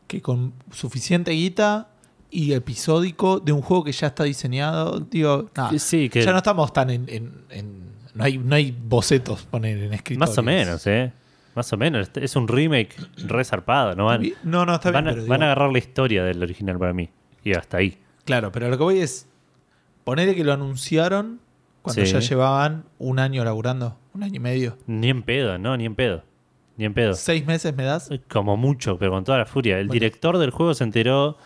que 0.06 0.20
con 0.20 0.52
suficiente 0.70 1.30
guita 1.30 1.88
y 2.30 2.52
episódico 2.52 3.40
de 3.40 3.52
un 3.52 3.62
juego 3.62 3.84
que 3.84 3.92
ya 3.92 4.08
está 4.08 4.24
diseñado, 4.24 5.00
digo, 5.00 5.46
nada, 5.56 5.76
Sí, 5.78 6.10
que 6.10 6.20
ya 6.22 6.32
no 6.32 6.36
estamos 6.38 6.72
tan 6.74 6.90
en... 6.90 7.06
en- 7.08 7.32
en- 7.48 7.90
no, 8.14 8.24
hay, 8.24 8.38
no 8.38 8.54
hay 8.56 8.70
bocetos 8.72 9.44
poner 9.44 9.78
en 9.78 9.94
escritorio. 9.94 10.18
más 10.28 10.36
o 10.36 10.42
menos, 10.42 10.86
¿eh? 10.86 11.12
Más 11.54 11.72
o 11.72 11.76
menos. 11.76 12.02
Este 12.02 12.24
Es 12.24 12.36
un 12.36 12.46
remake 12.48 12.94
resarpado. 13.26 13.94
No 13.96 14.06
van, 14.06 14.22
No, 14.44 14.64
no, 14.66 14.74
está 14.74 14.90
bien. 14.90 15.04
van, 15.04 15.08
a, 15.12 15.14
pero 15.16 15.26
van 15.26 15.42
a 15.42 15.46
agarrar 15.46 15.72
la 15.72 15.78
historia 15.78 16.24
del 16.24 16.42
original 16.42 16.78
para 16.78 16.92
mí. 16.92 17.10
Y 17.44 17.54
hasta 17.54 17.78
ahí. 17.78 17.98
Claro, 18.24 18.52
pero 18.52 18.68
lo 18.68 18.76
que 18.78 18.84
voy 18.84 18.98
es 19.00 19.28
ponerle 20.04 20.34
que 20.34 20.44
lo 20.44 20.52
anunciaron 20.52 21.40
cuando 21.82 22.04
Sí. 22.04 22.12
ya 22.12 22.20
llevaban 22.20 22.84
un 22.98 23.18
año 23.18 23.44
laburando, 23.44 23.98
un 24.14 24.22
año 24.22 24.36
y 24.36 24.40
medio. 24.40 24.76
Ni 24.86 25.08
en 25.08 25.22
pedo, 25.22 25.58
¿no? 25.58 25.76
Ni 25.76 25.86
en 25.86 25.94
pedo. 25.94 26.22
Ni 26.76 26.84
en 26.84 26.94
pedo. 26.94 27.14
¿Seis 27.14 27.44
meses 27.46 27.74
me 27.74 27.82
das? 27.84 28.10
Como 28.28 28.56
mucho, 28.56 28.98
pero 28.98 29.10
con 29.12 29.24
toda 29.24 29.38
la 29.38 29.46
furia. 29.46 29.78
El 29.78 29.86
Bueno. 29.88 29.94
director 29.94 30.38
del 30.38 30.50
juego 30.50 30.74
se 30.74 30.84
enteró 30.84 31.36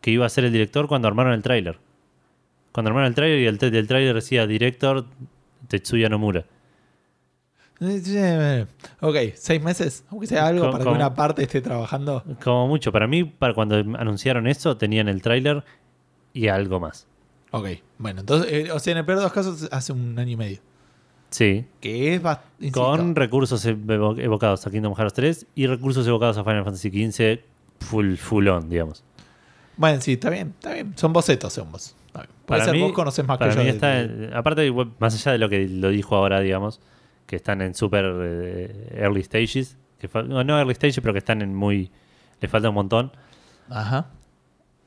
que 0.00 0.10
iba 0.10 0.24
a 0.24 0.28
ser 0.28 0.44
el 0.44 0.52
director 0.52 0.86
cuando 0.86 1.08
armaron 1.08 1.32
el 1.32 1.42
tráiler. 1.42 1.78
Cuando 2.72 2.90
armaron 2.90 3.08
el 3.08 3.14
tráiler 3.14 3.40
y 3.40 3.46
el, 3.46 3.58
del 3.58 3.86
tráiler 3.88 4.14
decía 4.14 4.46
director 4.46 5.06
Tetsuya 5.66 6.08
Nomura. 6.08 6.44
Ok, 9.00 9.16
seis 9.36 9.62
meses, 9.62 10.04
aunque 10.10 10.26
sea 10.26 10.46
algo 10.46 10.62
¿Cómo- 10.62 10.72
para 10.72 10.84
que 10.84 10.90
una 10.90 11.14
parte 11.14 11.42
esté 11.42 11.60
trabajando. 11.60 12.24
Como 12.42 12.66
mucho. 12.68 12.90
Para 12.92 13.06
mí, 13.06 13.24
para 13.24 13.54
cuando 13.54 13.76
anunciaron 13.76 14.46
eso, 14.46 14.76
tenían 14.76 15.08
el 15.08 15.22
tráiler 15.22 15.62
y 16.32 16.48
algo 16.48 16.80
más. 16.80 17.06
Ok, 17.50 17.68
bueno, 17.98 18.20
entonces, 18.20 18.52
eh, 18.52 18.72
o 18.72 18.78
sea, 18.78 18.92
en 18.92 18.98
el 18.98 19.04
peor 19.04 19.18
de 19.18 19.24
los 19.24 19.32
casos, 19.32 19.68
hace 19.70 19.92
un 19.92 20.18
año 20.18 20.32
y 20.32 20.36
medio. 20.36 20.58
Sí. 21.30 21.64
Que 21.80 22.14
es 22.14 22.22
bastante. 22.22 22.72
Con 22.72 23.14
recursos 23.14 23.64
evo- 23.66 24.18
evocados 24.18 24.66
a 24.66 24.70
Kingdom 24.70 24.94
Hearts 24.94 25.14
3 25.14 25.46
y 25.54 25.66
recursos 25.66 26.06
evocados 26.06 26.36
a 26.38 26.44
Final 26.44 26.64
Fantasy 26.64 26.90
XV 26.90 27.40
full, 27.80 28.16
full 28.16 28.48
on, 28.48 28.68
digamos. 28.68 29.04
Bueno, 29.76 30.00
sí, 30.00 30.14
está 30.14 30.30
bien, 30.30 30.54
está 30.58 30.72
bien. 30.72 30.92
Son 30.96 31.12
bocetos, 31.12 31.52
son 31.52 31.70
vos. 31.70 31.94
Puede 32.12 32.26
Para 32.46 32.64
ser 32.64 32.74
mí- 32.74 32.80
vos 32.80 32.92
conoces 32.92 33.24
más 33.26 33.36
que 33.38 33.44
Para 33.44 33.54
yo. 33.54 33.60
mí 33.60 33.66
de- 33.66 33.70
está, 33.70 33.88
de- 34.06 34.30
aparte, 34.34 34.72
más 34.98 35.14
allá 35.14 35.32
de 35.32 35.38
lo 35.38 35.48
que 35.48 35.68
lo 35.68 35.90
dijo 35.90 36.16
ahora, 36.16 36.40
digamos, 36.40 36.80
que 37.28 37.36
están 37.36 37.62
en 37.62 37.74
super 37.74 38.04
eh, 38.22 38.96
early 38.96 39.22
stages, 39.22 39.76
que 40.00 40.08
fa- 40.08 40.22
no, 40.24 40.42
no 40.42 40.58
early 40.58 40.74
stages, 40.74 40.98
pero 41.00 41.12
que 41.12 41.18
están 41.20 41.42
en 41.42 41.54
muy, 41.54 41.92
le 42.40 42.48
falta 42.48 42.68
un 42.70 42.74
montón. 42.74 43.12
Ajá. 43.70 44.06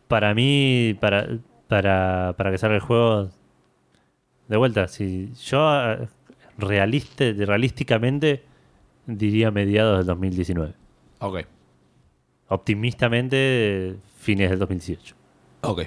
Para 0.09 0.33
mí, 0.33 0.97
para, 0.99 1.27
para, 1.69 2.33
para 2.35 2.51
que 2.51 2.57
salga 2.57 2.75
el 2.75 2.81
juego, 2.81 3.29
de 4.49 4.57
vuelta, 4.57 4.87
si 4.89 5.31
yo 5.45 5.69
eh, 5.93 6.07
realista, 6.57 7.25
realísticamente 7.37 8.43
diría 9.05 9.51
mediados 9.51 9.99
del 9.99 10.07
2019. 10.07 10.73
Ok, 11.19 11.41
Optimistamente, 12.47 13.95
fines 14.17 14.49
del 14.49 14.59
2018. 14.59 15.15
ok. 15.61 15.81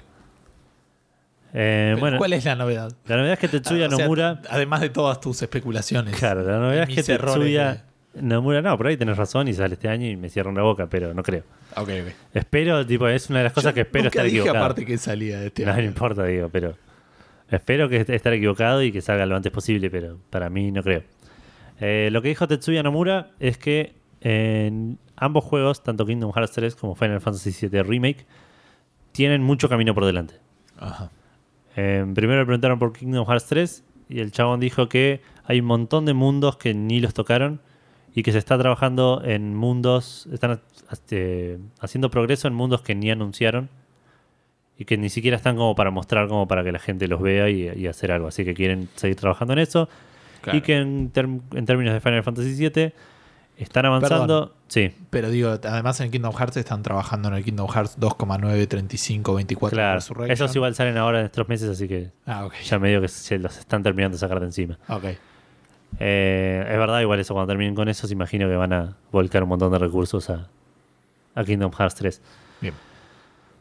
Eh, 1.56 1.94
bueno, 2.00 2.18
¿Cuál 2.18 2.32
es 2.32 2.44
la 2.44 2.56
novedad? 2.56 2.92
la 3.06 3.16
novedad 3.16 3.34
es 3.34 3.38
que 3.38 3.46
Tetsuya 3.48 3.84
Ah, 3.84 3.88
o 3.88 3.96
sea, 3.96 4.04
Nomura. 4.06 4.42
además 4.50 4.80
de 4.80 4.90
todas 4.90 5.20
tus 5.20 5.40
especulaciones. 5.40 6.16
Claro, 6.16 6.42
la 6.42 6.58
novedad 6.58 6.88
es 6.90 6.96
que 6.96 7.02
Tetsuya 7.04 7.84
Nomura, 8.20 8.60
no, 8.60 8.76
por 8.76 8.88
ahí 8.88 8.96
tenés 8.96 9.16
razón 9.16 9.46
y 9.48 9.54
sale 9.54 9.74
este 9.74 9.88
año 9.88 10.06
y 10.08 10.16
me 10.16 10.28
cierran 10.28 10.54
la 10.56 10.62
boca, 10.62 10.88
pero 10.88 11.14
no 11.14 11.22
creo. 11.22 11.42
Ok, 11.76 11.88
ok. 11.88 12.12
Espero, 12.34 12.84
tipo, 12.86 13.06
es 13.08 13.30
una 13.30 13.38
de 13.38 13.44
las 13.44 13.52
cosas 13.52 13.70
Yo 13.70 13.74
que 13.74 13.80
espero 13.82 14.04
nunca 14.04 14.08
estar 14.18 14.24
dije 14.24 14.38
equivocado. 14.38 14.64
aparte 14.64 14.84
que 14.86 14.98
salía 14.98 15.38
de 15.40 15.46
este 15.46 15.64
No, 15.64 15.72
no 15.72 15.78
año. 15.78 15.86
importa, 15.86 16.24
digo, 16.24 16.48
pero 16.48 16.76
espero 17.48 17.88
que 17.88 17.98
est- 17.98 18.10
estar 18.10 18.32
equivocado 18.32 18.82
y 18.82 18.90
que 18.92 19.00
salga 19.00 19.24
lo 19.26 19.36
antes 19.36 19.52
posible, 19.52 19.90
pero 19.90 20.18
para 20.30 20.50
mí 20.50 20.70
no 20.72 20.82
creo. 20.82 21.02
Eh, 21.80 22.08
lo 22.12 22.20
que 22.22 22.28
dijo 22.28 22.46
Tetsuya 22.48 22.82
Nomura 22.84 23.30
es 23.40 23.58
que 23.58 23.94
en 24.20 24.98
ambos 25.16 25.44
juegos, 25.44 25.82
tanto 25.82 26.06
Kingdom 26.06 26.32
Hearts 26.32 26.52
3 26.52 26.74
como 26.76 26.94
Final 26.94 27.20
Fantasy 27.20 27.66
VII 27.68 27.82
Remake, 27.82 28.26
tienen 29.12 29.42
mucho 29.42 29.68
camino 29.68 29.94
por 29.94 30.04
delante. 30.04 30.34
Ajá. 30.78 31.10
Eh, 31.76 32.04
primero 32.14 32.40
le 32.40 32.46
preguntaron 32.46 32.78
por 32.78 32.92
Kingdom 32.92 33.26
Hearts 33.26 33.46
3 33.46 33.84
y 34.08 34.20
el 34.20 34.32
chabón 34.32 34.60
dijo 34.60 34.88
que 34.88 35.20
hay 35.44 35.60
un 35.60 35.66
montón 35.66 36.04
de 36.04 36.14
mundos 36.14 36.56
que 36.56 36.74
ni 36.74 37.00
los 37.00 37.14
tocaron 37.14 37.60
y 38.14 38.22
que 38.22 38.32
se 38.32 38.38
está 38.38 38.56
trabajando 38.58 39.22
en 39.24 39.54
mundos, 39.56 40.28
están 40.32 40.60
este, 40.92 41.58
haciendo 41.80 42.10
progreso 42.10 42.46
en 42.48 42.54
mundos 42.54 42.82
que 42.82 42.94
ni 42.94 43.10
anunciaron 43.10 43.68
y 44.78 44.84
que 44.84 44.96
ni 44.96 45.08
siquiera 45.08 45.36
están 45.36 45.56
como 45.56 45.74
para 45.74 45.90
mostrar, 45.90 46.28
como 46.28 46.46
para 46.46 46.62
que 46.64 46.72
la 46.72 46.78
gente 46.78 47.08
los 47.08 47.20
vea 47.20 47.48
y, 47.50 47.68
y 47.76 47.86
hacer 47.86 48.12
algo. 48.12 48.28
Así 48.28 48.44
que 48.44 48.54
quieren 48.54 48.88
seguir 48.94 49.16
trabajando 49.16 49.52
en 49.54 49.60
eso 49.60 49.88
Claro. 50.40 50.58
y 50.58 50.60
que 50.60 50.76
en 50.76 51.10
términos 51.10 51.94
de 51.94 52.00
Final 52.00 52.22
Fantasy 52.22 52.54
VII 52.68 52.92
están 53.56 53.86
avanzando. 53.86 54.54
Sí, 54.74 54.92
Pero 55.10 55.30
digo, 55.30 55.50
además 55.50 56.00
en 56.00 56.10
Kingdom 56.10 56.34
Hearts 56.34 56.56
están 56.56 56.82
trabajando 56.82 57.28
en 57.28 57.34
el 57.34 57.44
Kingdom 57.44 57.68
Hearts 57.68 57.96
2,93524 58.00 59.70
claro. 59.70 59.94
Resurrection. 59.94 60.30
Esos 60.32 60.56
igual 60.56 60.74
salen 60.74 60.96
ahora 60.98 61.20
en 61.20 61.26
estos 61.26 61.48
meses, 61.48 61.68
así 61.68 61.86
que 61.86 62.10
Ah, 62.26 62.44
ok. 62.46 62.54
ya 62.64 62.80
medio 62.80 63.00
que 63.00 63.06
se 63.06 63.38
los 63.38 63.56
están 63.56 63.84
terminando 63.84 64.16
de 64.16 64.18
sacar 64.18 64.40
de 64.40 64.46
encima. 64.46 64.76
Ok. 64.88 65.04
Eh, 66.00 66.66
es 66.68 66.76
verdad, 66.76 67.00
igual 67.02 67.20
eso 67.20 67.34
cuando 67.34 67.52
terminen 67.52 67.76
con 67.76 67.88
eso, 67.88 68.08
se 68.08 68.12
imagino 68.14 68.48
que 68.48 68.56
van 68.56 68.72
a 68.72 68.96
volcar 69.12 69.44
un 69.44 69.50
montón 69.50 69.70
de 69.70 69.78
recursos 69.78 70.28
a, 70.28 70.48
a 71.36 71.44
Kingdom 71.44 71.70
Hearts 71.70 71.94
3. 71.94 72.20
Bien. 72.60 72.74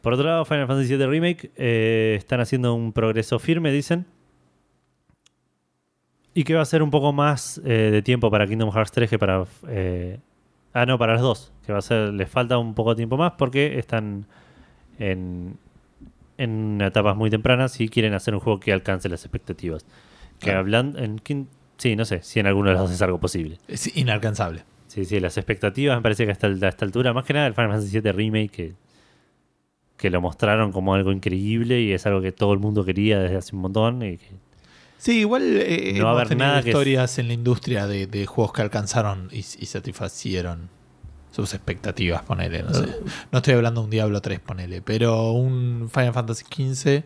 Por 0.02 0.14
otro 0.14 0.26
lado, 0.26 0.46
Final 0.46 0.66
Fantasy 0.66 0.96
VII 0.98 1.06
Remake 1.06 1.52
eh, 1.56 2.16
están 2.18 2.40
haciendo 2.40 2.74
un 2.74 2.92
progreso 2.92 3.38
firme, 3.38 3.72
dicen. 3.72 4.08
Y 6.34 6.44
que 6.44 6.56
va 6.56 6.62
a 6.62 6.66
ser 6.66 6.82
un 6.82 6.90
poco 6.90 7.14
más 7.14 7.62
eh, 7.64 7.90
de 7.92 8.02
tiempo 8.02 8.32
para 8.32 8.48
Kingdom 8.48 8.72
Hearts 8.72 8.92
3 8.92 9.08
que 9.12 9.20
para... 9.20 9.46
eh, 9.68 10.18
ah, 10.74 10.86
no, 10.86 10.98
para 10.98 11.14
los 11.14 11.22
dos. 11.22 11.52
Que 11.66 11.72
va 11.74 11.80
a 11.80 11.82
ser... 11.82 12.14
Les 12.14 12.30
falta 12.30 12.58
un 12.58 12.74
poco 12.74 12.92
de 12.92 12.98
tiempo 12.98 13.18
más 13.18 13.34
porque 13.38 13.78
están 13.80 14.26
en, 15.00 15.58
en 16.38 16.82
etapas 16.82 17.16
muy 17.16 17.30
tempranas 17.30 17.80
y 17.80 17.90
quieren 17.90 18.14
hacer 18.14 18.34
un 18.34 18.40
juego 18.40 18.60
que 18.60 18.74
alcance 18.74 19.10
las 19.10 19.24
expectativas. 19.24 19.84
Que 20.40 20.46
Claro. 20.48 20.60
hablando... 20.60 21.00
En, 21.00 21.18
Kin- 21.20 21.48
sí, 21.78 21.96
no 21.96 22.06
sé 22.06 22.22
si 22.24 22.40
en 22.40 22.48
alguno 22.48 22.70
de 22.70 22.74
los 22.74 22.84
dos 22.84 22.92
es 22.92 23.02
algo 23.02 23.20
posible. 23.20 23.58
Es 23.68 23.96
inalcanzable. 23.96 24.64
Sí, 24.88 25.06
sí, 25.06 25.20
las 25.20 25.38
expectativas 25.38 25.96
me 25.98 26.04
parece 26.04 26.26
que 26.26 26.32
hasta, 26.32 26.48
a 26.48 26.68
esta 26.70 26.86
altura, 26.86 27.14
más 27.14 27.26
que 27.26 27.34
nada 27.34 27.48
el 27.48 27.54
Final 27.56 27.72
Fantasy 27.72 28.00
VII 28.00 28.12
Remake, 28.12 28.50
que, 28.52 28.74
que 29.98 30.10
lo 30.12 30.22
mostraron 30.22 30.72
como 30.72 30.94
algo 30.94 31.12
increíble 31.12 31.82
y 31.82 31.94
es 31.94 32.06
algo 32.06 32.22
que 32.22 32.32
todo 32.32 32.54
el 32.54 32.60
mundo 32.60 32.86
quería 32.86 33.20
desde 33.20 33.38
hace 33.38 33.56
un 33.56 33.62
montón. 33.64 34.04
Y 34.04 34.18
que, 34.18 34.30
Sí, 35.04 35.20
igual 35.20 35.58
eh, 35.58 35.96
No 35.98 36.06
va 36.06 36.12
a 36.12 36.14
haber 36.22 36.38
nada 36.38 36.62
que- 36.64 36.70
historias 36.70 37.20
en 37.20 37.28
la 37.28 37.34
industria 37.34 37.88
de, 37.88 38.08
de 38.08 38.26
juegos 38.26 38.54
que 38.54 38.62
alcanzaron 38.62 39.28
y, 39.34 39.40
y 39.40 39.66
satisfacieron 39.66 40.70
sus 41.32 41.54
expectativas, 41.54 42.22
ponele, 42.22 42.64
no 42.64 42.74
sé. 42.74 42.86
No 43.32 43.40
estoy 43.40 43.56
hablando 43.56 43.82
de 43.82 43.86
un 43.86 43.92
Diablo 43.92 44.22
3, 44.22 44.40
ponele, 44.40 44.82
pero 44.82 45.32
un 45.34 45.90
Final 45.94 46.14
Fantasy 46.14 46.46
XV 46.46 46.84
que 46.84 47.04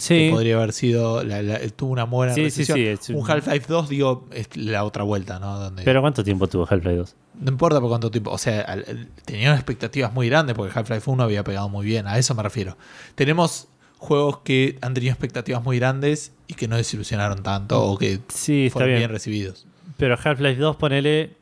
sí, 0.00 0.28
podría 0.30 0.56
haber 0.56 0.72
sido, 0.72 1.22
la- 1.22 1.42
la- 1.42 1.58
tuvo 1.68 1.92
una 1.92 2.04
buena 2.04 2.32
Sí, 2.32 2.50
sí, 2.50 2.64
sí, 2.64 2.72
un- 3.12 3.16
un 3.20 3.30
Half-Life 3.30 3.66
2, 3.68 3.88
digo, 3.90 4.26
es 4.32 4.56
la 4.56 4.82
otra 4.84 5.02
vuelta, 5.02 5.38
¿no? 5.38 5.58
Donde 5.58 5.82
pero 5.82 6.00
¿cuánto 6.00 6.24
tiempo 6.24 6.46
tuvo 6.48 6.62
Half-Life 6.70 6.96
2? 6.96 7.16
no 7.40 7.50
importa 7.50 7.80
por 7.80 7.90
cuánto 7.90 8.10
tiempo, 8.10 8.30
o 8.30 8.38
sea, 8.38 8.62
al- 8.62 8.84
al- 8.88 9.08
tenían 9.26 9.54
expectativas 9.56 10.14
muy 10.14 10.28
grandes 10.30 10.54
porque 10.56 10.72
Half-Life 10.78 11.10
1 11.10 11.22
había 11.24 11.44
pegado 11.44 11.68
muy 11.68 11.84
bien, 11.84 12.06
a 12.06 12.16
eso 12.16 12.34
me 12.34 12.42
refiero. 12.42 12.78
Tenemos 13.16 13.68
juegos 14.04 14.38
que 14.38 14.78
han 14.82 14.94
tenido 14.94 15.12
expectativas 15.12 15.62
muy 15.64 15.78
grandes 15.78 16.32
y 16.46 16.54
que 16.54 16.68
no 16.68 16.76
desilusionaron 16.76 17.42
tanto 17.42 17.82
o 17.82 17.98
que 17.98 18.20
Sí, 18.28 18.68
fueron 18.72 18.88
bien. 18.90 19.00
bien 19.00 19.10
recibidos. 19.10 19.66
Pero 19.96 20.16
Half-Life 20.22 20.60
2, 20.60 20.76
ponele, 20.76 21.34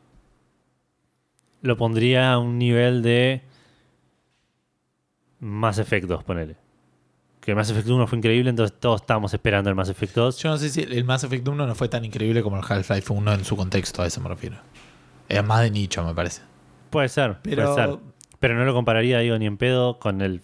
lo 1.63 1.77
pondría 1.77 2.33
a 2.33 2.39
un 2.39 2.59
nivel 2.59 3.03
de 3.03 3.43
Mass 5.41 5.79
Effect 5.79 6.07
2, 6.07 6.25
ponele. 6.25 6.57
Que 7.41 7.55
Mass 7.55 7.71
Effect 7.71 7.89
1 7.89 8.07
fue 8.07 8.19
increíble, 8.19 8.51
entonces 8.51 8.79
todos 8.79 9.01
estábamos 9.01 9.35
esperando 9.35 9.69
el 9.69 9.75
Mass 9.75 9.89
Effect 9.89 10.15
2. 10.15 10.39
Yo 10.39 10.51
no 10.51 10.59
sé 10.59 10.69
si 10.69 10.83
el 10.83 11.05
Mass 11.05 11.25
Effect 11.25 11.47
1 11.49 11.67
no 11.67 11.75
fue 11.75 11.89
tan 11.89 12.05
increíble 12.05 12.43
como 12.43 12.57
el 12.59 12.63
Half-Life 12.67 13.13
1 13.13 13.33
en 13.33 13.45
su 13.45 13.57
contexto, 13.57 14.03
a 14.03 14.07
eso 14.07 14.21
me 14.21 14.29
refiero. 14.29 14.57
Era 15.29 15.43
más 15.43 15.63
de 15.63 15.71
nicho, 15.71 16.05
me 16.05 16.15
parece. 16.15 16.43
Puede 16.91 17.09
ser, 17.09 17.39
Pero 17.43 17.73
puede 17.75 17.87
ser. 17.89 17.99
Pero 18.39 18.55
no 18.55 18.65
lo 18.65 18.75
compararía, 18.75 19.19
digo, 19.21 19.39
ni 19.39 19.47
en 19.47 19.57
pedo 19.57 19.99
con 19.99 20.21
el, 20.21 20.41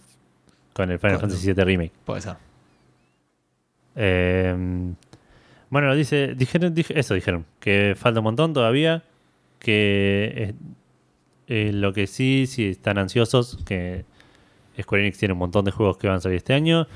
con 0.73 0.91
el 0.91 0.99
Final 0.99 1.19
Fantasy 1.19 1.51
VII 1.53 1.63
Remake. 1.63 1.91
puede 2.05 2.21
ser. 2.21 2.35
Eh, 3.95 4.55
bueno, 5.69 5.95
dice, 5.95 6.33
dijeron, 6.35 6.73
dije- 6.73 6.97
eso 6.99 7.13
dijeron, 7.13 7.45
que 7.59 7.95
falta 7.97 8.19
un 8.19 8.23
montón 8.25 8.53
todavía, 8.53 9.03
que 9.59 10.55
eh, 11.47 11.71
lo 11.73 11.93
que 11.93 12.07
sí, 12.07 12.45
sí 12.47 12.69
están 12.69 12.97
ansiosos, 12.97 13.59
que 13.65 14.05
Square 14.81 15.03
Enix 15.03 15.17
tiene 15.17 15.33
un 15.33 15.39
montón 15.39 15.65
de 15.65 15.71
juegos 15.71 15.97
que 15.97 16.07
van 16.07 16.17
a 16.17 16.21
salir 16.21 16.37
este 16.37 16.53
año. 16.53 16.87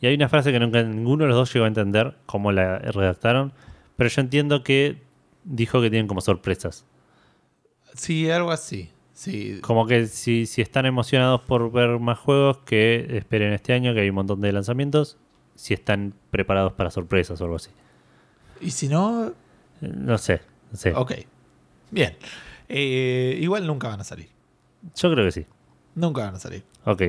Y 0.00 0.06
hay 0.06 0.14
una 0.14 0.28
frase 0.28 0.52
que 0.52 0.58
nunca 0.60 0.82
ninguno 0.82 1.24
de 1.24 1.28
los 1.28 1.36
dos 1.36 1.52
llegó 1.52 1.64
a 1.64 1.68
entender 1.68 2.14
cómo 2.26 2.52
la 2.52 2.78
redactaron, 2.78 3.52
pero 3.96 4.08
yo 4.10 4.20
entiendo 4.20 4.62
que 4.62 4.96
dijo 5.44 5.80
que 5.80 5.90
tienen 5.90 6.06
como 6.08 6.20
sorpresas. 6.20 6.84
Sí, 7.94 8.30
algo 8.30 8.50
así. 8.50 8.90
Sí. 9.18 9.58
Como 9.62 9.84
que 9.88 10.06
si, 10.06 10.46
si 10.46 10.62
están 10.62 10.86
emocionados 10.86 11.40
por 11.40 11.72
ver 11.72 11.98
más 11.98 12.20
juegos, 12.20 12.58
que 12.58 13.16
esperen 13.16 13.52
este 13.52 13.72
año, 13.72 13.92
que 13.92 14.00
hay 14.02 14.10
un 14.10 14.14
montón 14.14 14.40
de 14.40 14.52
lanzamientos. 14.52 15.16
Si 15.56 15.74
están 15.74 16.14
preparados 16.30 16.72
para 16.74 16.88
sorpresas 16.92 17.40
o 17.40 17.44
algo 17.44 17.56
así. 17.56 17.70
Y 18.60 18.70
si 18.70 18.86
no, 18.86 19.32
No 19.80 20.18
sé, 20.18 20.40
no 20.70 20.78
sé. 20.78 20.92
ok. 20.94 21.12
Bien. 21.90 22.14
Eh, 22.68 23.36
igual 23.40 23.66
nunca 23.66 23.88
van 23.88 24.00
a 24.00 24.04
salir. 24.04 24.28
Yo 24.94 25.10
creo 25.12 25.24
que 25.24 25.32
sí. 25.32 25.46
Nunca 25.96 26.22
van 26.26 26.36
a 26.36 26.38
salir. 26.38 26.62
Ok. 26.84 27.02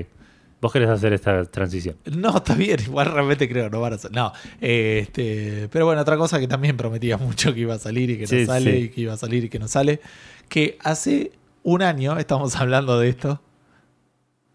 Vos 0.62 0.74
querés 0.74 0.90
hacer 0.90 1.14
esta 1.14 1.46
transición. 1.46 1.96
No, 2.06 2.38
está 2.38 2.56
bien, 2.56 2.80
igual 2.82 3.12
realmente 3.12 3.48
creo 3.48 3.66
que 3.66 3.70
no 3.70 3.82
van 3.82 3.94
a 3.94 3.98
salir. 4.00 4.16
No, 4.18 4.34
eh, 4.60 5.02
este, 5.04 5.70
pero 5.72 5.86
bueno, 5.86 6.02
otra 6.02 6.18
cosa 6.18 6.40
que 6.40 6.48
también 6.48 6.76
prometía 6.76 7.18
mucho 7.20 7.54
que 7.54 7.60
iba 7.60 7.76
a 7.76 7.80
salir 7.80 8.10
y 8.10 8.16
que 8.18 8.24
no 8.24 8.28
Sí, 8.28 8.46
sale, 8.48 8.72
sí. 8.72 8.78
y 8.78 8.90
que 8.90 9.02
iba 9.02 9.14
a 9.14 9.18
salir 9.18 9.44
y 9.44 9.50
que 9.50 9.60
no 9.60 9.68
sale, 9.68 10.02
que 10.50 10.78
hace 10.84 11.32
un 11.64 11.82
año 11.82 12.18
estamos 12.18 12.56
hablando 12.56 13.00
de 13.00 13.10
esto, 13.10 13.42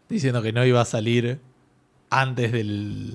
diciendo 0.09 0.43
que 0.43 0.53
no 0.53 0.65
iba 0.65 0.81
a 0.81 0.85
salir 0.85 1.41
antes 2.11 2.53
del, 2.53 3.15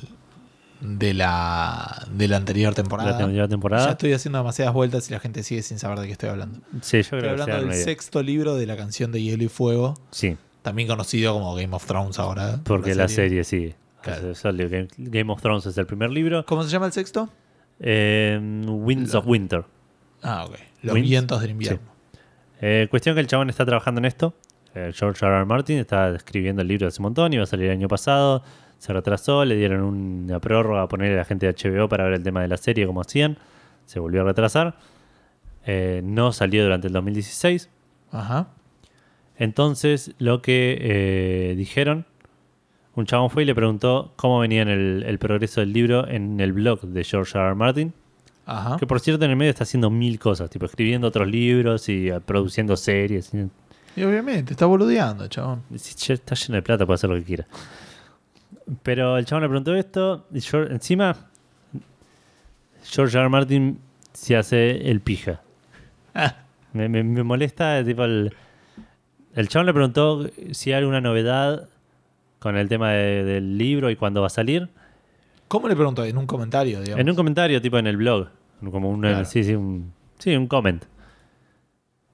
de, 0.81 1.13
la, 1.13 2.07
de 2.11 2.27
la 2.27 2.37
anterior 2.37 2.73
temporada. 2.75 3.11
La 3.11 3.17
anterior 3.17 3.47
temporada. 3.47 3.85
Ya 3.85 3.91
estoy 3.91 4.13
haciendo 4.13 4.37
demasiadas 4.39 4.73
vueltas 4.73 5.09
y 5.09 5.13
la 5.13 5.19
gente 5.19 5.43
sigue 5.43 5.61
sin 5.61 5.79
saber 5.79 5.99
de 5.99 6.07
qué 6.07 6.13
estoy 6.13 6.29
hablando. 6.29 6.59
Sí, 6.81 6.97
yo 6.97 6.99
Estoy 6.99 7.19
creo 7.19 7.35
que 7.35 7.41
hablando 7.41 7.65
del 7.65 7.73
idea. 7.75 7.85
sexto 7.85 8.21
libro 8.23 8.55
de 8.55 8.65
la 8.65 8.75
canción 8.77 9.11
de 9.11 9.21
Hielo 9.21 9.43
y 9.43 9.47
Fuego, 9.49 9.93
Sí, 10.11 10.37
también 10.61 10.87
conocido 10.87 11.33
como 11.33 11.55
Game 11.55 11.73
of 11.75 11.85
Thrones 11.85 12.19
ahora. 12.19 12.59
porque 12.63 12.95
la 12.95 13.07
serie, 13.07 13.43
sí. 13.43 13.73
Claro. 14.01 14.31
Eso, 14.31 14.41
salió. 14.41 14.69
Game, 14.97 15.31
of 15.31 15.41
Thrones 15.41 15.65
es 15.65 15.77
el 15.77 15.85
primer 15.85 16.09
libro. 16.09 16.45
¿Cómo 16.45 16.63
se 16.63 16.69
llama 16.69 16.85
el 16.85 16.93
sexto? 16.93 17.29
Eh, 17.81 18.39
Winds 18.65 19.13
of 19.13 19.27
Winter. 19.27 19.65
Ah, 20.21 20.45
ok. 20.45 20.55
Los 20.83 20.95
Winds. 20.95 21.09
vientos 21.09 21.41
del 21.41 21.51
invierno. 21.51 21.79
Eh, 22.61 22.87
cuestión 22.89 23.15
que 23.15 23.21
el 23.21 23.27
chabón 23.27 23.49
está 23.49 23.65
trabajando 23.65 23.99
en 23.99 24.05
esto. 24.05 24.33
Eh, 24.75 24.91
George 24.93 25.25
R. 25.25 25.35
R. 25.35 25.45
Martin 25.45 25.77
está 25.77 26.09
escribiendo 26.15 26.61
el 26.61 26.67
libro 26.67 26.87
hace 26.87 27.01
un 27.01 27.03
montón, 27.03 27.33
iba 27.33 27.43
a 27.43 27.47
salir 27.47 27.67
el 27.67 27.71
año 27.71 27.87
pasado, 27.87 28.43
se 28.77 28.93
retrasó, 28.93 29.43
le 29.45 29.55
dieron 29.55 29.81
una 29.81 30.39
prórroga 30.39 30.83
a 30.83 30.87
poner 30.87 31.13
a 31.13 31.17
la 31.17 31.25
gente 31.25 31.51
de 31.51 31.53
HBO 31.53 31.89
para 31.89 32.03
ver 32.03 32.13
el 32.13 32.23
tema 32.23 32.41
de 32.41 32.47
la 32.47 32.57
serie 32.57 32.85
como 32.85 33.01
hacían, 33.01 33.37
se 33.85 33.99
volvió 33.99 34.21
a 34.21 34.25
retrasar, 34.25 34.75
Eh, 35.65 36.01
no 36.03 36.31
salió 36.31 36.63
durante 36.63 36.87
el 36.87 36.93
2016. 36.93 37.69
Ajá. 38.11 38.47
Entonces 39.37 40.15
lo 40.17 40.41
que 40.41 41.53
dijeron, 41.57 42.05
un 42.95 43.05
chabón 43.05 43.29
fue 43.29 43.43
y 43.43 43.45
le 43.45 43.53
preguntó 43.53 44.13
cómo 44.15 44.39
venía 44.39 44.61
en 44.61 44.69
el, 44.69 45.03
el 45.05 45.19
progreso 45.19 45.59
del 45.61 45.73
libro 45.73 46.07
en 46.07 46.39
el 46.39 46.53
blog 46.53 46.81
de 46.81 47.03
George 47.03 47.37
R. 47.37 47.47
R. 47.47 47.55
Martin. 47.55 47.93
Ajá. 48.51 48.77
Que 48.77 48.87
por 48.87 48.99
cierto 48.99 49.25
en 49.25 49.31
el 49.31 49.37
medio 49.37 49.51
está 49.51 49.63
haciendo 49.63 49.89
mil 49.91 50.17
cosas, 50.19 50.49
tipo 50.49 50.65
escribiendo 50.65 51.07
otros 51.07 51.27
libros 51.27 51.87
y 51.89 52.09
eh, 52.09 52.19
produciendo 52.19 52.75
series. 52.75 53.31
y- 53.33 54.03
obviamente, 54.03 54.53
está 54.53 54.65
boludeando, 54.65 55.27
chabón. 55.27 55.61
Está 55.73 56.33
lleno 56.35 56.55
de 56.55 56.61
plata, 56.61 56.85
puede 56.85 56.95
hacer 56.95 57.09
lo 57.09 57.15
que 57.17 57.23
quiera. 57.23 57.45
Pero 58.83 59.17
el 59.17 59.25
chabón 59.25 59.43
le 59.43 59.49
preguntó 59.49 59.75
esto 59.75 60.25
y 60.33 60.39
encima 60.71 61.15
George 62.83 63.17
R. 63.17 63.21
R. 63.25 63.29
Martin 63.29 63.79
se 64.13 64.35
hace 64.35 64.89
el 64.89 65.01
pija. 65.01 65.41
Ah, 66.15 66.35
Me, 66.73 66.87
me- 66.89 67.03
me 67.03 67.23
molesta, 67.23 67.83
tipo, 67.83 68.03
el, 68.03 68.33
el 69.35 69.47
chabón 69.47 69.65
le 69.67 69.73
preguntó 69.73 70.27
si 70.51 70.71
hay 70.71 70.79
alguna 70.79 71.01
novedad 71.01 71.67
con 72.39 72.55
el 72.57 72.67
tema 72.69 72.91
de- 72.91 73.23
del 73.23 73.57
libro 73.57 73.89
y 73.89 73.95
cuándo 73.95 74.21
va 74.21 74.27
a 74.27 74.31
salir. 74.31 74.69
¿Cómo 75.47 75.67
le 75.67 75.75
pregunto? 75.75 76.05
En 76.05 76.17
un 76.17 76.25
comentario, 76.27 76.79
digamos. 76.81 77.01
En 77.01 77.09
un 77.09 77.15
comentario, 77.15 77.61
tipo 77.61 77.77
en 77.79 77.87
el 77.87 77.97
blog. 77.97 78.27
Como 78.59 78.89
un, 78.89 79.01
Claro. 79.01 79.25
sí, 79.25 79.43
sí, 79.43 79.55
un, 79.55 79.93
sí, 80.17 80.35
un 80.35 80.47
comment. 80.47 80.83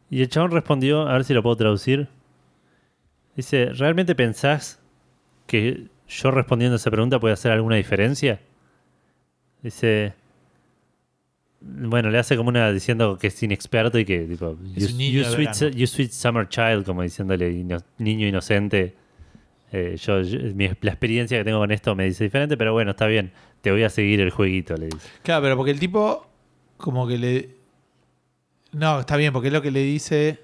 Y 0.10 0.22
el 0.22 0.30
chabón 0.30 0.52
respondió, 0.52 1.08
a 1.08 1.14
ver 1.14 1.24
si 1.24 1.34
lo 1.34 1.42
puedo 1.44 1.56
traducir. 1.56 2.08
Dice, 3.36 3.66
¿realmente 3.74 4.16
pensás 4.16 4.80
que 5.48 5.88
yo 6.08 6.32
respondiendo 6.32 6.76
a 6.76 6.78
esa 6.78 6.92
pregunta 6.92 7.20
puede 7.20 7.34
hacer 7.34 7.52
alguna 7.52 7.76
diferencia? 7.76 8.40
Dice... 9.62 10.14
Bueno, 11.68 12.12
le 12.12 12.20
hace 12.20 12.38
como 12.38 12.50
una 12.50 12.72
diciendo 12.72 13.18
que 13.18 13.28
es 13.28 13.42
inexperto 13.42 13.98
y 13.98 14.06
que 14.06 14.20
tipo... 14.28 14.56
Es 14.76 14.84
you, 14.88 14.92
un 14.92 14.98
niño 15.00 15.18
you 15.20 15.24
sweet, 15.24 15.50
verano". 15.60 15.76
you 15.76 15.88
sweet 15.88 16.12
summer 16.12 16.48
child, 16.48 16.86
como 16.86 17.02
diciéndole 17.02 17.50
ino- 17.52 17.80
niño 17.98 18.28
inocente. 18.28 18.94
Eh, 19.72 19.96
yo, 19.98 20.22
yo- 20.22 20.40
mi- 20.54 20.70
la 20.82 20.92
experiencia 20.92 21.40
que 21.40 21.44
tengo 21.44 21.58
con 21.58 21.72
esto 21.72 21.96
me 21.96 22.06
dice 22.06 22.24
diferente, 22.24 22.56
pero 22.56 22.74
bueno, 22.74 22.92
está 22.92 23.08
bien. 23.08 23.32
Te 23.62 23.72
voy 23.72 23.82
a 23.82 23.90
seguir 23.90 24.22
el 24.22 24.30
jueguito, 24.30 24.76
le 24.76 24.86
dice. 24.88 25.10
Claro, 25.24 25.42
pero 25.42 25.58
porque 25.58 25.72
el 25.72 25.80
tipo, 25.80 26.28
como 26.78 27.08
que 27.08 27.18
le. 27.18 27.56
No, 28.72 29.00
está 29.00 29.16
bien, 29.18 29.32
porque 29.34 29.48
es 29.48 29.54
lo 29.54 29.62
que 29.62 29.72
le 29.72 29.82
dice. 29.82 30.40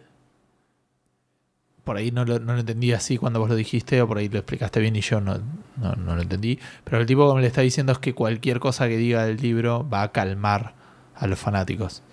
Por 1.84 1.97
ahí 1.97 2.11
no 2.11 2.23
lo, 2.25 2.39
no 2.39 2.53
lo 2.53 2.59
entendí 2.59 2.93
así 2.93 3.17
cuando 3.17 3.39
vos 3.39 3.49
lo 3.49 3.55
dijiste, 3.55 4.01
o 4.03 4.07
por 4.07 4.19
ahí 4.19 4.29
lo 4.29 4.38
explicaste 4.38 4.79
bien 4.79 4.95
y 4.95 5.01
yo 5.01 5.19
no, 5.19 5.39
no, 5.77 5.95
no 5.95 6.15
lo 6.15 6.21
entendí. 6.21 6.59
Pero 6.84 6.99
el 6.99 7.07
tipo, 7.07 7.27
como 7.27 7.39
le 7.39 7.47
está 7.47 7.61
diciendo, 7.61 7.91
es 7.91 7.97
que 7.97 8.13
cualquier 8.13 8.59
cosa 8.59 8.88
que 8.88 8.97
diga 8.97 9.25
del 9.25 9.38
libro 9.38 9.88
va 9.89 10.03
a 10.03 10.11
calmar 10.11 10.75
a 11.15 11.25
los 11.25 11.39
fanáticos. 11.39 12.03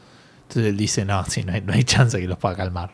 Entonces 0.42 0.66
él 0.70 0.76
dice: 0.78 1.04
No, 1.04 1.22
sí, 1.26 1.44
no 1.44 1.52
hay, 1.52 1.60
no 1.60 1.74
hay 1.74 1.84
chance 1.84 2.18
que 2.18 2.26
los 2.26 2.38
pueda 2.38 2.56
calmar. 2.56 2.92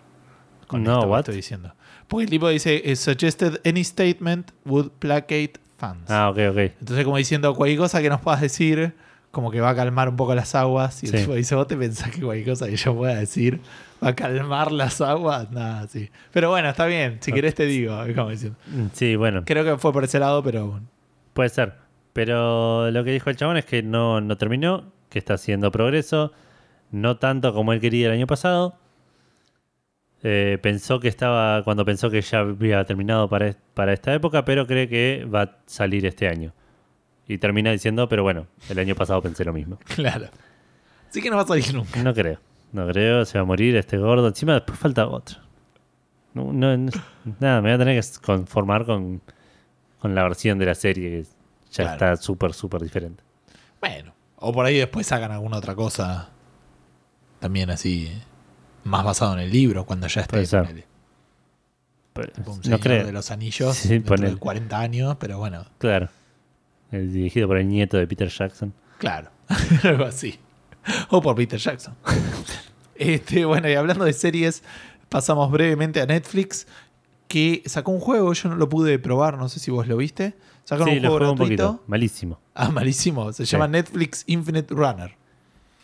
Con 0.66 0.82
No, 0.82 0.94
esto 0.94 1.02
que 1.02 1.10
what? 1.10 1.18
estoy 1.20 1.36
diciendo. 1.36 1.74
Porque 2.08 2.24
el 2.24 2.30
tipo 2.30 2.48
dice: 2.48 2.82
"Eh, 2.90 2.96
Suggested 2.96 3.60
any 3.64 3.84
statement 3.84 4.50
would 4.64 4.90
placate 4.98 5.52
fans. 5.78 6.10
Ah, 6.10 6.28
ok, 6.30 6.38
ok. 6.50 6.56
Entonces, 6.80 7.04
como 7.04 7.16
diciendo, 7.18 7.54
cualquier 7.54 7.78
cosa 7.78 8.02
que 8.02 8.08
nos 8.10 8.20
puedas 8.20 8.40
decir, 8.40 8.94
como 9.34 9.50
que 9.50 9.60
va 9.60 9.68
a 9.70 9.74
calmar 9.76 10.08
un 10.08 10.16
poco 10.16 10.34
las 10.34 10.54
aguas. 10.54 11.02
Y 11.04 11.08
Sí. 11.08 11.16
el 11.16 11.22
tipo 11.22 11.34
dice, 11.34 11.54
¿vos 11.54 11.66
te 11.66 11.76
pensás 11.76 12.10
que 12.10 12.22
cualquier 12.22 12.48
cosa 12.48 12.66
que 12.66 12.76
yo 12.76 12.94
pueda 12.96 13.16
decir 13.16 13.60
va 14.02 14.08
a 14.08 14.14
calmar 14.14 14.72
las 14.72 15.02
aguas? 15.02 15.50
Nada, 15.50 15.86
sí. 15.88 16.08
Pero 16.32 16.48
bueno, 16.48 16.70
está 16.70 16.86
bien. 16.86 17.18
Si 17.20 17.32
querés 17.32 17.54
te 17.54 17.66
digo. 17.66 17.94
como 18.14 18.30
diciendo. 18.30 18.58
Mm, 18.68 18.86
Sí, 18.94 19.16
bueno, 19.16 19.42
Creo 19.44 19.62
que 19.64 19.76
fue 19.76 19.92
por 19.92 20.04
ese 20.04 20.18
lado, 20.18 20.42
pero 20.42 20.80
puede 21.34 21.50
ser. 21.50 21.74
Pero 22.14 22.90
lo 22.90 23.04
que 23.04 23.10
dijo 23.10 23.28
el 23.28 23.36
chabón 23.36 23.56
es 23.58 23.64
que 23.66 23.82
no, 23.82 24.20
no 24.22 24.38
terminó, 24.38 24.92
que 25.10 25.18
está 25.18 25.34
haciendo 25.34 25.70
progreso, 25.72 26.32
no 26.92 27.16
tanto 27.18 27.52
como 27.52 27.72
él 27.72 27.80
quería 27.80 28.06
el 28.06 28.12
año 28.12 28.26
pasado. 28.26 28.78
Eh, 30.22 30.58
pensó 30.62 31.00
que 31.00 31.08
estaba, 31.08 31.62
cuando 31.64 31.84
pensó 31.84 32.08
que 32.10 32.22
ya 32.22 32.38
había 32.40 32.82
terminado 32.84 33.28
para, 33.28 33.54
para 33.74 33.92
esta 33.92 34.14
época, 34.14 34.44
pero 34.44 34.66
cree 34.66 34.88
que 34.88 35.26
va 35.32 35.42
a 35.42 35.56
salir 35.66 36.06
este 36.06 36.28
año. 36.28 36.52
Y 37.26 37.38
termina 37.38 37.70
diciendo, 37.70 38.08
pero 38.08 38.22
bueno, 38.22 38.46
el 38.68 38.78
año 38.78 38.94
pasado 38.94 39.22
pensé 39.22 39.44
lo 39.44 39.52
mismo. 39.52 39.78
claro. 39.94 40.28
Así 41.08 41.22
que 41.22 41.30
no 41.30 41.36
va 41.36 41.42
a 41.42 41.46
salir 41.46 41.72
nunca. 41.74 42.02
No 42.02 42.12
creo, 42.12 42.38
no 42.72 42.86
creo, 42.88 43.24
se 43.24 43.38
va 43.38 43.42
a 43.42 43.46
morir 43.46 43.76
este 43.76 43.96
gordo. 43.98 44.28
Encima 44.28 44.54
después 44.54 44.78
falta 44.78 45.06
otro. 45.06 45.38
No, 46.34 46.52
no- 46.52 46.76
no- 46.76 46.90
nada, 47.40 47.60
me 47.62 47.68
voy 47.68 47.74
a 47.76 47.78
tener 47.78 48.02
que 48.02 48.08
conformar 48.20 48.84
con, 48.84 49.22
con 50.00 50.14
la 50.14 50.22
versión 50.24 50.58
de 50.58 50.66
la 50.66 50.74
serie 50.74 51.10
que 51.10 51.22
ya 51.70 51.84
Claro. 51.84 51.92
está 51.92 52.16
súper, 52.16 52.52
súper 52.52 52.82
diferente. 52.82 53.22
Bueno. 53.80 54.12
O 54.36 54.52
por 54.52 54.66
ahí 54.66 54.76
después 54.76 55.06
sacan 55.06 55.30
alguna 55.32 55.56
otra 55.56 55.74
cosa. 55.74 56.28
También 57.40 57.70
así. 57.70 58.12
Más 58.84 59.02
basado 59.04 59.32
en 59.34 59.38
el 59.40 59.50
libro, 59.50 59.86
cuando 59.86 60.06
ya 60.08 60.20
esté. 60.22 60.44
Ponele. 60.46 60.84
Pero 62.12 62.32
Tipo 62.32 62.52
un 62.52 62.60
no 62.66 62.78
creo. 62.78 63.06
de 63.06 63.12
los 63.12 63.30
anillos 63.30 63.76
Sí, 63.76 63.88
dentro 63.88 64.16
de 64.16 64.36
40 64.36 64.78
años, 64.78 65.16
pero 65.18 65.38
bueno, 65.38 65.64
Claro. 65.78 66.08
El 66.90 67.12
dirigido 67.12 67.48
por 67.48 67.58
el 67.58 67.68
nieto 67.68 67.96
de 67.96 68.06
Peter 68.06 68.28
Jackson. 68.28 68.72
claro, 68.98 69.30
algo 69.82 70.04
así. 70.04 70.38
O 71.10 71.20
por 71.22 71.34
Peter 71.34 71.58
Jackson. 71.58 71.94
este, 72.94 73.44
bueno, 73.44 73.68
y 73.68 73.74
hablando 73.74 74.04
de 74.04 74.12
series, 74.12 74.62
pasamos 75.08 75.50
brevemente 75.50 76.00
a 76.00 76.06
Netflix, 76.06 76.66
que 77.28 77.62
sacó 77.66 77.90
un 77.90 78.00
juego, 78.00 78.32
yo 78.32 78.48
no 78.50 78.56
lo 78.56 78.68
pude 78.68 78.98
probar, 78.98 79.38
no 79.38 79.48
sé 79.48 79.58
si 79.60 79.70
vos 79.70 79.86
lo 79.88 79.96
viste. 79.96 80.34
Sacaron 80.64 80.90
sí, 80.92 80.96
un 80.98 81.02
lo 81.02 81.08
juego 81.10 81.18
juego 81.18 81.32
un 81.32 81.38
gratuito. 81.38 81.66
poquito. 81.72 81.84
Malísimo. 81.88 82.40
Ah, 82.54 82.70
malísimo. 82.70 83.32
Se 83.32 83.44
Sí. 83.44 83.52
llama 83.52 83.68
Netflix 83.68 84.24
Infinite 84.26 84.72
Runner. 84.74 85.14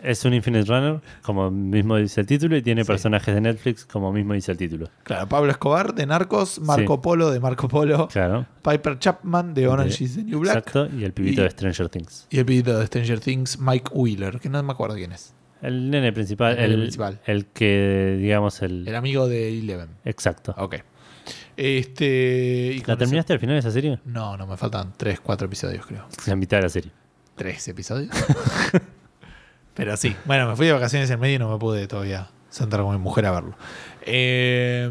Es 0.03 0.25
un 0.25 0.33
Infinite 0.35 0.65
Runner, 0.65 1.01
como 1.23 1.51
mismo 1.51 1.97
dice 1.97 2.21
el 2.23 2.27
título, 2.27 2.57
y 2.57 2.63
tiene 2.63 2.83
Sí. 2.85 2.87
personajes 2.89 3.35
de 3.35 3.41
Netflix, 3.41 3.85
como 3.85 4.13
mismo 4.13 4.33
dice 4.35 4.53
el 4.53 4.59
título. 4.59 4.89
Claro, 5.03 5.29
Pablo 5.29 5.51
Escobar 5.51 5.95
de 5.95 6.07
Narcos, 6.07 6.59
Marco 6.61 6.95
Sí. 6.95 7.01
Polo 7.03 7.31
de 7.31 7.39
Marco 7.41 7.69
Polo, 7.69 8.09
Claro. 8.09 8.47
Piper 8.63 8.99
Chapman 8.99 9.53
de 9.55 9.69
Orange 9.69 9.99
De- 9.99 10.05
is 10.05 10.15
the 10.17 10.23
New 10.25 10.41
Black 10.41 10.57
Exacto. 10.59 10.89
Y 10.97 11.05
el 11.05 11.13
pibito 11.13 11.43
Y- 11.43 11.45
de 11.45 11.51
Stranger 11.51 11.89
Things. 11.89 12.27
y 12.31 12.39
el 12.39 12.47
pibito 12.47 12.79
de 12.79 12.87
Stranger 12.87 13.21
Things, 13.21 13.59
Mike 13.59 13.91
Wheeler, 13.93 14.41
que 14.41 14.49
no 14.49 14.63
me 14.63 14.73
acuerdo 14.73 14.97
quién 14.97 15.13
es. 15.13 15.35
El 15.63 15.91
nene 15.91 16.13
principal. 16.13 16.53
El 16.53 16.59
nene 16.63 16.75
El, 16.75 16.81
principal. 16.81 17.21
el 17.27 17.47
que, 17.47 18.17
digamos, 18.19 18.63
el. 18.63 18.89
El 18.89 18.95
amigo 18.97 19.29
de 19.29 19.59
Eleven. 19.59 19.91
Exacto. 20.07 20.55
Ok. 20.57 20.77
Este. 21.57 22.73
y 22.77 22.83
¿La 22.87 22.97
terminaste 22.97 23.35
al 23.35 23.39
final 23.39 23.57
de 23.57 23.59
esa 23.61 23.71
serie? 23.71 23.99
No, 24.07 24.39
no, 24.39 24.47
me 24.47 24.57
faltan 24.57 24.95
3, 24.97 25.21
4 25.21 25.47
episodios, 25.47 25.85
creo. 25.85 26.07
La 26.27 26.37
mitad 26.37 26.57
de 26.57 26.63
la 26.63 26.69
serie. 26.71 26.91
¿Tres 27.37 27.69
episodios? 27.69 28.11
Pero 29.81 29.97
sí. 29.97 30.15
Bueno, 30.27 30.47
me 30.47 30.57
fui 30.57 30.67
de 30.67 30.75
vacaciones 30.75 31.09
en 31.11 31.19
medio 31.19 31.37
y 31.37 31.39
no 31.39 31.51
me 31.51 31.59
pude 31.59 31.87
todavía 31.89 32.29
sentar 32.51 32.81
con 32.83 32.93
mi 32.93 32.99
mujer 33.01 33.25
a 33.25 33.31
verlo. 33.31 33.55
Eh, 34.03 34.91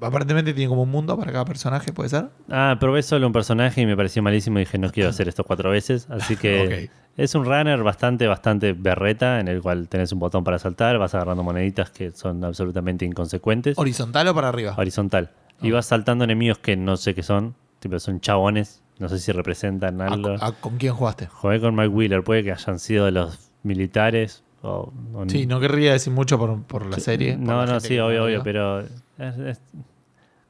Aparentemente 0.00 0.52
tiene 0.54 0.68
como 0.68 0.82
un 0.82 0.90
mundo 0.90 1.16
para 1.18 1.32
cada 1.32 1.44
personaje, 1.46 1.90
¿puede 1.92 2.10
ser? 2.10 2.28
Ah, 2.50 2.76
probé 2.78 3.02
solo 3.02 3.26
un 3.26 3.32
personaje 3.32 3.80
y 3.80 3.86
me 3.86 3.96
pareció 3.96 4.22
malísimo 4.22 4.58
y 4.58 4.62
dije 4.62 4.76
no 4.78 4.90
quiero 4.92 5.08
hacer 5.10 5.26
esto 5.28 5.42
cuatro 5.44 5.70
veces. 5.70 6.06
Así 6.10 6.36
que 6.36 6.90
es 7.16 7.34
un 7.34 7.44
runner 7.46 7.82
bastante, 7.82 8.26
bastante 8.26 8.72
berreta 8.74 9.40
en 9.40 9.48
el 9.48 9.62
cual 9.62 9.88
tenés 9.88 10.12
un 10.12 10.18
botón 10.18 10.44
para 10.44 10.58
saltar, 10.58 10.98
vas 10.98 11.14
agarrando 11.14 11.42
moneditas 11.42 11.90
que 11.90 12.10
son 12.12 12.44
absolutamente 12.44 13.04
inconsecuentes. 13.06 13.78
¿Horizontal 13.78 14.28
o 14.28 14.34
para 14.34 14.48
arriba? 14.50 14.74
Horizontal. 14.76 15.30
Y 15.62 15.70
vas 15.72 15.86
saltando 15.86 16.24
enemigos 16.24 16.58
que 16.58 16.76
no 16.76 16.98
sé 16.98 17.14
qué 17.14 17.22
son, 17.22 17.54
tipo 17.80 17.98
son 17.98 18.20
chabones, 18.20 18.82
no 18.98 19.08
sé 19.08 19.18
si 19.18 19.32
representan 19.32 20.00
¿A- 20.02 20.06
algo. 20.08 20.36
a- 20.40 20.52
¿Con 20.52 20.76
quién 20.76 20.92
jugaste? 20.94 21.26
Jugué 21.26 21.58
con 21.60 21.74
Mike 21.74 21.88
Wheeler, 21.88 22.22
puede 22.22 22.44
que 22.44 22.52
hayan 22.52 22.78
sido 22.78 23.06
de 23.06 23.12
los 23.12 23.45
militares 23.66 24.42
o... 24.62 24.92
o- 25.14 25.28
Sí, 25.28 25.46
no 25.46 25.60
querría 25.60 25.92
decir 25.92 26.12
mucho 26.12 26.38
por, 26.38 26.62
por 26.62 26.86
la 26.86 26.98
serie. 26.98 27.34
por 27.34 27.42
No, 27.46 27.64
la 27.66 27.72
no, 27.74 27.80
sí, 27.80 27.98
obvio, 27.98 28.24
obvio, 28.24 28.36
vio. 28.36 28.42
pero 28.42 28.80
es- 28.80 29.38
es- 29.46 29.60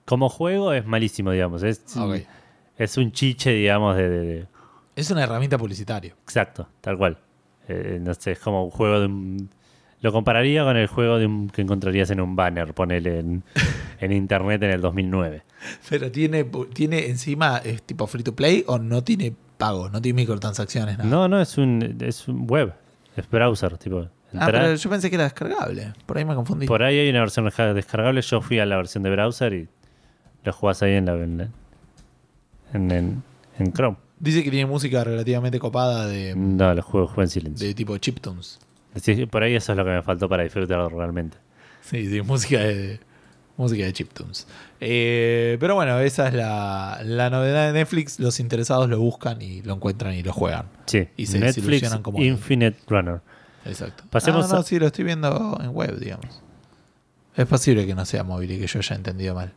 como 0.04 0.28
juego 0.28 0.72
es 0.72 0.86
malísimo, 0.86 1.32
digamos. 1.32 1.62
Es, 1.62 1.82
Ok. 1.96 2.16
es 2.78 2.96
un 2.96 3.10
chiche, 3.12 3.50
digamos, 3.50 3.96
de, 3.96 4.08
de- 4.08 4.24
de- 4.26 4.46
Es 4.94 5.10
una 5.10 5.24
herramienta 5.24 5.58
publicitaria. 5.58 6.14
Exacto, 6.22 6.68
tal 6.80 6.96
cual. 6.96 7.18
Eh, 7.68 7.98
no 8.00 8.14
sé, 8.14 8.32
es 8.32 8.38
como 8.38 8.64
un 8.64 8.70
juego 8.70 9.00
de 9.00 9.06
un... 9.06 9.50
Lo 10.02 10.12
compararía 10.12 10.62
con 10.62 10.76
el 10.76 10.86
juego 10.86 11.18
de 11.18 11.26
un- 11.26 11.48
que 11.50 11.62
encontrarías 11.62 12.10
en 12.10 12.20
un 12.20 12.36
banner, 12.36 12.72
ponele 12.74 13.18
en, 13.18 13.42
en 14.00 14.12
internet 14.12 14.62
en 14.62 14.70
el 14.70 14.80
2009. 14.80 15.42
Pero 15.88 16.12
tiene, 16.12 16.44
tiene 16.72 17.06
encima, 17.06 17.58
es 17.58 17.82
tipo 17.82 18.06
free 18.06 18.22
to 18.22 18.36
play 18.36 18.62
o 18.68 18.78
no 18.78 19.02
tiene 19.02 19.34
pago, 19.58 19.88
no 19.88 20.00
tiene 20.00 20.18
microtransacciones, 20.22 20.98
nada. 20.98 21.10
No, 21.10 21.26
no, 21.28 21.40
es 21.40 21.58
un, 21.58 21.96
es 22.00 22.28
un 22.28 22.46
web, 22.48 22.72
es 23.16 23.28
browser, 23.30 23.76
tipo. 23.78 24.08
Ah, 24.34 24.46
pero 24.46 24.74
yo 24.74 24.90
pensé 24.90 25.08
que 25.08 25.16
era 25.16 25.24
descargable. 25.24 25.92
Por 26.04 26.18
ahí 26.18 26.24
me 26.24 26.34
confundí. 26.34 26.66
Por 26.66 26.82
ahí 26.82 26.98
hay 26.98 27.08
una 27.10 27.20
versión 27.20 27.46
desca- 27.46 27.72
descargable, 27.72 28.20
yo 28.22 28.40
fui 28.42 28.58
a 28.58 28.66
la 28.66 28.76
versión 28.76 29.02
de 29.02 29.10
browser 29.10 29.52
y 29.54 29.68
lo 30.44 30.52
jugás 30.52 30.82
ahí 30.82 30.92
en 30.94 31.06
la 31.06 31.12
en, 31.14 31.50
en, 32.74 33.22
en- 33.58 33.72
Chrome. 33.72 33.96
Dice 34.18 34.42
que 34.42 34.50
tiene 34.50 34.66
música 34.66 35.04
relativamente 35.04 35.58
copada 35.58 36.06
de, 36.06 36.34
No, 36.34 36.72
los 36.74 36.84
juegos 36.84 37.10
juego 37.10 37.22
en 37.22 37.28
silencio. 37.28 37.66
de 37.66 37.74
tipo 37.74 37.96
chiptunes. 37.98 38.58
Sí, 38.94 39.26
por 39.26 39.42
ahí 39.42 39.54
eso 39.54 39.72
es 39.72 39.78
lo 39.78 39.84
que 39.84 39.90
me 39.90 40.02
faltó 40.02 40.26
para 40.28 40.42
disfrutarlo 40.42 40.88
realmente. 40.88 41.36
Sí, 41.82 42.08
sí, 42.08 42.22
música 42.22 42.58
de, 42.60 42.98
música 43.56 43.84
de 43.84 43.92
chiptunes. 43.92 44.46
Eh, 44.80 45.56
pero 45.60 45.74
bueno, 45.74 45.98
esa 46.00 46.28
es 46.28 46.34
la, 46.34 47.00
la 47.04 47.30
novedad 47.30 47.66
de 47.68 47.72
Netflix. 47.72 48.18
Los 48.20 48.40
interesados 48.40 48.88
lo 48.88 48.98
buscan 49.00 49.40
y 49.42 49.62
lo 49.62 49.74
encuentran 49.74 50.14
y 50.14 50.22
lo 50.22 50.32
juegan. 50.32 50.66
Sí, 50.86 51.08
Y 51.16 51.26
se 51.26 51.38
Netflix 51.38 51.94
como- 52.02 52.22
Infinite 52.22 52.78
Runner. 52.88 53.20
Exacto. 53.64 54.04
Pasemos 54.10 54.46
Ah, 54.46 54.54
no, 54.54 54.58
a- 54.60 54.62
sí, 54.62 54.78
lo 54.78 54.86
estoy 54.86 55.04
viendo 55.04 55.58
en 55.62 55.70
web, 55.70 55.98
digamos. 55.98 56.42
Es 57.34 57.46
posible 57.46 57.86
que 57.86 57.94
no 57.94 58.04
sea 58.04 58.22
móvil 58.24 58.50
y 58.52 58.58
que 58.60 58.66
yo 58.66 58.78
haya 58.78 58.96
entendido 58.96 59.34
mal. 59.34 59.52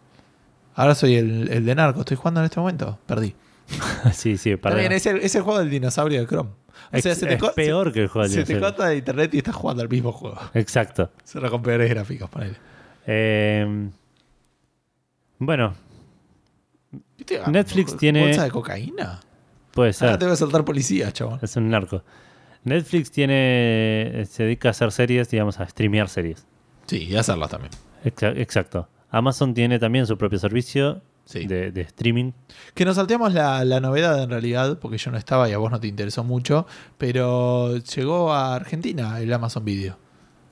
Ahora 0.76 0.96
soy 0.96 1.16
el, 1.16 1.50
el 1.52 1.66
de 1.66 1.76
narco. 1.76 2.00
¿Estoy 2.02 2.18
jugando 2.18 2.40
en 2.42 2.46
este 2.46 2.60
momento? 2.60 2.98
Perdí. 3.06 3.36
sí, 4.14 4.38
sí, 4.38 4.56
perdón. 4.56 4.80
bien, 4.80 4.92
es 4.94 5.06
el, 5.06 5.18
es 5.18 5.36
el 5.36 5.44
juego 5.44 5.60
del 5.60 5.70
dinosaurio 5.70 6.20
de 6.22 6.28
Chrome. 6.28 6.50
O 6.92 7.00
sea, 7.00 7.12
Es- 7.12 7.18
se 7.20 7.28
te, 7.28 7.34
es 7.36 7.42
peor 7.54 7.92
que 7.94 8.02
el 8.04 8.08
juego 8.08 8.28
del 8.28 8.46
se 8.46 8.54
te 8.54 8.60
corta 8.60 8.88
de 8.88 8.98
internet 8.98 9.34
y 9.34 9.38
estás 9.40 9.56
jugando 9.56 9.84
al 9.84 9.90
mismo 9.90 10.12
juego. 10.12 10.40
Exacto. 10.54 11.12
Solo 11.24 11.52
con 11.52 11.62
peores 11.62 11.90
gráficos, 11.90 12.30
ponele. 12.30 12.56
Eh, 13.12 13.90
bueno, 15.40 15.74
¿Qué 17.18 17.24
te 17.26 17.40
hago? 17.40 17.52
Netflix 17.52 17.92
¿Bol- 17.92 18.00
tiene- 18.00 18.22
¿Bolsa 18.22 18.44
de 18.44 18.52
cocaína? 18.52 19.20
puede 19.74 19.94
ser. 19.94 20.10
Ahora 20.10 20.20
te 20.20 20.26
voy 20.26 20.34
a 20.34 20.38
soltar 20.38 20.64
policía, 20.66 21.12
chabón. 21.12 21.40
Es 21.42 21.56
un 21.56 21.70
narco. 21.70 22.04
Netflix 22.66 23.10
tiene 23.10 24.26
se 24.30 24.44
dedica 24.44 24.68
a 24.68 24.72
hacer 24.72 24.92
series, 24.92 25.30
digamos, 25.30 25.60
a 25.60 25.68
streamear 25.68 26.08
series. 26.10 26.46
Sí, 26.86 27.06
y 27.06 27.16
hacerlas 27.16 27.50
también. 27.50 27.72
Exa- 28.04 28.38
Exacto. 28.38 28.88
Amazon 29.10 29.54
tiene 29.56 29.80
también 29.80 30.06
su 30.06 30.18
propio 30.18 30.38
servicio 30.38 31.02
Sí. 31.26 31.46
de, 31.48 31.72
de 31.72 31.82
streaming. 31.82 32.32
Que 32.74 32.86
nos 32.86 32.96
salteamos 32.98 33.34
la, 33.34 33.64
la 33.66 33.80
novedad 33.80 34.22
en 34.22 34.30
realidad, 34.30 34.78
porque 34.80 34.98
yo 34.98 35.10
no 35.12 35.18
estaba 35.18 35.48
y 35.50 35.54
a 35.54 35.58
vos 35.58 35.72
no 35.72 35.80
te 35.80 35.88
interesó 35.88 36.24
mucho, 36.24 36.68
pero 36.98 37.78
llegó 37.78 38.34
a 38.34 38.56
Argentina 38.56 39.20
el 39.20 39.32
Amazon 39.34 39.64
Video. 39.66 39.98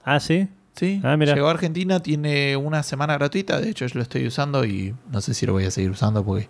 Ah, 0.04 0.20
sí. 0.20 0.48
Sí, 0.78 1.02
Ah, 1.04 1.16
llegó 1.18 1.48
a 1.48 1.52
Argentina, 1.52 2.02
tiene 2.02 2.56
una 2.56 2.84
semana 2.84 3.16
gratuita, 3.18 3.60
de 3.60 3.70
hecho 3.72 3.86
yo 3.88 3.96
lo 3.96 4.04
estoy 4.04 4.28
usando 4.28 4.64
y 4.64 4.94
no 5.12 5.20
sé 5.22 5.34
si 5.34 5.46
lo 5.46 5.54
voy 5.54 5.66
a 5.66 5.72
seguir 5.72 5.90
usando 5.92 6.24
porque... 6.24 6.48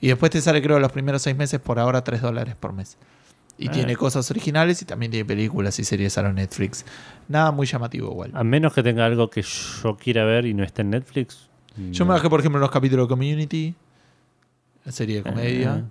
Y 0.00 0.08
después 0.08 0.30
te 0.30 0.40
sale 0.40 0.60
creo 0.62 0.78
los 0.78 0.92
primeros 0.92 1.22
seis 1.22 1.36
meses 1.36 1.58
por 1.60 1.78
ahora 1.78 2.02
3 2.04 2.20
dólares 2.20 2.54
por 2.58 2.72
mes. 2.72 2.98
Y 3.58 3.68
Ah. 3.68 3.70
tiene 3.72 3.96
cosas 3.96 4.30
originales 4.30 4.82
y 4.82 4.84
también 4.84 5.10
tiene 5.12 5.24
películas 5.24 5.78
y 5.78 5.84
series 5.84 6.18
a 6.18 6.22
lo 6.22 6.32
Netflix. 6.32 6.84
Nada 7.28 7.50
muy 7.52 7.66
llamativo 7.66 8.10
igual. 8.10 8.32
A 8.34 8.42
menos 8.44 8.72
que 8.74 8.82
tenga 8.82 9.06
algo 9.06 9.30
que 9.30 9.42
yo 9.42 9.96
quiera 9.96 10.24
ver 10.24 10.44
y 10.46 10.54
no 10.54 10.64
esté 10.64 10.82
en 10.82 10.90
Netflix. 10.90 11.48
Yo 11.92 12.04
me 12.04 12.12
bajé 12.12 12.28
por 12.28 12.40
ejemplo 12.40 12.60
los 12.60 12.70
capítulos 12.70 13.06
de 13.06 13.08
Community, 13.10 13.74
la 14.84 14.92
serie 14.92 15.16
de 15.16 15.22
comedia. 15.22 15.84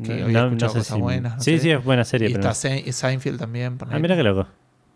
Eh, 0.00 0.02
que 0.04 0.16
no- 0.16 0.24
había 0.26 0.44
escuchado 0.44 0.50
no 0.50 0.58
sé 0.68 0.78
cosas 0.78 0.94
si- 0.96 1.00
buenas, 1.00 1.44
sí, 1.44 1.52
sé. 1.56 1.58
sí, 1.62 1.70
es 1.70 1.84
buena 1.84 2.04
serie. 2.04 2.28
y 2.30 2.34
pero 2.34 2.48
está 2.50 2.92
Seinfeld 2.92 3.38
también. 3.38 3.78
Ah, 3.90 3.98
mira 3.98 4.16
qué 4.16 4.22
loco. 4.22 4.46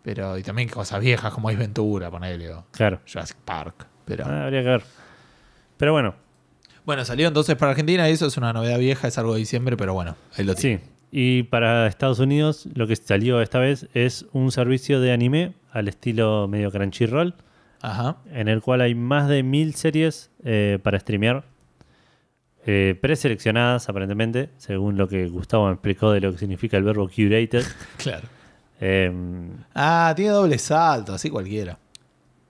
Pero, 0.05 0.37
y 0.37 0.43
también 0.43 0.69
cosas 0.69 1.01
viejas 1.01 1.33
como 1.33 1.49
Ace 1.49 1.57
Ventura, 1.57 2.11
ponele, 2.11 2.53
o 2.53 2.63
Claro. 2.71 2.99
Jurassic 3.11 3.37
Park. 3.43 3.87
Pero, 4.05 4.23
Ah, 4.27 4.43
habría 4.45 4.61
que 4.61 4.69
ver. 4.69 4.83
Pero 5.77 5.93
bueno, 5.93 6.13
Bueno, 6.85 7.03
salió 7.03 7.27
entonces 7.27 7.55
para 7.55 7.71
Argentina 7.71 8.07
y 8.07 8.13
eso 8.13 8.27
es 8.27 8.37
una 8.37 8.53
novedad 8.53 8.77
vieja, 8.77 9.07
es 9.07 9.17
algo 9.17 9.33
de 9.33 9.39
diciembre, 9.39 9.75
pero 9.75 9.95
bueno, 9.95 10.15
ahí 10.37 10.45
lo 10.45 10.53
tiene. 10.53 10.77
sí. 10.77 10.83
Y 11.17 11.43
para 11.43 11.87
Estados 11.87 12.19
Unidos, 12.19 12.67
lo 12.75 12.85
que 12.87 12.95
salió 12.95 13.41
esta 13.41 13.57
vez 13.57 13.87
es 13.95 14.27
un 14.33 14.51
servicio 14.51 14.99
de 15.01 15.11
anime 15.11 15.53
al 15.71 15.87
estilo 15.87 16.47
medio 16.47 16.69
Crunchyroll, 16.71 17.33
Ajá. 17.81 18.17
en 18.31 18.47
el 18.49 18.61
cual 18.61 18.81
hay 18.81 18.93
más 18.95 19.27
de 19.29 19.41
mil 19.41 19.73
series 19.75 20.29
eh, 20.43 20.77
para 20.83 20.99
streamear. 20.99 21.43
eh, 22.67 22.97
preseleccionadas 22.99 23.89
aparentemente, 23.89 24.49
según 24.57 24.97
lo 24.97 25.07
que 25.07 25.27
Gustavo 25.29 25.67
me 25.67 25.73
explicó 25.73 26.11
de 26.11 26.19
lo 26.19 26.31
que 26.31 26.37
significa 26.39 26.77
el 26.77 26.83
verbo 26.83 27.07
curated. 27.07 27.63
Claro. 27.97 28.27
Eh, 28.81 29.11
Ah, 29.73 30.13
tiene 30.15 30.31
doble 30.31 30.57
salto, 30.57 31.13
así 31.13 31.29
cualquiera. 31.29 31.77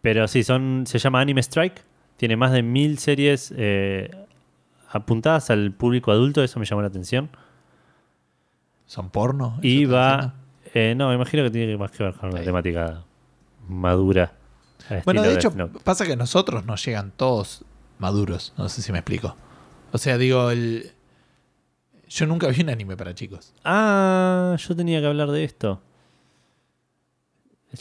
pero 0.02 0.28
sí, 0.28 0.44
son, 0.44 0.84
se 0.88 1.00
llama 1.00 1.20
Anime 1.22 1.42
Strike. 1.42 1.84
Tiene 2.18 2.36
más 2.38 2.52
de 2.52 2.62
mil 2.64 2.98
series 3.00 3.54
eh, 3.58 4.10
apuntadas 4.90 5.50
al 5.50 5.72
público 5.74 6.12
adulto, 6.12 6.44
eso 6.44 6.60
me 6.60 6.66
llamó 6.66 6.82
la 6.82 6.88
atención. 6.88 7.30
¿Son 8.86 9.10
porno? 9.10 9.60
Y 9.62 9.84
¿Eso 9.84 9.92
estás 9.96 10.26
va. 10.28 10.34
eh, 10.74 10.94
no, 10.96 11.10
me 11.10 11.16
imagino 11.16 11.44
que 11.44 11.50
tiene 11.52 11.76
más 11.78 11.92
que 11.92 12.04
ver 12.04 12.14
con 12.14 12.32
la 12.32 12.42
temática 12.44 13.04
madura. 13.68 14.34
Bueno, 15.04 15.24
de 15.24 15.34
hecho, 15.34 15.52
pasa 15.84 16.06
que 16.06 16.14
a 16.14 16.16
nosotros 16.16 16.66
nos 16.66 16.86
llegan 16.86 17.12
todos 17.12 17.66
maduros. 17.98 18.54
No 18.58 18.70
sé 18.70 18.82
si 18.84 18.92
me 18.92 19.00
explico. 19.00 19.36
O 19.92 19.98
sea, 19.98 20.18
digo, 20.20 20.52
el... 20.52 20.92
yo 22.08 22.28
nunca 22.28 22.48
vi 22.50 22.62
un 22.62 22.70
anime 22.70 22.96
para 22.96 23.16
chicos. 23.16 23.54
Ah, 23.64 24.56
yo 24.60 24.76
tenía 24.76 25.02
que 25.02 25.08
hablar 25.08 25.32
de 25.32 25.44
esto. 25.44 25.82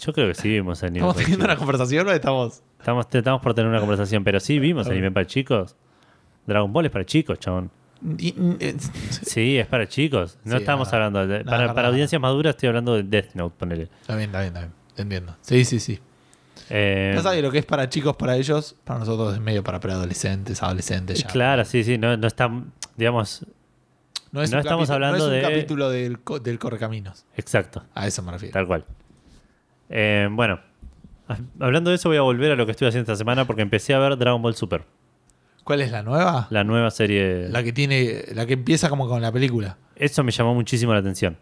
Yo 0.01 0.13
creo 0.13 0.29
que 0.29 0.35
sí 0.35 0.49
vimos 0.49 0.83
anime. 0.83 0.99
¿Estamos 0.99 1.15
para 1.15 1.25
teniendo 1.25 1.45
una 1.47 1.57
conversación 1.57 2.09
o 2.09 2.13
estamos...? 2.13 2.63
Estamos, 2.79 3.07
estamos 3.11 3.41
por 3.43 3.55
tener 3.55 3.71
una 3.71 3.81
conversación, 3.81 4.25
pero 4.25 4.41
sí 4.41 4.59
vimos 4.59 4.87
anime 4.89 5.11
para 5.11 5.27
chicos. 5.27 5.77
Dragon 6.47 6.73
Ball 6.73 6.87
es 6.87 6.93
para 6.93 7.05
chicos, 7.07 7.39
chabón. 7.39 7.71
Y- 8.19 8.29
y- 8.29 8.57
eh, 8.61 8.77
Sí, 9.23 9.57
es 9.59 9.67
para 9.67 9.89
chicos. 9.89 10.39
No 10.45 10.53
Sí, 10.57 10.63
estamos 10.63 10.93
hablando 10.93 11.27
de. 11.27 11.45
Para, 11.45 11.89
audiencias 11.89 12.21
maduras 12.21 12.51
estoy 12.55 12.69
hablando 12.69 12.95
de 12.95 13.03
Death 13.05 13.35
Note, 13.35 13.55
ponele. 13.59 13.85
Está 14.03 14.17
bien, 14.17 14.29
está 14.29 14.41
bien, 14.41 14.49
está 14.49 14.61
bien. 14.61 14.73
Te 14.95 15.03
entiendo. 15.03 15.37
Sí, 15.41 15.65
sí, 15.65 15.81
sí. 15.81 15.99
Eh, 16.71 17.13
Pasa 17.17 17.33
que 17.35 17.41
lo 17.43 17.51
que 17.51 17.59
es 17.59 17.65
para 17.67 17.89
chicos, 17.89 18.17
para 18.17 18.37
ellos, 18.37 18.77
para 18.85 18.99
nosotros 19.01 19.35
es 19.35 19.41
medio 19.41 19.65
para 19.65 19.81
preadolescentes, 19.81 20.63
adolescentes 20.63 21.21
ya. 21.23 21.27
claro, 21.29 21.65
sí, 21.65 21.83
sí. 21.85 21.97
No, 21.99 22.17
no 22.17 22.27
está. 22.27 22.51
Digamos. 22.97 23.47
No, 24.33 24.43
estamos 24.43 24.91
hablando 24.91 25.19
no 25.19 25.25
es 25.35 25.43
un 25.45 25.49
de- 25.49 25.55
capítulo 25.57 25.89
del, 25.91 26.19
co- 26.21 26.41
del 26.41 26.59
Correcaminos. 26.59 27.25
Exacto. 27.37 27.85
A 27.95 28.07
eso 28.07 28.23
me 28.23 28.33
refiero. 28.33 28.53
Tal 28.53 28.67
cual. 28.67 28.85
Eh, 29.91 30.29
bueno, 30.31 30.61
ha- 31.29 31.39
hablando 31.61 31.91
de 31.91 31.97
eso, 31.97 32.09
voy 32.09 32.19
a 32.19 32.23
volver 32.23 32.53
a 32.53 32.57
lo 32.57 32.65
que 32.67 32.73
estoy 32.73 32.89
haciendo 32.89 33.11
esta 33.13 33.17
semana 33.19 33.45
porque 33.47 33.63
empecé 33.63 33.95
a 33.95 33.99
ver 33.99 34.17
Dragon 34.17 34.41
Ball 34.43 34.55
Super, 34.55 34.83
¿Cuál 35.65 35.81
es 35.81 35.91
la 35.93 36.03
nueva? 36.03 36.47
la 36.51 36.63
nueva 36.65 36.91
serie. 36.91 37.49
La 37.49 37.63
que 37.63 37.73
tiene, 37.73 38.25
la 38.35 38.45
que 38.47 38.53
empieza 38.55 38.89
como 38.91 39.09
con 39.09 39.23
la 39.23 39.33
película. 39.33 39.79
Eso 39.97 40.23
me 40.23 40.31
llamó 40.33 40.55
muchísimo 40.55 40.93
la 40.93 40.99
atención. 40.99 41.37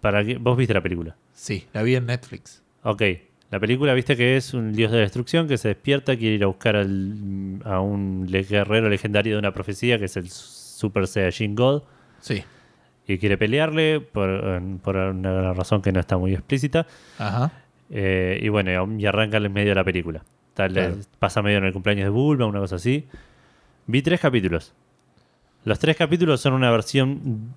Para 0.00 0.24
que, 0.24 0.36
¿Vos 0.38 0.56
viste 0.56 0.74
la 0.74 0.80
película? 0.80 1.16
Sí, 1.32 1.66
la 1.72 1.82
vi 1.82 1.96
en 1.96 2.06
Netflix. 2.06 2.62
Ok. 2.84 3.02
La 3.50 3.58
película, 3.60 3.94
viste 3.94 4.16
que 4.16 4.36
es 4.36 4.54
un 4.54 4.72
dios 4.72 4.90
de 4.92 4.98
destrucción 4.98 5.46
que 5.48 5.58
se 5.58 5.68
despierta, 5.68 6.16
quiere 6.16 6.36
ir 6.36 6.44
a 6.44 6.46
buscar 6.46 6.76
al- 6.76 7.60
a 7.64 7.80
un 7.80 8.26
guerrero 8.26 8.88
legendario 8.88 9.34
de 9.34 9.38
una 9.40 9.52
profecía 9.52 9.98
que 9.98 10.04
es 10.06 10.16
el 10.16 10.28
Super 10.30 11.06
Saiyajin 11.06 11.54
God 11.54 11.82
Sí. 12.20 12.42
Quiere 13.18 13.36
pelearle 13.38 14.00
por, 14.00 14.60
por 14.82 14.96
una 14.96 15.52
razón 15.54 15.82
que 15.82 15.92
no 15.92 16.00
está 16.00 16.18
muy 16.18 16.32
explícita. 16.34 16.86
Ajá. 17.18 17.50
Eh, 17.90 18.38
y 18.42 18.48
bueno, 18.48 18.70
y 18.98 19.06
arranca 19.06 19.36
en 19.38 19.52
medio 19.52 19.70
de 19.70 19.74
la 19.74 19.84
película. 19.84 20.24
Tal, 20.54 20.72
Claro. 20.72 20.96
Pasa 21.18 21.42
medio 21.42 21.58
en 21.58 21.64
el 21.64 21.72
cumpleaños 21.72 22.04
de 22.04 22.10
Bulma, 22.10 22.46
una 22.46 22.60
cosa 22.60 22.76
así. 22.76 23.06
Vi 23.86 24.02
tres 24.02 24.20
capítulos. 24.20 24.74
Los 25.64 25.78
tres 25.78 25.96
capítulos 25.96 26.40
son 26.40 26.54
una 26.54 26.70
versión 26.70 27.52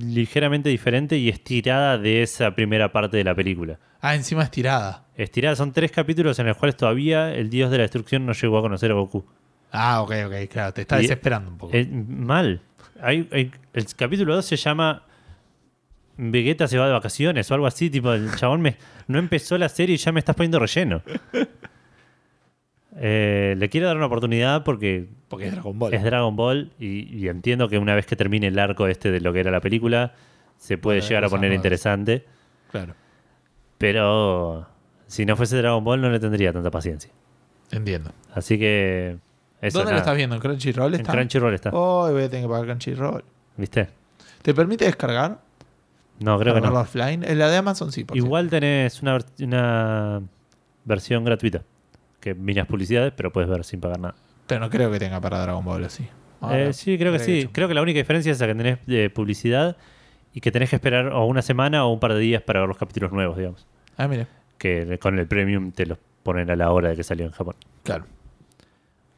ligeramente 0.00 0.68
diferente 0.68 1.16
y 1.18 1.28
estirada 1.28 1.98
de 1.98 2.22
esa 2.22 2.54
primera 2.54 2.92
parte 2.92 3.16
de 3.16 3.24
la 3.24 3.34
película. 3.34 3.78
Ah, 4.00 4.14
encima 4.14 4.44
estirada. 4.44 5.04
Estirada 5.16 5.56
son 5.56 5.72
tres 5.72 5.90
capítulos 5.90 6.38
en 6.38 6.46
los 6.46 6.56
cuales 6.56 6.76
todavía 6.76 7.34
el 7.34 7.50
dios 7.50 7.70
de 7.70 7.78
la 7.78 7.82
destrucción 7.82 8.24
no 8.26 8.32
llegó 8.32 8.58
a 8.58 8.62
conocer 8.62 8.92
a 8.92 8.94
Goku. 8.94 9.24
Ah, 9.72 10.00
ok, 10.02 10.12
ok, 10.26 10.34
claro. 10.50 10.72
Te 10.72 10.82
está 10.82 10.98
Y- 10.98 11.02
desesperando 11.02 11.50
un 11.50 11.58
poco. 11.58 11.74
Eh, 11.76 11.84
mal. 11.86 12.60
Hay, 13.00 13.28
hay- 13.32 13.50
el 13.74 13.86
capítulo 13.96 14.34
2 14.34 14.44
se 14.44 14.56
llama 14.56 15.02
Vegeta 16.16 16.66
se 16.66 16.78
va 16.78 16.86
de 16.86 16.92
vacaciones 16.92 17.50
o 17.50 17.54
algo 17.54 17.66
así. 17.66 17.90
Tipo, 17.90 18.12
el 18.12 18.34
chabón 18.34 18.60
me, 18.60 18.76
no 19.06 19.18
empezó 19.18 19.56
la 19.58 19.68
serie 19.68 19.94
y 19.94 19.98
ya 19.98 20.10
me 20.12 20.18
estás 20.20 20.34
poniendo 20.34 20.58
relleno. 20.58 21.02
Eh, 23.00 23.54
le 23.58 23.68
quiero 23.68 23.86
dar 23.86 23.96
una 23.96 24.06
oportunidad 24.06 24.64
porque 24.64 25.06
porque 25.28 25.46
es 25.46 25.52
Dragon 25.52 25.78
Ball. 25.78 25.94
es 25.94 26.02
Dragon 26.02 26.34
Ball 26.34 26.72
y, 26.80 27.16
y 27.16 27.28
entiendo 27.28 27.68
que 27.68 27.78
una 27.78 27.94
vez 27.94 28.06
que 28.06 28.16
termine 28.16 28.46
el 28.48 28.58
arco 28.58 28.86
este 28.88 29.10
de 29.12 29.20
lo 29.20 29.32
que 29.32 29.40
era 29.40 29.50
la 29.50 29.60
película, 29.60 30.14
se 30.56 30.78
puede 30.78 30.98
Bueno, 30.98 31.08
llegar 31.08 31.24
a 31.24 31.28
poner 31.28 31.52
interesante. 31.52 32.24
Claro. 32.72 32.94
Pero 33.76 34.66
si 35.06 35.26
no 35.26 35.36
fuese 35.36 35.58
Dragon 35.58 35.84
Ball 35.84 36.00
no 36.00 36.10
le 36.10 36.18
tendría 36.18 36.52
tanta 36.52 36.70
paciencia. 36.70 37.12
Entiendo. 37.70 38.10
Así 38.32 38.58
que... 38.58 39.18
Eso, 39.60 39.78
¿Dónde 39.78 39.92
lo 39.92 39.98
estás 39.98 40.16
viendo? 40.16 40.36
¿En 40.36 40.40
Crunchyroll 40.40 40.94
En 40.94 41.00
está? 41.00 41.12
Crunchyroll 41.12 41.54
está. 41.54 41.70
Oh, 41.72 42.10
voy 42.10 42.22
a 42.22 42.30
tener 42.30 42.44
que 42.44 42.48
pagar 42.48 42.66
Crunchyroll. 42.66 43.24
¿Viste? 43.56 43.88
¿Te 44.42 44.54
permite 44.54 44.84
descargar? 44.84 45.38
No, 46.20 46.38
creo 46.38 46.54
que 46.54 46.60
¿Cargarlo 46.60 46.78
no. 46.78 46.82
offline? 46.84 47.24
En 47.24 47.38
la 47.38 47.48
de 47.48 47.56
Amazon 47.56 47.92
sí. 47.92 48.04
por 48.04 48.16
Igual 48.16 48.50
tenés 48.50 49.02
una, 49.02 49.18
una 49.40 50.22
versión 50.84 51.24
gratuita. 51.24 51.62
Que 52.20 52.34
miras 52.34 52.66
publicidades, 52.66 53.12
pero 53.16 53.32
puedes 53.32 53.48
ver 53.48 53.64
sin 53.64 53.80
pagar 53.80 54.00
nada. 54.00 54.14
Pero 54.46 54.60
no 54.60 54.70
creo 54.70 54.90
que 54.90 54.98
tenga 54.98 55.20
para 55.20 55.40
Dragon 55.40 55.64
Ball 55.64 55.84
así. 55.84 56.08
Eh, 56.50 56.72
sí, 56.72 56.98
creo 56.98 57.12
que 57.12 57.18
sí. 57.18 57.40
hecho. 57.40 57.50
Creo 57.52 57.68
que 57.68 57.74
la 57.74 57.82
única 57.82 57.98
diferencia 57.98 58.32
es 58.32 58.40
la 58.40 58.46
que 58.46 58.54
tenés 58.54 59.10
publicidad 59.10 59.76
y 60.32 60.40
que 60.40 60.50
tenés 60.52 60.70
que 60.70 60.76
esperar 60.76 61.08
o 61.08 61.24
una 61.26 61.42
semana 61.42 61.84
o 61.84 61.92
un 61.92 62.00
par 62.00 62.14
de 62.14 62.20
días 62.20 62.42
para 62.42 62.60
ver 62.60 62.68
los 62.68 62.78
capítulos 62.78 63.12
nuevos, 63.12 63.36
digamos. 63.36 63.66
Ah, 63.96 64.08
mire. 64.08 64.26
Que 64.56 64.98
con 64.98 65.18
el 65.18 65.26
premium 65.26 65.72
te 65.72 65.86
los 65.86 65.98
ponen 66.22 66.50
a 66.50 66.56
la 66.56 66.70
hora 66.70 66.90
de 66.90 66.96
que 66.96 67.04
salió 67.04 67.26
en 67.26 67.32
Japón. 67.32 67.56
Claro. 67.82 68.04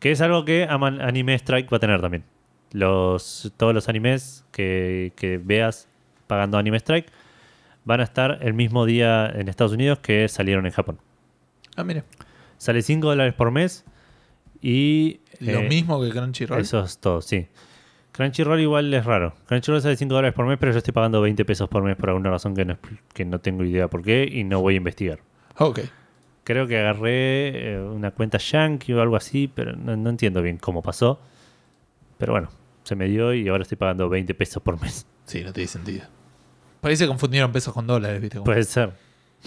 Que 0.00 0.10
es 0.10 0.20
algo 0.20 0.44
que 0.44 0.66
Anime 0.68 1.34
Strike 1.34 1.72
va 1.72 1.76
a 1.76 1.80
tener 1.80 2.00
también. 2.00 2.24
Los, 2.72 3.52
todos 3.56 3.74
los 3.74 3.88
animes 3.88 4.44
que, 4.50 5.12
que 5.16 5.38
veas 5.38 5.88
pagando 6.26 6.58
Anime 6.58 6.78
Strike 6.78 7.10
van 7.84 8.00
a 8.00 8.04
estar 8.04 8.38
el 8.42 8.54
mismo 8.54 8.86
día 8.86 9.30
en 9.34 9.48
Estados 9.48 9.72
Unidos 9.72 9.98
que 9.98 10.28
salieron 10.28 10.66
en 10.66 10.72
Japón. 10.72 10.98
Ah, 11.76 11.84
mire. 11.84 12.04
Sale 12.58 12.82
5 12.82 13.06
dólares 13.08 13.34
por 13.34 13.50
mes 13.50 13.84
y... 14.60 15.20
Lo 15.38 15.60
eh, 15.60 15.68
mismo 15.68 16.00
que 16.00 16.10
Crunchyroll. 16.10 16.60
Eso 16.60 16.80
es 16.84 16.98
todo, 16.98 17.22
sí. 17.22 17.48
Crunchyroll 18.12 18.60
igual 18.60 18.92
es 18.92 19.04
raro. 19.04 19.34
Crunchyroll 19.46 19.80
sale 19.80 19.96
5 19.96 20.12
dólares 20.12 20.34
por 20.34 20.46
mes, 20.46 20.58
pero 20.58 20.72
yo 20.72 20.78
estoy 20.78 20.92
pagando 20.92 21.20
20 21.20 21.44
pesos 21.44 21.68
por 21.68 21.82
mes 21.82 21.96
por 21.96 22.10
alguna 22.10 22.30
razón 22.30 22.54
que 22.54 22.64
no, 22.64 22.78
que 23.14 23.24
no 23.24 23.38
tengo 23.40 23.64
idea 23.64 23.88
por 23.88 24.02
qué 24.02 24.28
y 24.30 24.44
no 24.44 24.60
voy 24.60 24.74
a 24.74 24.76
investigar. 24.76 25.20
Ok. 25.56 25.80
Creo 26.44 26.66
que 26.66 26.78
agarré 26.78 27.74
eh, 27.74 27.80
una 27.80 28.10
cuenta 28.12 28.38
yankee 28.38 28.92
o 28.94 29.00
algo 29.02 29.16
así, 29.16 29.48
pero 29.52 29.76
no, 29.76 29.96
no 29.96 30.10
entiendo 30.10 30.42
bien 30.42 30.56
cómo 30.58 30.82
pasó. 30.82 31.20
Pero 32.18 32.32
bueno, 32.32 32.48
se 32.84 32.96
me 32.96 33.06
dio 33.08 33.32
y 33.34 33.48
ahora 33.48 33.62
estoy 33.62 33.76
pagando 33.76 34.08
20 34.08 34.34
pesos 34.34 34.62
por 34.62 34.80
mes. 34.80 35.06
Sí, 35.26 35.42
no 35.44 35.52
tiene 35.52 35.68
sentido. 35.68 36.04
Por 36.80 36.90
ahí 36.90 36.96
se 36.96 37.06
confundieron 37.06 37.52
pesos 37.52 37.72
con 37.74 37.86
dólares, 37.86 38.20
¿viste? 38.20 38.40
Puede 38.40 38.64
ser. 38.64 38.92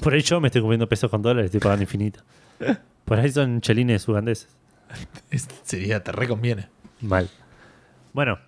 Por 0.01 0.13
ahí 0.13 0.21
yo 0.21 0.39
me 0.39 0.47
estoy 0.47 0.61
comiendo 0.61 0.87
pesos 0.87 1.09
con 1.09 1.21
dólares, 1.21 1.45
estoy 1.47 1.59
pagando 1.59 1.83
infinito. 1.83 2.21
Por 3.05 3.19
ahí 3.19 3.29
son 3.31 3.59
chelines 3.61 4.07
ugandeses. 4.07 4.47
Es- 5.29 5.47
sería, 5.63 6.03
te 6.03 6.11
reconviene. 6.11 6.69
Mal. 7.01 7.29
Bueno, 8.13 8.39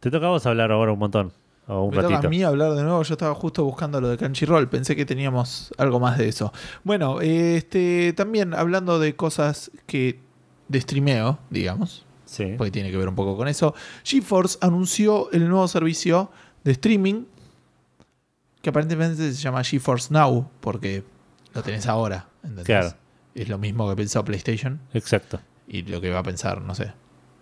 te 0.00 0.10
toca 0.10 0.26
a 0.26 0.30
vos 0.30 0.44
hablar 0.46 0.70
ahora 0.70 0.92
un 0.92 0.98
montón. 0.98 1.32
O 1.72 1.84
un 1.84 1.90
Me 1.94 2.02
toca 2.02 2.08
ratito. 2.16 2.26
a 2.26 2.30
mí 2.30 2.42
hablar 2.42 2.72
de 2.74 2.82
nuevo. 2.82 3.00
Yo 3.04 3.14
estaba 3.14 3.34
justo 3.34 3.64
buscando 3.64 4.00
lo 4.00 4.08
de 4.08 4.16
Crunchyroll. 4.16 4.68
Pensé 4.68 4.96
que 4.96 5.06
teníamos 5.06 5.72
algo 5.78 6.00
más 6.00 6.18
de 6.18 6.28
eso. 6.28 6.52
Bueno, 6.82 7.20
este 7.20 8.12
también 8.16 8.54
hablando 8.54 8.98
de 8.98 9.14
cosas 9.14 9.70
que 9.86 10.18
de 10.68 10.80
streameo, 10.80 11.38
digamos, 11.50 12.04
Sí. 12.24 12.54
porque 12.58 12.70
tiene 12.72 12.90
que 12.90 12.96
ver 12.96 13.08
un 13.08 13.14
poco 13.14 13.36
con 13.36 13.46
eso. 13.48 13.74
GeForce 14.04 14.58
anunció 14.60 15.30
el 15.32 15.48
nuevo 15.48 15.66
servicio 15.68 16.30
de 16.64 16.72
streaming 16.72 17.24
que 18.62 18.70
aparentemente 18.70 19.16
se 19.32 19.40
llama 19.40 19.62
GeForce 19.64 20.12
Now 20.12 20.50
porque 20.60 21.04
lo 21.54 21.62
tenés 21.62 21.86
ahora. 21.86 22.26
¿entendés? 22.42 22.64
Claro. 22.66 22.94
Es 23.34 23.48
lo 23.48 23.58
mismo 23.58 23.88
que 23.88 23.94
pensó 23.96 24.24
PlayStation 24.24 24.80
Exacto. 24.92 25.40
y 25.68 25.82
lo 25.82 26.00
que 26.00 26.10
va 26.10 26.18
a 26.18 26.22
pensar, 26.24 26.60
no 26.62 26.74
sé. 26.74 26.92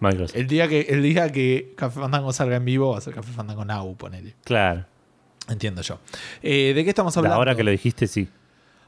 Microsoft. 0.00 0.36
El 0.36 0.46
día 0.46 0.68
que, 0.68 0.80
el 0.82 1.02
día 1.02 1.30
que 1.32 1.74
Café 1.76 2.00
Fandango 2.00 2.32
salga 2.32 2.56
en 2.56 2.64
vivo 2.64 2.92
va 2.92 2.98
a 2.98 3.00
ser 3.00 3.14
Café 3.14 3.32
Fandango 3.32 3.64
Now, 3.64 3.96
ponele. 3.96 4.34
Claro. 4.44 4.84
Entiendo 5.48 5.82
yo. 5.82 5.98
Eh, 6.42 6.72
¿De 6.74 6.84
qué 6.84 6.90
estamos 6.90 7.16
hablando? 7.16 7.36
Ahora 7.36 7.54
que 7.54 7.64
lo 7.64 7.70
dijiste, 7.70 8.06
sí. 8.06 8.28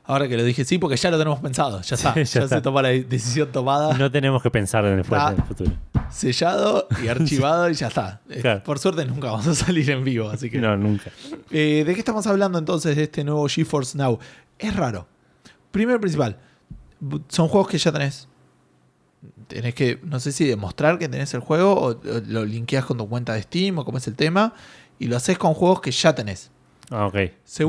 Ahora 0.04 0.28
que 0.28 0.36
lo 0.36 0.42
dije, 0.44 0.64
sí, 0.64 0.78
porque 0.78 0.96
ya 0.96 1.10
lo 1.10 1.18
tenemos 1.18 1.40
pensado. 1.40 1.80
Ya 1.82 1.94
está. 1.96 2.12
Sí, 2.14 2.24
ya 2.24 2.40
ya 2.40 2.44
está. 2.44 2.56
se 2.56 2.62
toma 2.62 2.82
la 2.82 2.88
decisión 2.88 3.50
tomada. 3.52 3.96
No 3.96 4.10
tenemos 4.10 4.42
que 4.42 4.50
pensar 4.50 4.84
en 4.84 4.98
el, 4.98 5.04
fu- 5.04 5.14
Ah. 5.14 5.30
en 5.34 5.40
el 5.40 5.46
futuro. 5.46 5.72
sellado 6.10 6.88
y 7.02 7.08
archivado 7.08 7.70
y 7.70 7.74
ya 7.74 7.88
está. 7.88 8.20
Claro. 8.40 8.62
Por 8.64 8.78
suerte 8.78 9.04
nunca 9.04 9.30
vamos 9.30 9.46
a 9.46 9.54
salir 9.54 9.88
en 9.90 10.02
vivo, 10.04 10.28
así 10.28 10.50
que... 10.50 10.58
No, 10.58 10.76
nunca. 10.76 11.10
Eh, 11.50 11.84
¿De 11.86 11.94
qué 11.94 12.00
estamos 12.00 12.26
hablando 12.26 12.58
entonces 12.58 12.96
de 12.96 13.04
este 13.04 13.24
nuevo 13.24 13.46
GeForce 13.48 13.96
Now? 13.96 14.18
Es 14.58 14.74
raro. 14.76 15.06
Primero 15.70 16.00
principal, 16.00 16.36
son 17.28 17.48
juegos 17.48 17.68
que 17.68 17.78
ya 17.78 17.92
tenés. 17.92 18.26
Tenés 19.48 19.74
que, 19.74 20.00
no 20.02 20.18
sé 20.20 20.32
si 20.32 20.46
demostrar 20.46 20.98
que 20.98 21.08
tenés 21.08 21.34
el 21.34 21.40
juego 21.40 21.74
o, 21.74 21.88
o 21.90 21.98
lo 22.26 22.44
linkeás 22.44 22.84
con 22.86 22.96
tu 22.98 23.08
cuenta 23.08 23.34
de 23.34 23.42
Steam 23.42 23.78
o 23.78 23.84
cómo 23.84 23.98
es 23.98 24.06
el 24.06 24.14
tema 24.16 24.54
y 24.98 25.06
lo 25.08 25.16
haces 25.16 25.36
con 25.38 25.54
juegos 25.54 25.80
que 25.80 25.90
ya 25.90 26.14
tenés. 26.14 26.50
Ah, 26.90 27.06
ok. 27.06 27.16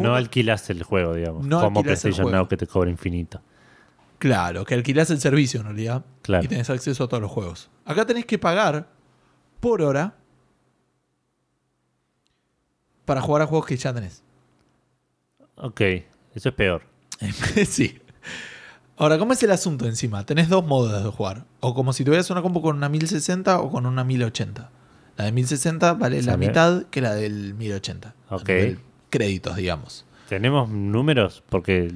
No 0.01 0.15
alquilas 0.15 0.69
el 0.69 0.83
juego, 0.83 1.13
digamos. 1.13 1.45
No 1.45 1.61
como 1.61 1.83
PlayStation. 1.83 2.31
Now 2.31 2.47
que 2.47 2.57
te 2.57 2.67
cobra 2.67 2.89
infinito. 2.89 3.41
Claro, 4.17 4.65
que 4.65 4.75
alquilás 4.75 5.09
el 5.09 5.19
servicio 5.19 5.59
en 5.61 5.65
realidad 5.67 6.05
Claro. 6.21 6.43
y 6.43 6.47
tenés 6.47 6.69
acceso 6.69 7.03
a 7.03 7.07
todos 7.07 7.21
los 7.21 7.31
juegos. 7.31 7.69
Acá 7.85 8.05
tenés 8.05 8.25
que 8.25 8.37
pagar 8.37 8.87
por 9.59 9.81
hora 9.81 10.15
para 13.05 13.21
jugar 13.21 13.41
a 13.41 13.47
juegos 13.47 13.67
que 13.67 13.77
ya 13.77 13.93
tenés. 13.93 14.23
Ok. 15.55 15.81
Eso 16.33 16.49
es 16.49 16.55
peor. 16.55 16.83
sí. 17.67 17.99
Ahora, 19.01 19.17
¿cómo 19.17 19.33
es 19.33 19.41
el 19.41 19.49
asunto 19.49 19.87
encima? 19.87 20.27
Tenés 20.27 20.47
dos 20.47 20.63
modos 20.63 21.03
de 21.03 21.09
jugar. 21.09 21.45
O 21.59 21.73
como 21.73 21.91
si 21.91 22.05
tuvieras 22.05 22.29
una 22.29 22.43
compu 22.43 22.61
con 22.61 22.77
una 22.77 22.87
1060 22.87 23.59
o 23.59 23.71
con 23.71 23.87
una 23.87 24.03
1080. 24.03 24.69
La 25.17 25.25
de 25.25 25.31
1060 25.31 25.93
vale 25.95 26.21
la 26.21 26.37
mitad 26.37 26.83
que 26.83 27.01
la 27.01 27.15
del 27.15 27.55
1080. 27.55 28.13
a 28.29 28.35
Ok. 28.35 28.49
Créditos, 29.09 29.55
digamos. 29.55 30.05
¿Tenemos 30.29 30.69
números? 30.69 31.41
Porque 31.49 31.91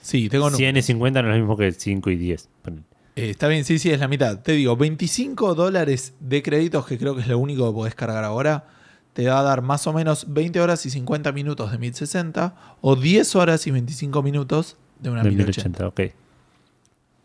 Sí, 0.00 0.28
tengo 0.28 0.44
números. 0.44 0.58
100 0.58 0.76
y 0.76 0.82
50 0.82 1.22
no 1.22 1.28
es 1.28 1.34
lo 1.34 1.40
mismo 1.40 1.56
que 1.56 1.72
5 1.72 2.10
y 2.10 2.16
10. 2.16 2.48
Ponele. 2.62 2.84
Eh, 3.16 3.30
está 3.30 3.48
bien, 3.48 3.64
sí, 3.64 3.80
sí, 3.80 3.90
es 3.90 3.98
la 3.98 4.06
mitad. 4.06 4.38
Te 4.38 4.52
digo, 4.52 4.76
25 4.76 5.56
dólares 5.56 6.14
de 6.20 6.40
créditos, 6.44 6.86
que 6.86 6.98
creo 6.98 7.16
que 7.16 7.22
es 7.22 7.26
lo 7.26 7.36
único 7.40 7.66
que 7.66 7.74
podés 7.74 7.96
cargar 7.96 8.22
ahora, 8.22 8.68
te 9.12 9.26
va 9.26 9.40
a 9.40 9.42
dar 9.42 9.62
más 9.62 9.88
o 9.88 9.92
menos 9.92 10.32
20 10.32 10.60
horas 10.60 10.86
y 10.86 10.90
50 10.90 11.32
minutos 11.32 11.72
de 11.72 11.78
1060 11.78 12.54
o 12.80 12.94
10 12.94 13.34
horas 13.34 13.66
y 13.66 13.72
25 13.72 14.22
minutos 14.22 14.76
de 15.00 15.10
una 15.10 15.24
De 15.24 15.30
1080. 15.32 15.68
1080, 15.80 15.88
ok. 15.88 16.23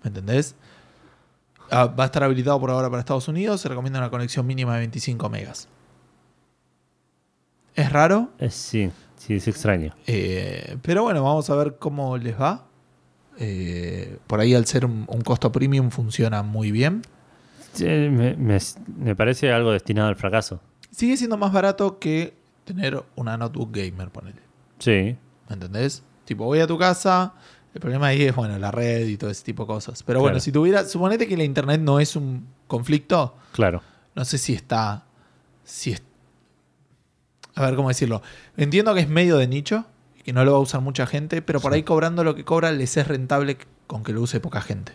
¿Me 0.04 0.08
entendés? 0.10 0.56
Ah, 1.72 1.86
va 1.86 2.04
a 2.04 2.06
estar 2.08 2.24
habilitado 2.24 2.60
por 2.60 2.72
ahora 2.72 2.90
para 2.90 3.00
Estados 3.02 3.28
Unidos. 3.28 3.62
Se 3.62 3.70
recomienda 3.70 4.00
una 4.00 4.10
conexión 4.10 4.46
mínima 4.48 4.74
de 4.74 4.80
25 4.80 5.30
megas. 5.30 5.68
Es 7.76 7.92
raro, 7.92 8.30
Eh, 8.40 8.50
sí, 8.50 8.92
sí, 9.18 9.36
es 9.36 9.48
extraño. 9.48 9.94
eh, 10.08 10.78
pero 10.82 11.04
bueno, 11.04 11.24
vamos 11.24 11.50
a 11.50 11.56
ver 11.56 11.78
cómo 11.78 12.18
les 12.18 12.40
va. 12.40 12.66
Eh, 13.38 14.18
por 14.28 14.40
ahí, 14.42 14.54
al 14.54 14.66
ser 14.66 14.86
un, 14.86 15.06
un 15.08 15.22
costo 15.22 15.52
premium, 15.52 15.90
funciona 15.92 16.44
muy 16.44 16.72
bien. 16.72 17.04
Sí, 17.74 17.86
me, 17.86 18.36
me- 18.36 18.58
me 18.98 19.16
parece 19.16 19.54
algo 19.54 19.72
destinado 19.72 20.10
al 20.10 20.16
fracaso. 20.18 20.60
Sigue 20.92 21.16
siendo 21.16 21.38
más 21.38 21.54
barato 21.54 22.00
que 22.00 22.34
tener 22.66 23.02
una 23.16 23.38
notebook 23.38 23.72
gamer, 23.72 24.10
ponele. 24.10 24.42
Sí, 24.80 25.16
¿Me 25.48 25.54
entendés? 25.54 26.04
Tipo, 26.26 26.46
voy 26.46 26.60
a 26.60 26.68
tu 26.68 26.78
casa. 26.78 27.34
El 27.74 27.82
problema 27.82 28.08
ahí 28.08 28.24
es, 28.24 28.36
bueno, 28.36 28.58
la 28.58 28.72
red 28.72 29.06
y 29.08 29.18
todo 29.18 29.30
ese 29.30 29.44
tipo 29.44 29.64
de 29.64 29.68
cosas. 29.68 30.02
Pero 30.04 30.20
bueno, 30.22 30.34
Claro. 30.34 30.40
si 30.44 30.52
tuviera. 30.52 30.86
Suponete 30.86 31.28
que 31.28 31.38
la 31.38 31.44
internet 31.44 31.80
no 31.82 32.00
es 32.00 32.16
un 32.16 32.48
conflicto. 32.68 33.36
claro. 33.52 33.82
No 34.16 34.26
sé 34.26 34.38
si 34.38 34.54
está. 34.54 35.06
Si 35.64 35.92
es, 35.92 36.02
a 37.56 37.64
ver 37.66 37.76
cómo 37.76 37.88
decirlo. 37.90 38.22
Entiendo 38.58 38.94
que 38.96 39.02
es 39.02 39.08
medio 39.10 39.38
de 39.38 39.48
nicho 39.48 39.86
y 40.18 40.24
que 40.24 40.34
no 40.34 40.44
lo 40.44 40.52
va 40.54 40.58
a 40.58 40.62
usar 40.62 40.82
mucha 40.82 41.06
gente, 41.06 41.42
pero 41.42 41.60
por 41.62 41.72
Sí. 41.72 41.78
ahí 41.78 41.84
cobrando 41.84 42.24
lo 42.24 42.36
que 42.36 42.44
cobra 42.44 42.72
les 42.72 42.98
es 42.98 43.08
rentable 43.08 43.58
con 43.88 44.04
que 44.04 44.12
lo 44.12 44.22
use 44.22 44.40
poca 44.40 44.62
gente. 44.62 44.94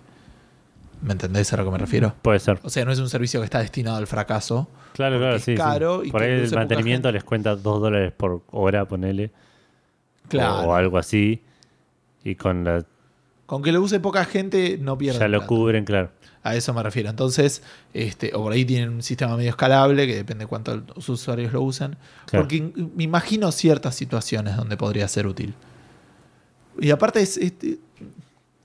¿Me 1.00 1.12
entendés 1.12 1.52
a 1.52 1.56
lo 1.56 1.64
que 1.64 1.70
me 1.70 1.78
refiero? 1.78 2.14
Puede 2.22 2.38
ser. 2.40 2.58
O 2.64 2.70
sea, 2.70 2.84
no 2.84 2.92
es 2.92 2.98
un 2.98 3.08
servicio 3.08 3.40
que 3.40 3.44
está 3.44 3.60
destinado 3.60 3.96
al 3.98 4.06
fracaso. 4.06 4.68
Claro, 4.94 5.18
claro, 5.18 5.36
es 5.36 5.44
sí. 5.44 5.52
sí. 5.52 5.56
caro 5.56 6.02
y 6.04 6.10
Por 6.10 6.22
ahí 6.22 6.30
el 6.32 6.50
mantenimiento 6.54 7.10
les 7.12 7.24
cuenta 7.24 7.54
2 7.56 7.80
dólares 7.80 8.12
por 8.16 8.42
hora, 8.50 8.86
ponele. 8.86 9.30
Claro. 10.28 10.68
O 10.68 10.74
algo 10.74 10.98
así. 10.98 11.42
Y 12.24 12.34
con 12.34 12.64
la. 12.64 12.84
Con 13.46 13.62
que 13.62 13.72
lo 13.72 13.82
use 13.82 14.00
poca 14.00 14.24
gente 14.24 14.78
no 14.80 14.96
pierden. 14.96 15.20
Ya 15.20 15.28
lo 15.28 15.38
plata. 15.38 15.46
cubren, 15.48 15.84
claro. 15.84 16.10
A 16.42 16.56
eso 16.56 16.72
me 16.74 16.82
refiero. 16.82 17.10
Entonces, 17.10 17.62
este, 17.92 18.32
o 18.34 18.42
por 18.42 18.52
ahí 18.52 18.64
tienen 18.64 18.90
un 18.90 19.02
sistema 19.02 19.36
medio 19.36 19.50
escalable, 19.50 20.06
que 20.06 20.14
depende 20.16 20.44
de 20.44 20.48
cuántos 20.48 21.08
usuarios 21.08 21.52
lo 21.52 21.62
usan. 21.62 21.96
Claro. 22.26 22.44
Porque 22.44 22.72
me 22.96 23.04
imagino 23.04 23.50
ciertas 23.52 23.94
situaciones 23.94 24.56
donde 24.56 24.76
podría 24.76 25.06
ser 25.08 25.26
útil. 25.26 25.54
Y 26.78 26.90
aparte 26.90 27.20
es, 27.20 27.36
es, 27.36 27.52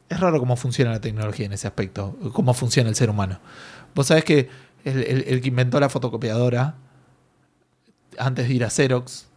es 0.09 0.19
raro 0.19 0.39
cómo 0.39 0.55
funciona 0.55 0.91
la 0.91 1.01
tecnología 1.01 1.45
en 1.45 1.53
ese 1.53 1.67
aspecto, 1.67 2.17
cómo 2.33 2.53
funciona 2.53 2.89
el 2.89 2.95
ser 2.95 3.09
humano. 3.09 3.39
Vos 3.95 4.07
sabés 4.07 4.23
que 4.25 4.49
el, 4.83 5.03
el- 5.03 5.23
el 5.27 5.41
que 5.41 5.47
inventó 5.49 5.79
la 5.79 5.89
fotocopiadora, 5.89 6.75
antes 8.17 8.47
de 8.47 8.53
ir 8.53 8.63
a 8.65 8.69
Xerox, 8.69 9.27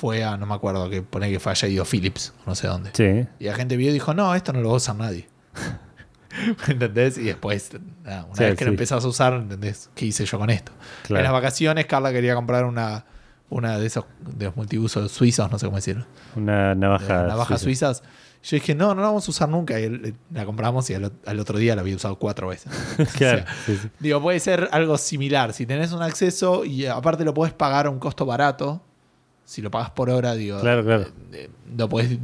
fue 0.00 0.24
a, 0.24 0.36
no 0.38 0.46
me 0.46 0.54
acuerdo, 0.54 0.88
que 0.88 1.02
pone 1.02 1.30
que 1.30 1.38
fue 1.38 1.52
a 1.52 1.54
J.D. 1.54 1.84
Phillips, 1.84 2.32
no 2.46 2.54
sé 2.54 2.66
dónde. 2.66 2.90
Sí. 2.94 3.28
Y 3.38 3.44
la 3.44 3.54
gente 3.54 3.76
vio 3.76 3.90
y 3.90 3.92
dijo, 3.92 4.14
no, 4.14 4.34
esto 4.34 4.52
no 4.54 4.60
lo 4.60 4.68
va 4.68 4.74
a 4.74 4.76
usar 4.78 4.96
nadie. 4.96 5.28
¿Me 6.66 6.72
¿Entendés? 6.74 7.18
Y 7.18 7.24
después, 7.24 7.70
nada, 8.04 8.24
una 8.24 8.34
Sí, 8.36 8.44
vez 8.44 8.56
que 8.56 8.64
lo 8.64 8.70
empezás 8.70 9.04
a 9.04 9.08
usar, 9.08 9.34
¿entendés? 9.34 9.90
¿Qué 9.94 10.06
hice 10.06 10.24
yo 10.24 10.38
con 10.38 10.48
esto? 10.48 10.72
En 11.08 11.22
las 11.22 11.32
vacaciones, 11.32 11.86
Carla 11.86 12.12
quería 12.12 12.34
comprar 12.34 12.64
una, 12.64 13.04
una 13.48 13.78
de 13.78 13.86
esos 13.86 14.04
de 14.20 14.46
los 14.46 14.56
multiusos 14.56 15.10
suizos, 15.10 15.50
no 15.50 15.58
sé 15.58 15.66
cómo 15.66 15.76
decirlo. 15.76 16.06
Una 16.36 16.74
navaja. 16.74 17.24
navajas 17.24 17.60
suiza. 17.60 17.94
suizas. 17.94 18.08
Yo 18.42 18.54
dije, 18.56 18.74
no, 18.74 18.94
no 18.94 19.02
la 19.02 19.08
vamos 19.08 19.26
a 19.28 19.30
usar 19.32 19.48
nunca. 19.50 19.78
Y 19.78 19.84
el- 19.84 20.14
la 20.32 20.46
compramos 20.46 20.88
y 20.88 20.94
al, 20.94 21.04
ot- 21.04 21.18
al 21.26 21.40
otro 21.40 21.58
día 21.58 21.74
la 21.74 21.82
había 21.82 21.94
usado 21.96 22.16
cuatro 22.18 22.48
veces. 22.48 22.72
Claro. 23.16 23.40
O 23.42 23.44
sea, 23.44 23.54
sí, 23.66 23.76
sí. 23.82 23.90
Digo, 23.98 24.22
puede 24.22 24.40
ser 24.40 24.68
algo 24.72 24.96
similar. 24.96 25.52
Si 25.52 25.66
tenés 25.66 25.92
un 25.92 26.00
acceso 26.02 26.64
y 26.64 26.86
aparte 26.86 27.24
lo 27.24 27.34
podés 27.34 27.52
pagar 27.52 27.84
a 27.86 27.90
un 27.90 27.98
costo 27.98 28.24
barato, 28.24 28.82
si 29.50 29.62
lo 29.62 29.70
pagas 29.72 29.90
por 29.90 30.10
hora, 30.10 30.34
digo, 30.34 30.60
Claro, 30.60 30.84
claro. 30.84 31.02
eh, 31.02 31.10
eh, 31.32 31.50
lo 31.76 31.88
podés 31.88 32.16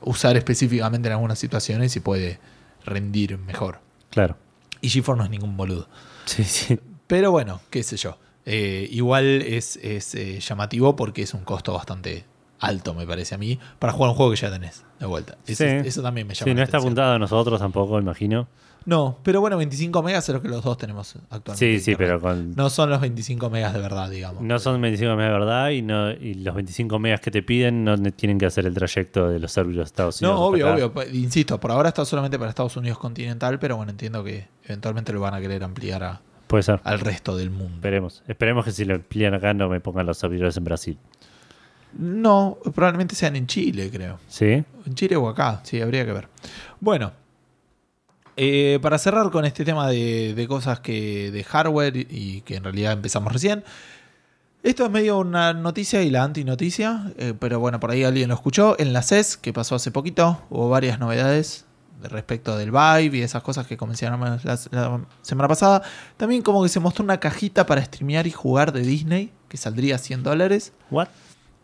usar 0.00 0.36
específicamente 0.36 1.08
en 1.08 1.14
algunas 1.14 1.40
situaciones 1.40 1.96
y 1.96 2.00
puede 2.00 2.38
rendir 2.84 3.36
mejor. 3.36 3.80
Claro. 4.10 4.36
Y 4.80 4.88
GeForce 4.88 5.18
no 5.18 5.24
es 5.24 5.30
ningún 5.30 5.56
boludo. 5.56 5.88
Sí, 6.26 6.44
sí. 6.44 6.78
Pero 7.08 7.32
bueno, 7.32 7.60
qué 7.70 7.82
sé 7.82 7.96
yo. 7.96 8.16
Eh, 8.44 8.86
igual 8.92 9.42
es, 9.42 9.76
es, 9.82 10.14
eh, 10.14 10.38
llamativo 10.38 10.94
porque 10.94 11.22
es 11.22 11.34
un 11.34 11.42
costo 11.42 11.72
bastante 11.72 12.24
alto, 12.60 12.94
me 12.94 13.06
parece 13.06 13.34
a 13.34 13.38
mí, 13.38 13.58
para 13.78 13.92
jugar 13.92 14.10
un 14.10 14.16
juego 14.16 14.30
que 14.32 14.36
ya 14.38 14.50
tenés 14.50 14.84
de 14.98 15.06
vuelta. 15.06 15.36
Eso, 15.46 15.64
Sí. 15.64 15.70
eso 15.88 16.02
también 16.02 16.26
me 16.26 16.34
llama 16.34 16.44
Sí, 16.44 16.50
la 16.50 16.54
no 16.54 16.62
está 16.62 16.76
atención. 16.78 16.92
apuntado 16.92 17.12
a 17.14 17.18
nosotros 17.18 17.60
tampoco, 17.60 17.98
imagino. 18.00 18.48
No, 18.86 19.18
pero 19.24 19.40
bueno, 19.40 19.56
25 19.56 20.00
megas 20.04 20.28
es 20.28 20.32
lo 20.32 20.40
que 20.40 20.46
los 20.48 20.62
dos 20.62 20.78
tenemos 20.78 21.16
actualmente. 21.28 21.78
Sí, 21.78 21.80
sí, 21.84 21.96
pero 21.96 22.20
con. 22.20 22.54
No 22.54 22.70
son 22.70 22.88
los 22.88 23.00
25 23.00 23.50
megas 23.50 23.74
de 23.74 23.80
verdad, 23.80 24.08
digamos. 24.08 24.42
No 24.42 24.60
son 24.60 24.80
25 24.80 25.16
megas 25.16 25.32
de 25.32 25.38
verdad 25.40 25.70
y, 25.70 25.82
no, 25.82 26.12
y 26.12 26.34
los 26.34 26.54
25 26.54 26.96
megas 27.00 27.20
que 27.20 27.32
te 27.32 27.42
piden 27.42 27.82
no 27.82 27.96
ne- 27.96 28.12
tienen 28.12 28.38
que 28.38 28.46
hacer 28.46 28.64
el 28.64 28.74
trayecto 28.74 29.28
de 29.28 29.40
los 29.40 29.50
servidores 29.50 29.86
de 29.88 29.92
Estados 29.92 30.22
Unidos. 30.22 30.38
No, 30.38 30.46
obvio, 30.46 30.72
obvio. 30.72 30.92
Pues, 30.92 31.12
Insisto, 31.12 31.58
por 31.58 31.72
ahora 31.72 31.88
está 31.88 32.04
solamente 32.04 32.38
para 32.38 32.48
Estados 32.50 32.76
Unidos 32.76 32.98
continental, 32.98 33.58
pero 33.58 33.76
bueno, 33.76 33.90
entiendo 33.90 34.22
que 34.22 34.46
eventualmente 34.64 35.12
lo 35.12 35.20
van 35.20 35.34
a 35.34 35.40
querer 35.40 35.64
ampliar 35.64 36.04
a- 36.04 36.20
Puede 36.46 36.62
ser. 36.62 36.80
al 36.84 37.00
resto 37.00 37.36
del 37.36 37.50
mundo. 37.50 37.74
Esperemos. 37.74 38.22
Esperemos 38.28 38.64
que 38.64 38.70
si 38.70 38.84
lo 38.84 38.94
amplían 38.94 39.34
acá 39.34 39.52
no 39.52 39.68
me 39.68 39.80
pongan 39.80 40.06
los 40.06 40.16
servidores 40.18 40.56
en 40.58 40.62
Brasil. 40.62 40.96
No, 41.92 42.58
probablemente 42.74 43.14
sean 43.14 43.36
en 43.36 43.46
Chile, 43.46 43.90
creo. 43.90 44.18
¿Sí? 44.28 44.64
En 44.86 44.94
Chile 44.94 45.16
o 45.16 45.28
acá, 45.28 45.60
sí, 45.64 45.80
habría 45.80 46.04
que 46.04 46.12
ver. 46.12 46.28
Bueno, 46.80 47.12
eh, 48.36 48.78
para 48.82 48.98
cerrar 48.98 49.30
con 49.30 49.44
este 49.44 49.64
tema 49.64 49.88
de, 49.88 50.34
de 50.34 50.48
cosas 50.48 50.80
que 50.80 51.30
de 51.30 51.42
hardware 51.42 51.96
y 51.96 52.42
que 52.42 52.56
en 52.56 52.64
realidad 52.64 52.92
empezamos 52.92 53.32
recién. 53.32 53.64
Esto 54.62 54.84
es 54.84 54.90
medio 54.90 55.18
una 55.18 55.52
noticia 55.54 56.02
y 56.02 56.10
la 56.10 56.24
antinoticia, 56.24 57.12
eh, 57.18 57.34
pero 57.38 57.60
bueno, 57.60 57.78
por 57.78 57.92
ahí 57.92 58.02
alguien 58.02 58.28
lo 58.28 58.34
escuchó. 58.34 58.74
En 58.80 58.92
la 58.92 59.02
CES, 59.02 59.36
que 59.36 59.52
pasó 59.52 59.76
hace 59.76 59.92
poquito, 59.92 60.42
hubo 60.50 60.68
varias 60.68 60.98
novedades 60.98 61.66
de 62.02 62.08
respecto 62.08 62.58
del 62.58 62.72
Vive 62.72 63.18
y 63.18 63.22
esas 63.22 63.42
cosas 63.42 63.66
que 63.66 63.76
comenzaron 63.76 64.20
la, 64.20 64.40
la 64.44 65.00
semana 65.22 65.48
pasada. 65.48 65.82
También 66.16 66.42
como 66.42 66.62
que 66.62 66.68
se 66.68 66.80
mostró 66.80 67.04
una 67.04 67.20
cajita 67.20 67.64
para 67.64 67.82
streamear 67.84 68.26
y 68.26 68.32
jugar 68.32 68.72
de 68.72 68.80
Disney, 68.80 69.32
que 69.48 69.56
saldría 69.56 69.98
100 69.98 70.24
dólares. 70.24 70.72
¿What? 70.90 71.08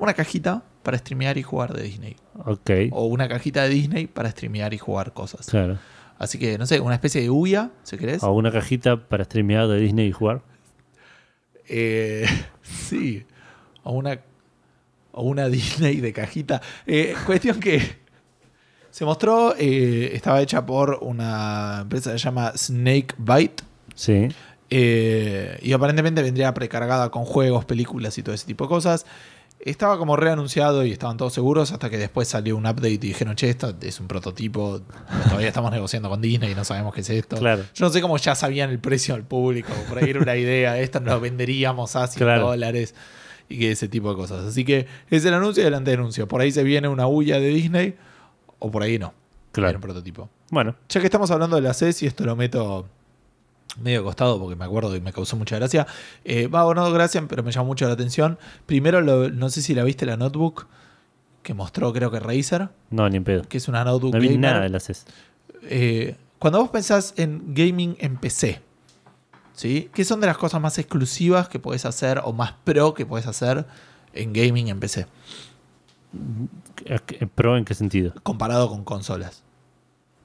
Una 0.03 0.15
cajita 0.15 0.65
para 0.83 0.99
streamear 0.99 1.39
y 1.39 1.45
jugar 1.45 1.73
de 1.75 1.85
Disney 1.85 2.17
Ok. 2.45 2.71
o 2.91 3.07
una 3.07 3.29
cajita 3.29 3.63
de 3.63 3.69
Disney 3.69 4.09
para 4.09 4.33
streamear 4.33 4.75
y 4.75 4.79
jugar 4.79 5.13
cosas. 5.13 5.47
Claro. 5.47 5.79
Así 6.19 6.39
que, 6.39 6.59
no 6.59 6.67
sé, 6.67 6.81
una 6.81 6.95
especie 6.95 7.21
de 7.21 7.31
Uya, 7.31 7.71
si 7.85 7.97
querés. 7.97 8.21
O 8.25 8.33
una 8.33 8.51
cajita 8.51 8.97
para 8.97 9.23
streamear 9.23 9.69
de 9.69 9.79
Disney 9.79 10.09
y 10.09 10.11
jugar. 10.13 10.43
Eh, 11.69 12.27
sí. 12.63 13.25
O 13.85 13.93
una, 13.93 14.19
o 15.13 15.23
una 15.23 15.49
Disney 15.49 16.01
de 16.01 16.13
cajita. 16.13 16.61
Eh, 16.85 17.15
cuestión 17.25 17.61
que 17.61 17.81
se 18.91 19.05
mostró, 19.05 19.55
eh, 19.57 20.11
estaba 20.17 20.43
hecha 20.43 20.67
por 20.67 20.99
una 21.03 21.79
empresa 21.83 22.11
que 22.11 22.19
se 22.19 22.25
llama 22.25 22.53
Snake 22.57 23.15
Bite. 23.19 23.63
Sí. 23.95 24.29
Eh, 24.69 25.59
y 25.63 25.73
aparentemente 25.75 26.23
vendría 26.23 26.53
precargada 26.55 27.11
con 27.11 27.25
juegos, 27.25 27.67
películas 27.67 28.19
y 28.19 28.25
todo 28.25 28.35
ese 28.35 28.47
tipo 28.47 28.65
de 28.65 28.69
cosas. 28.69 29.07
Estaba 29.65 29.97
como 29.97 30.17
reanunciado 30.17 30.85
y 30.85 30.91
estaban 30.91 31.17
todos 31.17 31.33
seguros 31.33 31.71
hasta 31.71 31.89
que 31.89 31.97
después 31.97 32.27
salió 32.27 32.57
un 32.57 32.67
update 32.67 32.91
y 32.95 32.99
dijeron, 32.99 33.37
che, 33.37 33.49
esto 33.49 33.73
es 33.81 34.01
un 34.01 34.09
prototipo, 34.09 34.81
todavía 35.29 35.47
estamos 35.49 35.71
negociando 35.71 36.09
con 36.11 36.21
Disney 36.21 36.51
y 36.51 36.55
no 36.57 36.65
sabemos 36.65 36.93
qué 36.93 37.03
es 37.03 37.11
esto. 37.11 37.37
Claro. 37.37 37.63
Yo 37.73 37.87
no 37.87 37.93
sé 37.93 38.01
cómo 38.01 38.17
ya 38.17 38.35
sabían 38.35 38.71
el 38.71 38.81
precio 38.81 39.15
al 39.15 39.23
público, 39.23 39.73
por 39.89 39.99
ahí 39.99 40.11
era 40.11 40.19
una 40.21 40.35
idea, 40.37 40.79
esto 40.81 40.99
nos 40.99 41.15
lo 41.15 41.21
venderíamos 41.21 41.95
a 41.95 42.09
100 42.09 42.19
Claro. 42.27 42.49
dólares 42.49 42.95
y 43.49 43.59
que 43.59 43.71
ese 43.71 43.87
tipo 43.87 44.11
de 44.11 44.17
cosas. 44.17 44.45
Así 44.45 44.65
que 44.65 44.87
es 45.11 45.25
el 45.25 45.35
anuncio 45.35 45.63
y 45.63 45.67
el 45.67 45.75
anteanuncio. 45.75 46.27
Por 46.27 46.41
ahí 46.41 46.51
se 46.51 46.65
viene 46.65 46.89
una 46.89 47.07
huya 47.07 47.39
de 47.39 47.49
Disney 47.49 47.95
o 48.59 48.69
por 48.71 48.83
ahí 48.83 48.99
no. 48.99 49.15
Claro. 49.53 49.69
Viene 49.69 49.77
un 49.77 49.83
prototipo. 49.83 50.29
Bueno. 50.51 50.75
Ya 50.89 51.01
que 51.01 51.07
estamos 51.07 51.31
hablando 51.31 51.55
de 51.57 51.63
la 51.63 51.73
CES 51.75 52.03
y 52.03 52.07
esto 52.07 52.25
lo 52.25 52.35
meto 52.35 52.87
medio 53.81 54.05
costado 54.05 54.39
porque 54.39 54.57
me 54.57 54.65
acuerdo 54.65 54.95
y 54.97 55.01
me 55.01 55.13
causó 55.13 55.37
mucha 55.37 55.57
gracia. 55.57 55.87
Eh, 56.25 56.47
va, 56.47 56.65
o 56.67 56.75
no 56.75 56.91
gracia, 56.93 57.25
pero 57.29 57.43
me 57.43 57.53
llamó 57.53 57.67
mucho 57.69 57.87
la 57.87 57.93
atención. 57.95 58.39
Primero, 58.67 59.01
lo- 59.01 59.31
no 59.31 59.49
sé 59.51 59.63
si 59.63 59.75
la 59.75 59.85
viste 59.85 60.05
la 60.07 60.17
notebook 60.17 60.67
que 61.43 61.55
mostró 61.55 61.93
creo 61.93 62.11
que 62.11 62.21
Razer, 62.21 62.69
No, 62.91 63.09
ni 63.09 63.17
en 63.17 63.25
pedo. 63.25 63.43
que 63.49 63.57
es 63.59 63.67
una 63.69 63.83
notebook 63.85 64.15
No 64.15 64.21
vi 64.21 64.27
gamer. 64.29 64.41
nada 64.41 64.61
de 64.63 64.69
las 64.69 64.85
CES. 64.85 65.07
Eh, 65.65 66.17
cuando 66.39 66.61
vos 66.61 66.71
pensás 66.71 67.15
en 67.17 67.55
gaming 67.55 67.97
en 68.01 68.17
PC, 68.17 68.61
¿sí? 69.55 69.91
¿Qué 69.95 70.05
son 70.05 70.21
de 70.21 70.27
las 70.29 70.37
cosas 70.39 70.61
más 70.61 70.79
exclusivas 70.79 71.49
que 71.49 71.59
podés 71.59 71.85
hacer 71.85 72.21
o 72.25 72.33
más 72.33 72.53
pro 72.65 72.95
que 72.95 73.07
podés 73.07 73.27
hacer 73.27 73.65
en 74.13 74.33
gaming 74.33 74.69
en 74.69 74.79
PC? 74.81 75.07
¿A 76.95 76.99
qué- 76.99 77.27
¿Pro 77.27 77.57
en 77.57 77.65
qué 77.65 77.75
sentido? 77.75 78.13
Comparado 78.23 78.69
con 78.69 78.85
consolas. 78.85 79.43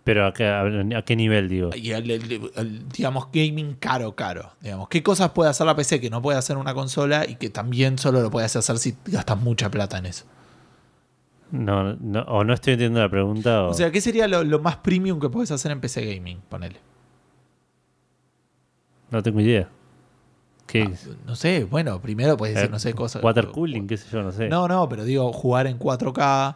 Pero 0.08 0.26
¿a 0.26 0.34
qué, 0.34 0.48
a 0.48 1.02
qué 1.02 1.16
nivel, 1.18 1.50
digo? 1.50 1.70
Y 1.76 1.92
el- 1.92 2.10
el- 2.10 2.52
el, 2.56 2.88
digamos, 2.88 3.28
gaming 3.34 3.74
caro, 3.74 4.16
caro. 4.16 4.54
Digamos, 4.62 4.88
¿qué 4.88 5.04
cosas 5.04 5.32
puede 5.32 5.50
hacer 5.50 5.66
la 5.68 5.76
PC 5.76 6.00
que 6.00 6.10
no 6.10 6.22
puede 6.22 6.38
hacer 6.38 6.56
una 6.56 6.74
consola 6.74 7.26
y 7.28 7.36
que 7.36 7.50
también 7.50 7.98
solo 7.98 8.22
lo 8.22 8.32
puedes 8.32 8.56
hacer 8.56 8.78
si 8.78 8.96
gastas 9.08 9.38
mucha 9.38 9.70
plata 9.70 9.98
en 9.98 10.06
eso? 10.06 10.24
No, 11.52 11.94
no, 11.96 12.22
o 12.22 12.46
no 12.46 12.54
estoy 12.54 12.74
entendiendo 12.74 13.02
la 13.02 13.10
pregunta 13.10 13.64
o... 13.64 13.72
O 13.72 13.74
sea, 13.74 13.92
¿qué 13.92 14.00
sería 14.00 14.30
lo, 14.30 14.46
lo 14.46 14.60
más 14.60 14.78
premium 14.78 15.20
que 15.20 15.28
puedes 15.28 15.52
hacer 15.52 15.74
en 15.74 15.82
PC 15.82 16.16
gaming? 16.16 16.40
Ponele. 16.48 16.78
no 19.12 19.22
tengo 19.22 19.42
idea. 19.42 19.68
¿Qué? 20.68 20.84
Ah, 20.84 21.10
no 21.26 21.36
sé, 21.36 21.66
bueno, 21.66 22.02
primero 22.02 22.38
puedes 22.38 22.56
decir, 22.56 22.70
Eh, 22.70 22.72
no 22.72 22.80
sé, 22.80 22.94
cosas. 22.94 23.22
Water 23.22 23.48
cooling, 23.48 23.88
qué 23.88 23.98
sé 23.98 24.08
yo, 24.10 24.24
no 24.24 24.32
sé. 24.32 24.48
No, 24.48 24.70
no, 24.70 24.88
pero 24.88 25.04
digo, 25.04 25.34
jugar 25.34 25.68
en 25.68 25.78
4K 25.78 26.56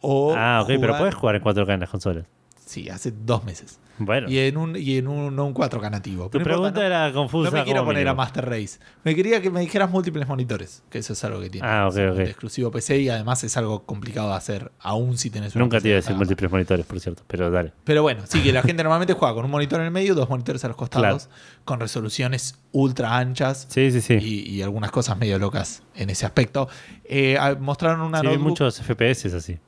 o. 0.00 0.34
ah, 0.36 0.60
ok, 0.62 0.68
pero 0.80 0.98
puedes 0.98 1.14
jugar 1.14 1.36
en 1.36 1.42
4K 1.42 1.74
en 1.74 1.80
las 1.80 1.88
consolas. 1.90 2.24
Sí, 2.70 2.88
hace 2.88 3.10
dos 3.10 3.42
meses. 3.42 3.80
Bueno, 3.98 4.30
Y 4.30 4.38
en 4.38 4.56
un, 4.56 4.76
y 4.76 4.96
en 4.96 5.08
un, 5.08 5.34
no 5.36 5.44
un 5.44 5.52
4K 5.52 5.90
nativo. 5.90 6.24
tu 6.26 6.30
Pero 6.38 6.44
pregunta 6.44 6.68
importa, 6.68 6.80
no- 6.80 6.86
era 7.04 7.12
confusa. 7.12 7.50
No 7.50 7.56
me 7.58 7.64
quiero 7.64 7.84
poner 7.84 8.06
a. 8.08 8.14
Master 8.14 8.48
Race. 8.48 8.78
Me 9.04 9.14
quería 9.14 9.42
que 9.42 9.50
me 9.50 9.60
dijeras 9.60 9.90
múltiples 9.90 10.26
monitores, 10.28 10.82
que 10.88 10.98
eso 10.98 11.12
es 11.12 11.24
algo 11.24 11.40
que 11.40 11.50
tiene. 11.50 11.66
Ah, 11.66 11.88
ok, 11.88 11.96
un 11.96 12.08
ok. 12.12 12.18
exclusivo 12.20 12.70
PC 12.70 12.98
y 13.00 13.08
además 13.10 13.42
es 13.44 13.56
algo 13.58 13.84
complicado 13.84 14.28
de 14.30 14.36
hacer, 14.36 14.70
aún 14.78 15.18
si 15.18 15.28
tenés 15.30 15.54
una 15.54 15.64
Nunca 15.64 15.80
te 15.80 15.88
iba 15.88 15.94
a 15.94 15.96
de 15.96 16.02
decir 16.02 16.16
múltiples 16.16 16.50
monitores, 16.50 16.86
por 16.86 16.98
cierto, 17.00 17.24
pero 17.26 17.50
dale. 17.50 17.72
Pero 17.84 18.02
bueno, 18.02 18.22
sí 18.26 18.40
que 18.42 18.52
la 18.52 18.62
gente 18.62 18.82
normalmente 18.84 19.12
juega 19.14 19.34
con 19.34 19.44
un 19.44 19.50
monitor 19.50 19.80
en 19.80 19.86
el 19.86 19.92
medio, 19.92 20.14
dos 20.14 20.30
monitores 20.30 20.64
a 20.64 20.68
los 20.68 20.76
costados, 20.78 21.28
con 21.66 21.80
resoluciones 21.80 22.54
ultra 22.72 23.18
anchas 23.18 23.66
Sí, 23.68 23.90
sí, 23.90 24.00
sí. 24.00 24.14
y, 24.14 24.48
y 24.48 24.62
algunas 24.62 24.92
cosas 24.92 25.18
medio 25.18 25.38
locas 25.40 25.82
en 25.96 26.08
ese 26.08 26.24
aspecto. 26.24 26.68
Eh, 27.04 27.36
mostraron 27.60 28.00
una 28.00 28.20
Sí, 28.20 28.26
notebook. 28.26 28.48
muchos 28.48 28.80
FPS 28.80 29.34
así. 29.34 29.58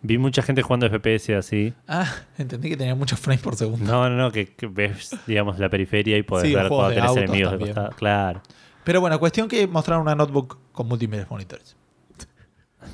Vi 0.00 0.16
mucha 0.18 0.42
gente 0.42 0.62
jugando 0.62 0.86
FPS 0.88 1.30
así. 1.36 1.74
Ah, 1.88 2.06
entendí 2.38 2.68
que 2.70 2.76
tenía 2.76 2.94
muchos 2.94 3.18
frames 3.18 3.40
por 3.42 3.56
segundo. 3.56 3.84
No, 3.90 4.08
no, 4.08 4.16
no, 4.16 4.30
que, 4.30 4.46
que 4.54 4.66
ves, 4.68 5.16
digamos, 5.26 5.58
la 5.58 5.68
periferia 5.68 6.16
y 6.16 6.22
podés 6.22 6.48
Sí, 6.48 6.54
ver 6.54 6.68
juegos 6.68 6.76
cuando 6.86 6.88
de 6.90 6.94
tenés 6.94 7.08
autos 7.08 7.22
enemigos 7.24 7.52
de 7.52 7.56
también. 7.58 7.74
costado. 7.74 7.96
Claro. 7.96 8.42
Pero 8.84 9.00
bueno, 9.00 9.18
cuestión 9.18 9.48
que 9.48 9.66
mostraron 9.66 10.02
una 10.02 10.14
notebook 10.14 10.58
con 10.72 10.86
múltiples 10.86 11.28
monitores. 11.28 11.76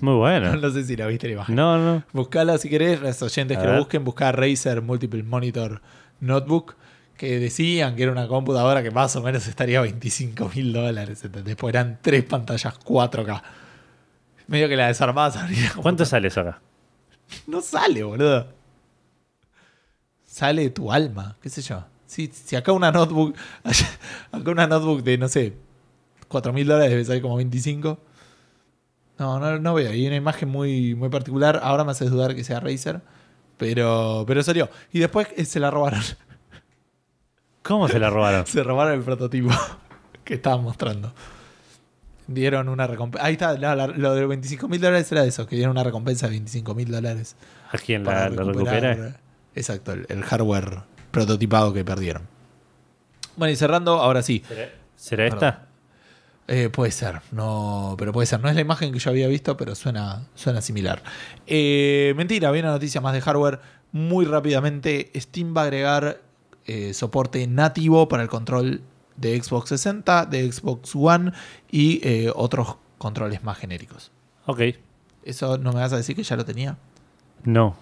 Muy 0.00 0.14
bueno. 0.14 0.56
No 0.60 0.70
sé 0.70 0.84
si 0.84 0.96
la 0.96 1.06
viste 1.06 1.26
la 1.28 1.34
imagen. 1.34 1.54
No, 1.54 1.76
no. 1.78 2.02
Buscala 2.12 2.56
si 2.58 2.68
querés, 2.70 3.00
los 3.00 3.20
oyentes 3.22 3.56
A 3.56 3.60
que 3.60 3.66
lo 3.66 3.72
ver. 3.72 3.80
busquen, 3.80 4.02
buscar 4.04 4.38
Razer 4.38 4.80
Multiple 4.80 5.22
Monitor 5.22 5.82
Notebook, 6.20 6.74
que 7.18 7.38
decían 7.38 7.94
que 7.96 8.04
era 8.04 8.12
una 8.12 8.26
computadora 8.28 8.82
que 8.82 8.90
más 8.90 9.14
o 9.16 9.22
menos 9.22 9.46
estaría 9.46 9.78
a 9.78 9.82
25 9.82 10.50
mil 10.56 10.72
dólares, 10.72 11.22
¿entendés? 11.22 11.54
Pues 11.56 11.74
eran 11.74 11.98
tres 12.00 12.24
pantallas 12.24 12.74
4K. 12.80 13.42
Medio 14.46 14.68
que 14.68 14.76
la 14.76 14.92
como- 14.94 15.82
¿Cuánto 15.82 16.04
sale 16.06 16.28
eso 16.28 16.40
acá? 16.40 16.60
No 17.46 17.60
sale, 17.60 18.02
boludo. 18.02 18.48
Sale 20.24 20.62
de 20.62 20.70
tu 20.70 20.90
alma, 20.90 21.36
qué 21.40 21.48
sé 21.48 21.62
yo. 21.62 21.84
Si, 22.06 22.28
si 22.28 22.56
acá 22.56 22.72
una 22.72 22.90
notebook, 22.90 23.34
acá 24.32 24.50
una 24.50 24.66
notebook 24.66 25.02
de, 25.02 25.18
no 25.18 25.28
sé, 25.28 25.56
4 26.28 26.52
mil 26.52 26.66
dólares 26.66 26.90
debe 26.90 27.04
salir 27.04 27.22
como 27.22 27.36
25. 27.36 27.98
No, 29.18 29.38
no, 29.38 29.58
no 29.58 29.74
veo. 29.74 29.90
Hay 29.90 30.06
una 30.06 30.16
imagen 30.16 30.48
muy, 30.48 30.94
muy 30.94 31.08
particular. 31.08 31.60
Ahora 31.62 31.84
me 31.84 31.92
haces 31.92 32.10
dudar 32.10 32.34
que 32.34 32.44
sea 32.44 32.60
Razer. 32.60 33.00
Pero, 33.56 34.24
pero 34.26 34.42
salió. 34.42 34.68
Y 34.92 34.98
después 34.98 35.28
eh, 35.36 35.44
se 35.44 35.60
la 35.60 35.70
robaron. 35.70 36.02
¿Cómo 37.62 37.88
se 37.88 37.98
la 37.98 38.10
robaron? 38.10 38.46
se 38.48 38.62
robaron 38.62 38.94
el 38.94 39.02
prototipo 39.02 39.50
que 40.24 40.34
estaban 40.34 40.62
mostrando. 40.62 41.14
Dieron 42.26 42.68
una 42.68 42.86
recompensa. 42.86 43.26
Ahí 43.26 43.34
está, 43.34 43.58
la- 43.58 43.76
la- 43.76 43.86
lo 43.88 44.14
de 44.14 44.26
25 44.26 44.66
mil 44.68 44.80
dólares 44.80 45.10
era 45.12 45.24
eso, 45.24 45.46
que 45.46 45.56
dieron 45.56 45.72
una 45.72 45.84
recompensa 45.84 46.26
de 46.26 46.30
25 46.32 46.74
mil 46.74 46.90
dólares. 46.90 47.36
¿A 47.70 47.78
quién 47.78 48.04
la, 48.04 48.28
la 48.30 48.42
recupera? 48.44 49.16
Exacto, 49.54 49.92
el, 49.92 50.06
el 50.08 50.22
hardware 50.22 50.78
prototipado 51.10 51.72
que 51.72 51.84
perdieron. 51.84 52.22
Bueno, 53.36 53.52
y 53.52 53.56
cerrando, 53.56 54.00
ahora 54.00 54.22
sí. 54.22 54.42
¿Será, 54.96 55.26
esta? 55.26 55.66
Eh, 56.46 56.68
puede 56.70 56.90
ser, 56.92 57.20
no, 57.32 57.94
pero 57.98 58.12
puede 58.12 58.26
ser. 58.26 58.40
No 58.40 58.48
es 58.48 58.54
la 58.54 58.60
imagen 58.60 58.92
que 58.92 58.98
yo 58.98 59.10
había 59.10 59.28
visto, 59.28 59.56
pero 59.56 59.74
suena, 59.74 60.26
suena 60.34 60.60
similar. 60.60 61.02
Eh, 61.46 62.12
mentira, 62.16 62.50
viene 62.50 62.68
una 62.68 62.74
noticia 62.76 63.00
más 63.00 63.12
de 63.14 63.20
hardware. 63.20 63.60
Muy 63.92 64.24
rápidamente, 64.24 65.10
Steam 65.16 65.54
va 65.56 65.62
a 65.62 65.64
agregar 65.64 66.20
eh, 66.66 66.92
soporte 66.94 67.46
nativo 67.46 68.08
para 68.08 68.22
el 68.22 68.28
control 68.28 68.82
de 69.16 69.40
Xbox 69.42 69.68
60, 69.70 70.26
de 70.26 70.50
Xbox 70.50 70.94
One 70.94 71.32
y 71.70 72.00
eh, 72.06 72.30
otros 72.34 72.76
controles 72.98 73.42
más 73.44 73.58
genéricos. 73.58 74.10
Ok. 74.46 74.60
¿Eso 75.24 75.56
no 75.58 75.72
me 75.72 75.80
vas 75.80 75.92
a 75.92 75.96
decir 75.96 76.14
que 76.16 76.22
ya 76.22 76.36
lo 76.36 76.44
tenía? 76.44 76.76
No. 77.44 77.76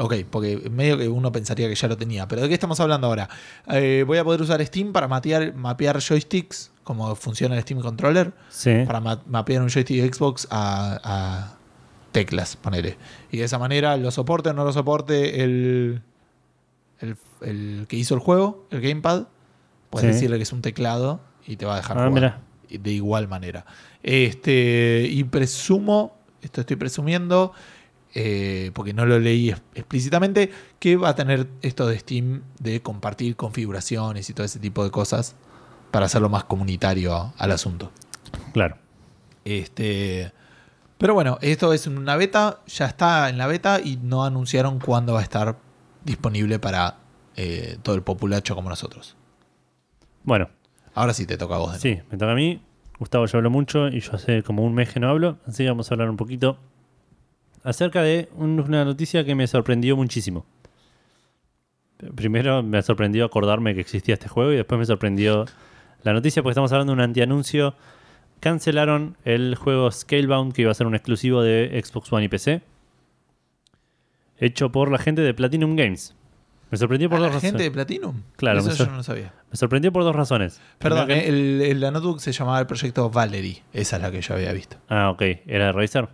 Ok, 0.00 0.14
porque 0.30 0.70
medio 0.70 0.96
que 0.96 1.08
uno 1.08 1.32
pensaría 1.32 1.68
que 1.68 1.74
ya 1.74 1.88
lo 1.88 1.96
tenía. 1.96 2.28
Pero 2.28 2.42
¿de 2.42 2.48
qué 2.48 2.54
estamos 2.54 2.78
hablando 2.78 3.08
ahora? 3.08 3.28
Eh, 3.68 4.04
voy 4.06 4.18
a 4.18 4.24
poder 4.24 4.40
usar 4.40 4.64
Steam 4.64 4.92
para 4.92 5.08
mapear, 5.08 5.54
mapear 5.54 6.00
joysticks, 6.00 6.70
como 6.84 7.14
funciona 7.16 7.56
el 7.56 7.62
Steam 7.62 7.80
Controller, 7.80 8.32
Sí. 8.48 8.70
para 8.86 9.00
ma- 9.00 9.20
mapear 9.26 9.60
un 9.62 9.68
joystick 9.70 10.00
de 10.00 10.12
Xbox 10.12 10.46
a, 10.50 11.00
a 11.02 11.56
teclas, 12.12 12.56
ponele. 12.56 12.96
Y 13.32 13.38
de 13.38 13.44
esa 13.44 13.58
manera 13.58 13.96
lo 13.96 14.10
soporte 14.12 14.50
o 14.50 14.52
no 14.52 14.64
lo 14.64 14.72
soporte 14.72 15.42
el, 15.42 16.00
el, 17.00 17.16
el 17.42 17.86
que 17.88 17.96
hizo 17.96 18.14
el 18.14 18.20
juego, 18.20 18.66
el 18.70 18.80
gamepad, 18.80 19.24
puedes 19.90 20.08
Sí. 20.08 20.12
decirle 20.14 20.36
que 20.36 20.42
es 20.44 20.52
un 20.52 20.62
teclado 20.62 21.20
y 21.46 21.56
te 21.56 21.66
va 21.66 21.74
a 21.74 21.76
dejar 21.76 21.98
Ah, 21.98 22.08
jugar. 22.08 22.40
De 22.68 22.92
igual 22.92 23.28
manera. 23.28 23.64
Este, 24.02 25.06
y 25.10 25.24
presumo, 25.24 26.16
esto 26.42 26.60
estoy 26.60 26.76
presumiendo, 26.76 27.52
eh, 28.14 28.70
porque 28.74 28.92
no 28.92 29.06
lo 29.06 29.18
leí 29.18 29.50
explícitamente, 29.74 30.50
que 30.78 30.96
va 30.96 31.10
a 31.10 31.14
tener 31.14 31.46
esto 31.62 31.86
de 31.86 31.98
Steam 31.98 32.42
de 32.58 32.80
compartir 32.82 33.36
configuraciones 33.36 34.28
y 34.28 34.34
todo 34.34 34.44
ese 34.44 34.58
tipo 34.58 34.84
de 34.84 34.90
cosas 34.90 35.34
para 35.90 36.06
hacerlo 36.06 36.28
más 36.28 36.44
comunitario 36.44 37.32
al 37.38 37.52
asunto. 37.52 37.90
Claro. 38.52 38.76
Este, 39.44 40.32
pero 40.98 41.14
bueno, 41.14 41.38
esto 41.40 41.72
es 41.72 41.86
una 41.86 42.16
beta, 42.16 42.60
ya 42.66 42.86
está 42.86 43.28
en 43.30 43.38
la 43.38 43.46
beta 43.46 43.80
y 43.82 43.96
no 44.02 44.24
anunciaron 44.24 44.78
cuándo 44.78 45.14
va 45.14 45.20
a 45.20 45.22
estar 45.22 45.56
disponible 46.04 46.58
para 46.58 46.96
eh, 47.36 47.78
todo 47.82 47.94
el 47.94 48.02
populacho 48.02 48.54
como 48.54 48.68
nosotros. 48.68 49.16
Bueno, 50.28 50.50
Ahora 50.94 51.14
sí 51.14 51.24
te 51.24 51.38
toca 51.38 51.54
a 51.54 51.58
vos. 51.58 51.76
sí, 51.78 51.98
me 52.10 52.18
toca 52.18 52.32
a 52.32 52.34
mí. 52.34 52.60
Gustavo 52.98 53.24
ya 53.24 53.38
habló 53.38 53.48
mucho 53.48 53.88
y 53.88 54.00
yo 54.00 54.12
hace 54.12 54.42
como 54.42 54.62
un 54.62 54.74
mes 54.74 54.92
que 54.92 55.00
no 55.00 55.08
hablo, 55.08 55.38
así 55.46 55.62
que 55.64 55.70
vamos 55.70 55.90
a 55.90 55.94
hablar 55.94 56.10
un 56.10 56.18
poquito 56.18 56.58
acerca 57.64 58.02
de 58.02 58.28
un- 58.36 58.60
una 58.60 58.84
noticia 58.84 59.24
que 59.24 59.34
me 59.34 59.46
sorprendió 59.46 59.96
muchísimo. 59.96 60.44
Primero 62.14 62.62
me 62.62 62.82
sorprendió 62.82 63.24
acordarme 63.24 63.74
que 63.74 63.80
existía 63.80 64.14
este 64.14 64.28
juego 64.28 64.52
y 64.52 64.56
después 64.56 64.78
me 64.78 64.84
sorprendió 64.84 65.46
la 66.02 66.12
noticia 66.12 66.42
porque 66.42 66.52
estamos 66.52 66.72
hablando 66.72 66.92
de 66.92 66.94
un 66.96 67.00
antianuncio. 67.00 67.74
Cancelaron 68.40 69.16
el 69.24 69.54
juego 69.54 69.90
Scalebound 69.90 70.52
que 70.52 70.60
iba 70.62 70.70
a 70.70 70.74
ser 70.74 70.86
un 70.86 70.94
exclusivo 70.94 71.42
de 71.42 71.80
Xbox 71.82 72.12
One 72.12 72.26
y 72.26 72.28
PC. 72.28 72.60
Hecho 74.36 74.70
por 74.70 74.90
la 74.92 74.98
gente 74.98 75.22
de 75.22 75.32
Platinum 75.32 75.74
Games. 75.74 76.14
Me 76.70 76.76
sorprendió 76.78 77.08
por 77.08 77.16
¿A 77.18 77.20
dos 77.20 77.28
la 77.28 77.34
razones. 77.34 77.50
gente 77.52 77.62
de 77.64 77.70
Platinum? 77.70 78.22
Claro, 78.36 78.58
Eso 78.60 78.68
me 78.68 78.74
yo 78.74 78.86
no 78.86 78.96
lo 78.96 79.02
sabía. 79.02 79.32
Me 79.50 79.56
sorprendió 79.56 79.90
por 79.92 80.04
dos 80.04 80.14
razones. 80.14 80.60
Perdón, 80.78 81.06
Primero 81.06 81.22
que- 81.24 81.28
el, 81.28 81.62
el- 81.62 81.80
la 81.80 81.90
notebook 81.90 82.20
se 82.20 82.32
llamaba 82.32 82.60
el 82.60 82.66
proyecto 82.66 83.08
Valerie. 83.10 83.62
Esa 83.72 83.96
es 83.96 84.02
la 84.02 84.10
que 84.10 84.20
yo 84.20 84.34
había 84.34 84.52
visto. 84.52 84.76
Ah, 84.88 85.10
ok. 85.10 85.22
¿Era 85.46 85.66
de 85.66 85.72
Razer? 85.72 86.08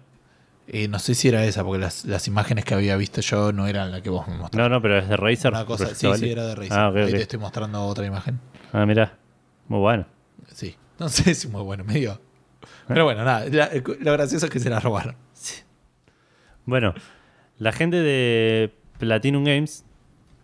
Eh, 0.69 0.89
no 0.89 0.99
sé 0.99 1.15
si 1.15 1.29
era 1.29 1.45
esa, 1.45 1.63
porque 1.65 1.81
las, 1.81 2.05
las 2.07 2.27
imágenes 2.29 2.65
que 2.65 2.73
había 2.75 2.97
visto 2.97 3.21
yo 3.21 3.53
no 3.53 3.67
eran 3.67 3.91
la 3.93 4.01
que 4.01 4.09
vos 4.11 4.27
me 4.29 4.35
mostraste. 4.37 4.57
No, 4.57 4.69
no, 4.69 4.81
pero 4.81 4.97
es 4.99 5.09
de 5.09 5.17
Razer. 5.17 5.53
Una 5.53 5.67
cosa, 5.67 5.85
Proyecto 5.85 6.15
sí, 6.15 6.21
sí, 6.21 6.31
era 6.31 6.47
de 6.47 6.55
Razer. 6.55 6.73
Ah, 6.73 6.89
ok, 6.89 6.97
Ahí 6.97 7.03
ok. 7.05 7.11
te 7.11 7.23
estoy 7.23 7.39
mostrando 7.41 7.85
otra 7.85 8.07
imagen. 8.07 8.41
Ah, 8.73 8.87
mira. 8.87 9.19
Muy 9.69 9.81
bueno. 9.81 10.07
Sí. 10.53 10.77
No 10.99 11.09
sé 11.09 11.35
si 11.35 11.49
muy 11.49 11.63
bueno, 11.63 11.83
medio. 11.85 12.21
Pero 12.87 13.05
bueno, 13.05 13.25
nada. 13.25 13.47
la- 13.51 13.71
lo 14.01 14.13
gracioso 14.13 14.47
es 14.47 14.53
que 14.53 14.61
se 14.61 14.71
la 14.71 14.79
robaron. 14.79 15.17
Bueno, 16.65 16.95
la 17.59 17.73
gente 17.73 17.97
de 17.97 18.73
Platinum 18.99 19.45
Games. 19.45 19.85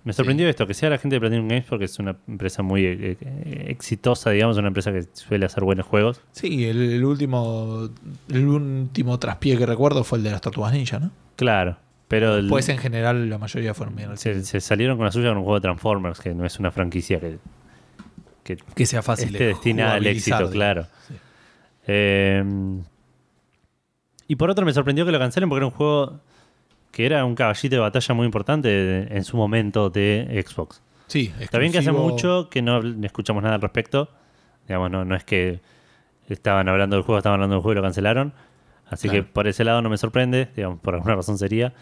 Me 0.02 0.14
sorprendió 0.14 0.48
esto, 0.48 0.66
que 0.66 0.72
sea 0.72 0.88
la 0.88 0.96
gente 0.98 1.16
de 1.16 1.20
Platinum 1.20 1.46
Games 1.48 1.66
porque 1.68 1.84
es 1.84 1.98
una 1.98 2.16
empresa 2.26 2.62
muy 2.62 2.86
eh, 2.86 3.16
eh, 3.20 3.64
exitosa, 3.68 4.30
digamos, 4.30 4.56
una 4.56 4.68
empresa 4.68 4.92
que 4.92 5.04
suele 5.12 5.44
hacer 5.44 5.62
buenos 5.62 5.84
juegos. 5.86 6.22
Sí, 6.32 6.64
el, 6.64 6.80
el 6.92 7.04
último 7.04 7.90
el 8.30 8.46
último 8.48 9.18
traspié 9.18 9.58
que 9.58 9.66
recuerdo 9.66 10.02
fue 10.02 10.16
el 10.18 10.24
de 10.24 10.30
las 10.30 10.40
Tortugas 10.40 10.72
Ninja, 10.72 10.98
¿no? 10.98 11.10
Claro, 11.36 11.76
pero 12.08 12.36
el- 12.36 12.48
Pues 12.48 12.70
en 12.70 12.78
general 12.78 13.28
la 13.28 13.36
mayoría 13.36 13.74
fueron 13.74 13.94
bien. 13.94 14.16
se, 14.16 14.42
se 14.42 14.60
salieron 14.60 14.96
con 14.96 15.04
la 15.04 15.12
suya 15.12 15.28
con 15.28 15.36
un 15.38 15.44
juego 15.44 15.56
de 15.56 15.62
Transformers, 15.62 16.18
que 16.20 16.34
no 16.34 16.46
es 16.46 16.58
una 16.58 16.70
franquicia 16.70 17.20
que, 17.20 17.36
que 18.42 18.56
Que 18.74 18.86
sea 18.86 19.02
fácil 19.02 19.28
esté 19.34 19.44
destinada 19.48 19.94
al 19.94 20.06
éxito, 20.06 20.48
claro. 20.50 20.86
Sí. 21.08 21.14
Eh, 21.88 22.42
y 24.28 24.36
por 24.36 24.48
otro 24.50 24.64
me 24.64 24.72
sorprendió 24.72 25.04
que 25.04 25.12
lo 25.12 25.18
cancelen 25.18 25.48
porque 25.50 25.58
era 25.58 25.66
un 25.66 25.72
juego 25.72 26.20
que 26.90 27.06
era 27.06 27.24
un 27.24 27.34
caballito 27.34 27.76
de 27.76 27.80
batalla 27.80 28.14
muy 28.14 28.26
importante 28.26 29.14
en 29.16 29.24
su 29.24 29.36
momento 29.36 29.90
de 29.90 30.44
Xbox. 30.46 30.82
Sí, 31.06 31.32
Está 31.40 31.58
bien 31.58 31.72
que 31.72 31.78
hace 31.78 31.92
mucho 31.92 32.48
que 32.50 32.62
no 32.62 32.80
escuchamos 33.04 33.42
nada 33.42 33.56
al 33.56 33.60
respecto. 33.62 34.08
Digamos, 34.68 34.90
no, 34.90 35.04
no 35.04 35.16
es 35.16 35.24
que 35.24 35.60
estaban 36.28 36.68
hablando 36.68 36.96
del 36.96 37.04
juego, 37.04 37.18
estaban 37.18 37.36
hablando 37.38 37.56
del 37.56 37.62
juego 37.62 37.72
y 37.72 37.76
lo 37.76 37.82
cancelaron. 37.82 38.32
Así 38.88 39.08
Claro. 39.08 39.24
que 39.24 39.32
por 39.32 39.46
ese 39.48 39.64
lado 39.64 39.82
no 39.82 39.88
me 39.90 39.96
sorprende, 39.98 40.48
digamos, 40.54 40.78
por 40.80 40.94
alguna 40.94 41.14
razón 41.16 41.38
sería. 41.38 41.72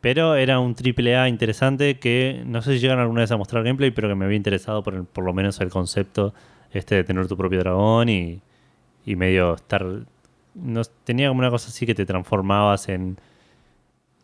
Pero 0.00 0.34
era 0.34 0.58
un 0.58 0.74
triple 0.74 1.16
A 1.16 1.28
interesante 1.28 1.98
que 1.98 2.42
no 2.46 2.60
sé 2.62 2.74
si 2.74 2.78
llegan 2.80 2.98
alguna 2.98 3.20
vez 3.20 3.30
a 3.30 3.36
mostrar 3.36 3.62
gameplay, 3.62 3.90
pero 3.90 4.08
que 4.08 4.14
me 4.14 4.24
había 4.24 4.36
interesado 4.36 4.82
por, 4.82 4.94
el- 4.94 5.04
por 5.04 5.24
lo 5.24 5.32
menos 5.32 5.60
el 5.60 5.68
concepto 5.70 6.34
este 6.72 6.94
de 6.96 7.04
tener 7.04 7.26
tu 7.28 7.36
propio 7.36 7.58
dragón 7.60 8.08
y, 8.08 8.40
y 9.06 9.16
medio 9.16 9.54
estar... 9.54 9.84
No, 10.54 10.82
tenía 11.04 11.28
como 11.28 11.38
una 11.40 11.50
cosa 11.50 11.68
así 11.68 11.86
que 11.86 11.94
te 11.94 12.04
transformabas 12.06 12.88
en... 12.88 13.18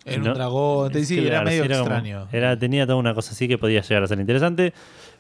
En 0.05 0.23
no- 0.23 0.29
un 0.31 0.35
dragón. 0.35 0.95
Sí, 1.05 1.19
era 1.27 1.43
medio 1.43 1.63
como- 1.65 1.75
extraño. 1.75 2.29
era, 2.33 2.59
tenía 2.59 2.87
toda 2.87 2.97
una 2.99 3.15
cosa 3.15 3.33
así 3.33 3.47
que 3.49 3.59
podía 3.59 3.83
llegar 3.83 4.03
a 4.03 4.07
ser 4.07 4.19
interesante. 4.21 4.73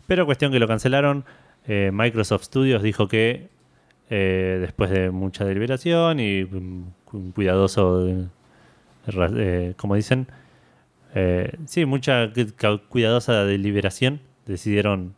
Pero 0.07 0.25
cuestión 0.27 0.51
que 0.53 0.59
lo 0.59 0.67
cancelaron. 0.69 1.25
eh, 1.67 1.91
Microsoft 1.93 2.45
Studios 2.45 2.83
dijo 2.83 3.09
que 3.09 3.49
eh, 4.09 4.57
después 4.61 4.89
de 4.91 5.11
mucha 5.11 5.45
deliberación 5.45 6.19
y 6.19 6.45
mm, 6.45 6.85
un 7.13 7.33
cuidadoso, 7.33 8.09
eh, 8.09 8.25
eh, 9.37 9.75
como 9.77 9.95
dicen, 9.95 10.27
sí, 11.67 11.85
mucha 11.85 12.31
cuidadosa 12.89 13.45
deliberación, 13.45 14.21
decidieron 14.47 15.15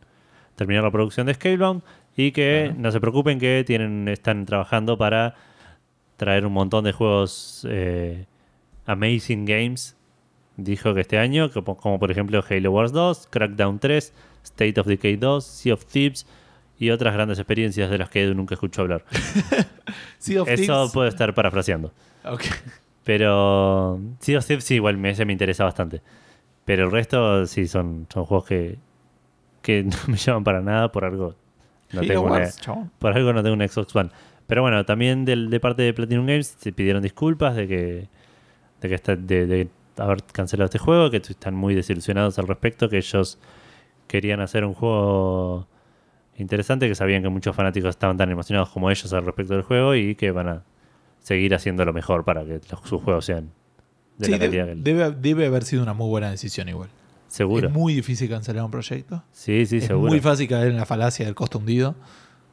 terminar 0.55 0.83
la 0.83 0.91
producción 0.91 1.27
de 1.27 1.35
Scalebound 1.35 1.83
y 2.17 2.31
que 2.31 2.73
no 2.77 2.91
se 2.91 2.99
preocupen 2.99 3.39
que 3.39 3.63
tienen 3.65 4.07
están 4.09 4.45
trabajando 4.45 4.97
para 4.97 5.35
traer 6.17 6.45
un 6.45 6.53
montón 6.53 6.83
de 6.83 6.91
juegos 6.91 7.65
eh, 7.69 8.25
Amazing 8.85 9.45
Games. 9.45 9.95
Dijo 10.57 10.93
que 10.93 11.01
este 11.01 11.17
año, 11.17 11.49
como, 11.51 11.77
como 11.77 11.97
por 11.99 12.11
ejemplo 12.11 12.43
Halo 12.47 12.71
Wars 12.71 12.91
2, 12.91 13.27
Crackdown 13.31 13.79
3, 13.79 14.13
State 14.43 14.79
of 14.79 14.87
Decay 14.87 15.15
2, 15.15 15.43
Sea 15.43 15.73
of 15.73 15.85
Thieves 15.85 16.27
y 16.77 16.89
otras 16.89 17.13
grandes 17.13 17.39
experiencias 17.39 17.89
de 17.89 17.97
las 17.97 18.09
que 18.09 18.23
Edu 18.23 18.33
nunca 18.35 18.55
escuchó 18.55 18.81
hablar. 18.81 19.05
Sea 20.17 20.41
of 20.41 20.49
Eso 20.49 20.63
Thieves- 20.87 20.93
puede 20.93 21.09
estar 21.09 21.33
parafraseando. 21.33 21.93
Ok. 22.25 22.43
Pero 23.03 23.99
Sea 24.19 24.37
of 24.39 24.45
Thieves 24.45 24.63
sí, 24.63 24.75
igual 24.75 24.97
me, 24.97 25.09
ese 25.11 25.25
me 25.25 25.33
interesa 25.33 25.63
bastante. 25.63 26.01
Pero 26.65 26.85
el 26.85 26.91
resto 26.91 27.45
sí 27.47 27.67
son, 27.67 28.07
son 28.11 28.25
juegos 28.25 28.45
que, 28.47 28.77
que 29.61 29.83
no 29.85 29.95
me 30.07 30.17
llaman 30.17 30.43
para 30.43 30.61
nada 30.61 30.91
por 30.91 31.05
algo. 31.05 31.35
No 31.91 32.01
tengo 32.01 32.21
una- 32.21 32.49
por 32.99 33.13
algo 33.17 33.33
no 33.33 33.41
tengo 33.43 33.55
un 33.55 33.67
Xbox 33.67 33.95
One. 33.95 34.09
Pero 34.47 34.61
bueno, 34.61 34.85
también 34.85 35.23
del, 35.25 35.49
de 35.49 35.59
parte 35.59 35.81
de 35.81 35.93
Platinum 35.93 36.25
Games 36.25 36.55
se 36.59 36.71
pidieron 36.71 37.01
disculpas 37.01 37.55
de 37.55 37.67
que 37.67 38.07
de 38.81 38.89
que 38.89 38.95
está, 38.95 39.15
de, 39.15 39.45
de 39.45 39.69
haber 39.97 40.23
cancelado 40.23 40.65
este 40.65 40.79
juego, 40.79 41.09
que 41.11 41.17
están 41.17 41.53
muy 41.55 41.75
desilusionados 41.75 42.37
al 42.39 42.47
respecto, 42.47 42.89
que 42.89 42.97
ellos 42.97 43.37
querían 44.07 44.41
hacer 44.41 44.65
un 44.65 44.73
juego 44.73 45.67
interesante, 46.37 46.87
que 46.87 46.95
sabían 46.95 47.21
que 47.21 47.29
muchos 47.29 47.55
fanáticos 47.55 47.89
estaban 47.91 48.17
tan 48.17 48.29
emocionados 48.31 48.69
como 48.69 48.89
ellos 48.89 49.11
al 49.13 49.25
respecto 49.25 49.53
del 49.53 49.63
juego 49.63 49.95
y 49.95 50.15
que 50.15 50.31
van 50.31 50.47
a 50.49 50.63
seguir 51.19 51.53
haciendo 51.53 51.85
lo 51.85 51.93
mejor 51.93 52.25
para 52.25 52.43
que 52.43 52.59
los- 52.69 52.81
sus 52.89 53.01
juegos 53.01 53.25
sean 53.25 53.51
de 54.17 54.25
Sí, 54.25 54.31
la 54.31 54.39
calidad 54.39 54.65
que 54.67 54.75
debe, 54.75 55.11
debe 55.11 55.45
haber 55.45 55.63
sido 55.63 55.83
una 55.83 55.93
muy 55.93 56.09
buena 56.09 56.31
decisión 56.31 56.67
igual. 56.69 56.89
seguro. 57.27 57.67
Es 57.67 57.73
muy 57.73 57.93
difícil 57.93 58.29
cancelar 58.29 58.63
un 58.65 58.71
proyecto. 58.71 59.23
sí, 59.31 59.65
sí, 59.65 59.77
es 59.77 59.85
seguro. 59.85 60.09
muy 60.09 60.19
fácil 60.19 60.47
caer 60.47 60.67
en 60.69 60.77
la 60.77 60.85
falacia 60.85 61.25
del 61.25 61.35
costo 61.35 61.59
hundido, 61.59 61.95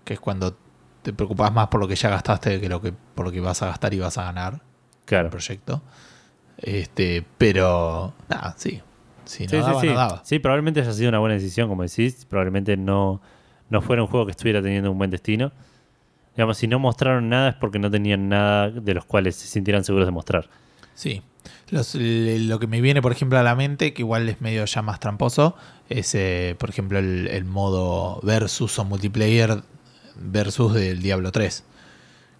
que 0.05 0.15
es 0.15 0.21
cuando 0.21 0.57
te 1.03 1.13
preocupas 1.13 1.53
más 1.53 1.69
por 1.69 1.81
lo 1.81 1.89
que 1.89 1.95
ya 1.97 2.11
gastaste 2.11 2.61
que, 2.61 2.69
lo 2.69 2.81
que 2.81 2.93
por 2.93 3.25
lo 3.27 3.33
que 3.33 3.41
vas 3.41 3.63
a 3.63 3.67
gastar 3.67 3.95
y 3.95 3.99
vas 4.01 4.19
a 4.19 4.25
ganar 4.25 4.55
el 4.55 4.61
claro. 5.07 5.31
proyecto. 5.31 5.83
Este, 6.59 7.25
pero 7.39 8.13
nada, 8.29 8.55
sí. 8.59 8.81
Si 9.25 9.45
no 9.45 9.51
Sí, 9.51 9.57
sí, 9.57 9.63
daba, 9.63 9.81
sí. 9.81 9.87
no 9.89 9.95
daba. 9.95 10.23
Sí, 10.25 10.39
probablemente 10.39 10.81
haya 10.81 10.93
sido 10.93 11.09
una 11.11 11.19
buena 11.19 11.35
decisión, 11.35 11.69
como 11.69 11.83
decís. 11.83 12.25
Probablemente 12.29 12.77
no, 12.77 13.21
no 13.71 13.83
fuera 13.83 14.03
un 14.03 14.09
juego 14.09 14.27
que 14.27 14.33
estuviera 14.33 14.63
teniendo 14.63 14.91
un 14.91 14.99
buen 14.99 15.11
destino. 15.11 15.53
Digamos, 16.37 16.57
si 16.59 16.67
no 16.69 16.79
mostraron 16.79 17.29
nada 17.29 17.51
es 17.51 17.55
porque 17.57 17.79
no 17.79 17.91
tenían 17.91 18.29
nada 18.29 18.71
de 18.71 18.95
los 18.95 19.05
cuales 19.05 19.37
se 19.37 19.47
sintieran 19.49 19.85
seguros 19.85 20.07
de 20.07 20.13
mostrar. 20.13 20.49
Sí. 20.95 21.23
Los- 21.71 21.95
lo 21.95 22.59
que 22.59 22.67
me 22.67 22.81
viene, 22.81 23.03
por 23.03 23.13
ejemplo, 23.13 23.39
a 23.39 23.43
la 23.43 23.55
mente, 23.55 23.93
que 23.93 24.03
igual 24.03 24.29
es 24.29 24.41
medio 24.41 24.65
ya 24.65 24.83
más 24.83 25.01
tramposo, 25.01 25.55
es, 25.89 26.15
eh, 26.15 26.57
por 26.59 26.71
ejemplo, 26.71 26.99
el, 26.99 27.27
el 27.29 27.45
modo 27.45 28.21
versus 28.23 28.79
o 28.79 28.85
multiplayer 28.85 29.63
versus 30.17 30.75
del 30.75 31.01
Diablo 31.03 31.31
3. 31.33 31.65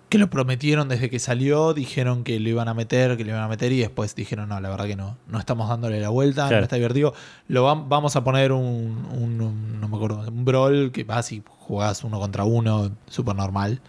Que 0.09 0.17
lo 0.17 0.31
prometieron 0.31 0.89
desde 0.89 1.11
que 1.11 1.19
salió, 1.19 1.75
dijeron 1.75 2.25
que 2.25 2.41
lo 2.41 2.49
iban 2.49 2.67
a 2.69 2.73
meter, 2.75 3.17
que 3.19 3.25
lo 3.25 3.31
iban 3.33 3.43
a 3.43 3.49
meter 3.49 3.73
y 3.73 3.79
después 3.81 4.15
dijeron, 4.15 4.49
no, 4.49 4.59
la 4.59 4.71
verdad 4.71 4.87
que 4.87 4.97
no, 4.97 5.19
no 5.27 5.39
estamos 5.39 5.69
dándole 5.69 6.01
la 6.01 6.09
vuelta, 6.09 6.47
Claro. 6.47 6.59
no 6.61 6.63
está 6.63 6.77
divertido. 6.77 7.13
Lo 7.49 7.67
vam- 7.67 7.89
vamos 7.89 8.17
a 8.17 8.25
poner 8.25 8.53
un, 8.53 9.07
un- 9.13 9.41
un- 9.43 9.81
no 9.81 9.87
me 9.89 9.97
acuerdo, 9.97 10.27
un 10.27 10.45
brawl 10.47 10.93
que 10.93 11.05
vas 11.05 11.31
y 11.33 11.43
jugás 11.47 12.05
uno 12.05 12.19
contra 12.19 12.45
uno, 12.45 12.91
súper 13.07 13.37
normal, 13.37 13.81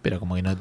pero 0.00 0.18
como 0.18 0.34
que 0.36 0.42
no, 0.42 0.56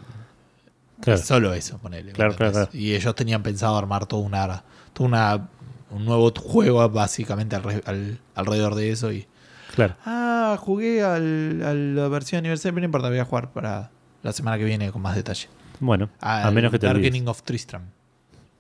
Claro. 1.02 1.20
es 1.20 1.26
solo 1.26 1.54
eso, 1.54 1.78
ponele. 1.78 2.12
Claro, 2.12 2.36
claro. 2.36 2.68
Y 2.74 2.94
ellos 2.94 3.16
tenían 3.16 3.42
pensado 3.42 3.78
armar 3.78 4.06
toda 4.08 4.22
una, 4.24 4.64
toda 4.94 5.08
una 5.08 5.50
un 5.92 6.04
nuevo 6.04 6.34
juego 6.38 6.90
básicamente 6.90 7.56
al- 7.56 8.20
alrededor 8.34 8.76
de 8.76 8.92
eso. 8.92 9.14
Y, 9.14 9.28
Claro. 9.76 9.96
ah, 10.06 10.58
jugué 10.60 11.04
al- 11.04 11.62
a 11.64 11.74
la 11.74 12.08
versión 12.10 12.40
aniversario, 12.40 12.74
pero 12.74 12.82
no 12.82 12.86
importa, 12.88 13.08
voy 13.10 13.20
a 13.20 13.26
jugar 13.26 13.52
para 13.54 13.92
la 14.26 14.34
semana 14.34 14.58
que 14.58 14.64
viene 14.64 14.92
con 14.92 15.04
más 15.04 15.16
detalle. 15.16 15.48
Bueno, 15.80 16.10
a 16.20 16.50
menos 16.50 16.72
que 16.72 16.80
te. 16.80 16.88
Darkening 16.88 17.28
of 17.28 17.44
Tristram. 17.44 17.84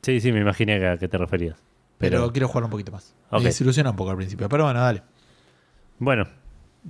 Sí, 0.03 0.21
sí, 0.21 0.31
me 0.31 0.39
imaginé 0.39 0.77
que 0.77 0.87
a 0.87 0.97
qué 0.97 1.07
te 1.07 1.17
referías. 1.17 1.57
Pero, 1.97 2.19
Pero- 2.19 2.31
quiero 2.31 2.47
jugar 2.47 2.65
un 2.65 2.69
poquito 2.69 2.91
más. 2.91 3.15
Ok. 3.31 3.39
Me 3.39 3.45
desilusiona 3.45 3.89
un 3.89 3.95
poco 3.95 4.11
al 4.11 4.17
principio, 4.17 4.47
pero 4.47 4.65
bueno, 4.65 4.79
dale. 4.79 5.01
Bueno, 5.97 6.25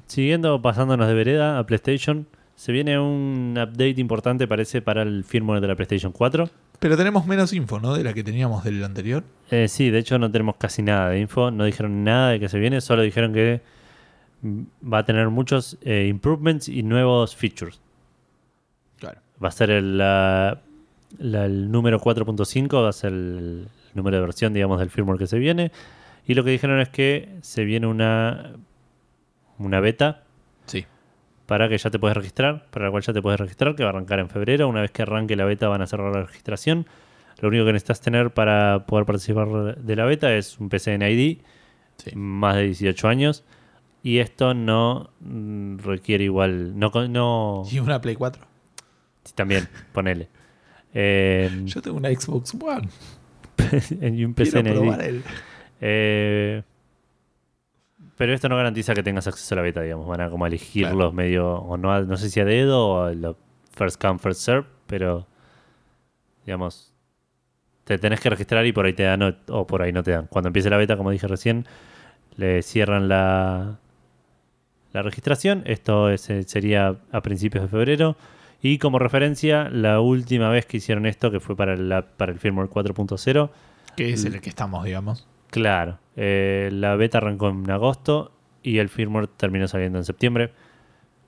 siguiendo 0.08 0.62
pasándonos 0.62 1.08
de 1.08 1.14
vereda 1.14 1.58
a 1.58 1.66
PlayStation, 1.66 2.28
se 2.56 2.74
viene 2.74 3.00
un 3.00 3.54
update 3.58 4.02
importante, 4.02 4.46
parece, 4.46 4.82
para 4.82 5.04
el 5.04 5.24
firmware 5.24 5.62
de 5.62 5.68
la 5.68 5.76
PlayStation 5.76 6.12
4. 6.12 6.50
Pero 6.80 6.98
tenemos 6.98 7.26
menos 7.26 7.54
info, 7.54 7.80
¿no? 7.80 7.94
De 7.94 8.04
la 8.04 8.14
que 8.14 8.26
teníamos 8.26 8.66
del 8.66 8.84
anterior. 8.84 9.24
Eh, 9.52 9.70
sí, 9.70 9.90
de 9.90 10.00
hecho 10.00 10.20
no 10.20 10.30
tenemos 10.30 10.58
casi 10.58 10.82
nada 10.82 11.10
de 11.12 11.20
info, 11.22 11.50
no 11.50 11.64
dijeron 11.64 12.04
nada 12.04 12.32
de 12.32 12.42
que 12.42 12.50
se 12.50 12.60
viene, 12.60 12.82
solo 12.82 13.04
dijeron 13.04 13.32
que 13.32 13.62
va 14.44 14.98
a 14.98 15.06
tener 15.06 15.30
muchos 15.30 15.78
eh, 15.82 16.08
improvements 16.10 16.68
y 16.68 16.84
nuevos 16.84 17.38
features. 17.38 17.80
Va 19.44 19.50
a 19.50 19.52
ser 19.52 19.70
el, 19.70 19.98
la- 19.98 20.62
la- 21.18 21.46
el 21.46 21.72
número 21.72 22.00
4.5, 22.00 22.84
va 22.84 22.90
a 22.90 22.94
ser 22.94 23.12
el 23.14 23.68
número 23.94 24.18
de 24.18 24.22
versión, 24.22 24.54
digamos, 24.54 24.80
del 24.80 24.90
firmware 24.90 25.18
que 25.20 25.28
se 25.28 25.40
viene. 25.40 25.72
Y 26.28 26.34
lo 26.34 26.44
que 26.44 26.52
dijeron 26.52 26.80
es 26.80 26.90
que 26.90 27.30
se 27.42 27.64
viene 27.66 27.88
una, 27.88 28.54
una 29.60 29.80
beta 29.80 30.24
Sí. 30.66 30.86
para 31.46 31.70
que 31.70 31.78
ya 31.78 31.90
te 31.92 32.00
puedes 32.00 32.18
registrar, 32.18 32.66
para 32.72 32.86
la 32.86 32.92
cual 32.92 33.04
ya 33.04 33.14
te 33.14 33.22
puedes 33.22 33.40
registrar, 33.40 33.76
que 33.76 33.84
va 33.84 33.90
a 33.90 33.94
arrancar 33.94 34.20
en 34.20 34.30
febrero. 34.30 34.68
Una 34.68 34.82
vez 34.82 34.92
que 34.92 35.04
arranque 35.04 35.36
la 35.36 35.46
beta 35.46 35.68
van 35.68 35.82
a 35.82 35.88
cerrar 35.88 36.14
la 36.14 36.24
registración. 36.24 36.88
Lo 37.42 37.50
único 37.50 37.66
que 37.66 37.74
necesitas 37.74 38.02
tener 38.02 38.32
para 38.32 38.86
poder 38.88 39.06
participar 39.06 39.76
de 39.78 39.96
la 39.96 40.06
beta 40.06 40.34
es 40.34 40.58
un 40.60 40.70
PCN 40.70 41.04
ID, 41.10 41.38
Sí. 41.98 42.12
más 42.16 42.56
de 42.56 42.64
18 42.64 43.08
años. 43.08 43.44
Y 44.04 44.20
esto 44.20 44.54
no 44.54 45.10
requiere 45.78 46.24
igual, 46.26 46.78
no, 46.80 46.92
no 47.10 47.64
Y 47.72 47.80
una 47.80 48.00
Play 48.02 48.16
4. 48.16 48.44
También, 49.34 49.68
ponele. 49.94 50.30
Eh, 50.98 51.50
Yo 51.66 51.82
tengo 51.82 51.98
una 51.98 52.08
Xbox 52.10 52.54
One. 52.54 52.88
y 54.18 54.24
un 54.24 54.34
probar 54.34 55.02
el. 55.02 55.24
Eh, 55.82 56.64
pero 58.18 58.34
esto 58.34 58.48
no 58.48 58.56
garantiza 58.56 58.94
que 58.94 59.04
tengas 59.04 59.28
acceso 59.28 59.56
a 59.56 59.58
la 59.58 59.62
beta, 59.62 59.82
digamos. 59.82 60.08
Van 60.08 60.22
a 60.22 60.30
como 60.30 60.48
elegirlos 60.48 60.94
Claro. 60.96 61.12
medio, 61.12 61.52
o 61.56 61.76
no, 61.76 62.00
no 62.04 62.16
sé 62.16 62.30
si 62.30 62.40
a 62.40 62.46
dedo 62.46 62.88
o 62.88 63.02
a 63.04 63.14
lo 63.14 63.36
first 63.76 64.02
come, 64.02 64.20
first 64.20 64.40
serve, 64.40 64.68
pero 64.88 65.28
digamos, 66.46 66.94
te 67.84 67.98
tenés 67.98 68.22
que 68.22 68.30
registrar 68.30 68.66
y 68.66 68.72
por 68.72 68.86
ahí 68.86 68.94
te 68.94 69.04
dan 69.04 69.22
o, 69.22 69.36
o 69.50 69.68
por 69.68 69.82
ahí 69.82 69.92
no 69.92 70.02
te 70.02 70.12
dan. 70.12 70.28
Cuando 70.28 70.48
empiece 70.48 70.70
la 70.70 70.78
beta, 70.78 70.96
como 70.96 71.12
dije 71.12 71.28
recién, 71.28 71.66
le 72.38 72.62
cierran 72.62 73.10
la, 73.10 73.80
la 74.94 75.02
registración. 75.02 75.64
Esto 75.66 76.10
es- 76.10 76.30
eh, 76.30 76.44
sería 76.44 76.96
a 77.12 77.22
principios 77.22 77.64
de 77.66 77.68
febrero. 77.70 78.16
Y 78.68 78.80
como 78.80 78.98
referencia, 78.98 79.70
la 79.70 80.00
última 80.00 80.50
vez 80.50 80.66
que 80.66 80.78
hicieron 80.78 81.06
esto, 81.06 81.30
que 81.30 81.40
fue 81.40 81.56
para, 81.56 81.78
la, 81.78 82.02
para 82.02 82.32
el 82.32 82.40
firmware 82.40 82.68
4.0, 82.68 83.52
Que 83.96 84.12
es 84.12 84.26
el 84.26 84.42
que 84.42 84.50
estamos, 84.50 84.84
digamos. 84.84 85.28
Claro, 85.52 86.00
eh, 86.16 86.72
la 86.74 86.96
beta 86.96 87.20
arrancó 87.20 87.50
en 87.50 87.70
agosto 87.70 88.32
y 88.64 88.80
el 88.80 88.90
firmware 88.90 89.28
terminó 89.28 89.68
saliendo 89.68 90.00
en 90.00 90.04
septiembre, 90.04 90.52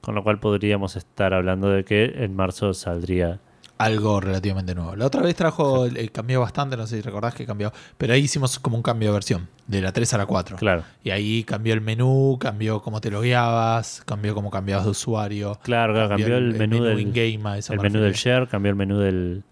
con 0.02 0.16
lo 0.16 0.24
cual 0.24 0.40
podríamos 0.40 0.96
estar 0.96 1.36
hablando 1.36 1.70
de 1.70 1.84
que 1.86 2.06
en 2.24 2.36
marzo 2.36 2.74
saldría. 2.74 3.40
Algo 3.80 4.20
relativamente 4.20 4.74
nuevo. 4.74 4.96
La 4.96 5.06
otra 5.06 5.22
vez 5.22 5.36
trajo, 5.36 5.86
eh, 5.86 6.10
cambió 6.10 6.42
bastante, 6.42 6.76
no 6.76 6.88
sé 6.88 6.96
si 6.96 7.02
recordás 7.04 7.36
que 7.36 7.46
cambió. 7.46 7.72
Pero 7.98 8.14
ahí 8.14 8.22
hicimos 8.22 8.58
como 8.58 8.76
un 8.76 8.82
cambio 8.82 9.10
de 9.10 9.14
versión, 9.14 9.48
de 9.68 9.82
la 9.82 9.92
3 9.92 10.14
a 10.16 10.18
la 10.18 10.26
4. 10.26 10.58
Claro, 10.58 10.84
Y 11.04 11.12
ahí 11.12 11.44
cambió 11.44 11.74
el 11.76 11.82
menú, 11.82 12.38
cambió 12.40 12.82
cómo 12.82 13.02
te 13.02 13.12
logueabas, 13.12 14.02
cambió 14.06 14.34
cómo 14.34 14.50
cambiabas 14.50 14.86
de 14.86 14.92
usuario. 14.92 15.60
claro, 15.62 15.94
claro, 15.94 16.10
cambió 16.10 16.38
el, 16.38 16.56
menú, 16.56 16.84
del, 16.84 17.00
in-game, 17.00 17.34
el 17.60 17.78
me 17.78 17.84
menú 17.84 18.00
del 18.00 18.14
share, 18.14 18.48
cambió 18.48 18.72
el 18.72 18.76
menú 18.76 18.98
del. 19.00 19.44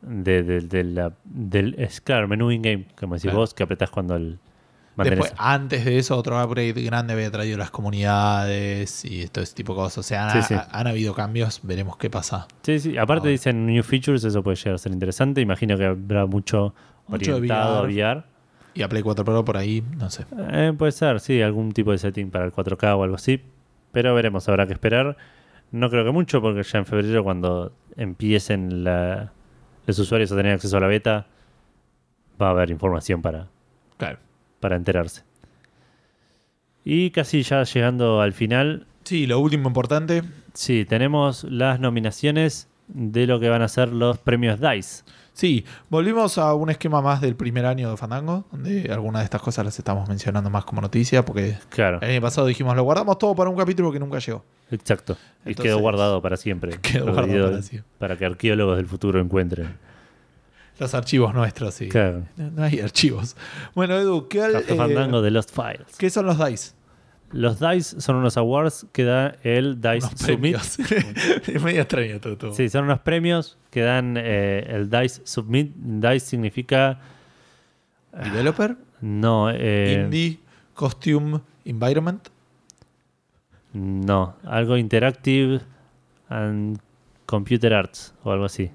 De, 0.00 0.42
de- 0.44 0.60
de 0.60 0.84
la, 0.84 1.12
del 1.24 1.74
es 1.78 2.00
claro, 2.00 2.22
el 2.22 2.28
menú 2.28 2.50
in-game, 2.52 2.86
como 2.98 3.14
decís 3.14 3.24
Claro. 3.24 3.38
vos, 3.38 3.54
que 3.54 3.62
apretás 3.62 3.90
cuando 3.90 4.14
el. 4.16 4.38
Después, 5.04 5.32
antes 5.38 5.84
de 5.84 5.98
eso, 5.98 6.16
otro 6.16 6.42
upgrade 6.42 6.72
grande 6.82 7.12
había 7.12 7.30
traído 7.30 7.56
las 7.58 7.70
comunidades 7.70 9.04
y 9.04 9.26
todo 9.28 9.44
ese 9.44 9.54
tipo 9.54 9.72
de 9.74 9.76
cosas. 9.78 9.98
O 9.98 10.02
sea, 10.02 10.24
han, 10.28 10.42
Sí, 10.42 10.48
sí. 10.48 10.54
ha- 10.54 10.68
han 10.70 10.86
habido 10.86 11.14
cambios, 11.14 11.60
veremos 11.62 11.96
qué 11.96 12.10
pasa. 12.10 12.46
Sí, 12.62 12.78
sí, 12.80 12.98
aparte 12.98 13.28
dicen 13.28 13.66
new 13.66 13.82
features, 13.82 14.24
eso 14.24 14.42
puede 14.42 14.56
llegar 14.56 14.74
a 14.74 14.78
ser 14.78 14.92
interesante. 14.92 15.40
Imagino 15.40 15.76
que 15.76 15.84
habrá 15.86 16.26
mucho, 16.26 16.74
Mucho 17.06 17.36
orientado 17.36 17.82
VR. 17.84 18.12
a 18.12 18.12
VR. 18.16 18.24
Y 18.74 18.82
a 18.82 18.88
Play 18.88 19.02
4 19.02 19.24
Pro 19.24 19.44
por 19.44 19.56
ahí, 19.56 19.82
no 19.96 20.08
sé. 20.10 20.24
Eh, 20.52 20.72
puede 20.76 20.92
ser, 20.92 21.20
sí, 21.20 21.40
algún 21.42 21.72
tipo 21.72 21.90
de 21.92 21.98
setting 21.98 22.30
para 22.30 22.44
el 22.44 22.52
4K 22.52 22.94
o 22.96 23.02
algo 23.02 23.16
así. 23.16 23.42
Pero 23.92 24.14
veremos, 24.14 24.48
habrá 24.48 24.66
que 24.66 24.72
esperar. 24.74 25.16
No 25.72 25.90
creo 25.90 26.04
que 26.04 26.10
mucho, 26.12 26.40
porque 26.40 26.62
ya 26.62 26.78
en 26.78 26.86
febrero, 26.86 27.24
cuando 27.24 27.72
empiecen 27.96 28.84
la- 28.84 29.32
los 29.86 29.98
usuarios 29.98 30.30
a 30.32 30.36
tener 30.36 30.52
acceso 30.54 30.76
a 30.76 30.80
la 30.80 30.86
beta, 30.86 31.26
va 32.40 32.48
a 32.48 32.50
haber 32.50 32.70
información 32.70 33.20
para, 33.22 33.48
Claro. 33.96 34.18
Para 34.60 34.76
enterarse. 34.76 35.22
Y 36.84 37.10
casi 37.10 37.42
ya 37.42 37.62
llegando 37.64 38.20
al 38.20 38.32
final, 38.32 38.86
Sí, 39.04 39.26
lo 39.26 39.38
último 39.40 39.68
importante. 39.68 40.22
sí, 40.54 40.84
tenemos 40.84 41.44
las 41.44 41.80
nominaciones 41.80 42.68
de 42.88 43.26
lo 43.26 43.40
que 43.40 43.48
van 43.48 43.62
a 43.62 43.68
ser 43.68 43.88
los 43.90 44.18
premios 44.18 44.60
DICE. 44.60 45.04
Sí, 45.34 45.64
volvimos 45.88 46.36
a 46.36 46.52
un 46.54 46.68
esquema 46.68 47.00
más 47.00 47.20
del 47.20 47.36
primer 47.36 47.64
año 47.64 47.90
de 47.90 47.96
Fandango, 47.96 48.46
donde 48.50 48.90
algunas 48.92 49.20
de 49.20 49.24
estas 49.24 49.40
cosas 49.40 49.64
las 49.64 49.78
estamos 49.78 50.08
mencionando 50.08 50.50
más 50.50 50.64
como 50.64 50.80
noticia, 50.80 51.24
porque 51.24 51.56
Claro, 51.68 52.00
el 52.02 52.10
año 52.10 52.20
pasado 52.20 52.46
dijimos, 52.48 52.74
lo 52.74 52.82
guardamos 52.82 53.18
todo 53.18 53.36
para 53.36 53.48
un 53.48 53.56
capítulo 53.56 53.92
que 53.92 54.00
nunca 54.00 54.18
llegó. 54.18 54.44
exacto. 54.70 55.16
Y 55.46 55.54
quedó 55.54 55.78
guardado 55.78 56.20
para 56.22 56.36
siempre. 56.36 56.78
Quedó 56.82 57.12
guardado 57.12 57.50
para 57.50 57.62
siempre. 57.62 57.88
para 57.98 58.16
que 58.16 58.26
arqueólogos 58.26 58.76
del 58.78 58.86
futuro 58.86 59.20
encuentren. 59.20 59.76
Los 60.78 60.94
archivos 60.94 61.34
nuestros, 61.34 61.74
sí. 61.74 61.88
Claro. 61.88 62.24
No, 62.36 62.50
no 62.50 62.62
hay 62.62 62.80
archivos. 62.80 63.36
Bueno, 63.74 63.96
Edu, 63.98 64.28
¿qué, 64.28 64.38
Café 64.38 64.72
eh, 64.74 64.76
Fandango 64.76 65.22
de 65.22 65.30
Lost 65.30 65.50
Files. 65.54 65.96
¿qué 65.98 66.08
son 66.10 66.26
los 66.26 66.38
DICE? 66.38 66.72
Los 67.32 67.60
DICE 67.60 68.00
son 68.00 68.16
unos 68.16 68.36
awards 68.36 68.86
que 68.92 69.04
da 69.04 69.36
el 69.42 69.80
DICE 69.80 70.00
Los 70.00 70.10
Submit. 70.20 70.56
premios. 70.56 70.78
es 71.48 71.62
medio 71.62 71.80
extraño 71.82 72.20
todo. 72.20 72.38
todo. 72.38 72.54
Sí, 72.54 72.68
son 72.68 72.84
unos 72.84 73.00
premios 73.00 73.58
que 73.70 73.82
dan 73.82 74.16
eh, 74.16 74.64
el 74.68 74.88
DICE 74.88 75.22
Submit. 75.24 75.74
DICE 75.74 76.20
significa. 76.20 77.00
Developer, 78.12 78.76
No, 79.00 79.50
eh, 79.50 80.00
Indie, 80.04 80.40
Costume, 80.74 81.40
Environment. 81.64 82.28
no, 83.74 84.36
algo 84.44 84.76
Interactive 84.76 85.60
and 86.28 86.80
Computer 87.26 87.74
Arts 87.74 88.14
o 88.24 88.32
algo 88.32 88.46
así. 88.46 88.70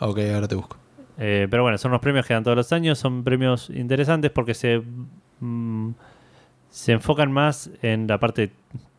Ok, 0.00 0.18
ahora 0.34 0.48
te 0.48 0.54
busco. 0.54 0.76
Eh, 1.18 1.48
pero 1.50 1.62
bueno, 1.64 1.76
son 1.78 1.90
unos 1.90 2.00
premios 2.00 2.26
que 2.26 2.34
dan 2.34 2.44
todos 2.44 2.56
los 2.56 2.72
años. 2.72 2.98
Son 2.98 3.24
premios 3.24 3.70
interesantes 3.70 4.30
porque 4.30 4.54
se, 4.54 4.82
mm, 5.40 5.90
se 6.70 6.92
enfocan 6.92 7.32
más 7.32 7.70
en 7.82 8.06
la 8.06 8.18
parte 8.18 8.50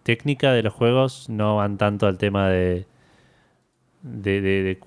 técnica 0.04 0.52
de 0.52 0.64
los 0.64 0.74
juegos. 0.74 1.30
No 1.30 1.58
van 1.58 1.78
tanto 1.78 2.08
al 2.08 2.18
tema 2.18 2.50
de. 2.50 2.86
de, 4.02 4.42
de- 4.42 4.64
de 4.64 4.80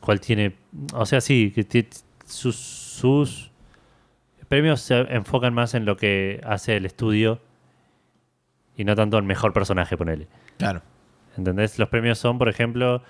cuál 0.00 0.20
tiene. 0.20 0.54
O 0.94 1.04
sea, 1.06 1.20
sí, 1.20 1.52
que 1.54 1.88
sus, 2.26 2.56
sus 2.56 3.50
premios 4.48 4.80
se 4.80 4.98
enfocan 5.14 5.54
más 5.54 5.74
en 5.74 5.84
lo 5.84 5.96
que 5.96 6.40
hace 6.44 6.76
el 6.76 6.86
estudio 6.86 7.40
y 8.76 8.84
no 8.84 8.94
tanto 8.96 9.18
en 9.18 9.26
mejor 9.26 9.52
personaje, 9.52 9.96
ponele. 9.96 10.26
Claro. 10.56 10.82
¿Entendés? 11.36 11.78
Los 11.78 11.88
premios 11.88 12.18
son, 12.18 12.38
por 12.38 12.48
ejemplo, 12.48 13.02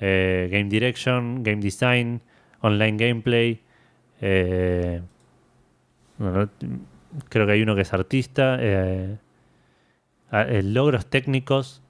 eh, 0.00 0.48
Game 0.52 0.68
Direction, 0.68 1.42
Game 1.42 1.60
Design, 1.60 2.20
Online 2.64 2.96
Gameplay. 2.96 3.60
eh, 4.20 5.02
bueno, 6.16 6.48
creo 7.28 7.46
que 7.46 7.52
hay 7.52 7.62
uno 7.62 7.74
que 7.74 7.82
es 7.82 7.92
artista, 7.92 8.56
eh, 8.58 9.18
eh, 10.32 10.62
logros 10.62 11.06
técnicos, 11.06 11.82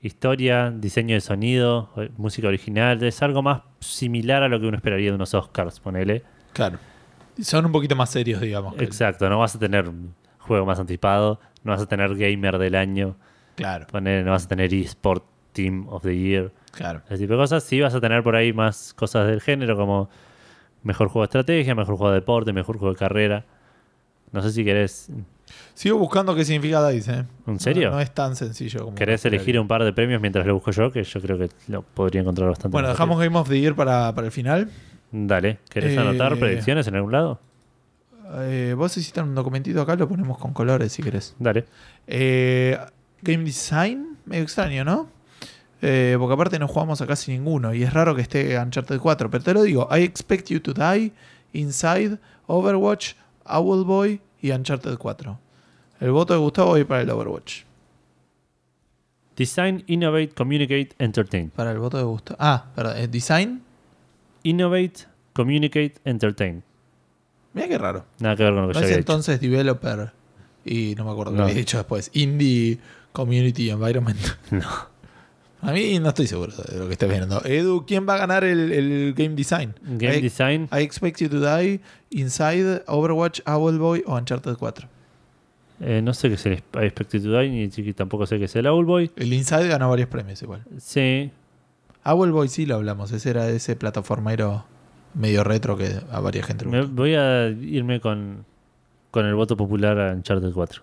historia, 0.00 0.72
diseño 0.74 1.14
de 1.14 1.20
sonido, 1.20 1.90
música 2.16 2.48
original, 2.48 3.02
es 3.04 3.22
algo 3.22 3.42
más 3.42 3.62
similar 3.78 4.42
a 4.42 4.48
lo 4.48 4.58
que 4.58 4.66
uno 4.66 4.76
esperaría 4.76 5.10
de 5.10 5.14
unos 5.14 5.34
Oscars, 5.34 5.78
ponele. 5.78 6.24
Claro. 6.52 6.78
Son 7.40 7.64
un 7.64 7.72
poquito 7.72 7.94
más 7.94 8.10
serios, 8.10 8.40
digamos. 8.40 8.74
Exacto, 8.80 9.28
no 9.28 9.38
vas 9.38 9.54
a 9.54 9.58
tener 9.58 9.90
juego 10.38 10.66
más 10.66 10.80
anticipado, 10.80 11.38
no 11.62 11.72
vas 11.72 11.82
a 11.82 11.86
tener 11.86 12.16
gamer 12.16 12.58
del 12.58 12.74
año, 12.74 13.16
Claro, 13.54 13.86
ponele, 13.86 14.24
no 14.24 14.32
vas 14.32 14.46
a 14.46 14.48
tener 14.48 14.74
eSport 14.74 15.24
Team 15.54 15.86
of 15.88 16.02
the 16.02 16.14
Year. 16.14 16.52
claro. 16.72 17.00
ese 17.06 17.18
tipo 17.18 17.32
de 17.32 17.38
cosas. 17.38 17.64
Sí 17.64 17.80
vas 17.80 17.94
a 17.94 18.00
tener 18.02 18.22
por 18.22 18.36
ahí 18.36 18.52
más 18.52 18.92
cosas 18.92 19.26
del 19.26 19.40
género 19.40 19.76
como 19.76 20.10
mejor 20.82 21.08
juego 21.08 21.22
de 21.22 21.26
estrategia, 21.26 21.74
mejor 21.74 21.96
juego 21.96 22.10
de 22.12 22.20
deporte, 22.20 22.52
mejor 22.52 22.76
juego 22.76 22.92
de 22.92 22.98
carrera. 22.98 23.44
No 24.32 24.42
sé 24.42 24.50
si 24.50 24.64
querés, 24.64 25.10
Sigo 25.74 25.98
buscando 25.98 26.34
qué 26.34 26.44
significa 26.44 26.86
DICE, 26.88 27.12
¿eh? 27.12 27.24
¿En 27.46 27.60
serio? 27.60 27.90
No, 27.90 27.96
no 27.96 28.00
es 28.00 28.10
tan 28.12 28.34
sencillo 28.36 28.84
como. 28.84 28.94
querés 28.96 29.24
elegir 29.24 29.58
un 29.58 29.68
par 29.68 29.84
de 29.84 29.92
premios 29.92 30.20
mientras 30.20 30.46
lo 30.46 30.54
busco 30.54 30.70
yo, 30.70 30.90
que 30.90 31.04
yo 31.04 31.20
creo 31.20 31.38
que 31.38 31.50
lo 31.68 31.82
podría 31.82 32.20
encontrar 32.22 32.48
bastante. 32.48 32.72
Bueno, 32.72 32.88
dejamos. 32.88 33.18
Game 33.20 33.36
of 33.38 33.48
the 33.48 33.60
Year 33.60 33.74
para, 33.74 34.12
para 34.14 34.26
el 34.26 34.32
final. 34.32 34.70
Dale, 35.12 35.58
¿querés 35.68 35.92
Eh, 35.96 35.98
anotar 35.98 36.36
predicciones 36.38 36.86
en 36.88 36.96
algún 36.96 37.12
lado? 37.12 37.40
Eh, 38.36 38.74
vos 38.76 38.96
hiciste 38.96 39.20
un 39.20 39.34
documentito 39.34 39.80
acá, 39.80 39.94
lo 39.96 40.08
ponemos 40.08 40.38
con 40.38 40.52
colores 40.52 40.92
si 40.92 41.02
querés. 41.02 41.36
Dale. 41.38 41.66
Eh, 42.06 42.76
Game 43.22 43.44
Design, 43.44 44.16
medio 44.26 44.42
extraño, 44.42 44.84
¿no? 44.84 45.08
Eh, 45.86 46.16
porque 46.18 46.32
aparte 46.32 46.58
no 46.58 46.66
jugamos 46.66 47.02
a 47.02 47.06
casi 47.06 47.32
ninguno 47.32 47.74
y 47.74 47.82
es 47.82 47.92
raro 47.92 48.14
que 48.14 48.22
esté 48.22 48.58
Uncharted 48.58 48.98
4. 48.98 49.30
Pero 49.30 49.44
te 49.44 49.52
lo 49.52 49.62
digo: 49.62 49.86
I 49.94 50.02
Expect 50.02 50.48
You 50.48 50.60
to 50.60 50.72
Die, 50.72 51.12
Inside, 51.52 52.18
Overwatch, 52.46 53.12
Owlboy 53.44 54.18
y 54.40 54.50
Uncharted 54.52 54.96
4. 54.96 55.38
El 56.00 56.10
voto 56.12 56.32
de 56.32 56.40
Gustavo 56.40 56.78
ir 56.78 56.86
para 56.86 57.02
el 57.02 57.10
Overwatch. 57.10 57.64
Design, 59.36 59.82
Innovate, 59.88 60.30
Communicate, 60.30 60.90
Entertain. 60.98 61.50
Para 61.50 61.72
el 61.72 61.78
voto 61.78 61.98
de 61.98 62.04
Gustavo. 62.04 62.36
Ah, 62.40 62.66
perdón. 62.74 62.96
eh, 62.98 63.08
Design. 63.08 63.62
Innovate, 64.44 65.06
Communicate, 65.32 65.94
Entertain. 66.04 66.62
Mira 67.52 67.68
qué 67.68 67.78
raro. 67.78 68.04
Nada 68.20 68.36
que 68.36 68.42
ver 68.44 68.52
con 68.52 68.62
lo 68.62 68.68
que 68.68 68.74
No 68.74 68.80
es 68.80 68.84
había 68.86 68.96
entonces 68.98 69.40
Developer 69.40 70.12
y 70.64 70.94
no 70.96 71.04
me 71.04 71.10
acuerdo 71.10 71.32
qué 71.32 71.38
No. 71.38 71.44
había 71.44 71.56
dicho 71.56 71.76
después. 71.78 72.10
Indie 72.14 72.78
Community 73.12 73.70
Environment. 73.70 74.18
No. 74.50 74.93
A 75.64 75.72
mí 75.72 75.98
no 75.98 76.08
estoy 76.10 76.26
seguro 76.26 76.52
de 76.56 76.78
lo 76.78 76.86
que 76.86 76.92
estés 76.92 77.08
viendo. 77.08 77.42
Edu, 77.44 77.84
¿quién 77.86 78.06
va 78.08 78.14
a 78.14 78.18
ganar 78.18 78.44
el, 78.44 78.70
el 78.72 79.14
Game 79.14 79.34
Design? 79.34 79.74
Game 79.82 80.18
I, 80.18 80.20
Design, 80.20 80.68
I 80.72 80.82
Expect 80.82 81.20
You 81.20 81.28
to 81.30 81.40
Die, 81.40 81.80
Inside, 82.10 82.82
Overwatch, 82.86 83.40
Owlboy 83.46 84.02
o 84.06 84.16
Uncharted 84.16 84.56
4. 84.56 84.88
eh, 85.80 86.00
no 86.02 86.12
sé 86.14 86.28
qué 86.28 86.34
es 86.34 86.46
el 86.46 86.52
I 86.74 86.84
Expected 86.84 87.22
to 87.22 87.38
Die, 87.38 87.48
ni 87.48 87.92
tampoco 87.94 88.26
sé 88.26 88.38
qué 88.38 88.44
es 88.44 88.56
el 88.56 88.66
Owlboy. 88.66 89.10
El 89.16 89.32
Inside 89.32 89.68
ganó 89.68 89.88
varios 89.88 90.08
premios 90.08 90.42
igual. 90.42 90.62
Sí, 90.78 91.30
Owlboy 92.04 92.48
sí 92.48 92.66
lo 92.66 92.74
hablamos. 92.76 93.10
Ese 93.12 93.30
era 93.30 93.48
ese 93.48 93.74
plataformero 93.76 94.64
medio 95.14 95.44
retro 95.44 95.76
que 95.76 95.92
a 96.10 96.20
varias 96.20 96.46
gente 96.46 96.66
me, 96.66 96.82
voy 96.82 97.14
a 97.14 97.48
irme 97.48 98.00
con, 98.00 98.44
con 99.10 99.24
el 99.26 99.34
voto 99.34 99.56
popular 99.56 99.98
a 99.98 100.12
Uncharted 100.12 100.52
4, 100.52 100.82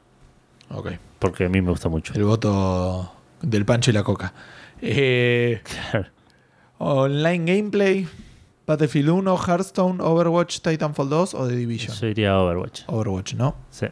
Ok. 0.70 0.92
porque 1.20 1.46
a 1.46 1.50
mí 1.50 1.62
me 1.62 1.70
gusta 1.70 1.90
mucho. 1.90 2.14
El 2.16 2.24
voto 2.24 3.14
del 3.42 3.66
Pancho 3.66 3.92
y 3.92 3.94
la 3.94 4.04
Coca. 4.04 4.34
Eh, 4.82 5.62
online 6.80 7.46
Gameplay, 7.46 8.08
Battlefield 8.66 9.10
1, 9.10 9.38
Hearthstone, 9.48 10.02
Overwatch, 10.02 10.60
Titanfall 10.60 11.10
2 11.10 11.34
o 11.36 11.48
The 11.48 11.56
Division. 11.56 11.96
Yo 11.96 12.08
iría 12.08 12.32
a 12.32 12.40
Overwatch. 12.40 12.84
Overwatch, 12.88 13.34
¿no? 13.36 13.56
Sí. 13.70 13.88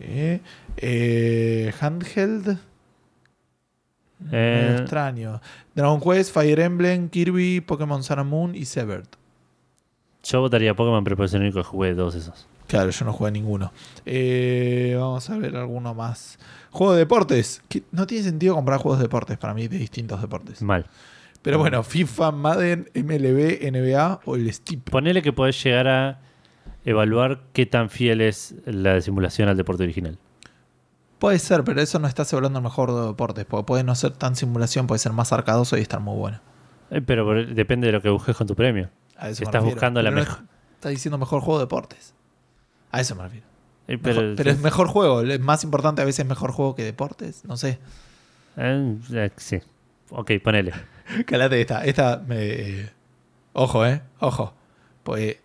Eh, 0.00 0.40
eh, 0.76 1.72
handheld. 1.80 2.58
Eh, 4.30 4.76
extraño. 4.80 5.40
Dragon 5.74 6.00
Quest, 6.00 6.32
Fire 6.32 6.60
Emblem, 6.60 7.08
Kirby, 7.08 7.60
Pokémon 7.60 8.02
Sun 8.02 8.18
and 8.18 8.30
Moon 8.30 8.54
y 8.54 8.64
Severed. 8.64 9.08
Yo 10.22 10.40
votaría 10.40 10.74
Pokémon, 10.74 11.02
pero 11.02 11.16
puede 11.16 11.28
ser 11.28 11.40
el 11.40 11.48
único 11.48 11.58
que 11.58 11.64
jugué 11.64 11.88
de 11.90 11.94
todos 11.96 12.14
esos. 12.14 12.46
Claro, 12.68 12.90
yo 12.90 13.04
no 13.04 13.12
jugué 13.12 13.30
ninguno. 13.32 13.72
Eh, 14.06 14.96
vamos 14.98 15.28
a 15.28 15.36
ver 15.36 15.56
alguno 15.56 15.94
más. 15.94 16.38
Juego 16.70 16.92
de 16.94 17.00
deportes. 17.00 17.62
Que 17.68 17.82
no 17.92 18.06
tiene 18.06 18.24
sentido 18.24 18.54
comprar 18.54 18.78
juegos 18.80 18.98
de 18.98 19.04
deportes 19.04 19.36
para 19.38 19.52
mí, 19.54 19.68
de 19.68 19.78
distintos 19.78 20.20
deportes. 20.20 20.62
Mal. 20.62 20.86
Pero 21.42 21.58
bueno, 21.58 21.82
FIFA, 21.82 22.30
Madden, 22.32 22.88
MLB, 22.94 23.58
NBA 23.70 24.20
o 24.24 24.36
el 24.36 24.52
Steep. 24.52 24.88
Ponele 24.90 25.22
que 25.22 25.32
podés 25.32 25.62
llegar 25.62 25.88
a 25.88 26.20
evaluar 26.84 27.42
qué 27.52 27.66
tan 27.66 27.90
fiel 27.90 28.20
es 28.20 28.54
la 28.64 29.00
simulación 29.00 29.48
al 29.48 29.56
deporte 29.56 29.82
original. 29.82 30.18
Puede 31.18 31.38
ser, 31.38 31.62
pero 31.64 31.80
eso 31.80 31.98
no 31.98 32.08
estás 32.08 32.32
hablando 32.34 32.58
el 32.58 32.62
mejor 32.64 32.92
de 32.94 33.06
deportes. 33.08 33.44
Porque 33.44 33.64
puede 33.66 33.84
no 33.84 33.94
ser 33.94 34.12
tan 34.12 34.34
simulación, 34.36 34.86
puede 34.86 34.98
ser 35.00 35.12
más 35.12 35.32
arcadoso 35.32 35.76
y 35.76 35.80
estar 35.80 36.00
muy 36.00 36.16
bueno. 36.16 36.40
Eh, 36.90 37.00
pero 37.00 37.24
por- 37.24 37.46
depende 37.54 37.86
de 37.88 37.92
lo 37.92 38.02
que 38.02 38.08
busques 38.08 38.36
con 38.36 38.46
tu 38.46 38.54
premio. 38.54 38.88
A 39.16 39.28
eso 39.28 39.36
Si 39.36 39.42
me 39.42 39.44
estás 39.46 39.62
refiero. 39.62 39.74
buscando 39.76 40.02
la 40.02 40.10
Pero 40.10 40.20
no 40.24 40.28
mejor. 40.30 40.44
Estás 40.74 40.90
diciendo 40.90 41.18
mejor 41.18 41.40
juego 41.42 41.58
de 41.58 41.64
deportes. 41.64 42.14
A 42.92 43.00
eso 43.00 43.14
me 43.16 43.24
refiero. 43.24 43.46
Eh, 43.88 43.96
Mejor- 43.96 44.02
pero 44.02 44.34
pero, 44.36 44.50
es 44.52 44.58
mejor 44.60 44.86
juego. 44.86 45.22
Es 45.22 45.40
más 45.40 45.64
importante 45.64 46.00
a 46.02 46.04
veces 46.04 46.24
mejor 46.24 46.52
juego 46.52 46.74
que 46.76 46.84
deportes. 46.84 47.44
No 47.44 47.56
sé. 47.56 47.78
Eh, 48.56 48.96
eh, 49.12 49.30
sí. 49.36 49.58
Ok, 50.10 50.30
ponele. 50.42 50.72
Calate 51.26 51.60
esta. 51.60 51.84
Esta 51.84 52.22
me. 52.26 52.90
Ojo, 53.54 53.84
eh. 53.86 54.02
Ojo. 54.20 54.54
Pues 55.02 55.36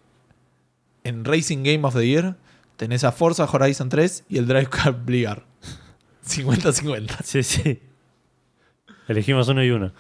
en 1.03 1.25
Racing 1.25 1.63
Game 1.63 1.83
of 1.83 1.95
the 1.95 2.05
Year 2.05 2.35
tenés 2.75 3.03
a 3.03 3.11
Forza 3.11 3.45
Horizon 3.51 3.89
3 3.89 4.25
y 4.29 4.37
el 4.37 4.45
Drive 4.47 4.67
Car 4.69 4.93
Blizzard. 5.03 5.43
50-50. 6.25 7.15
Sí, 7.23 7.41
sí. 7.43 7.81
Elegimos 9.07 9.47
uno 9.47 9.63
y 9.63 9.71
uno. 9.71 9.93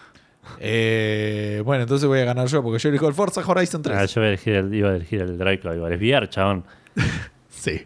Eh, 0.59 1.61
bueno, 1.65 1.83
entonces 1.83 2.07
voy 2.07 2.19
a 2.19 2.25
ganar 2.25 2.47
yo 2.47 2.61
porque 2.61 2.79
yo 2.79 2.89
elijo 2.89 3.07
el 3.07 3.13
Forza 3.13 3.41
Horizon 3.45 3.81
3. 3.81 3.97
Ah, 3.97 4.05
yo 4.05 4.19
iba 4.21 4.25
a 4.25 4.29
elegir 4.29 4.53
el, 4.53 4.73
iba 4.75 4.89
a 4.89 4.95
elegir 4.95 5.21
el 5.21 5.37
Drive 5.37 5.59
Club, 5.61 5.75
igual. 5.75 5.93
Es 5.93 5.99
VR, 5.99 6.29
chabón. 6.29 6.65
Sí. 7.57 7.81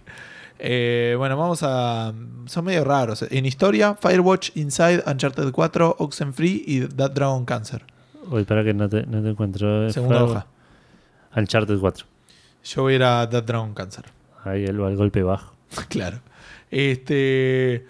Eh, 0.59 1.15
bueno, 1.17 1.35
vamos 1.37 1.61
a. 1.63 2.13
Son 2.45 2.65
medio 2.65 2.83
raros. 2.83 3.23
En 3.29 3.45
historia, 3.45 3.95
Firewatch, 3.95 4.55
Inside, 4.55 5.03
Uncharted 5.07 5.51
4, 5.51 5.95
Oxenfree 5.99 6.63
y 6.67 6.81
That 6.87 7.11
Dragon 7.11 7.45
Cancer. 7.45 7.83
Uy, 8.29 8.43
para 8.43 8.63
que 8.63 8.73
no 8.73 8.87
te, 8.87 9.03
no 9.07 9.23
te 9.23 9.29
encuentro. 9.29 9.89
Segunda 9.91 10.19
Fue- 10.19 10.29
hoja. 10.29 10.47
Uncharted 11.35 11.79
4. 11.79 12.05
Yo 12.63 12.81
voy 12.83 12.93
a 12.93 12.95
ir 12.97 13.03
a 13.03 13.27
That 13.29 13.43
Dragon 13.45 13.73
Cancer. 13.73 14.05
Ahí 14.43 14.63
el, 14.65 14.79
el 14.79 14.95
golpe 14.97 15.23
bajo. 15.23 15.53
claro. 15.89 16.19
Este. 16.69 17.87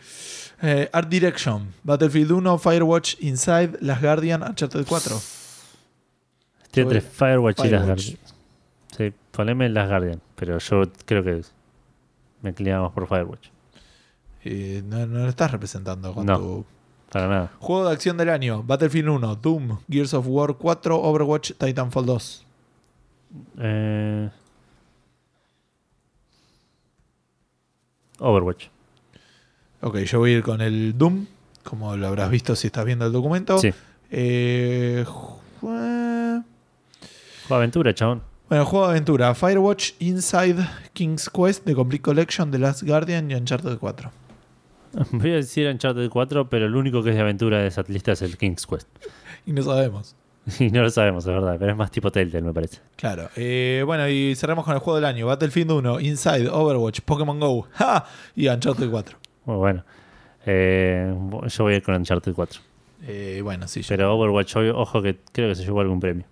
eh, 0.62 0.90
Art 0.94 1.10
Direction, 1.10 1.74
Battlefield 1.84 2.32
1, 2.32 2.58
Firewatch, 2.58 3.16
Inside, 3.20 3.80
Last 3.82 4.02
Guardian, 4.02 4.44
Uncharted 4.44 4.86
4. 4.88 5.16
Estoy 6.64 6.84
entre 6.84 7.02
Firewatch, 7.02 7.66
y 7.66 7.70
las. 7.70 7.86
Guardian. 7.86 8.18
Sí, 8.98 9.14
poneme 9.32 9.68
las 9.70 9.90
Guardian. 9.90 10.22
Pero 10.36 10.58
yo 10.60 10.84
creo 11.06 11.24
que 11.24 11.42
me 12.42 12.50
inclinaba 12.52 12.84
más 12.86 12.92
por 12.94 13.08
Firewatch. 13.08 13.48
Eh, 14.44 14.82
no, 14.86 15.06
no 15.06 15.20
lo 15.20 15.30
estás 15.30 15.52
representando 15.52 16.14
con 16.14 16.26
No. 16.26 16.38
tu. 16.40 16.66
Para 17.12 17.28
nada. 17.28 17.52
Juego 17.60 17.88
de 17.88 17.94
acción 17.94 18.18
del 18.18 18.30
año: 18.30 18.64
Battlefield 18.64 19.10
1, 19.10 19.36
Doom, 19.36 19.80
Gears 19.90 20.14
of 20.14 20.26
War 20.28 20.56
4, 20.56 20.98
Overwatch, 21.02 21.52
Titanfall 21.58 22.06
2. 22.06 22.46
Eh, 23.60 24.30
Overwatch. 28.20 28.68
Ok, 29.82 29.98
yo 30.00 30.20
voy 30.20 30.32
a 30.34 30.38
ir 30.38 30.44
con 30.44 30.62
el 30.62 30.98
Doom, 30.98 31.26
como 31.64 31.96
lo 31.98 32.08
habrás 32.08 32.30
visto 32.30 32.56
si 32.56 32.68
estás 32.68 32.86
viendo 32.86 33.06
el 33.06 33.12
documento. 33.12 33.58
Sí. 33.58 33.74
Eh, 34.12 35.04
aventura, 37.50 37.94
chabón. 37.94 38.22
Bueno, 38.52 38.66
juego 38.66 38.86
de 38.88 38.92
aventura: 38.92 39.34
Firewatch, 39.34 39.92
Inside, 40.00 40.58
King's 40.92 41.30
Quest, 41.30 41.64
The 41.64 41.74
Complete 41.74 42.02
Collection, 42.02 42.52
The 42.52 42.60
Last 42.60 42.84
Guardian 42.84 43.32
y 43.32 43.36
Uncharted 43.36 43.78
4. 43.78 44.12
Voy 45.14 45.32
a 45.32 45.36
decir 45.36 45.68
Uncharted 45.70 46.10
4, 46.10 46.50
pero 46.50 46.66
el 46.66 46.76
único 46.76 47.02
que 47.02 47.12
es 47.12 47.16
de 47.16 47.22
aventura 47.22 47.60
de 47.60 47.68
esa 47.68 47.84
lista 47.88 48.12
es 48.12 48.22
el 48.22 48.38
King's 48.38 48.68
Quest. 48.68 48.88
Y 49.46 49.54
no 49.54 49.62
sabemos. 49.64 50.16
Y 50.60 50.70
no 50.70 50.82
lo 50.82 50.90
sabemos, 50.90 51.26
es 51.26 51.34
verdad, 51.34 51.56
pero 51.60 51.72
es 51.72 51.78
más 51.78 51.92
tipo 51.92 52.12
Telltale, 52.12 52.44
me 52.44 52.52
parece. 52.54 52.80
Claro. 52.98 53.30
Eh, 53.38 53.84
bueno, 53.86 54.10
y 54.10 54.36
cerramos 54.36 54.66
con 54.66 54.74
el 54.74 54.80
juego 54.82 54.96
del 54.98 55.06
año: 55.06 55.28
Battlefield 55.28 55.72
1, 55.72 56.00
Inside, 56.02 56.50
Overwatch, 56.50 57.00
Pokémon 57.02 57.40
Go 57.40 57.68
¡Ja! 57.72 58.06
y 58.36 58.48
Uncharted 58.50 58.90
4. 58.92 59.18
Muy 59.46 59.56
bueno. 59.56 59.84
Eh, 60.46 61.14
yo 61.48 61.64
voy 61.64 61.74
a 61.74 61.78
ir 61.78 61.84
con 61.84 61.96
Uncharted 61.96 62.34
4. 62.34 62.60
Eh, 63.04 63.40
bueno, 63.44 63.68
sí, 63.68 63.82
yo- 63.82 63.88
Pero 63.88 64.14
Overwatch, 64.16 64.56
ojo 64.58 65.02
que 65.02 65.18
creo 65.32 65.48
que 65.50 65.56
se 65.56 65.64
llevó 65.64 65.80
algún 65.82 66.00
premio 66.02 66.26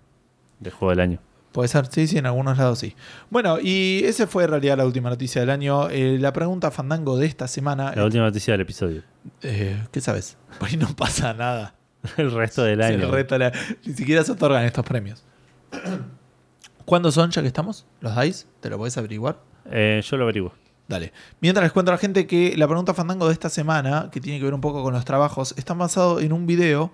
de 0.58 0.70
juego 0.70 0.90
del 0.90 1.00
año. 1.00 1.18
Puede 1.52 1.68
ser, 1.68 1.86
sí, 1.86 2.06
sí, 2.06 2.16
en 2.18 2.26
algunos 2.26 2.58
lados 2.58 2.78
sí. 2.78 2.94
Bueno, 3.28 3.58
y 3.60 4.02
ese 4.04 4.26
fue 4.28 4.44
en 4.44 4.50
realidad 4.50 4.76
la 4.78 4.86
última 4.86 5.10
noticia 5.10 5.40
del 5.40 5.50
año. 5.50 5.90
Eh, 5.90 6.16
la 6.20 6.32
pregunta 6.32 6.70
fandango 6.70 7.16
de 7.18 7.26
esta 7.26 7.48
semana. 7.48 7.92
La 7.96 8.04
última 8.04 8.22
noticia 8.24 8.52
del 8.54 8.60
episodio. 8.60 9.02
eh, 9.42 9.82
¿Qué 9.90 10.00
sabes? 10.00 10.36
Por 10.60 10.68
ahí 10.68 10.76
no 10.76 10.88
pasa 10.94 11.34
nada. 11.34 11.74
El 12.16 12.30
resto 12.30 12.62
del 12.62 12.80
año. 12.82 12.98
le 12.98 13.06
resta 13.08 13.36
la- 13.38 13.52
ni 13.84 13.94
siquiera 13.94 14.22
se 14.24 14.32
otorgan 14.32 14.64
estos 14.64 14.84
premios. 14.84 15.24
¿Cuándo 16.84 17.12
son 17.12 17.30
ya 17.30 17.40
que 17.42 17.48
estamos? 17.48 17.86
¿Los 18.00 18.16
DICE? 18.20 18.46
¿Te 18.60 18.70
lo 18.70 18.78
podés 18.78 18.96
averiguar? 18.98 19.38
Eh, 19.70 20.02
yo 20.08 20.16
lo 20.16 20.24
averiguo. 20.24 20.52
Dale. 20.88 21.12
Mientras 21.40 21.62
les 21.62 21.72
cuento 21.72 21.92
a 21.92 21.94
la 21.94 21.98
gente 21.98 22.26
que 22.26 22.56
la 22.56 22.66
pregunta 22.66 22.94
fandango 22.94 23.26
de 23.28 23.32
esta 23.32 23.48
semana, 23.48 24.08
que 24.10 24.20
tiene 24.20 24.38
que 24.38 24.44
ver 24.44 24.54
un 24.54 24.60
poco 24.60 24.82
con 24.82 24.92
los 24.92 25.04
trabajos, 25.04 25.54
está 25.56 25.74
basado 25.74 26.18
en 26.20 26.32
un 26.32 26.46
video 26.46 26.90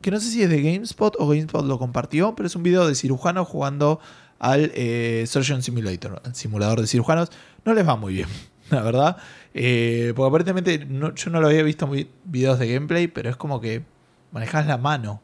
que 0.00 0.10
no 0.10 0.20
sé 0.20 0.30
si 0.30 0.42
es 0.42 0.50
de 0.50 0.62
GameSpot 0.62 1.14
o 1.18 1.28
GameSpot 1.28 1.64
lo 1.64 1.78
compartió, 1.78 2.34
pero 2.34 2.46
es 2.46 2.56
un 2.56 2.62
video 2.62 2.86
de 2.86 2.94
cirujanos 2.94 3.48
jugando 3.48 4.00
al 4.38 4.70
eh, 4.74 5.24
Surgeon 5.26 5.62
Simulator, 5.62 6.22
al 6.24 6.34
simulador 6.34 6.80
de 6.80 6.86
cirujanos. 6.86 7.30
No 7.64 7.74
les 7.74 7.86
va 7.86 7.96
muy 7.96 8.14
bien, 8.14 8.28
la 8.70 8.82
verdad. 8.82 9.16
Eh, 9.54 10.12
porque 10.14 10.28
aparentemente 10.28 10.84
no- 10.86 11.14
yo 11.14 11.30
no 11.30 11.40
lo 11.40 11.48
había 11.48 11.62
visto 11.62 11.86
muy 11.86 12.08
videos 12.24 12.58
de 12.58 12.72
gameplay, 12.72 13.08
pero 13.08 13.28
es 13.30 13.36
como 13.36 13.60
que 13.60 13.82
manejas 14.30 14.66
la 14.66 14.78
mano 14.78 15.22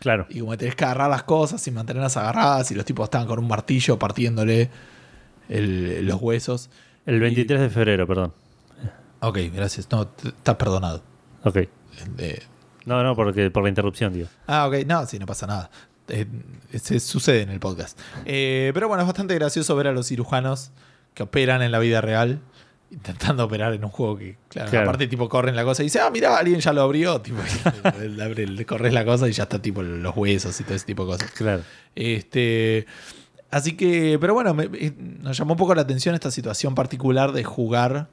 Claro. 0.00 0.26
y 0.30 0.38
como 0.40 0.52
que 0.52 0.58
tenés 0.58 0.76
que 0.76 0.84
agarrar 0.84 1.10
las 1.10 1.24
cosas 1.24 1.66
y 1.66 1.70
mantenerlas 1.72 2.16
agarradas 2.16 2.70
y 2.70 2.74
los 2.74 2.84
tipos 2.84 3.04
estaban 3.04 3.26
con 3.26 3.38
un 3.40 3.48
martillo 3.48 3.98
partiéndole 3.98 4.70
el- 5.48 6.06
los 6.06 6.20
huesos. 6.22 6.70
El 7.04 7.20
23 7.20 7.60
de 7.60 7.68
febrero, 7.70 8.06
perdón. 8.06 8.32
Ok, 9.20 9.38
gracias. 9.52 9.88
No, 9.90 10.02
estás 10.24 10.54
perdonado. 10.56 11.02
Ok. 11.42 11.56
Eh, 12.18 12.42
No, 12.88 13.02
no, 13.02 13.14
porque 13.14 13.50
por 13.50 13.62
la 13.62 13.68
interrupción, 13.68 14.12
digo. 14.12 14.28
ah, 14.46 14.66
ok, 14.66 14.84
no, 14.86 15.06
sí, 15.06 15.18
no 15.18 15.26
pasa 15.26 15.46
nada. 15.46 15.70
Eh, 16.08 16.24
se 16.80 16.98
sucede 17.00 17.42
en 17.42 17.50
el 17.50 17.60
podcast. 17.60 17.98
Eh, 18.24 18.70
pero 18.74 18.88
bueno, 18.88 19.02
es 19.02 19.06
bastante 19.06 19.34
gracioso 19.34 19.76
ver 19.76 19.86
a 19.88 19.92
los 19.92 20.06
cirujanos 20.08 20.70
que 21.14 21.22
operan 21.24 21.60
en 21.62 21.70
la 21.70 21.78
vida 21.78 22.00
real 22.00 22.40
intentando 22.90 23.44
operar 23.44 23.74
en 23.74 23.84
un 23.84 23.90
juego 23.90 24.16
que, 24.16 24.38
claro, 24.48 24.70
Claro. 24.70 24.86
aparte, 24.88 25.06
tipo, 25.08 25.28
corren 25.28 25.54
la 25.54 25.62
cosa 25.64 25.82
y 25.82 25.86
dice, 25.86 26.00
ah, 26.00 26.08
mira, 26.10 26.38
alguien 26.38 26.60
ya 26.60 26.72
lo 26.72 26.80
abrió. 26.80 27.20
Tipo, 27.20 27.36
corres 28.66 28.92
la 28.94 29.04
cosa 29.04 29.28
y 29.28 29.32
ya 29.32 29.42
está, 29.44 29.60
tipo, 29.60 29.82
los 29.82 30.16
huesos 30.16 30.58
y 30.60 30.64
todo 30.64 30.74
ese 30.74 30.86
tipo 30.86 31.04
de 31.04 31.12
cosas. 31.12 31.30
Claro. 31.32 31.62
Este, 31.94 32.86
así 33.50 33.76
que, 33.76 34.16
pero 34.20 34.32
bueno, 34.34 34.54
me- 34.54 34.68
me- 34.68 34.94
nos 35.20 35.36
llamó 35.36 35.52
un 35.52 35.58
poco 35.58 35.74
la 35.74 35.82
atención 35.82 36.14
esta 36.14 36.30
situación 36.30 36.74
particular 36.74 37.32
de 37.32 37.44
jugar 37.44 38.08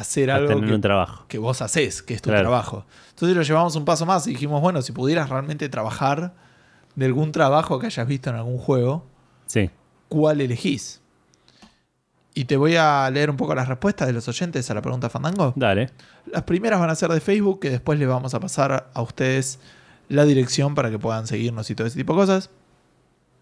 hacer 0.00 0.30
A 0.30 0.36
algo 0.36 0.60
que, 0.60 0.72
un 0.74 0.80
trabajo. 0.80 1.24
que 1.28 1.38
vos 1.38 1.62
haces, 1.62 2.02
que 2.02 2.14
es 2.14 2.22
tu 2.22 2.30
Claro. 2.30 2.42
trabajo. 2.44 2.84
Entonces 3.10 3.36
lo 3.36 3.42
llevamos 3.42 3.76
un 3.76 3.84
paso 3.84 4.06
más 4.06 4.26
y 4.26 4.30
dijimos, 4.30 4.60
bueno, 4.60 4.82
si 4.82 4.92
pudieras 4.92 5.28
realmente 5.30 5.68
trabajar 5.68 6.34
de 6.94 7.06
algún 7.06 7.32
trabajo 7.32 7.78
que 7.78 7.86
hayas 7.86 8.06
visto 8.06 8.30
en 8.30 8.36
algún 8.36 8.58
juego, 8.58 9.06
Sí. 9.46 9.70
¿cuál 10.08 10.40
elegís? 10.40 11.00
Y 12.36 12.46
te 12.46 12.56
voy 12.56 12.74
a 12.76 13.08
leer 13.10 13.30
un 13.30 13.36
poco 13.36 13.54
las 13.54 13.68
respuestas 13.68 14.08
de 14.08 14.12
los 14.12 14.26
oyentes 14.26 14.68
a 14.70 14.74
la 14.74 14.82
pregunta 14.82 15.08
Fandango. 15.08 15.52
Dale. 15.54 15.90
Las 16.26 16.42
primeras 16.42 16.80
van 16.80 16.90
a 16.90 16.94
ser 16.96 17.10
de 17.10 17.20
Facebook, 17.20 17.60
que 17.60 17.70
después 17.70 17.96
les 17.98 18.08
vamos 18.08 18.34
a 18.34 18.40
pasar 18.40 18.90
a 18.92 19.02
ustedes 19.02 19.60
la 20.08 20.24
dirección 20.24 20.74
para 20.74 20.90
que 20.90 20.98
puedan 20.98 21.26
seguirnos 21.28 21.70
y 21.70 21.74
todo 21.76 21.86
ese 21.86 21.96
tipo 21.96 22.12
de 22.14 22.18
cosas. 22.18 22.50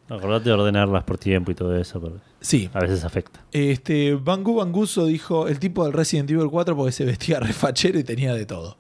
Acordate 0.09 0.45
de 0.51 0.53
ordenarlas 0.53 1.05
por 1.05 1.17
tiempo 1.19 1.51
y 1.51 1.55
todo 1.55 1.77
eso, 1.77 2.01
porque 2.01 2.19
Sí, 2.41 2.69
a 2.75 2.81
veces 2.81 3.05
afecta. 3.05 3.41
Este, 3.53 4.15
Bangu 4.15 4.57
Banguso 4.57 5.07
dijo 5.07 5.49
el 5.49 5.59
tipo 5.59 5.85
del 5.85 5.93
Resident 5.93 6.31
Evil 6.31 6.49
4 6.51 6.77
porque 6.77 6.93
se 6.93 7.05
vestía 7.05 7.39
refachero 7.41 7.99
y 7.99 8.05
tenía 8.05 8.35
de 8.35 8.45
todo. 8.47 8.77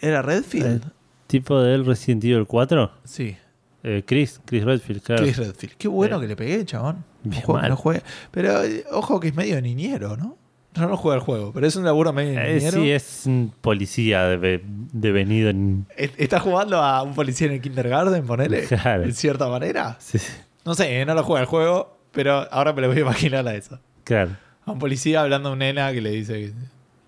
¿Era 0.00 0.22
Redfield? 0.22 0.82
¿Tipo 1.26 1.60
del 1.60 1.84
Resident 1.84 2.24
Evil 2.24 2.46
4? 2.46 2.90
Sí, 3.04 3.36
Eh, 3.84 4.04
Chris, 4.06 4.40
Chris 4.44 4.62
Redfield, 4.62 5.02
claro. 5.02 5.22
Chris 5.24 5.38
Redfield. 5.38 5.74
Qué 5.76 5.88
bueno 5.88 6.16
Sí. 6.18 6.22
que 6.22 6.28
le 6.28 6.36
pegué, 6.36 6.64
chabón. 6.64 7.04
Bien 7.24 7.42
mal. 7.48 7.68
no 7.68 7.76
juegue. 7.76 8.02
Pero 8.30 8.62
eh, 8.62 8.84
ojo 8.92 9.18
que 9.18 9.28
es 9.28 9.34
medio 9.34 9.60
niñero, 9.60 10.16
¿no? 10.16 10.36
No, 10.74 10.88
no 10.88 10.96
juega 10.96 11.16
el 11.16 11.22
juego, 11.22 11.52
pero 11.52 11.66
es 11.66 11.76
un 11.76 11.84
laburo 11.84 12.12
medio 12.14 12.40
Eh, 12.40 12.60
sí, 12.70 12.90
es 12.90 13.24
un 13.26 13.52
policía 13.60 14.24
de- 14.24 14.62
devenido 14.92 15.50
en... 15.50 15.86
¿E- 15.96 16.10
¿Está 16.16 16.40
jugando 16.40 16.78
a 16.78 17.02
un 17.02 17.14
policía 17.14 17.46
en 17.48 17.54
el 17.54 17.60
kindergarten, 17.60 18.24
ponele? 18.26 18.62
Claro. 18.68 19.02
En 19.04 19.12
cierta 19.14 19.48
manera. 19.48 19.96
Sí, 20.00 20.18
sí, 20.18 20.32
No 20.64 20.74
sé, 20.74 21.00
eh, 21.00 21.04
no 21.04 21.14
lo 21.14 21.22
juega 21.24 21.42
el 21.42 21.46
juego, 21.46 21.98
pero 22.12 22.46
ahora 22.50 22.72
me 22.72 22.80
lo 22.82 22.88
voy 22.88 22.96
a 22.96 23.00
imaginar 23.00 23.46
a 23.46 23.54
eso. 23.54 23.78
claro. 24.04 24.30
A 24.64 24.70
un 24.72 24.78
policía 24.78 25.20
hablando 25.22 25.48
a 25.48 25.52
un 25.52 25.58
nena 25.58 25.92
que 25.92 26.00
le 26.00 26.10
dice 26.10 26.34
que 26.34 26.52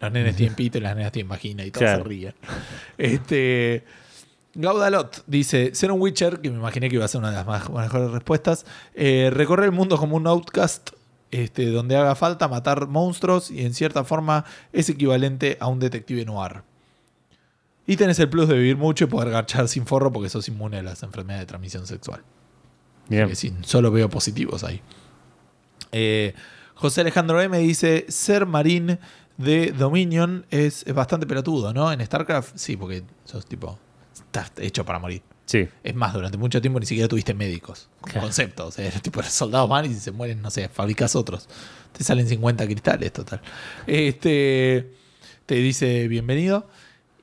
los 0.00 0.12
nenes 0.12 0.34
tienen 0.36 0.56
pito 0.56 0.76
y 0.78 0.80
las 0.80 0.96
nenas 0.96 1.12
tienen 1.12 1.28
vagina 1.30 1.64
y 1.64 1.70
todos 1.70 1.84
Claro. 1.86 2.02
se 2.02 2.08
ríen. 2.08 2.34
Este. 2.98 3.84
Gaudalot 4.54 5.22
dice: 5.26 5.74
Ser 5.74 5.90
un 5.92 6.00
Witcher, 6.00 6.40
que 6.40 6.50
me 6.50 6.56
imaginé 6.56 6.88
que 6.88 6.96
iba 6.96 7.04
a 7.04 7.08
ser 7.08 7.20
una 7.20 7.30
de 7.30 7.36
las 7.36 7.46
más, 7.46 7.68
mejores 7.70 8.10
respuestas. 8.10 8.66
eh, 8.94 9.30
recorrer 9.32 9.66
el 9.66 9.72
mundo 9.72 9.96
como 9.98 10.16
un 10.16 10.26
outcast, 10.26 10.90
este, 11.34 11.66
donde 11.66 11.96
haga 11.96 12.14
falta 12.14 12.46
matar 12.46 12.86
monstruos 12.86 13.50
y 13.50 13.64
en 13.64 13.74
cierta 13.74 14.04
forma 14.04 14.44
es 14.72 14.88
equivalente 14.88 15.56
a 15.60 15.66
un 15.66 15.80
detective 15.80 16.24
noir. 16.24 16.62
Y 17.86 17.96
tenés 17.96 18.18
el 18.20 18.28
plus 18.28 18.48
de 18.48 18.54
vivir 18.54 18.76
mucho 18.76 19.04
y 19.04 19.08
poder 19.08 19.30
garchar 19.30 19.68
sin 19.68 19.84
forro 19.84 20.12
porque 20.12 20.30
sos 20.30 20.48
inmune 20.48 20.78
a 20.78 20.82
las 20.82 21.02
enfermedades 21.02 21.42
de 21.42 21.46
transmisión 21.46 21.86
sexual. 21.86 22.22
Bien. 23.08 23.30
Solo 23.62 23.90
veo 23.90 24.08
positivos 24.08 24.64
ahí. 24.64 24.80
Eh, 25.92 26.34
José 26.74 27.02
Alejandro 27.02 27.40
M 27.40 27.58
dice: 27.58 28.06
Ser 28.08 28.46
marín 28.46 28.98
de 29.36 29.72
Dominion 29.72 30.46
es, 30.50 30.84
es 30.86 30.94
bastante 30.94 31.26
pelotudo, 31.26 31.74
¿no? 31.74 31.92
En 31.92 32.04
StarCraft, 32.04 32.56
sí, 32.56 32.76
porque 32.76 33.02
sos 33.24 33.44
tipo. 33.44 33.78
Estás 34.14 34.52
hecho 34.58 34.84
para 34.84 34.98
morir. 35.00 35.22
Sí, 35.46 35.68
Es 35.82 35.94
más, 35.94 36.14
durante 36.14 36.38
mucho 36.38 36.60
tiempo 36.60 36.80
ni 36.80 36.86
siquiera 36.86 37.06
tuviste 37.08 37.34
médicos. 37.34 37.88
Claro. 38.02 38.22
concepto. 38.22 38.66
O 38.66 38.70
sea, 38.70 38.86
eres 38.86 39.02
tipo 39.02 39.22
soldados 39.22 39.68
van 39.68 39.84
y 39.84 39.88
si 39.88 40.00
se 40.00 40.10
mueren, 40.10 40.40
no 40.40 40.50
sé, 40.50 40.68
fabricas 40.68 41.14
otros. 41.16 41.48
Te 41.92 42.02
salen 42.02 42.26
50 42.26 42.64
cristales, 42.66 43.12
total. 43.12 43.40
Este. 43.86 44.90
Te 45.46 45.56
dice 45.56 46.08
bienvenido. 46.08 46.66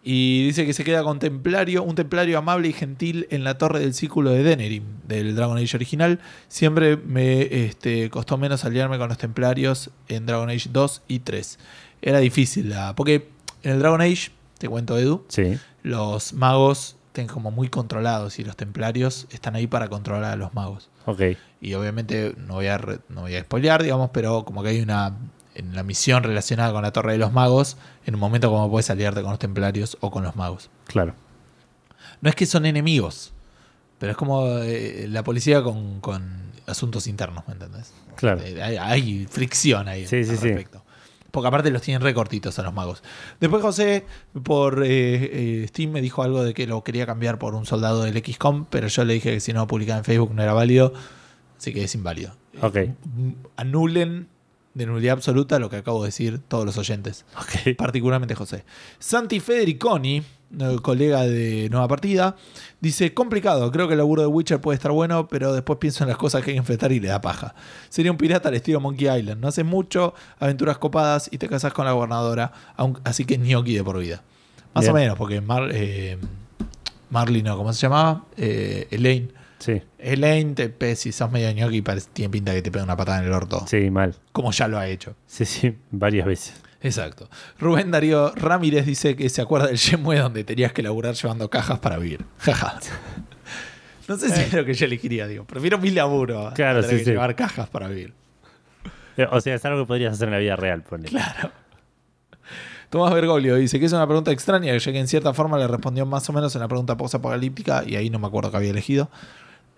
Y 0.03 0.45
dice 0.45 0.65
que 0.65 0.73
se 0.73 0.83
queda 0.83 1.03
con 1.03 1.19
Templario, 1.19 1.83
un 1.83 1.93
Templario 1.93 2.37
amable 2.39 2.67
y 2.67 2.73
gentil 2.73 3.27
en 3.29 3.43
la 3.43 3.59
torre 3.59 3.79
del 3.79 3.93
círculo 3.93 4.31
de 4.31 4.41
Denerim, 4.41 4.83
del 5.07 5.35
Dragon 5.35 5.57
Age 5.57 5.77
original. 5.77 6.19
Siempre 6.47 6.97
me 6.97 7.65
este, 7.65 8.09
costó 8.09 8.37
menos 8.39 8.65
aliarme 8.65 8.97
con 8.97 9.09
los 9.09 9.19
Templarios 9.19 9.91
en 10.07 10.25
Dragon 10.25 10.49
Age 10.49 10.69
2 10.71 11.03
y 11.07 11.19
3. 11.19 11.59
Era 12.01 12.17
difícil, 12.17 12.71
la, 12.71 12.95
porque 12.95 13.27
en 13.61 13.73
el 13.73 13.79
Dragon 13.79 14.01
Age, 14.01 14.31
te 14.57 14.67
cuento 14.67 14.97
Edu, 14.97 15.23
sí. 15.27 15.59
los 15.83 16.33
magos 16.33 16.95
como 17.31 17.51
muy 17.51 17.69
controlados 17.69 18.39
y 18.39 18.43
los 18.43 18.55
templarios 18.55 19.27
están 19.31 19.55
ahí 19.55 19.67
para 19.67 19.89
controlar 19.89 20.31
a 20.31 20.35
los 20.35 20.53
magos. 20.53 20.89
Ok. 21.05 21.21
Y 21.59 21.73
obviamente 21.73 22.33
no 22.37 22.55
voy 22.55 22.67
a, 22.67 22.77
re- 22.77 22.99
no 23.09 23.21
voy 23.21 23.35
a 23.35 23.41
spoilear, 23.41 23.83
digamos, 23.83 24.09
pero 24.11 24.45
como 24.45 24.63
que 24.63 24.69
hay 24.69 24.81
una 24.81 25.15
en 25.53 25.75
la 25.75 25.83
misión 25.83 26.23
relacionada 26.23 26.71
con 26.71 26.81
la 26.81 26.91
Torre 26.93 27.11
de 27.11 27.17
los 27.17 27.33
Magos, 27.33 27.75
en 28.05 28.13
un 28.15 28.21
momento 28.21 28.49
como 28.49 28.69
puedes 28.71 28.89
aliarte 28.89 29.21
con 29.21 29.31
los 29.31 29.39
templarios 29.39 29.97
o 29.99 30.09
con 30.09 30.23
los 30.23 30.37
magos. 30.37 30.69
Claro. 30.85 31.13
No 32.21 32.29
es 32.29 32.35
que 32.35 32.45
son 32.45 32.65
enemigos, 32.65 33.33
pero 33.99 34.11
es 34.13 34.17
como 34.17 34.47
eh, 34.59 35.07
la 35.09 35.23
policía 35.23 35.61
con, 35.61 35.99
con 35.99 36.51
asuntos 36.67 37.05
internos, 37.07 37.43
¿me 37.47 37.53
entendés? 37.53 37.93
Claro. 38.15 38.39
Eh, 38.41 38.63
Hay, 38.63 38.77
hay 38.77 39.25
fricción 39.29 39.89
ahí 39.89 40.07
Sí, 40.07 40.23
sí, 40.23 40.31
al 40.31 40.37
sí. 40.37 40.47
respecto. 40.47 40.83
Porque 41.31 41.47
aparte 41.47 41.71
los 41.71 41.81
tienen 41.81 42.01
recortitos 42.01 42.59
a 42.59 42.63
los 42.63 42.73
magos. 42.73 43.03
Después 43.39 43.61
José 43.61 44.05
por 44.43 44.83
eh, 44.83 45.61
eh, 45.63 45.65
Steam 45.67 45.91
me 45.91 46.01
dijo 46.01 46.23
algo 46.23 46.43
de 46.43 46.53
que 46.53 46.67
lo 46.67 46.83
quería 46.83 47.05
cambiar 47.05 47.39
por 47.39 47.55
un 47.55 47.65
soldado 47.65 48.03
del 48.03 48.21
XCOM, 48.23 48.65
pero 48.69 48.87
yo 48.87 49.05
le 49.05 49.13
dije 49.13 49.31
que 49.31 49.39
si 49.39 49.53
no 49.53 49.65
publicaba 49.67 49.99
en 49.99 50.05
Facebook 50.05 50.33
no 50.33 50.43
era 50.43 50.53
válido, 50.53 50.93
así 51.57 51.73
que 51.73 51.83
es 51.83 51.95
inválido. 51.95 52.33
Ok. 52.61 52.77
Anulen 53.55 54.27
de 54.73 54.85
nulidad 54.85 55.13
absoluta 55.13 55.59
lo 55.59 55.69
que 55.69 55.77
acabo 55.77 56.01
de 56.01 56.07
decir 56.07 56.39
todos 56.39 56.65
los 56.65 56.77
oyentes 56.77 57.25
particularmente 57.77 58.35
José. 58.35 58.63
Santi 58.99 59.39
Federiconi, 59.39 60.23
el 60.59 60.81
colega 60.81 61.23
de 61.23 61.69
Nueva 61.69 61.87
Partida, 61.87 62.35
dice, 62.79 63.13
complicado, 63.13 63.71
creo 63.71 63.87
que 63.87 63.93
el 63.93 63.99
laburo 63.99 64.21
de 64.21 64.27
Witcher 64.27 64.61
puede 64.61 64.75
estar 64.75 64.91
bueno, 64.91 65.27
pero 65.27 65.53
después 65.53 65.79
pienso 65.79 66.03
en 66.03 66.09
las 66.09 66.17
cosas 66.17 66.43
que 66.43 66.51
hay 66.51 66.55
que 66.55 66.59
enfrentar 66.59 66.91
y 66.91 66.99
le 66.99 67.09
da 67.09 67.21
paja. 67.21 67.53
Sería 67.89 68.11
un 68.11 68.17
pirata 68.17 68.49
al 68.49 68.55
estilo 68.55 68.79
Monkey 68.79 69.07
Island, 69.07 69.41
no 69.41 69.47
haces 69.47 69.65
mucho, 69.65 70.13
aventuras 70.39 70.77
copadas 70.77 71.29
y 71.31 71.37
te 71.37 71.47
casas 71.47 71.73
con 71.73 71.85
la 71.85 71.91
gobernadora, 71.91 72.51
así 73.03 73.25
que 73.25 73.37
gnocchi 73.37 73.75
de 73.75 73.83
por 73.83 73.99
vida. 73.99 74.23
Más 74.73 74.85
Bien. 74.85 74.91
o 74.91 74.99
menos, 74.99 75.17
porque 75.17 75.41
Mar, 75.41 75.69
eh, 75.73 76.17
Marley, 77.09 77.43
no, 77.43 77.57
¿cómo 77.57 77.73
se 77.73 77.81
llamaba? 77.81 78.25
Eh, 78.37 78.87
Elaine. 78.91 79.40
Sí. 79.61 79.81
Elaine, 79.99 80.53
te, 80.55 80.69
pe- 80.69 80.95
si 80.95 81.11
sos 81.11 81.31
medio 81.31 81.47
parece- 81.83 82.09
tiene 82.11 82.29
pinta 82.29 82.53
que 82.53 82.61
te 82.61 82.71
pega 82.71 82.83
una 82.83 82.97
patada 82.97 83.19
en 83.19 83.25
el 83.27 83.31
orto, 83.33 83.65
Sí, 83.67 83.89
mal. 83.89 84.15
como 84.33 84.51
ya 84.51 84.67
lo 84.67 84.77
ha 84.77 84.87
hecho. 84.87 85.15
Sí, 85.27 85.45
sí, 85.45 85.77
varias 85.91 86.25
veces. 86.25 86.61
Exacto. 86.81 87.29
Rubén 87.59 87.91
Darío 87.91 88.33
Ramírez 88.35 88.85
dice 88.87 89.15
que 89.15 89.29
se 89.29 89.41
acuerda 89.41 89.67
del 89.67 89.77
Shenmue 89.77 90.17
donde 90.17 90.43
tenías 90.43 90.73
que 90.73 90.81
laburar 90.81 91.13
llevando 91.13 91.47
cajas 91.49 91.77
para 91.79 91.97
vivir. 91.97 92.25
Jaja. 92.39 92.79
No 94.07 94.17
sé 94.17 94.29
si 94.29 94.41
es 94.41 94.51
lo 94.53 94.65
que 94.65 94.73
yo 94.73 94.87
elegiría, 94.87 95.25
digo. 95.25 95.45
Prefiero 95.45 95.77
mi 95.77 95.89
laburo 95.91 96.47
a 96.47 96.53
Claro, 96.53 96.81
tener 96.81 96.89
sí, 96.89 96.97
que 96.97 97.05
sí. 97.05 97.11
llevar 97.11 97.33
cajas 97.35 97.69
para 97.69 97.87
vivir. 97.87 98.13
Eh, 99.15 99.25
O 99.31 99.39
sea, 99.39 99.55
es 99.55 99.63
algo 99.63 99.83
que 99.83 99.87
podrías 99.87 100.11
hacer 100.13 100.27
en 100.27 100.33
la 100.33 100.39
vida 100.39 100.57
real, 100.57 100.81
ponle. 100.83 101.07
Claro. 101.07 101.51
Tomás 102.89 103.13
Bergoglio 103.13 103.55
dice 103.55 103.79
que 103.79 103.85
es 103.85 103.93
una 103.93 104.05
pregunta 104.05 104.31
extraña, 104.31 104.75
ya 104.75 104.91
que 104.91 104.99
en 104.99 105.07
cierta 105.07 105.33
forma 105.33 105.57
le 105.57 105.65
respondió 105.67 106.05
más 106.05 106.27
o 106.29 106.33
menos 106.33 106.53
en 106.55 106.61
la 106.61 106.67
pregunta 106.67 106.97
post-apocalíptica 106.97 107.83
y 107.87 107.95
ahí 107.95 108.09
no 108.09 108.19
me 108.19 108.27
acuerdo 108.27 108.51
que 108.51 108.57
había 108.57 108.71
elegido. 108.71 109.09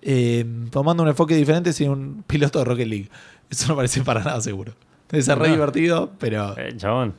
Eh, 0.05 0.45
tomando 0.69 1.01
un 1.03 1.09
enfoque 1.09 1.35
diferente, 1.35 1.71
sin 1.73 1.89
un 1.89 2.23
piloto 2.27 2.59
de 2.59 2.65
Rocket 2.65 2.88
League. 2.88 3.09
Eso 3.49 3.67
no 3.69 3.75
parece 3.75 4.01
para 4.01 4.21
nada 4.23 4.41
seguro. 4.41 4.73
Es 5.11 5.27
re 5.27 5.47
No. 5.47 5.53
divertido, 5.53 6.11
pero 6.19 6.57
Eh, 6.57 6.73
chabón, 6.75 7.13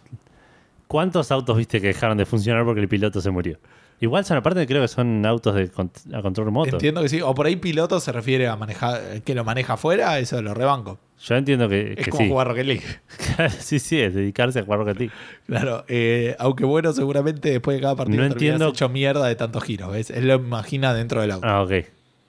¿cuántos 0.88 1.30
autos 1.30 1.56
viste 1.56 1.80
que 1.80 1.88
dejaron 1.88 2.18
de 2.18 2.26
funcionar 2.26 2.64
porque 2.64 2.80
el 2.80 2.88
piloto 2.88 3.20
se 3.20 3.30
murió? 3.30 3.58
Igual 4.00 4.24
son 4.24 4.36
aparte 4.36 4.66
creo 4.66 4.82
que 4.82 4.88
son 4.88 5.24
autos 5.24 5.54
de 5.54 5.68
con- 5.70 5.90
a 6.12 6.20
control 6.20 6.46
remoto. 6.46 6.70
Entiendo 6.76 7.00
que 7.00 7.08
sí. 7.08 7.20
O 7.22 7.32
por 7.34 7.46
ahí 7.46 7.56
piloto 7.56 8.00
se 8.00 8.10
refiere 8.10 8.48
a 8.48 8.56
manejar, 8.56 9.22
que 9.22 9.34
lo 9.34 9.44
maneja 9.44 9.74
afuera, 9.74 10.18
eso 10.18 10.42
lo 10.42 10.52
rebanco. 10.52 10.98
Yo 11.22 11.36
entiendo 11.36 11.68
que, 11.68 11.92
Es 11.96 12.04
que 12.04 12.10
como 12.10 12.24
sí. 12.24 12.28
jugar 12.28 12.48
Rocket 12.48 12.66
League. 12.66 12.82
sí, 13.60 13.78
sí, 13.78 14.00
es 14.00 14.12
dedicarse 14.14 14.58
a 14.58 14.64
jugar 14.64 14.80
Rocket 14.80 14.98
League. 14.98 15.12
Claro, 15.46 15.84
eh, 15.88 16.34
aunque 16.40 16.64
bueno, 16.64 16.92
seguramente 16.92 17.50
después 17.50 17.76
de 17.76 17.80
cada 17.82 17.94
partido 17.94 18.18
No 18.18 18.26
entiendo- 18.26 18.68
hecho 18.70 18.88
mierda 18.88 19.26
de 19.28 19.36
tantos 19.36 19.62
giros, 19.62 19.92
¿ves? 19.92 20.10
Él 20.10 20.26
lo 20.26 20.34
imagina 20.34 20.92
dentro 20.92 21.20
del 21.20 21.30
auto. 21.30 21.46
Ah, 21.46 21.62
ok. 21.62 21.72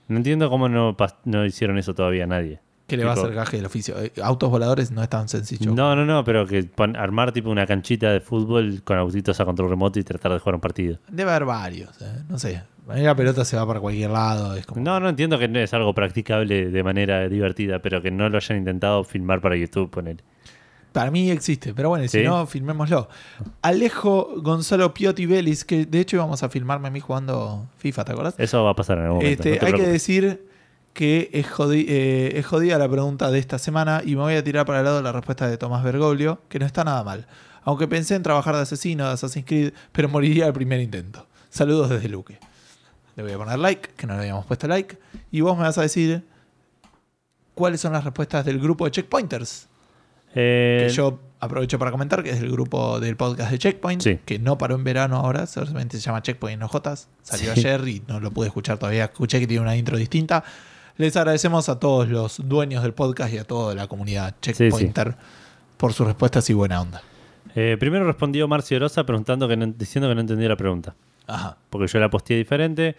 No 0.07 0.17
entiendo 0.17 0.49
cómo 0.49 0.69
no, 0.69 0.95
no 1.25 1.45
hicieron 1.45 1.77
eso 1.77 1.93
todavía 1.93 2.25
a 2.25 2.27
nadie. 2.27 2.59
que 2.87 2.97
le 2.97 3.03
va 3.03 3.11
a 3.11 3.13
hacer 3.13 3.33
gaje 3.33 3.57
del 3.57 3.65
oficio. 3.65 3.99
Eh, 3.99 4.11
autos 4.21 4.49
voladores 4.49 4.91
no 4.91 5.01
es 5.01 5.09
tan 5.09 5.27
sencillo. 5.27 5.73
No, 5.73 5.95
no, 5.95 6.05
no, 6.05 6.23
pero 6.23 6.45
que 6.45 6.69
armar 6.95 7.31
tipo 7.31 7.49
una 7.49 7.65
canchita 7.65 8.11
de 8.11 8.21
fútbol 8.21 8.81
con 8.83 8.97
autitos 8.97 9.39
a 9.39 9.45
control 9.45 9.69
remoto 9.69 9.99
y 9.99 10.03
tratar 10.03 10.31
de 10.33 10.39
jugar 10.39 10.55
un 10.55 10.61
partido. 10.61 10.99
Debe 11.09 11.31
haber 11.31 11.45
varios, 11.45 12.01
eh, 12.01 12.23
no 12.29 12.37
sé. 12.37 12.63
La 12.87 13.15
pelota 13.15 13.43
se 13.43 13.57
va 13.57 13.65
para 13.65 13.79
cualquier 13.79 14.11
lado. 14.11 14.53
Es 14.55 14.67
como... 14.67 14.79
No, 14.79 14.99
no 14.99 15.09
entiendo 15.09 15.39
que 15.39 15.47
no 15.47 15.57
es 15.57 15.73
algo 15.73 15.95
practicable 15.95 16.69
de 16.69 16.83
manera 16.83 17.27
divertida, 17.27 17.79
pero 17.79 17.99
que 18.03 18.11
no 18.11 18.29
lo 18.29 18.37
hayan 18.37 18.59
intentado 18.59 19.03
filmar 19.03 19.41
para 19.41 19.55
YouTube, 19.55 19.89
poner. 19.89 20.17
Para 20.95 21.11
mí 21.11 21.29
existe, 21.29 21.73
pero 21.73 21.89
bueno, 21.89 22.05
y 22.05 22.07
si 22.07 22.19
¿Sí? 22.19 22.23
no, 22.23 22.47
filmémoslo. 22.47 23.09
Alejo 23.61 24.29
Gonzalo 24.37 24.93
Piotti 24.93 25.25
Vélez, 25.25 25.65
que 25.65 25.85
de 25.85 25.99
hecho 25.99 26.15
íbamos 26.15 26.41
a 26.41 26.47
filmarme 26.47 26.87
a 26.87 26.91
mí 26.91 27.01
jugando 27.01 27.67
FIFA, 27.79 28.05
¿te 28.05 28.11
acordás? 28.13 28.35
Eso 28.37 28.63
va 28.63 28.69
a 28.69 28.75
pasar 28.75 28.99
en 28.99 29.03
algún 29.03 29.17
momento. 29.17 29.43
Este, 29.43 29.59
no 29.59 29.67
hay 29.67 29.73
que 29.73 29.87
decir 29.87 30.47
que 30.93 31.29
es, 31.33 31.47
jodi- 31.51 31.85
eh, 31.89 32.31
es 32.37 32.45
jodida 32.45 32.77
la 32.77 32.87
pregunta 32.87 33.29
de 33.29 33.39
esta 33.39 33.59
semana 33.59 34.03
y 34.05 34.15
me 34.15 34.21
voy 34.21 34.35
a 34.35 34.43
tirar 34.45 34.65
para 34.65 34.79
el 34.79 34.85
lado 34.85 35.01
la 35.01 35.11
respuesta 35.11 35.49
de 35.49 35.57
Tomás 35.57 35.83
Bergoglio, 35.83 36.39
que 36.47 36.59
no 36.59 36.65
está 36.65 36.85
nada 36.85 37.03
mal. 37.03 37.27
Aunque 37.65 37.87
pensé 37.89 38.15
en 38.15 38.23
trabajar 38.23 38.55
de 38.55 38.61
asesino 38.61 39.05
de 39.05 39.11
Assassin's 39.11 39.45
Creed, 39.45 39.73
pero 39.91 40.07
moriría 40.07 40.45
al 40.45 40.53
primer 40.53 40.79
intento. 40.79 41.27
Saludos 41.49 41.89
desde 41.89 42.07
Luque. 42.07 42.39
Le 43.17 43.23
voy 43.23 43.33
a 43.33 43.37
poner 43.37 43.59
like, 43.59 43.89
que 43.97 44.07
no 44.07 44.13
le 44.13 44.19
habíamos 44.21 44.45
puesto 44.45 44.65
like. 44.69 44.97
Y 45.29 45.41
vos 45.41 45.57
me 45.57 45.63
vas 45.63 45.77
a 45.77 45.81
decir 45.81 46.23
cuáles 47.53 47.81
son 47.81 47.91
las 47.93 48.03
respuestas 48.05 48.45
del 48.45 48.59
grupo 48.59 48.85
de 48.85 48.91
Checkpointers. 48.91 49.67
Eh, 50.35 50.85
Que 50.87 50.93
yo 50.93 51.19
aprovecho 51.39 51.79
para 51.79 51.91
comentar 51.91 52.21
que 52.23 52.31
es 52.31 52.39
el 52.41 52.51
grupo 52.51 52.99
del 52.99 53.15
podcast 53.15 53.51
de 53.51 53.57
Checkpoint, 53.59 54.01
Sí. 54.01 54.19
que 54.25 54.37
no 54.39 54.57
paró 54.57 54.75
en 54.75 54.83
verano 54.83 55.17
ahora, 55.17 55.45
solamente 55.47 55.97
se 55.97 56.03
llama 56.03 56.21
Checkpoint 56.21 56.61
en. 56.61 56.69
Salió 57.23 57.53
Sí. 57.53 57.59
ayer 57.61 57.87
y 57.87 58.03
no 58.07 58.19
lo 58.19 58.31
pude 58.31 58.47
escuchar 58.47 58.77
todavía. 58.77 59.05
Escuché 59.05 59.39
que 59.39 59.47
tiene 59.47 59.61
una 59.61 59.75
intro 59.75 59.97
distinta. 59.97 60.43
Les 60.97 61.15
agradecemos 61.17 61.67
a 61.69 61.79
todos 61.79 62.07
los 62.09 62.47
dueños 62.47 62.81
del 62.83 62.93
podcast 62.93 63.33
y 63.33 63.37
a 63.37 63.43
toda 63.43 63.75
la 63.75 63.87
comunidad 63.87 64.35
Checkpointer 64.41 65.15
por 65.77 65.93
sus 65.93 66.05
respuestas 66.07 66.49
y 66.49 66.53
buena 66.53 66.81
onda. 66.81 67.01
eh, 67.57 67.77
primero 67.79 68.05
respondió 68.05 68.47
Marcio 68.49 68.77
Rosa 68.79 69.05
preguntando 69.05 69.47
que 69.47 69.55
no- 69.55 69.67
diciendo 69.67 70.09
que 70.09 70.15
no 70.15 70.21
entendía 70.21 70.49
la 70.49 70.57
pregunta. 70.57 70.93
Ajá. 71.27 71.55
Porque 71.69 71.87
yo 71.87 71.99
la 71.99 72.09
posteé 72.09 72.37
diferente. 72.37 72.97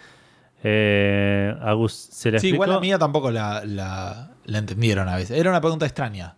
Eh, 0.62 1.54
Agus 1.62 1.92
se 1.92 2.30
la 2.30 2.38
Sí, 2.38 2.48
explicó. 2.48 2.64
igual 2.64 2.70
la 2.70 2.80
mía 2.80 2.98
tampoco 2.98 3.30
la, 3.30 3.62
la- 3.64 4.30
la 4.44 4.58
entendieron 4.58 5.08
a 5.08 5.16
veces. 5.16 5.38
Era 5.38 5.50
una 5.50 5.60
pregunta 5.60 5.84
extraña. 5.86 6.34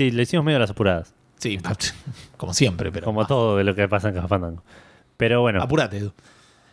Sí, 0.00 0.10
le 0.10 0.22
hicimos 0.22 0.46
medio 0.46 0.56
a 0.56 0.60
las 0.60 0.70
apuradas. 0.70 1.12
Sí, 1.36 1.58
como 2.38 2.54
siempre, 2.54 2.90
pero. 2.90 3.04
como 3.04 3.26
todo 3.26 3.58
de 3.58 3.64
lo 3.64 3.74
que 3.74 3.86
pasa 3.86 4.08
en 4.08 4.14
Café 4.14 4.28
Fandango. 4.28 4.62
Pero 5.18 5.42
bueno, 5.42 5.60
Apurate, 5.62 5.98
Edu. 5.98 6.14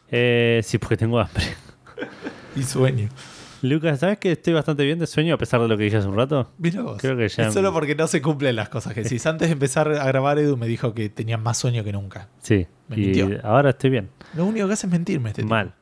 eh, 0.10 0.62
sí, 0.64 0.78
porque 0.78 0.96
tengo 0.96 1.20
hambre. 1.20 1.44
Y 2.56 2.64
sueño. 2.64 3.10
Lucas, 3.64 4.00
¿sabes 4.00 4.18
que 4.18 4.32
estoy 4.32 4.54
bastante 4.54 4.86
bien 4.86 4.98
de 4.98 5.08
sueño 5.08 5.36
a 5.36 5.38
pesar 5.38 5.60
de 5.62 5.68
lo 5.68 5.78
que 5.78 5.84
dije 5.84 5.98
hace 5.98 6.08
un 6.08 6.16
rato? 6.16 6.50
Mira 6.58 6.84
vos. 6.84 7.02
Creo 7.02 7.18
que 7.18 7.28
ya- 7.28 7.48
Es 7.48 7.54
solo 7.54 7.74
porque 7.74 7.96
no 7.96 8.08
se 8.08 8.22
cumplen 8.22 8.56
las 8.56 8.70
cosas 8.70 8.94
que 8.94 9.04
decís. 9.04 9.26
Antes 9.26 9.50
de 9.50 9.54
empezar 9.54 9.92
a 9.92 10.06
grabar, 10.08 10.40
Edu 10.40 10.56
me 10.56 10.66
dijo 10.68 10.94
que 10.94 11.10
tenía 11.10 11.38
más 11.38 11.58
sueño 11.58 11.84
que 11.84 11.92
nunca. 11.92 12.30
Sí. 12.42 12.66
Me 12.88 12.96
y 12.96 13.00
mintió. 13.08 13.42
ahora 13.44 13.72
estoy 13.72 13.90
bien. 13.90 14.10
Lo 14.36 14.46
único 14.46 14.68
que 14.68 14.74
hace 14.74 14.88
es 14.88 14.94
mentirme 14.94 15.32
este 15.32 15.42
tipo. 15.42 15.54
Mal. 15.54 15.74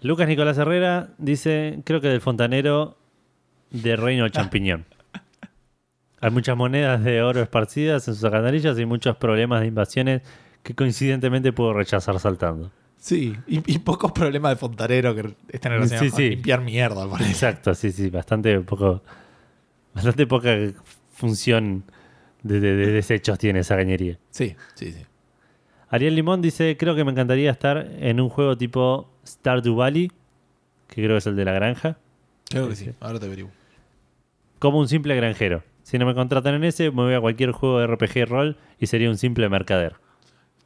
Lucas 0.00 0.26
Nicolás 0.26 0.56
Herrera 0.56 1.10
dice, 1.18 1.80
creo 1.84 2.00
que 2.00 2.08
del 2.08 2.22
fontanero 2.22 2.96
de 3.70 3.94
Reino 3.94 4.22
del 4.22 4.32
Champiñón. 4.32 4.86
Hay 6.24 6.30
muchas 6.30 6.56
monedas 6.56 7.04
de 7.04 7.20
oro 7.22 7.42
esparcidas 7.42 8.08
en 8.08 8.14
sus 8.14 8.24
alcantarillas 8.24 8.78
y 8.78 8.86
muchos 8.86 9.16
problemas 9.16 9.60
de 9.60 9.66
invasiones 9.66 10.22
que 10.62 10.74
coincidentemente 10.74 11.52
puedo 11.52 11.74
rechazar 11.74 12.18
saltando. 12.18 12.70
Sí, 12.96 13.36
y, 13.46 13.58
y 13.70 13.78
pocos 13.80 14.12
problemas 14.12 14.52
de 14.52 14.56
fontanero 14.56 15.14
que 15.14 15.34
están 15.50 15.72
relacionados 15.72 16.10
Sí, 16.12 16.16
sí. 16.16 16.30
limpiar 16.30 16.62
mierda. 16.62 17.06
por. 17.06 17.20
Exacto, 17.20 17.74
sí, 17.74 17.92
sí, 17.92 18.08
bastante 18.08 18.58
poco, 18.60 19.02
bastante 19.92 20.26
poca 20.26 20.56
función 21.12 21.84
de, 22.42 22.60
de- 22.60 22.74
de 22.76 22.86
desechos 22.92 23.38
tiene 23.38 23.60
esa 23.60 23.76
cañería. 23.76 24.18
Sí, 24.30 24.56
sí, 24.74 24.92
sí. 24.92 25.04
Ariel 25.90 26.14
Limón 26.16 26.40
dice, 26.40 26.78
creo 26.78 26.94
que 26.94 27.04
me 27.04 27.10
encantaría 27.12 27.50
estar 27.50 27.86
en 27.98 28.18
un 28.20 28.30
juego 28.30 28.56
tipo 28.56 29.10
Stardew 29.26 29.76
Valley, 29.76 30.10
que 30.88 30.94
creo 31.02 31.10
que 31.10 31.18
es 31.18 31.26
el 31.26 31.36
de 31.36 31.44
la 31.44 31.52
granja, 31.52 31.98
Creo 32.48 32.68
que 32.70 32.76
Sí, 32.76 32.86
sí. 32.86 32.90
sí. 32.92 32.96
Ahora 33.00 33.20
te 33.20 33.26
averiguo. 33.26 33.50
como 34.58 34.78
un 34.78 34.88
simple 34.88 35.14
granjero. 35.16 35.62
Si 35.84 35.96
no 35.98 36.06
me 36.06 36.14
contratan 36.14 36.54
en 36.54 36.64
ese, 36.64 36.90
me 36.90 37.02
voy 37.04 37.14
a 37.14 37.20
cualquier 37.20 37.52
juego 37.52 37.78
de 37.78 37.86
RPG 37.86 38.26
rol 38.28 38.56
y 38.80 38.86
sería 38.88 39.08
un 39.08 39.16
simple 39.18 39.48
mercader. 39.48 39.94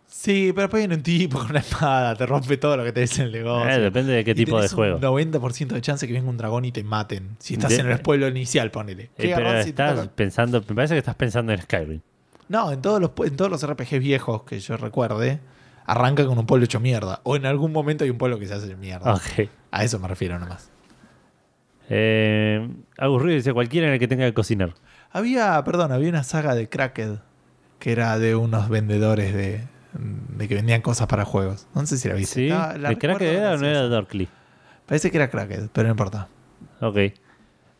Sí, 0.07 0.53
pero 0.55 0.63
después 0.63 0.81
viene 0.81 0.95
un 0.95 1.03
tipo 1.03 1.39
con 1.39 1.51
una 1.51 1.59
espada, 1.61 2.15
te 2.17 2.25
rompe 2.25 2.57
todo 2.57 2.77
lo 2.79 2.85
que 2.85 2.93
te 2.93 3.01
dice 3.01 3.21
en 3.21 3.27
el 3.29 3.33
negocio. 3.35 3.69
Eh, 3.71 3.79
depende 3.79 4.13
de 4.15 4.25
qué 4.25 4.31
Y 4.31 4.35
tipo 4.37 4.59
de 4.61 4.69
juego. 4.69 4.97
Un 4.97 5.03
90% 5.03 5.69
de 5.75 5.81
chance 5.83 6.07
que 6.07 6.13
venga 6.15 6.31
un 6.31 6.39
dragón 6.39 6.65
y 6.65 6.73
te 6.73 6.83
maten. 6.83 7.37
Si 7.39 7.55
estás 7.55 7.71
De- 7.71 7.81
en 7.81 7.91
el 7.91 8.01
pueblo 8.01 8.27
inicial, 8.27 8.71
ponele. 8.71 9.05
Eh, 9.05 9.11
¿Qué 9.19 9.33
pero 9.37 9.51
si 9.59 9.65
te 9.65 9.69
estás 9.71 9.97
toca? 9.97 10.11
pensando, 10.15 10.65
me 10.67 10.75
parece 10.75 10.95
que 10.95 10.99
estás 10.99 11.15
pensando 11.15 11.53
en 11.53 11.61
Skyrim. 11.61 12.01
No, 12.49 12.73
en 12.73 12.81
todos, 12.81 13.01
los, 13.01 13.11
en 13.27 13.37
todos 13.37 13.51
los 13.51 13.63
RPGs 13.63 13.99
viejos 14.01 14.45
que 14.45 14.59
yo 14.61 14.77
recuerde, 14.79 15.41
arranca 15.85 16.25
con 16.25 16.39
un 16.39 16.47
pueblo 16.47 16.65
hecho 16.65 16.81
mierda. 16.81 17.21
O 17.25 17.37
en 17.37 17.45
algún 17.45 17.73
momento 17.73 18.05
hay 18.05 18.11
un 18.11 18.19
pueblo 18.19 18.39
que 18.39 18.47
se 18.47 18.55
hace 18.55 18.75
mierda. 18.77 19.15
Ok. 19.15 19.49
A 19.71 19.85
eso 19.85 19.99
me 19.99 20.09
refiero 20.09 20.39
nomás. 20.39 20.71
Eh, 21.91 22.69
Agus 22.99 23.23
Ruiz 23.23 23.35
dice 23.37 23.53
cualquiera 23.53 23.87
en 23.89 23.95
el 23.95 23.99
que 23.99 24.09
tenga 24.09 24.25
que 24.27 24.35
cocinar. 24.35 24.75
Había, 25.11 25.63
perdón, 25.65 25.93
había 25.93 26.09
una 26.11 26.23
saga 26.25 26.55
de 26.55 26.69
Cracked 26.69 27.19
que 27.79 27.93
era 27.93 28.19
de 28.19 28.35
unos 28.35 28.69
vendedores 28.69 29.33
de, 29.35 29.65
de 30.37 30.49
que 30.49 30.55
vendían 30.57 30.83
cosas 30.83 31.07
para 31.07 31.25
juegos. 31.25 31.67
No 31.75 31.87
sé 31.87 31.97
si 31.97 32.09
la 32.09 32.15
viste. 32.15 32.35
¿Sí? 32.35 32.51
Ah, 32.51 32.77
la 32.79 32.89
¿De 32.91 32.99
Crack 32.99 33.19
recuerdo 33.19 33.39
era 33.39 33.53
o 33.55 33.57
no 33.57 33.67
era 33.67 33.83
Dorkly? 33.83 34.29
Parece 34.87 35.11
que 35.11 35.17
era 35.17 35.31
Cracked, 35.31 35.69
pero 35.73 35.87
no 35.89 35.93
importa. 35.93 36.29
Ok. 36.81 36.97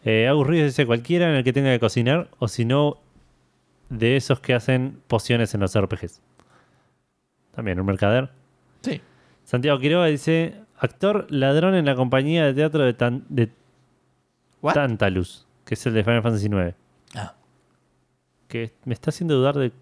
Eh, 0.05 0.29
Agus 0.29 0.47
Ruiz 0.47 0.63
dice 0.65 0.87
cualquiera 0.87 1.29
en 1.29 1.35
el 1.37 1.45
que 1.45 1.53
tenga 1.53 1.71
que 1.73 1.81
cocinar 1.81 2.29
o 2.39 2.47
si 2.49 2.65
no, 2.65 2.99
de 3.91 4.17
esos 4.17 4.39
que 4.41 4.55
hacen 4.55 5.01
pociones 5.09 5.53
en 5.55 5.61
los 5.61 5.77
RPGs. 5.79 6.21
También 7.55 7.81
un 7.81 7.87
mercader. 7.87 8.31
Sí. 8.83 9.01
Santiago 9.45 9.81
Quiroga 9.81 10.07
dice 10.07 10.55
actor 10.79 11.27
ladrón 11.31 11.75
en 11.75 11.85
la 11.87 11.97
compañía 11.97 12.45
de 12.47 12.55
teatro 12.55 12.85
de, 12.85 12.95
Tan- 12.95 13.25
de. 13.29 13.51
Tantalus, 14.75 15.47
que 15.65 15.75
es 15.75 15.87
el 15.87 15.95
de 15.95 16.05
Final 16.05 16.23
Fantasy 16.23 16.47
IX. 16.47 16.75
Que 18.49 18.73
me 18.85 18.95
está 18.95 19.11
haciendo 19.11 19.35
dudar 19.37 19.57
de... 19.57 19.73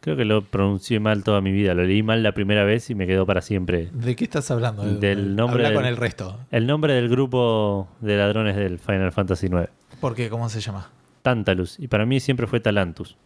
Creo 0.00 0.14
que 0.16 0.24
lo 0.24 0.42
pronuncié 0.42 1.00
mal 1.00 1.24
toda 1.24 1.40
mi 1.40 1.50
vida. 1.50 1.74
Lo 1.74 1.82
leí 1.84 2.02
mal 2.02 2.22
la 2.22 2.32
primera 2.32 2.62
vez 2.64 2.90
y 2.90 2.94
me 2.94 3.06
quedó 3.06 3.26
para 3.26 3.40
siempre. 3.42 3.88
¿De 3.92 4.14
qué 4.14 4.24
estás 4.24 4.50
hablando? 4.50 4.84
Del 4.84 5.34
nombre 5.34 5.60
Habla 5.66 5.68
del- 5.70 5.76
con 5.78 5.86
el 5.86 5.96
resto. 5.96 6.38
El 6.52 6.66
nombre 6.66 6.92
del 6.94 7.08
grupo 7.08 7.88
de 8.00 8.16
ladrones 8.16 8.54
del 8.56 8.78
Final 8.78 9.10
Fantasy 9.10 9.46
IX. 9.46 9.68
¿Por 10.00 10.14
qué? 10.14 10.28
¿Cómo 10.30 10.48
se 10.48 10.60
llama? 10.60 10.90
Tantalus. 11.22 11.80
Y 11.80 11.88
para 11.88 12.06
mí 12.06 12.20
siempre 12.20 12.46
fue 12.46 12.60
Talantus. 12.60 13.16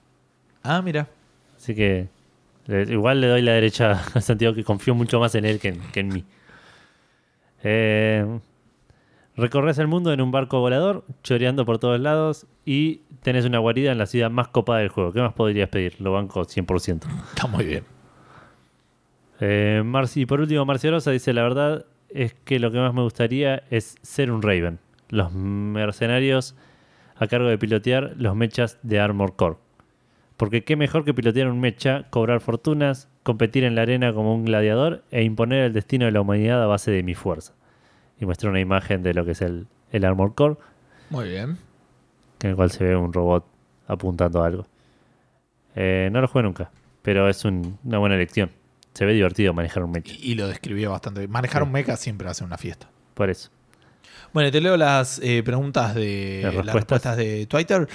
Ah, 0.63 0.81
mira. 0.81 1.07
Así 1.57 1.75
que 1.75 2.09
igual 2.89 3.21
le 3.21 3.27
doy 3.27 3.43
la 3.43 3.53
derecha 3.53 4.01
a 4.15 4.21
Santiago 4.23 4.55
que 4.55 4.65
confío 4.65 4.95
mucho 4.95 5.21
más 5.21 5.35
en 5.35 5.45
él 5.45 5.59
que 5.59 5.69
en, 5.69 5.81
que 5.93 6.01
en 6.01 6.09
mí. 6.09 6.25
Eh, 7.63 8.25
recorres 9.37 9.79
el 9.79 9.89
mundo 9.89 10.13
en 10.13 10.21
un 10.21 10.31
barco 10.31 10.61
volador, 10.61 11.05
choreando 11.23 11.65
por 11.65 11.79
todos 11.79 12.01
lados 12.01 12.47
y 12.65 13.03
tenés 13.23 13.45
una 13.45 13.59
guarida 13.59 13.93
en 13.93 13.99
la 13.99 14.07
ciudad 14.07 14.31
más 14.31 14.49
copada 14.49 14.81
del 14.81 14.89
juego. 14.89 15.13
¿Qué 15.13 15.21
más 15.21 15.33
podrías 15.35 15.69
pedir? 15.69 16.01
Lo 16.01 16.13
banco 16.13 16.43
100%. 16.43 17.03
Está 17.31 17.47
muy 17.47 17.65
bien. 17.65 17.85
Eh, 19.41 19.83
y 20.15 20.27
por 20.27 20.41
último, 20.41 20.65
Marcia 20.65 20.91
Rosa 20.91 21.11
dice, 21.11 21.33
la 21.33 21.43
verdad 21.43 21.87
es 22.11 22.35
que 22.45 22.59
lo 22.59 22.71
que 22.71 22.79
más 22.79 22.93
me 22.93 23.03
gustaría 23.03 23.63
es 23.71 23.97
ser 24.03 24.31
un 24.31 24.43
Raven. 24.43 24.79
Los 25.09 25.33
mercenarios 25.33 26.55
a 27.17 27.27
cargo 27.27 27.49
de 27.49 27.59
pilotear 27.59 28.15
los 28.17 28.35
mechas 28.35 28.79
de 28.83 29.01
Armor 29.01 29.37
Core. 29.37 29.57
Porque 30.37 30.65
qué 30.65 30.77
mejor 30.77 31.05
que 31.05 31.13
pilotear 31.13 31.49
un 31.49 31.61
mecha, 31.61 32.07
cobrar 32.09 32.41
fortunas, 32.41 33.09
competir 33.23 33.65
en 33.65 33.75
la 33.75 33.83
arena 33.83 34.13
como 34.15 34.35
un 34.35 34.47
gladiador 34.47 35.05
e 35.11 35.23
imponer 35.23 35.65
el 35.65 35.73
destino 35.75 36.07
de 36.07 36.13
la 36.13 36.23
humanidad 36.23 36.63
a 36.63 36.67
base 36.67 36.91
de 36.91 37.03
mi 37.03 37.15
fuerza. 37.15 37.53
Y 38.21 38.27
muestra 38.27 38.51
una 38.51 38.61
imagen 38.61 39.03
de 39.03 39.15
lo 39.15 39.25
que 39.25 39.33
es 39.33 39.41
el, 39.43 39.67
el 39.93 40.05
Armor 40.05 40.35
Core, 40.35 40.57
Muy 41.09 41.29
bien. 41.31 41.57
en 42.43 42.51
el 42.51 42.57
cual 42.57 42.71
se 42.71 42.85
ve 42.85 42.95
un 42.97 43.13
robot 43.13 43.47
apuntando 43.89 44.43
a 44.43 44.47
algo. 44.47 44.67
Eh, 45.75 46.09
no 46.13 46.21
lo 46.21 46.29
jugué 46.29 46.43
nunca, 46.45 46.71
pero 47.03 47.29
es 47.29 47.45
un- 47.45 47.79
una 47.85 47.99
buena 47.99 48.15
elección. 48.17 48.51
Se 48.95 49.05
ve 49.05 49.13
divertido 49.15 49.55
manejar 49.55 49.83
un 49.85 49.93
mecha. 49.93 50.13
Y, 50.13 50.33
y 50.33 50.35
lo 50.35 50.49
describió 50.49 50.91
bastante. 50.91 51.27
Manejar 51.29 51.63
Sí. 51.63 51.67
un 51.67 51.73
mecha 51.73 51.97
siempre 51.97 52.29
hace 52.29 52.45
una 52.45 52.59
fiesta. 52.59 52.91
Por 53.15 53.31
eso. 53.31 53.51
Bueno, 54.33 54.51
te 54.51 54.61
leo 54.61 54.77
las 54.77 55.19
eh, 55.23 55.43
preguntas 55.43 55.95
de 55.95 56.41
Las 56.65 56.75
respuestas 56.75 57.17
de 57.17 57.47
Twitter. 57.47 57.89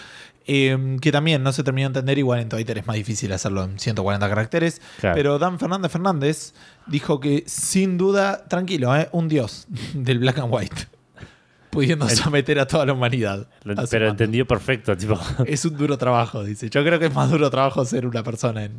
Eh, 0.47 0.97
que 1.01 1.11
también 1.11 1.41
no 1.43 1.51
se 1.51 1.63
terminó 1.63 1.85
de 1.89 1.99
entender. 1.99 2.17
Igual 2.17 2.39
en 2.39 2.49
Twitter 2.49 2.77
es 2.77 2.85
más 2.87 2.95
difícil 2.95 3.31
hacerlo 3.33 3.63
en 3.63 3.79
140 3.79 4.29
caracteres. 4.29 4.81
Claro. 4.99 5.15
Pero 5.15 5.39
Dan 5.39 5.59
Fernández 5.59 5.91
Fernández 5.91 6.53
dijo 6.87 7.19
que 7.19 7.43
sin 7.47 7.97
duda, 7.97 8.45
tranquilo, 8.47 8.95
¿eh? 8.95 9.09
un 9.11 9.27
dios 9.27 9.67
del 9.93 10.19
black 10.19 10.39
and 10.39 10.53
white. 10.53 10.75
Pudiendo 11.71 12.07
El- 12.07 12.15
someter 12.15 12.57
a 12.59 12.67
toda 12.67 12.85
la 12.85 12.93
humanidad. 12.93 13.47
Lo- 13.63 13.75
pero 13.89 14.05
mando. 14.05 14.11
entendió 14.11 14.45
perfecto, 14.47 14.95
tipo. 14.95 15.19
Es 15.45 15.65
un 15.65 15.75
duro 15.75 15.97
trabajo, 15.97 16.43
dice. 16.43 16.69
Yo 16.69 16.83
creo 16.85 16.99
que 16.99 17.07
es 17.07 17.13
más 17.13 17.29
duro 17.29 17.49
trabajo 17.49 17.83
ser 17.83 18.05
una 18.05 18.23
persona 18.23 18.63
en, 18.63 18.71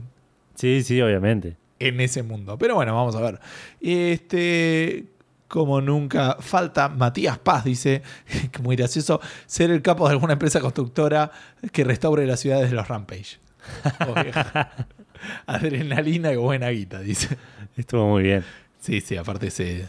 sí, 0.55 0.83
sí, 0.83 1.01
obviamente. 1.03 1.57
en 1.79 2.01
ese 2.01 2.23
mundo. 2.23 2.57
Pero 2.57 2.75
bueno, 2.77 2.95
vamos 2.95 3.15
a 3.17 3.21
ver. 3.21 3.39
Este, 3.83 5.05
como 5.49 5.81
nunca 5.81 6.37
falta, 6.41 6.89
Matías 6.89 7.39
Paz 7.39 7.65
dice, 7.65 8.03
que 8.53 8.63
muy 8.63 8.77
gracioso, 8.77 9.21
ser 9.47 9.71
el 9.71 9.83
capo 9.83 10.07
de 10.07 10.13
alguna 10.13 10.35
empresa 10.35 10.61
constructora 10.61 11.31
que 11.73 11.85
restaure 11.85 12.27
las 12.27 12.41
ciudades 12.41 12.71
de 12.71 12.77
los 12.77 12.89
Rampage. 12.89 13.39
Adrenalina 15.47 16.33
y 16.33 16.37
buena 16.37 16.69
guita, 16.71 17.01
dice. 17.01 17.37
Estuvo 17.77 18.07
muy 18.09 18.23
bien. 18.23 18.45
Sí, 18.79 19.01
sí, 19.01 19.17
aparte 19.17 19.49
ese... 19.49 19.89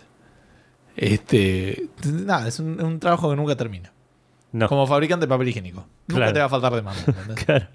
Este, 0.95 1.89
nada, 2.11 2.47
es 2.47 2.59
un, 2.59 2.81
un 2.81 2.99
trabajo 2.99 3.29
que 3.29 3.35
nunca 3.35 3.55
termina. 3.55 3.91
No. 4.51 4.67
Como 4.67 4.87
fabricante 4.87 5.25
de 5.25 5.29
papel 5.29 5.49
higiénico. 5.49 5.85
Nunca 6.07 6.15
Claro. 6.21 6.33
te 6.33 6.39
va 6.39 6.45
a 6.45 6.49
faltar 6.49 6.73
demanda. 6.73 7.01
Claro. 7.45 7.67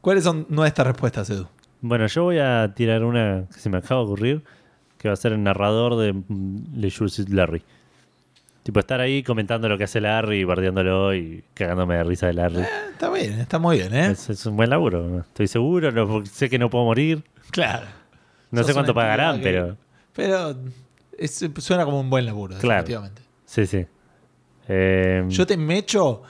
¿Cuáles 0.00 0.24
son 0.24 0.46
nuestras 0.48 0.86
respuestas, 0.86 1.30
Edu? 1.30 1.48
Bueno, 1.80 2.06
yo 2.06 2.24
voy 2.24 2.38
a 2.38 2.72
tirar 2.74 3.02
una 3.04 3.46
que 3.52 3.58
se 3.58 3.70
me 3.70 3.78
acaba 3.78 4.00
de 4.00 4.06
ocurrir, 4.06 4.44
que 5.02 5.08
va 5.08 5.14
a 5.14 5.16
ser 5.16 5.32
el 5.32 5.42
narrador 5.42 5.96
de 5.96 6.12
mm, 6.12 6.76
Le 6.76 6.88
de 6.90 7.34
Larry. 7.34 7.62
Tipo, 8.62 8.78
estar 8.78 9.00
ahí 9.00 9.24
comentando 9.24 9.68
lo 9.68 9.76
que 9.76 9.84
hace 9.84 10.00
Larry, 10.00 10.44
bardeándolo 10.44 11.12
y 11.14 11.42
cagándome 11.54 11.96
de 11.96 12.04
risa 12.04 12.28
de 12.28 12.34
Larry. 12.34 12.60
Eh, 12.60 12.66
está 12.92 13.10
bien, 13.10 13.32
está 13.40 13.58
muy 13.58 13.78
bien, 13.78 13.92
¿eh? 13.92 14.06
Es, 14.12 14.30
es 14.30 14.46
un 14.46 14.56
buen 14.56 14.70
laburo. 14.70 15.18
Estoy 15.20 15.48
seguro, 15.48 15.90
no- 15.90 16.24
sé 16.24 16.48
que 16.48 16.58
no 16.60 16.70
puedo 16.70 16.84
morir. 16.84 17.24
Claro. 17.50 17.86
No 18.52 18.62
sé 18.62 18.72
cuánto 18.72 18.94
pagarán, 18.94 19.38
que- 19.38 19.42
pero 19.42 19.76
Pero 20.14 20.56
es- 21.18 21.44
suena 21.58 21.84
como 21.84 21.98
un 21.98 22.08
buen 22.08 22.24
laburo, 22.24 22.56
Claro. 22.58 22.82
definitivamente. 22.82 23.22
sí, 23.44 23.66
sí. 23.66 23.84
Eh, 24.68 25.24
Yo 25.28 25.44
te 25.46 25.56
me 25.56 25.78
echo 25.78 26.22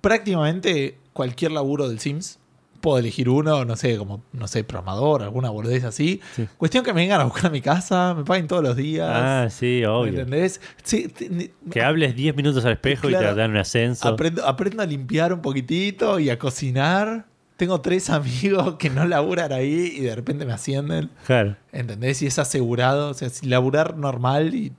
prácticamente 0.00 0.96
cualquier 1.12 1.50
laburo 1.52 1.88
del 1.88 1.98
Sims. 1.98 2.38
Puedo 2.80 2.98
elegir 2.98 3.28
uno, 3.28 3.64
no 3.64 3.76
sé, 3.76 3.96
como, 3.98 4.22
no 4.32 4.48
sé, 4.48 4.64
programador, 4.64 5.22
alguna 5.22 5.50
boludez 5.50 5.84
así. 5.84 6.20
Sí. 6.34 6.48
Cuestión 6.56 6.82
que 6.84 6.92
me 6.94 7.02
vengan 7.02 7.20
a 7.20 7.24
buscar 7.24 7.46
a 7.46 7.50
mi 7.50 7.60
casa, 7.60 8.14
me 8.14 8.24
paguen 8.24 8.46
todos 8.46 8.62
los 8.62 8.76
días. 8.76 9.08
ah, 9.12 9.48
sí, 9.50 9.80
¿Me 9.82 9.86
obvio. 9.88 10.10
entendés? 10.12 10.60
Sí, 10.82 11.08
te- 11.08 11.52
Que 11.70 11.82
hables 11.82 12.16
10 12.16 12.34
minutos 12.36 12.64
al 12.64 12.72
espejo 12.72 13.08
y 13.10 13.12
te 13.12 13.34
dan 13.34 13.50
un 13.50 13.56
ascenso. 13.58 14.08
aprendo, 14.08 14.46
aprendo 14.46 14.82
a 14.82 14.86
limpiar 14.86 15.32
un 15.34 15.40
poquitito 15.42 16.18
y 16.18 16.30
a 16.30 16.38
cocinar. 16.38 17.26
Tengo 17.56 17.82
tres 17.82 18.08
amigos 18.10 18.76
que 18.78 18.88
no 18.88 19.04
laburan 19.06 19.52
ahí 19.52 19.92
y 19.98 20.00
de 20.00 20.14
repente 20.14 20.46
me 20.46 20.54
ascienden. 20.54 21.10
Claro, 21.26 21.56
¿Entendés? 21.72 22.22
Y 22.22 22.26
es 22.26 22.38
asegurado. 22.38 23.10
O 23.10 23.14
sea, 23.14 23.28
si 23.28 23.46
laburar 23.46 23.98
normal 23.98 24.54
y, 24.54 24.72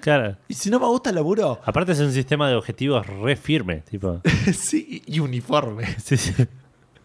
claro. 0.00 0.36
y 0.48 0.54
si 0.54 0.68
no 0.70 0.80
me 0.80 0.86
gusta 0.86 1.10
el 1.10 1.14
laburo, 1.16 1.60
Aparte 1.64 1.92
es 1.92 2.00
un 2.00 2.10
sistema 2.12 2.48
de 2.48 2.56
objetivos 2.56 3.06
re 3.06 3.36
firme, 3.36 3.82
tipo. 3.88 4.20
sí, 4.52 5.04
y 5.06 5.20
uniforme. 5.20 5.86
Sí, 6.04 6.16
sí. 6.16 6.32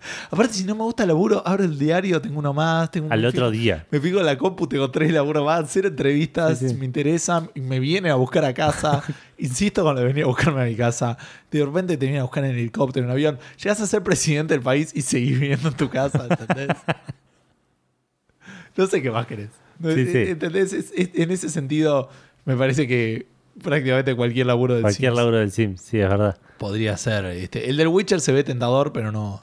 Aparte, 0.31 0.53
si 0.53 0.63
no 0.63 0.75
me 0.75 0.83
gusta 0.83 1.03
el 1.03 1.09
laburo, 1.09 1.41
abro 1.45 1.63
el 1.63 1.77
diario, 1.77 2.21
tengo 2.21 2.39
uno 2.39 2.53
más, 2.53 2.89
tengo 2.91 3.07
un 3.07 3.13
Al 3.13 3.21
me 3.21 3.27
otro 3.27 3.51
día. 3.51 3.85
Me 3.91 3.99
pico 3.99 4.19
en 4.19 4.25
la 4.25 4.37
compu, 4.37 4.67
tengo 4.67 4.89
tres 4.91 5.11
laburos 5.11 5.45
más, 5.45 5.65
cero 5.69 5.87
entrevistas, 5.89 6.59
Sí, 6.59 6.69
sí. 6.69 6.75
me 6.75 6.85
interesan, 6.85 7.49
y 7.55 7.61
me 7.61 7.79
viene 7.79 8.09
a 8.09 8.15
buscar 8.15 8.45
a 8.45 8.53
casa. 8.53 9.03
Insisto 9.37 9.83
con 9.83 9.95
lo 9.95 10.01
de 10.01 10.07
venir 10.07 10.23
a 10.23 10.27
buscarme 10.27 10.61
a 10.61 10.65
mi 10.65 10.75
casa. 10.75 11.17
De 11.51 11.63
repente 11.65 11.97
te 11.97 12.05
viene 12.05 12.19
a 12.19 12.23
buscar 12.23 12.43
en 12.45 12.51
helicóptero, 12.51 13.05
en 13.05 13.11
avión. 13.11 13.39
Llegas 13.61 13.79
a 13.81 13.87
ser 13.87 14.03
presidente 14.03 14.53
del 14.53 14.61
país 14.63 14.91
y 14.93 15.01
seguís 15.01 15.39
viviendo 15.39 15.69
en 15.69 15.75
tu 15.75 15.89
casa, 15.89 16.27
¿entendés? 16.29 16.77
no 18.75 18.87
sé 18.87 19.01
qué 19.01 19.11
más 19.11 19.25
querés. 19.25 19.49
Sí, 19.83 20.05
sí. 20.07 20.17
¿Entendés? 20.29 20.73
Es- 20.73 20.91
es- 20.95 21.09
en 21.13 21.31
ese 21.31 21.49
sentido, 21.49 22.09
me 22.45 22.55
parece 22.55 22.87
que 22.87 23.27
prácticamente 23.63 24.15
cualquier 24.15 24.45
laburo 24.47 24.73
del 24.75 24.83
Cualquier 24.83 25.11
Sims 25.11 25.17
laburo 25.17 25.37
del 25.37 25.51
Sim, 25.51 25.77
sí, 25.77 25.99
es 25.99 26.09
verdad. 26.09 26.37
podría 26.57 26.95
ser. 26.97 27.25
Este, 27.25 27.69
el 27.69 27.77
del 27.77 27.87
Witcher 27.87 28.21
se 28.21 28.31
ve 28.31 28.43
tentador, 28.43 28.91
pero 28.93 29.11
no, 29.11 29.41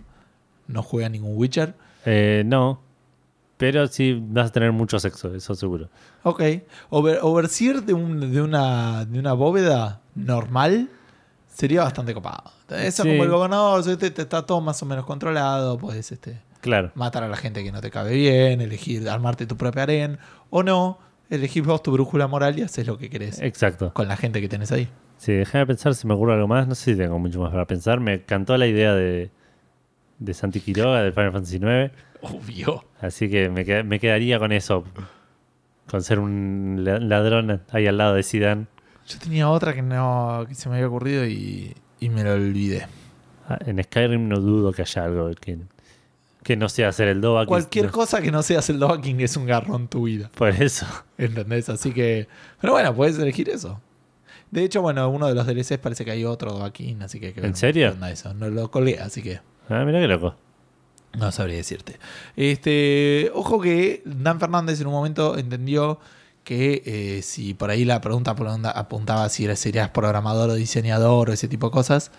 no 0.68 0.82
juega 0.82 1.08
ningún 1.08 1.36
Witcher. 1.36 1.74
Eh, 2.04 2.42
no. 2.46 2.80
Pero 3.56 3.86
sí 3.86 4.22
vas 4.28 4.48
a 4.50 4.52
tener 4.52 4.72
mucho 4.72 4.98
sexo, 4.98 5.34
eso 5.34 5.54
seguro. 5.54 5.88
Ok. 6.24 6.42
Over, 6.90 7.20
overseer 7.22 7.82
de, 7.82 7.94
un- 7.94 8.32
de, 8.32 8.42
una, 8.42 9.06
de 9.06 9.18
una 9.18 9.32
bóveda 9.32 10.00
normal 10.14 10.90
sería 11.48 11.82
bastante 11.82 12.12
copado. 12.12 12.52
Eso 12.68 13.02
Sí. 13.02 13.08
como 13.08 13.24
el 13.24 13.30
gobernador, 13.30 13.82
te- 13.96 14.06
está 14.22 14.44
todo 14.44 14.60
más 14.60 14.82
o 14.82 14.86
menos 14.86 15.06
controlado, 15.06 15.78
puedes 15.78 16.12
este, 16.12 16.38
Claro. 16.60 16.90
matar 16.94 17.22
a 17.22 17.28
la 17.28 17.36
gente 17.36 17.64
que 17.64 17.72
no 17.72 17.80
te 17.80 17.90
cabe 17.90 18.12
bien, 18.14 18.60
elegir 18.60 19.08
armarte 19.08 19.46
tu 19.46 19.56
propia 19.56 19.84
arena, 19.84 20.18
o 20.50 20.62
no, 20.62 20.98
elegís 21.30 21.64
vos 21.64 21.82
tu 21.82 21.92
brújula 21.92 22.26
moral 22.26 22.58
y 22.58 22.62
haces 22.62 22.86
lo 22.86 22.98
que 22.98 23.08
querés 23.08 23.40
Exacto. 23.40 23.90
con 23.94 24.06
la 24.06 24.16
gente 24.18 24.42
que 24.42 24.48
tenés 24.50 24.70
ahí. 24.70 24.88
Sí, 25.16 25.32
déjame 25.32 25.66
pensar 25.66 25.94
si 25.94 26.06
me 26.06 26.12
ocurre 26.12 26.34
algo 26.34 26.46
más. 26.48 26.68
No 26.68 26.74
sé 26.74 26.92
si 26.92 26.98
tengo 26.98 27.18
mucho 27.18 27.40
más 27.40 27.50
para 27.52 27.64
pensar. 27.66 28.00
Me 28.00 28.22
cantó 28.24 28.54
la 28.58 28.66
idea 28.66 28.92
de, 28.94 29.30
de 30.18 30.34
Santi 30.34 30.60
Quiroga, 30.60 31.02
del 31.02 31.12
Final 31.12 31.32
Fantasy 31.32 31.56
IX. 31.56 31.92
Obvio. 32.22 32.84
Así 33.00 33.28
que 33.28 33.48
me, 33.50 33.64
qued- 33.66 33.84
me 33.84 34.00
quedaría 34.00 34.38
con 34.38 34.52
eso. 34.52 34.84
Con 35.90 36.02
ser 36.02 36.18
un 36.18 36.80
la- 36.82 36.98
ladrón 36.98 37.62
ahí 37.70 37.86
al 37.86 37.96
lado 37.98 38.14
de 38.14 38.22
Zidane. 38.22 38.66
Yo 39.06 39.18
tenía 39.20 39.48
otra 39.48 39.72
que 39.72 39.82
no 39.82 40.44
que 40.48 40.54
se 40.54 40.68
me 40.68 40.76
había 40.76 40.88
ocurrido 40.88 41.24
y, 41.26 41.74
y 42.00 42.08
me 42.08 42.24
lo 42.24 42.32
olvidé. 42.32 42.86
Ah, 43.48 43.58
En 43.64 43.80
Skyrim 43.82 44.28
no 44.28 44.40
dudo 44.40 44.72
que 44.72 44.82
haya 44.82 45.04
algo 45.04 45.30
que, 45.40 45.58
que 46.42 46.56
no 46.56 46.68
sea 46.68 46.88
hacer 46.88 47.06
el 47.06 47.20
Dovahkiin. 47.20 47.48
Cualquier 47.48 47.90
cosa 47.92 48.20
que 48.20 48.32
no 48.32 48.42
sea 48.42 48.60
el 48.66 49.00
King 49.00 49.16
es 49.20 49.36
un 49.36 49.46
garrón 49.46 49.86
tu 49.86 50.04
vida. 50.04 50.28
Por 50.34 50.48
eso. 50.48 50.86
¿Entendés? 51.18 51.68
Así 51.68 51.92
que. 51.92 52.26
Pero 52.60 52.72
bueno, 52.72 52.92
puedes 52.96 53.16
elegir 53.18 53.48
eso. 53.48 53.80
De 54.50 54.64
hecho, 54.64 54.82
bueno, 54.82 55.08
uno 55.08 55.28
de 55.28 55.34
los 55.36 55.46
DLCs 55.46 55.78
parece 55.78 56.04
que 56.04 56.10
hay 56.10 56.24
otro 56.24 56.50
Dovahkiin, 56.52 57.02
así 57.02 57.20
que 57.20 57.32
que 57.32 57.46
¿En 57.46 57.54
serio? 57.54 57.94
eso. 58.10 58.34
No 58.34 58.48
lo 58.48 58.70
colgué, 58.72 58.98
así 58.98 59.22
que 59.22 59.40
Ah, 59.68 59.84
mira 59.84 60.00
qué 60.00 60.08
loco. 60.08 60.34
no 61.18 61.32
sabría 61.32 61.56
decirte. 61.56 61.98
Este, 62.36 63.30
ojo 63.34 63.60
que 63.60 64.02
Dan 64.04 64.38
Fernández 64.38 64.80
en 64.80 64.86
un 64.86 64.92
momento 64.92 65.36
entendió 65.38 65.98
que 66.44 66.82
eh, 66.86 67.22
si 67.22 67.54
por 67.54 67.70
ahí 67.70 67.84
la 67.84 68.00
pregunta 68.00 68.30
apunta- 68.32 68.70
apuntaba 68.70 69.28
si 69.28 69.46
serías 69.56 69.88
programador 69.90 70.50
o 70.50 70.54
diseñador 70.54 71.30
o 71.30 71.32
ese 71.32 71.48
tipo 71.48 71.66
de 71.68 71.72
cosas. 71.72 72.10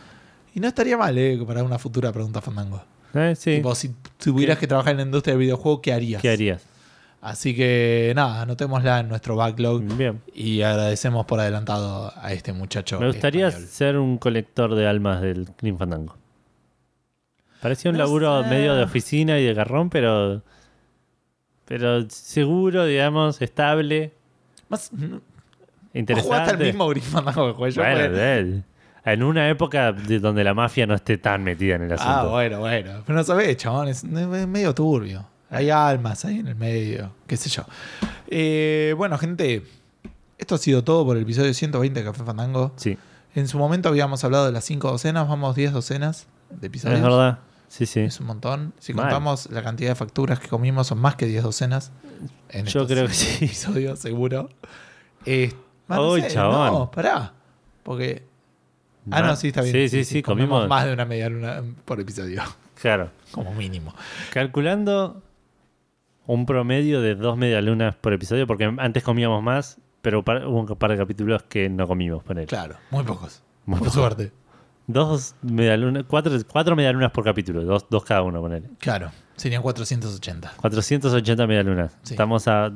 Y 0.53 0.59
no 0.59 0.67
estaría 0.67 0.97
mal, 0.97 1.17
¿eh? 1.17 1.39
Para 1.47 1.63
una 1.63 1.77
futura 1.79 2.11
pregunta 2.11 2.41
Fandango. 2.41 2.81
Eh, 3.13 3.35
sí. 3.37 3.55
Tipo, 3.57 3.73
si 3.75 3.93
tuvieras 4.17 4.57
que 4.57 4.67
trabajar 4.67 4.91
en 4.91 4.97
la 4.97 5.03
industria 5.03 5.33
del 5.33 5.41
videojuego, 5.41 5.81
¿qué 5.81 5.93
harías? 5.93 6.21
¿Qué 6.21 6.29
harías? 6.29 6.63
Así 7.21 7.55
que 7.55 8.11
nada, 8.15 8.41
anotémosla 8.41 8.99
en 8.99 9.09
nuestro 9.09 9.35
backlog. 9.35 9.81
Bien. 9.97 10.21
Y 10.33 10.61
agradecemos 10.61 11.25
por 11.25 11.39
adelantado 11.39 12.11
a 12.15 12.33
este 12.33 12.51
muchacho. 12.53 12.99
Me 12.99 13.07
gustaría 13.07 13.47
español. 13.47 13.69
ser 13.69 13.97
un 13.97 14.17
colector 14.17 14.75
de 14.75 14.87
almas 14.87 15.21
del 15.21 15.45
Clean 15.57 15.77
Fandango. 15.77 16.15
Parecía 17.67 17.91
un 17.91 17.97
No 17.97 18.03
laburo 18.05 18.43
sé. 18.43 18.49
medio 18.49 18.75
de 18.75 18.83
oficina 18.83 19.37
y 19.39 19.45
de 19.45 19.53
garrón, 19.53 19.89
pero. 19.89 20.41
Pero 21.65 22.09
seguro, 22.09 22.85
digamos, 22.85 23.41
estable, 23.41 24.13
Más, 24.69 24.89
¿Vos 24.91 24.99
jugaste 25.01 25.99
interesante. 25.99 26.51
al 26.51 26.57
mismo 26.59 26.87
Grim 26.87 27.03
Fandango 27.03 27.47
que 27.47 27.53
jugué 27.53 27.71
yo? 27.71 27.81
Bueno, 27.81 28.09
de- 28.15 28.63
en 29.05 29.23
una 29.23 29.49
época 29.49 29.91
de 29.93 30.19
donde 30.19 30.43
la 30.43 30.53
mafia 30.53 30.85
no 30.85 30.93
esté 30.95 31.17
tan 31.17 31.43
metida 31.43 31.75
en 31.75 31.83
el 31.83 31.93
asunto. 31.93 32.11
ah, 32.11 32.25
bueno, 32.27 32.59
bueno. 32.59 33.03
Pero 33.05 33.17
no 33.17 33.23
sabés, 33.23 33.55
chabón. 33.57 33.87
Es, 33.87 34.03
es 34.03 34.47
medio 34.47 34.73
turbio. 34.75 35.25
Hay 35.49 35.69
almas 35.69 36.25
ahí 36.25 36.39
en 36.39 36.47
el 36.47 36.55
medio. 36.55 37.11
Qué 37.25 37.37
sé 37.37 37.49
yo. 37.49 37.63
Eh, 38.27 38.93
bueno, 38.97 39.17
gente. 39.17 39.63
Esto 40.37 40.55
ha 40.55 40.57
sido 40.57 40.83
todo 40.83 41.05
por 41.05 41.15
el 41.17 41.23
episodio 41.23 41.53
120 41.53 41.99
de 42.01 42.05
Café 42.05 42.23
Fandango. 42.23 42.73
Sí, 42.75 42.97
En 43.33 43.47
su 43.47 43.57
momento 43.57 43.89
habíamos 43.89 44.23
hablado 44.23 44.45
de 44.45 44.51
las 44.51 44.65
5 44.65 44.89
docenas. 44.91 45.27
Vamos 45.27 45.55
10 45.55 45.71
docenas 45.73 46.27
de 46.49 46.67
episodios. 46.67 46.97
es 46.99 47.03
verdad. 47.03 47.39
Sí, 47.67 47.85
sí. 47.85 47.99
Es 48.01 48.19
un 48.19 48.27
montón. 48.27 48.73
Si 48.79 48.93
Mal. 48.93 49.05
contamos 49.05 49.49
la 49.51 49.61
cantidad 49.63 49.89
de 49.91 49.95
facturas 49.95 50.39
que 50.39 50.47
comimos, 50.47 50.87
son 50.87 50.99
más 50.99 51.15
que 51.15 51.25
10 51.25 51.43
docenas. 51.43 51.91
En 52.49 52.65
Yo 52.65 52.81
estos 52.81 52.87
creo 52.87 53.07
que 53.07 53.13
sí. 53.13 53.45
episodios, 53.45 53.99
seguro. 53.99 54.49
Eh, 55.25 55.53
más 55.87 55.99
no 55.99 56.15
sé, 56.15 56.27
chabón. 56.29 56.73
No, 56.73 56.91
pará. 56.91 57.33
Porque. 57.83 58.23
Ah, 59.11 59.21
no, 59.21 59.35
sí, 59.35 59.49
está 59.49 59.61
bien. 59.61 59.73
Sí, 59.73 59.89
sí, 59.89 60.03
sí, 60.05 60.21
comimos. 60.21 60.67
más 60.67 60.85
de 60.85 60.93
una 60.93 61.05
media 61.05 61.29
luna 61.29 61.63
por 61.85 61.99
episodio, 61.99 62.41
Claro. 62.81 63.09
como 63.31 63.53
mínimo. 63.53 63.93
Calculando 64.33 65.21
un 66.25 66.45
promedio 66.45 67.01
de 67.01 67.15
dos 67.15 67.37
medialunas 67.37 67.95
por 67.95 68.11
episodio, 68.13 68.45
porque 68.47 68.65
antes 68.77 69.03
comíamos 69.03 69.41
más, 69.41 69.77
pero 70.01 70.19
hubo 70.19 70.59
un 70.59 70.65
par 70.77 70.91
de 70.91 70.97
capítulos 70.97 71.43
que 71.43 71.69
no 71.69 71.87
comimos, 71.87 72.23
poner. 72.23 72.47
Claro, 72.47 72.75
muy 72.91 73.03
pocos. 73.03 73.41
Muy 73.65 73.79
por 73.79 73.91
suerte. 73.91 74.31
Dos 74.87 75.35
medialunas, 75.41 76.05
cuatro, 76.07 76.31
cuatro 76.49 76.75
medialunas 76.75 77.11
por 77.11 77.23
capítulo, 77.25 77.63
dos, 77.63 77.85
dos 77.89 78.03
cada 78.05 78.21
uno, 78.23 78.39
poner. 78.39 78.63
Claro, 78.79 79.11
serían 79.35 79.61
480. 79.61 80.53
480 80.57 81.45
medialunas. 81.47 81.91
Sí. 82.03 82.13
Estamos 82.13 82.47
a. 82.47 82.71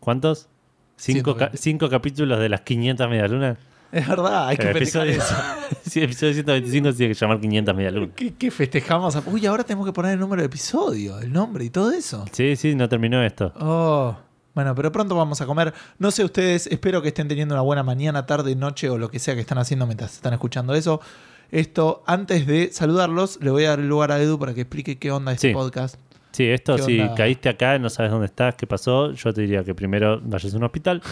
¿Cuántos? 0.00 0.48
Cinco, 0.96 1.34
ca- 1.36 1.50
120. 1.50 1.56
cinco 1.58 1.88
capítulos 1.88 2.40
de 2.40 2.48
las 2.48 2.62
500 2.62 3.08
medialunas. 3.08 3.56
Es 3.92 4.06
verdad, 4.06 4.48
hay 4.48 4.56
que 4.56 4.68
El 4.68 4.76
festejar 4.78 5.06
episodio, 5.08 5.22
eso. 5.22 5.80
sí, 5.88 6.02
episodio 6.02 6.34
125 6.34 6.90
se 6.92 6.96
tiene 6.98 7.14
que 7.14 7.18
llamar 7.20 7.40
500 7.40 7.74
medialunas. 7.76 8.10
¿Qué, 8.16 8.34
qué 8.34 8.50
festejamos? 8.50 9.16
Uy, 9.26 9.46
ahora 9.46 9.62
tenemos 9.64 9.86
que 9.86 9.92
poner 9.92 10.12
el 10.14 10.20
número 10.20 10.42
del 10.42 10.48
episodio, 10.50 11.20
el 11.20 11.32
nombre 11.32 11.64
y 11.64 11.70
todo 11.70 11.92
eso. 11.92 12.24
Sí, 12.32 12.56
sí, 12.56 12.74
no 12.74 12.88
terminó 12.88 13.22
esto. 13.22 13.52
Oh, 13.60 14.16
bueno, 14.54 14.74
pero 14.74 14.90
pronto 14.90 15.14
vamos 15.14 15.40
a 15.40 15.46
comer. 15.46 15.72
No 15.98 16.10
sé 16.10 16.24
ustedes, 16.24 16.66
espero 16.66 17.00
que 17.00 17.08
estén 17.08 17.28
teniendo 17.28 17.54
una 17.54 17.62
buena 17.62 17.84
mañana, 17.84 18.26
tarde, 18.26 18.56
noche 18.56 18.90
o 18.90 18.98
lo 18.98 19.08
que 19.08 19.20
sea 19.20 19.34
que 19.36 19.40
están 19.40 19.58
haciendo 19.58 19.86
mientras 19.86 20.14
están 20.14 20.32
escuchando 20.34 20.74
eso. 20.74 21.00
Esto, 21.50 22.02
antes 22.06 22.46
de 22.46 22.70
saludarlos, 22.72 23.38
le 23.42 23.50
voy 23.50 23.64
a 23.64 23.70
dar 23.70 23.80
el 23.80 23.88
lugar 23.88 24.12
a 24.12 24.20
Edu 24.20 24.38
para 24.38 24.52
que 24.54 24.62
explique 24.62 24.98
qué 24.98 25.10
onda 25.10 25.32
este 25.32 25.48
Sí. 25.48 25.54
podcast. 25.54 25.98
Sí, 26.32 26.44
esto 26.46 26.76
¿Qué 26.76 26.82
si 26.82 27.00
onda? 27.00 27.14
caíste 27.14 27.48
acá 27.48 27.76
y 27.76 27.78
no 27.80 27.88
sabes 27.88 28.10
dónde 28.10 28.26
estás, 28.26 28.54
qué 28.54 28.66
pasó, 28.66 29.12
yo 29.12 29.32
te 29.32 29.40
diría 29.40 29.64
que 29.64 29.74
primero 29.74 30.20
vayas 30.22 30.52
a 30.52 30.56
un 30.56 30.64
hospital. 30.64 31.02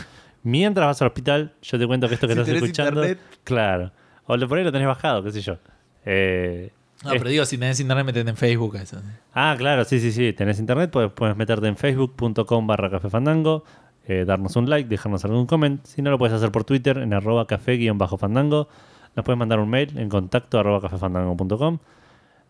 Mientras 0.43 0.87
vas 0.87 1.03
al 1.03 1.09
hospital, 1.09 1.53
yo 1.63 1.79
te 1.79 1.87
cuento 1.87 2.07
que 2.09 2.15
esto 2.15 2.29
que 2.29 2.35
Si 2.35 2.41
estás 2.41 2.55
escuchando. 2.55 3.01
internet. 3.03 3.19
Claro. 3.45 3.93
O 4.27 4.37
lo 4.37 4.47
por 4.47 4.59
ahí 4.59 4.65
lo 4.65 4.71
tenés 4.73 4.87
bajado, 4.87 5.23
qué 5.25 5.33
sé 5.33 5.41
yo. 5.41 5.57
Eh, 6.05 6.71
No, 7.05 7.13
es- 7.13 7.19
pero 7.19 7.31
digo, 7.31 7.45
si 7.45 7.59
tenés 7.59 7.81
internet, 7.81 8.05
metete 8.07 8.29
en 8.31 8.37
Facebook. 8.37 8.77
Eso. 8.77 8.99
Ah, 9.35 9.55
claro, 9.59 9.85
sí, 9.85 10.01
sí, 10.01 10.13
sí. 10.13 10.33
Tenés 10.33 10.59
internet, 10.61 10.91
puedes, 10.91 11.11
puedes 11.13 11.37
meterte 11.37 11.67
en 11.67 11.77
facebook.com 11.77 12.67
barra 12.67 12.91
café 12.91 13.11
fandango, 13.11 13.65
eh, 14.07 14.25
darnos 14.27 14.55
un 14.57 14.69
like, 14.71 14.89
dejarnos 14.89 15.25
algún 15.25 15.47
comment. 15.47 15.85
Si 15.85 16.01
no, 16.03 16.11
lo 16.11 16.19
puedes 16.19 16.35
hacer 16.35 16.51
por 16.53 16.65
Twitter 16.65 16.99
en 16.99 17.13
arroba 17.15 17.47
café-fandango. 17.47 18.69
Nos 19.17 19.25
puedes 19.25 19.39
mandar 19.39 19.61
un 19.61 19.71
mail 19.71 19.99
en 19.99 20.11
contacto 20.11 20.63
cafefandango.com. 20.81 21.79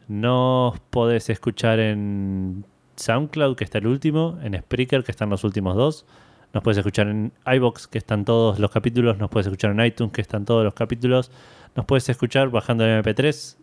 Nos 0.09 0.79
podés 0.91 1.31
escuchar 1.31 1.79
en 1.79 2.65
SoundCloud, 2.97 3.57
que 3.57 3.63
está 3.63 3.79
el 3.79 3.87
último, 3.87 4.39
en 4.43 4.59
Spreaker, 4.59 5.05
que 5.05 5.13
están 5.13 5.31
los 5.31 5.45
últimos 5.45 5.77
dos. 5.77 6.07
Nos 6.53 6.65
puedes 6.65 6.79
escuchar 6.79 7.07
en 7.07 7.33
iBox, 7.47 7.87
que 7.87 7.99
están 7.99 8.25
todos 8.25 8.59
los 8.59 8.71
capítulos. 8.73 9.17
Nos 9.19 9.31
puedes 9.31 9.47
escuchar 9.47 9.71
en 9.71 9.87
iTunes, 9.87 10.13
que 10.13 10.21
están 10.21 10.45
todos 10.45 10.65
los 10.65 10.75
capítulos. 10.75 11.31
Nos 11.77 11.87
puedes 11.87 12.09
escuchar 12.09 12.49
bajando 12.51 12.85
el 12.85 13.05
MP3 13.05 13.57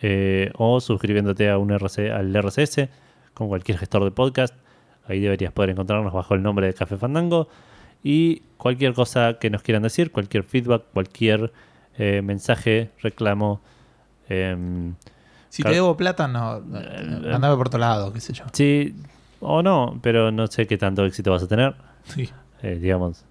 eh, 0.00 0.52
o 0.56 0.80
suscribiéndote 0.80 1.50
a 1.50 1.58
un 1.58 1.72
al 1.72 2.36
RCS 2.36 2.88
con 3.34 3.48
cualquier 3.48 3.78
gestor 3.78 4.04
de 4.04 4.12
podcast. 4.12 4.54
Ahí 5.08 5.18
deberías 5.18 5.52
poder 5.52 5.70
encontrarnos 5.70 6.12
bajo 6.12 6.34
el 6.34 6.42
nombre 6.42 6.68
de 6.68 6.74
Café 6.74 6.98
Fandango. 6.98 7.48
Y 8.04 8.42
cualquier 8.58 8.92
cosa 8.94 9.38
que 9.40 9.50
nos 9.50 9.62
quieran 9.62 9.82
decir, 9.82 10.12
cualquier 10.12 10.44
feedback, 10.44 10.84
cualquier 10.92 11.52
eh, 11.98 12.22
mensaje, 12.22 12.90
reclamo. 13.02 13.60
em, 14.28 14.94
Si 15.48 15.62
te 15.62 15.70
debo 15.70 15.96
plata, 15.96 16.26
no. 16.28 16.58
Eh, 16.58 17.32
Andame 17.32 17.56
por 17.56 17.68
otro 17.68 17.78
lado, 17.80 18.12
qué 18.12 18.20
sé 18.20 18.32
yo. 18.32 18.44
sí 18.52 18.94
o 19.46 19.62
no, 19.62 19.98
pero 20.02 20.30
no 20.32 20.46
sé 20.46 20.66
qué 20.66 20.78
tanto 20.78 21.04
éxito 21.04 21.30
vas 21.30 21.42
a 21.42 21.48
tener. 21.48 21.74
Sí. 22.06 22.30
eh, 22.62 22.78
digamos, 22.80 23.24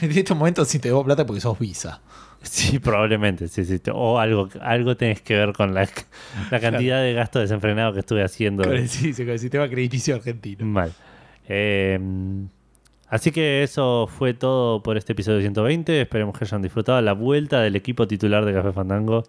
En 0.00 0.10
estos 0.10 0.36
momentos, 0.36 0.68
si 0.68 0.78
te 0.78 0.88
debo 0.88 1.02
plata, 1.04 1.24
porque 1.24 1.40
sos 1.40 1.58
visa. 1.58 2.00
Sí, 2.42 2.78
probablemente. 2.78 3.48
Sí, 3.48 3.64
sí. 3.64 3.80
O 3.90 4.18
algo, 4.18 4.50
algo 4.60 4.96
tenés 4.98 5.22
que 5.22 5.34
ver 5.34 5.54
con 5.54 5.72
la, 5.72 5.88
la 6.50 6.60
cantidad 6.60 7.00
de 7.00 7.14
gasto 7.14 7.38
desenfrenado 7.38 7.94
que 7.94 8.00
estuve 8.00 8.22
haciendo. 8.22 8.64
Con 8.64 8.74
el, 8.74 8.88
sí, 8.90 9.14
con 9.14 9.30
el 9.30 9.38
sistema 9.38 9.66
crediticio 9.68 10.14
argentino. 10.16 10.66
Mal. 10.66 10.92
Eh, 11.48 11.98
así 13.08 13.30
que 13.32 13.62
eso 13.62 14.06
fue 14.08 14.34
todo 14.34 14.82
por 14.82 14.96
este 14.96 15.12
episodio 15.12 15.40
120. 15.40 16.00
Esperemos 16.00 16.36
que 16.38 16.44
hayan 16.44 16.62
disfrutado 16.62 17.00
la 17.00 17.12
vuelta 17.12 17.60
del 17.60 17.76
equipo 17.76 18.06
titular 18.06 18.44
de 18.44 18.52
Café 18.52 18.72
Fandango. 18.72 19.24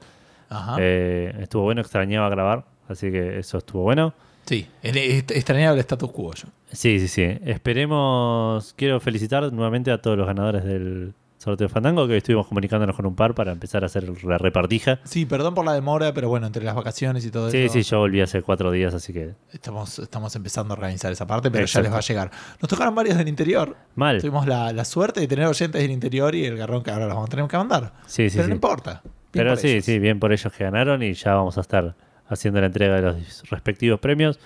Ajá. 0.49 0.77
Eh, 0.79 1.33
estuvo 1.41 1.63
bueno, 1.63 1.81
extrañaba 1.81 2.29
grabar. 2.29 2.65
Así 2.87 3.11
que 3.11 3.39
eso 3.39 3.57
estuvo 3.57 3.81
bueno. 3.83 4.13
Sí, 4.45 4.67
est- 4.83 5.31
extrañaba 5.31 5.73
el 5.73 5.79
status 5.79 6.11
quo 6.11 6.33
yo. 6.35 6.47
Sí, 6.71 6.99
sí, 6.99 7.07
sí. 7.07 7.23
Esperemos. 7.45 8.73
Quiero 8.77 8.99
felicitar 8.99 9.51
nuevamente 9.51 9.91
a 9.91 10.01
todos 10.01 10.17
los 10.17 10.27
ganadores 10.27 10.63
del 10.63 11.13
sorteo 11.45 11.67
de 11.67 11.73
Fandango, 11.73 12.05
que 12.07 12.11
hoy 12.13 12.17
estuvimos 12.17 12.47
comunicándonos 12.47 12.95
con 12.95 13.05
un 13.05 13.15
par 13.15 13.33
para 13.35 13.51
empezar 13.53 13.83
a 13.83 13.85
hacer 13.85 14.03
la 14.25 14.37
repartija. 14.37 14.99
Sí, 15.05 15.25
perdón 15.25 15.53
por 15.53 15.63
la 15.63 15.73
demora, 15.73 16.13
pero 16.13 16.27
bueno, 16.27 16.47
entre 16.47 16.63
las 16.65 16.75
vacaciones 16.75 17.23
y 17.25 17.31
todo 17.31 17.49
Sí, 17.51 17.57
eso. 17.59 17.73
sí, 17.73 17.83
yo 17.83 17.99
volví 17.99 18.19
hace 18.19 18.41
cuatro 18.41 18.71
días, 18.71 18.93
así 18.93 19.13
que 19.13 19.33
Estamos, 19.53 19.99
estamos 19.99 20.35
empezando 20.35 20.73
a 20.73 20.77
organizar 20.77 21.11
esa 21.11 21.25
parte, 21.25 21.49
pero 21.49 21.65
ya 21.65 21.81
les 21.81 21.91
va 21.93 21.97
a 21.97 22.01
llegar. 22.01 22.31
Nos 22.61 22.67
tocaron 22.69 22.93
varios 22.95 23.17
del 23.17 23.27
interior. 23.29 23.77
mal. 23.95 24.19
Tuvimos 24.19 24.45
la, 24.47 24.73
la 24.73 24.83
suerte 24.83 25.21
de 25.21 25.27
tener 25.27 25.45
oyentes 25.47 25.81
del 25.81 25.91
interior 25.91 26.35
y 26.35 26.45
el 26.45 26.57
garrón 26.57 26.83
que 26.83 26.91
ahora 26.91 27.05
los 27.05 27.13
vamos 27.15 27.29
a 27.29 27.31
tener 27.31 27.47
que 27.47 27.57
mandar. 27.57 27.93
Sí, 28.07 28.29
sí, 28.29 28.35
pero 28.37 28.43
sí. 28.45 28.49
no 28.49 28.55
importa. 28.55 29.01
Bien 29.03 29.13
Pero 29.31 29.55
sí, 29.55 29.67
ellos. 29.69 29.85
sí, 29.85 29.99
bien 29.99 30.19
por 30.19 30.33
ellos 30.33 30.51
que 30.51 30.63
ganaron 30.63 31.03
y 31.03 31.13
ya 31.13 31.35
vamos 31.35 31.57
a 31.57 31.61
estar 31.61 31.95
haciendo 32.27 32.59
la 32.59 32.67
entrega 32.67 32.95
de 32.95 33.01
los 33.03 33.49
respectivos 33.49 33.99
premios. 33.99 34.39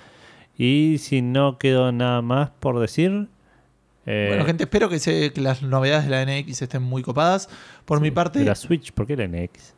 Y 0.57 0.97
si 0.99 1.21
no 1.21 1.57
quedó 1.57 1.91
nada 1.91 2.21
más 2.21 2.49
por 2.59 2.80
decir, 2.80 3.27
eh, 4.10 4.26
Bueno, 4.30 4.45
gente, 4.45 4.64
espero 4.64 4.90
que, 4.90 4.99
se- 4.99 5.31
que 5.31 5.41
las 5.41 5.61
novedades 5.61 6.06
de 6.06 6.11
la 6.11 6.26
NX 6.26 6.61
estén 6.64 6.81
muy 6.81 7.02
copadas. 7.03 7.48
Por 7.86 8.02
mi 8.02 8.11
parte, 8.11 8.40
de 8.40 8.45
la 8.45 8.56
Switch, 8.56 8.91
¿por 8.91 9.06
qué 9.07 9.15
la 9.15 9.27
NX? 9.27 9.73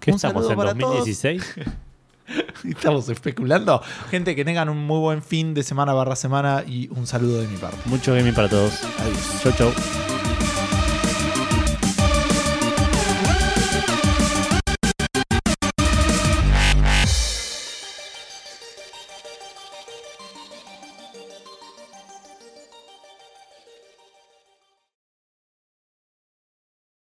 ¿Qué 0.00 0.10
un 0.12 0.16
estamos 0.16 0.48
en 0.50 0.56
para 0.56 0.74
2016? 0.74 1.54
estamos 2.64 3.08
especulando. 3.08 3.82
Gente, 4.10 4.34
que 4.34 4.44
tengan 4.44 4.68
un 4.68 4.78
muy 4.78 4.98
buen 5.00 5.22
fin 5.22 5.54
de 5.54 5.62
semana 5.62 5.92
barra 5.92 6.16
semana 6.16 6.64
y 6.66 6.88
un 6.88 7.06
saludo 7.06 7.40
de 7.40 7.48
mi 7.48 7.56
parte. 7.56 7.78
Mucho 7.86 8.14
gaming 8.14 8.34
para 8.34 8.48
todos. 8.48 8.82
Adiós. 9.00 9.40
Chau, 9.42 9.52
chau. 9.52 10.13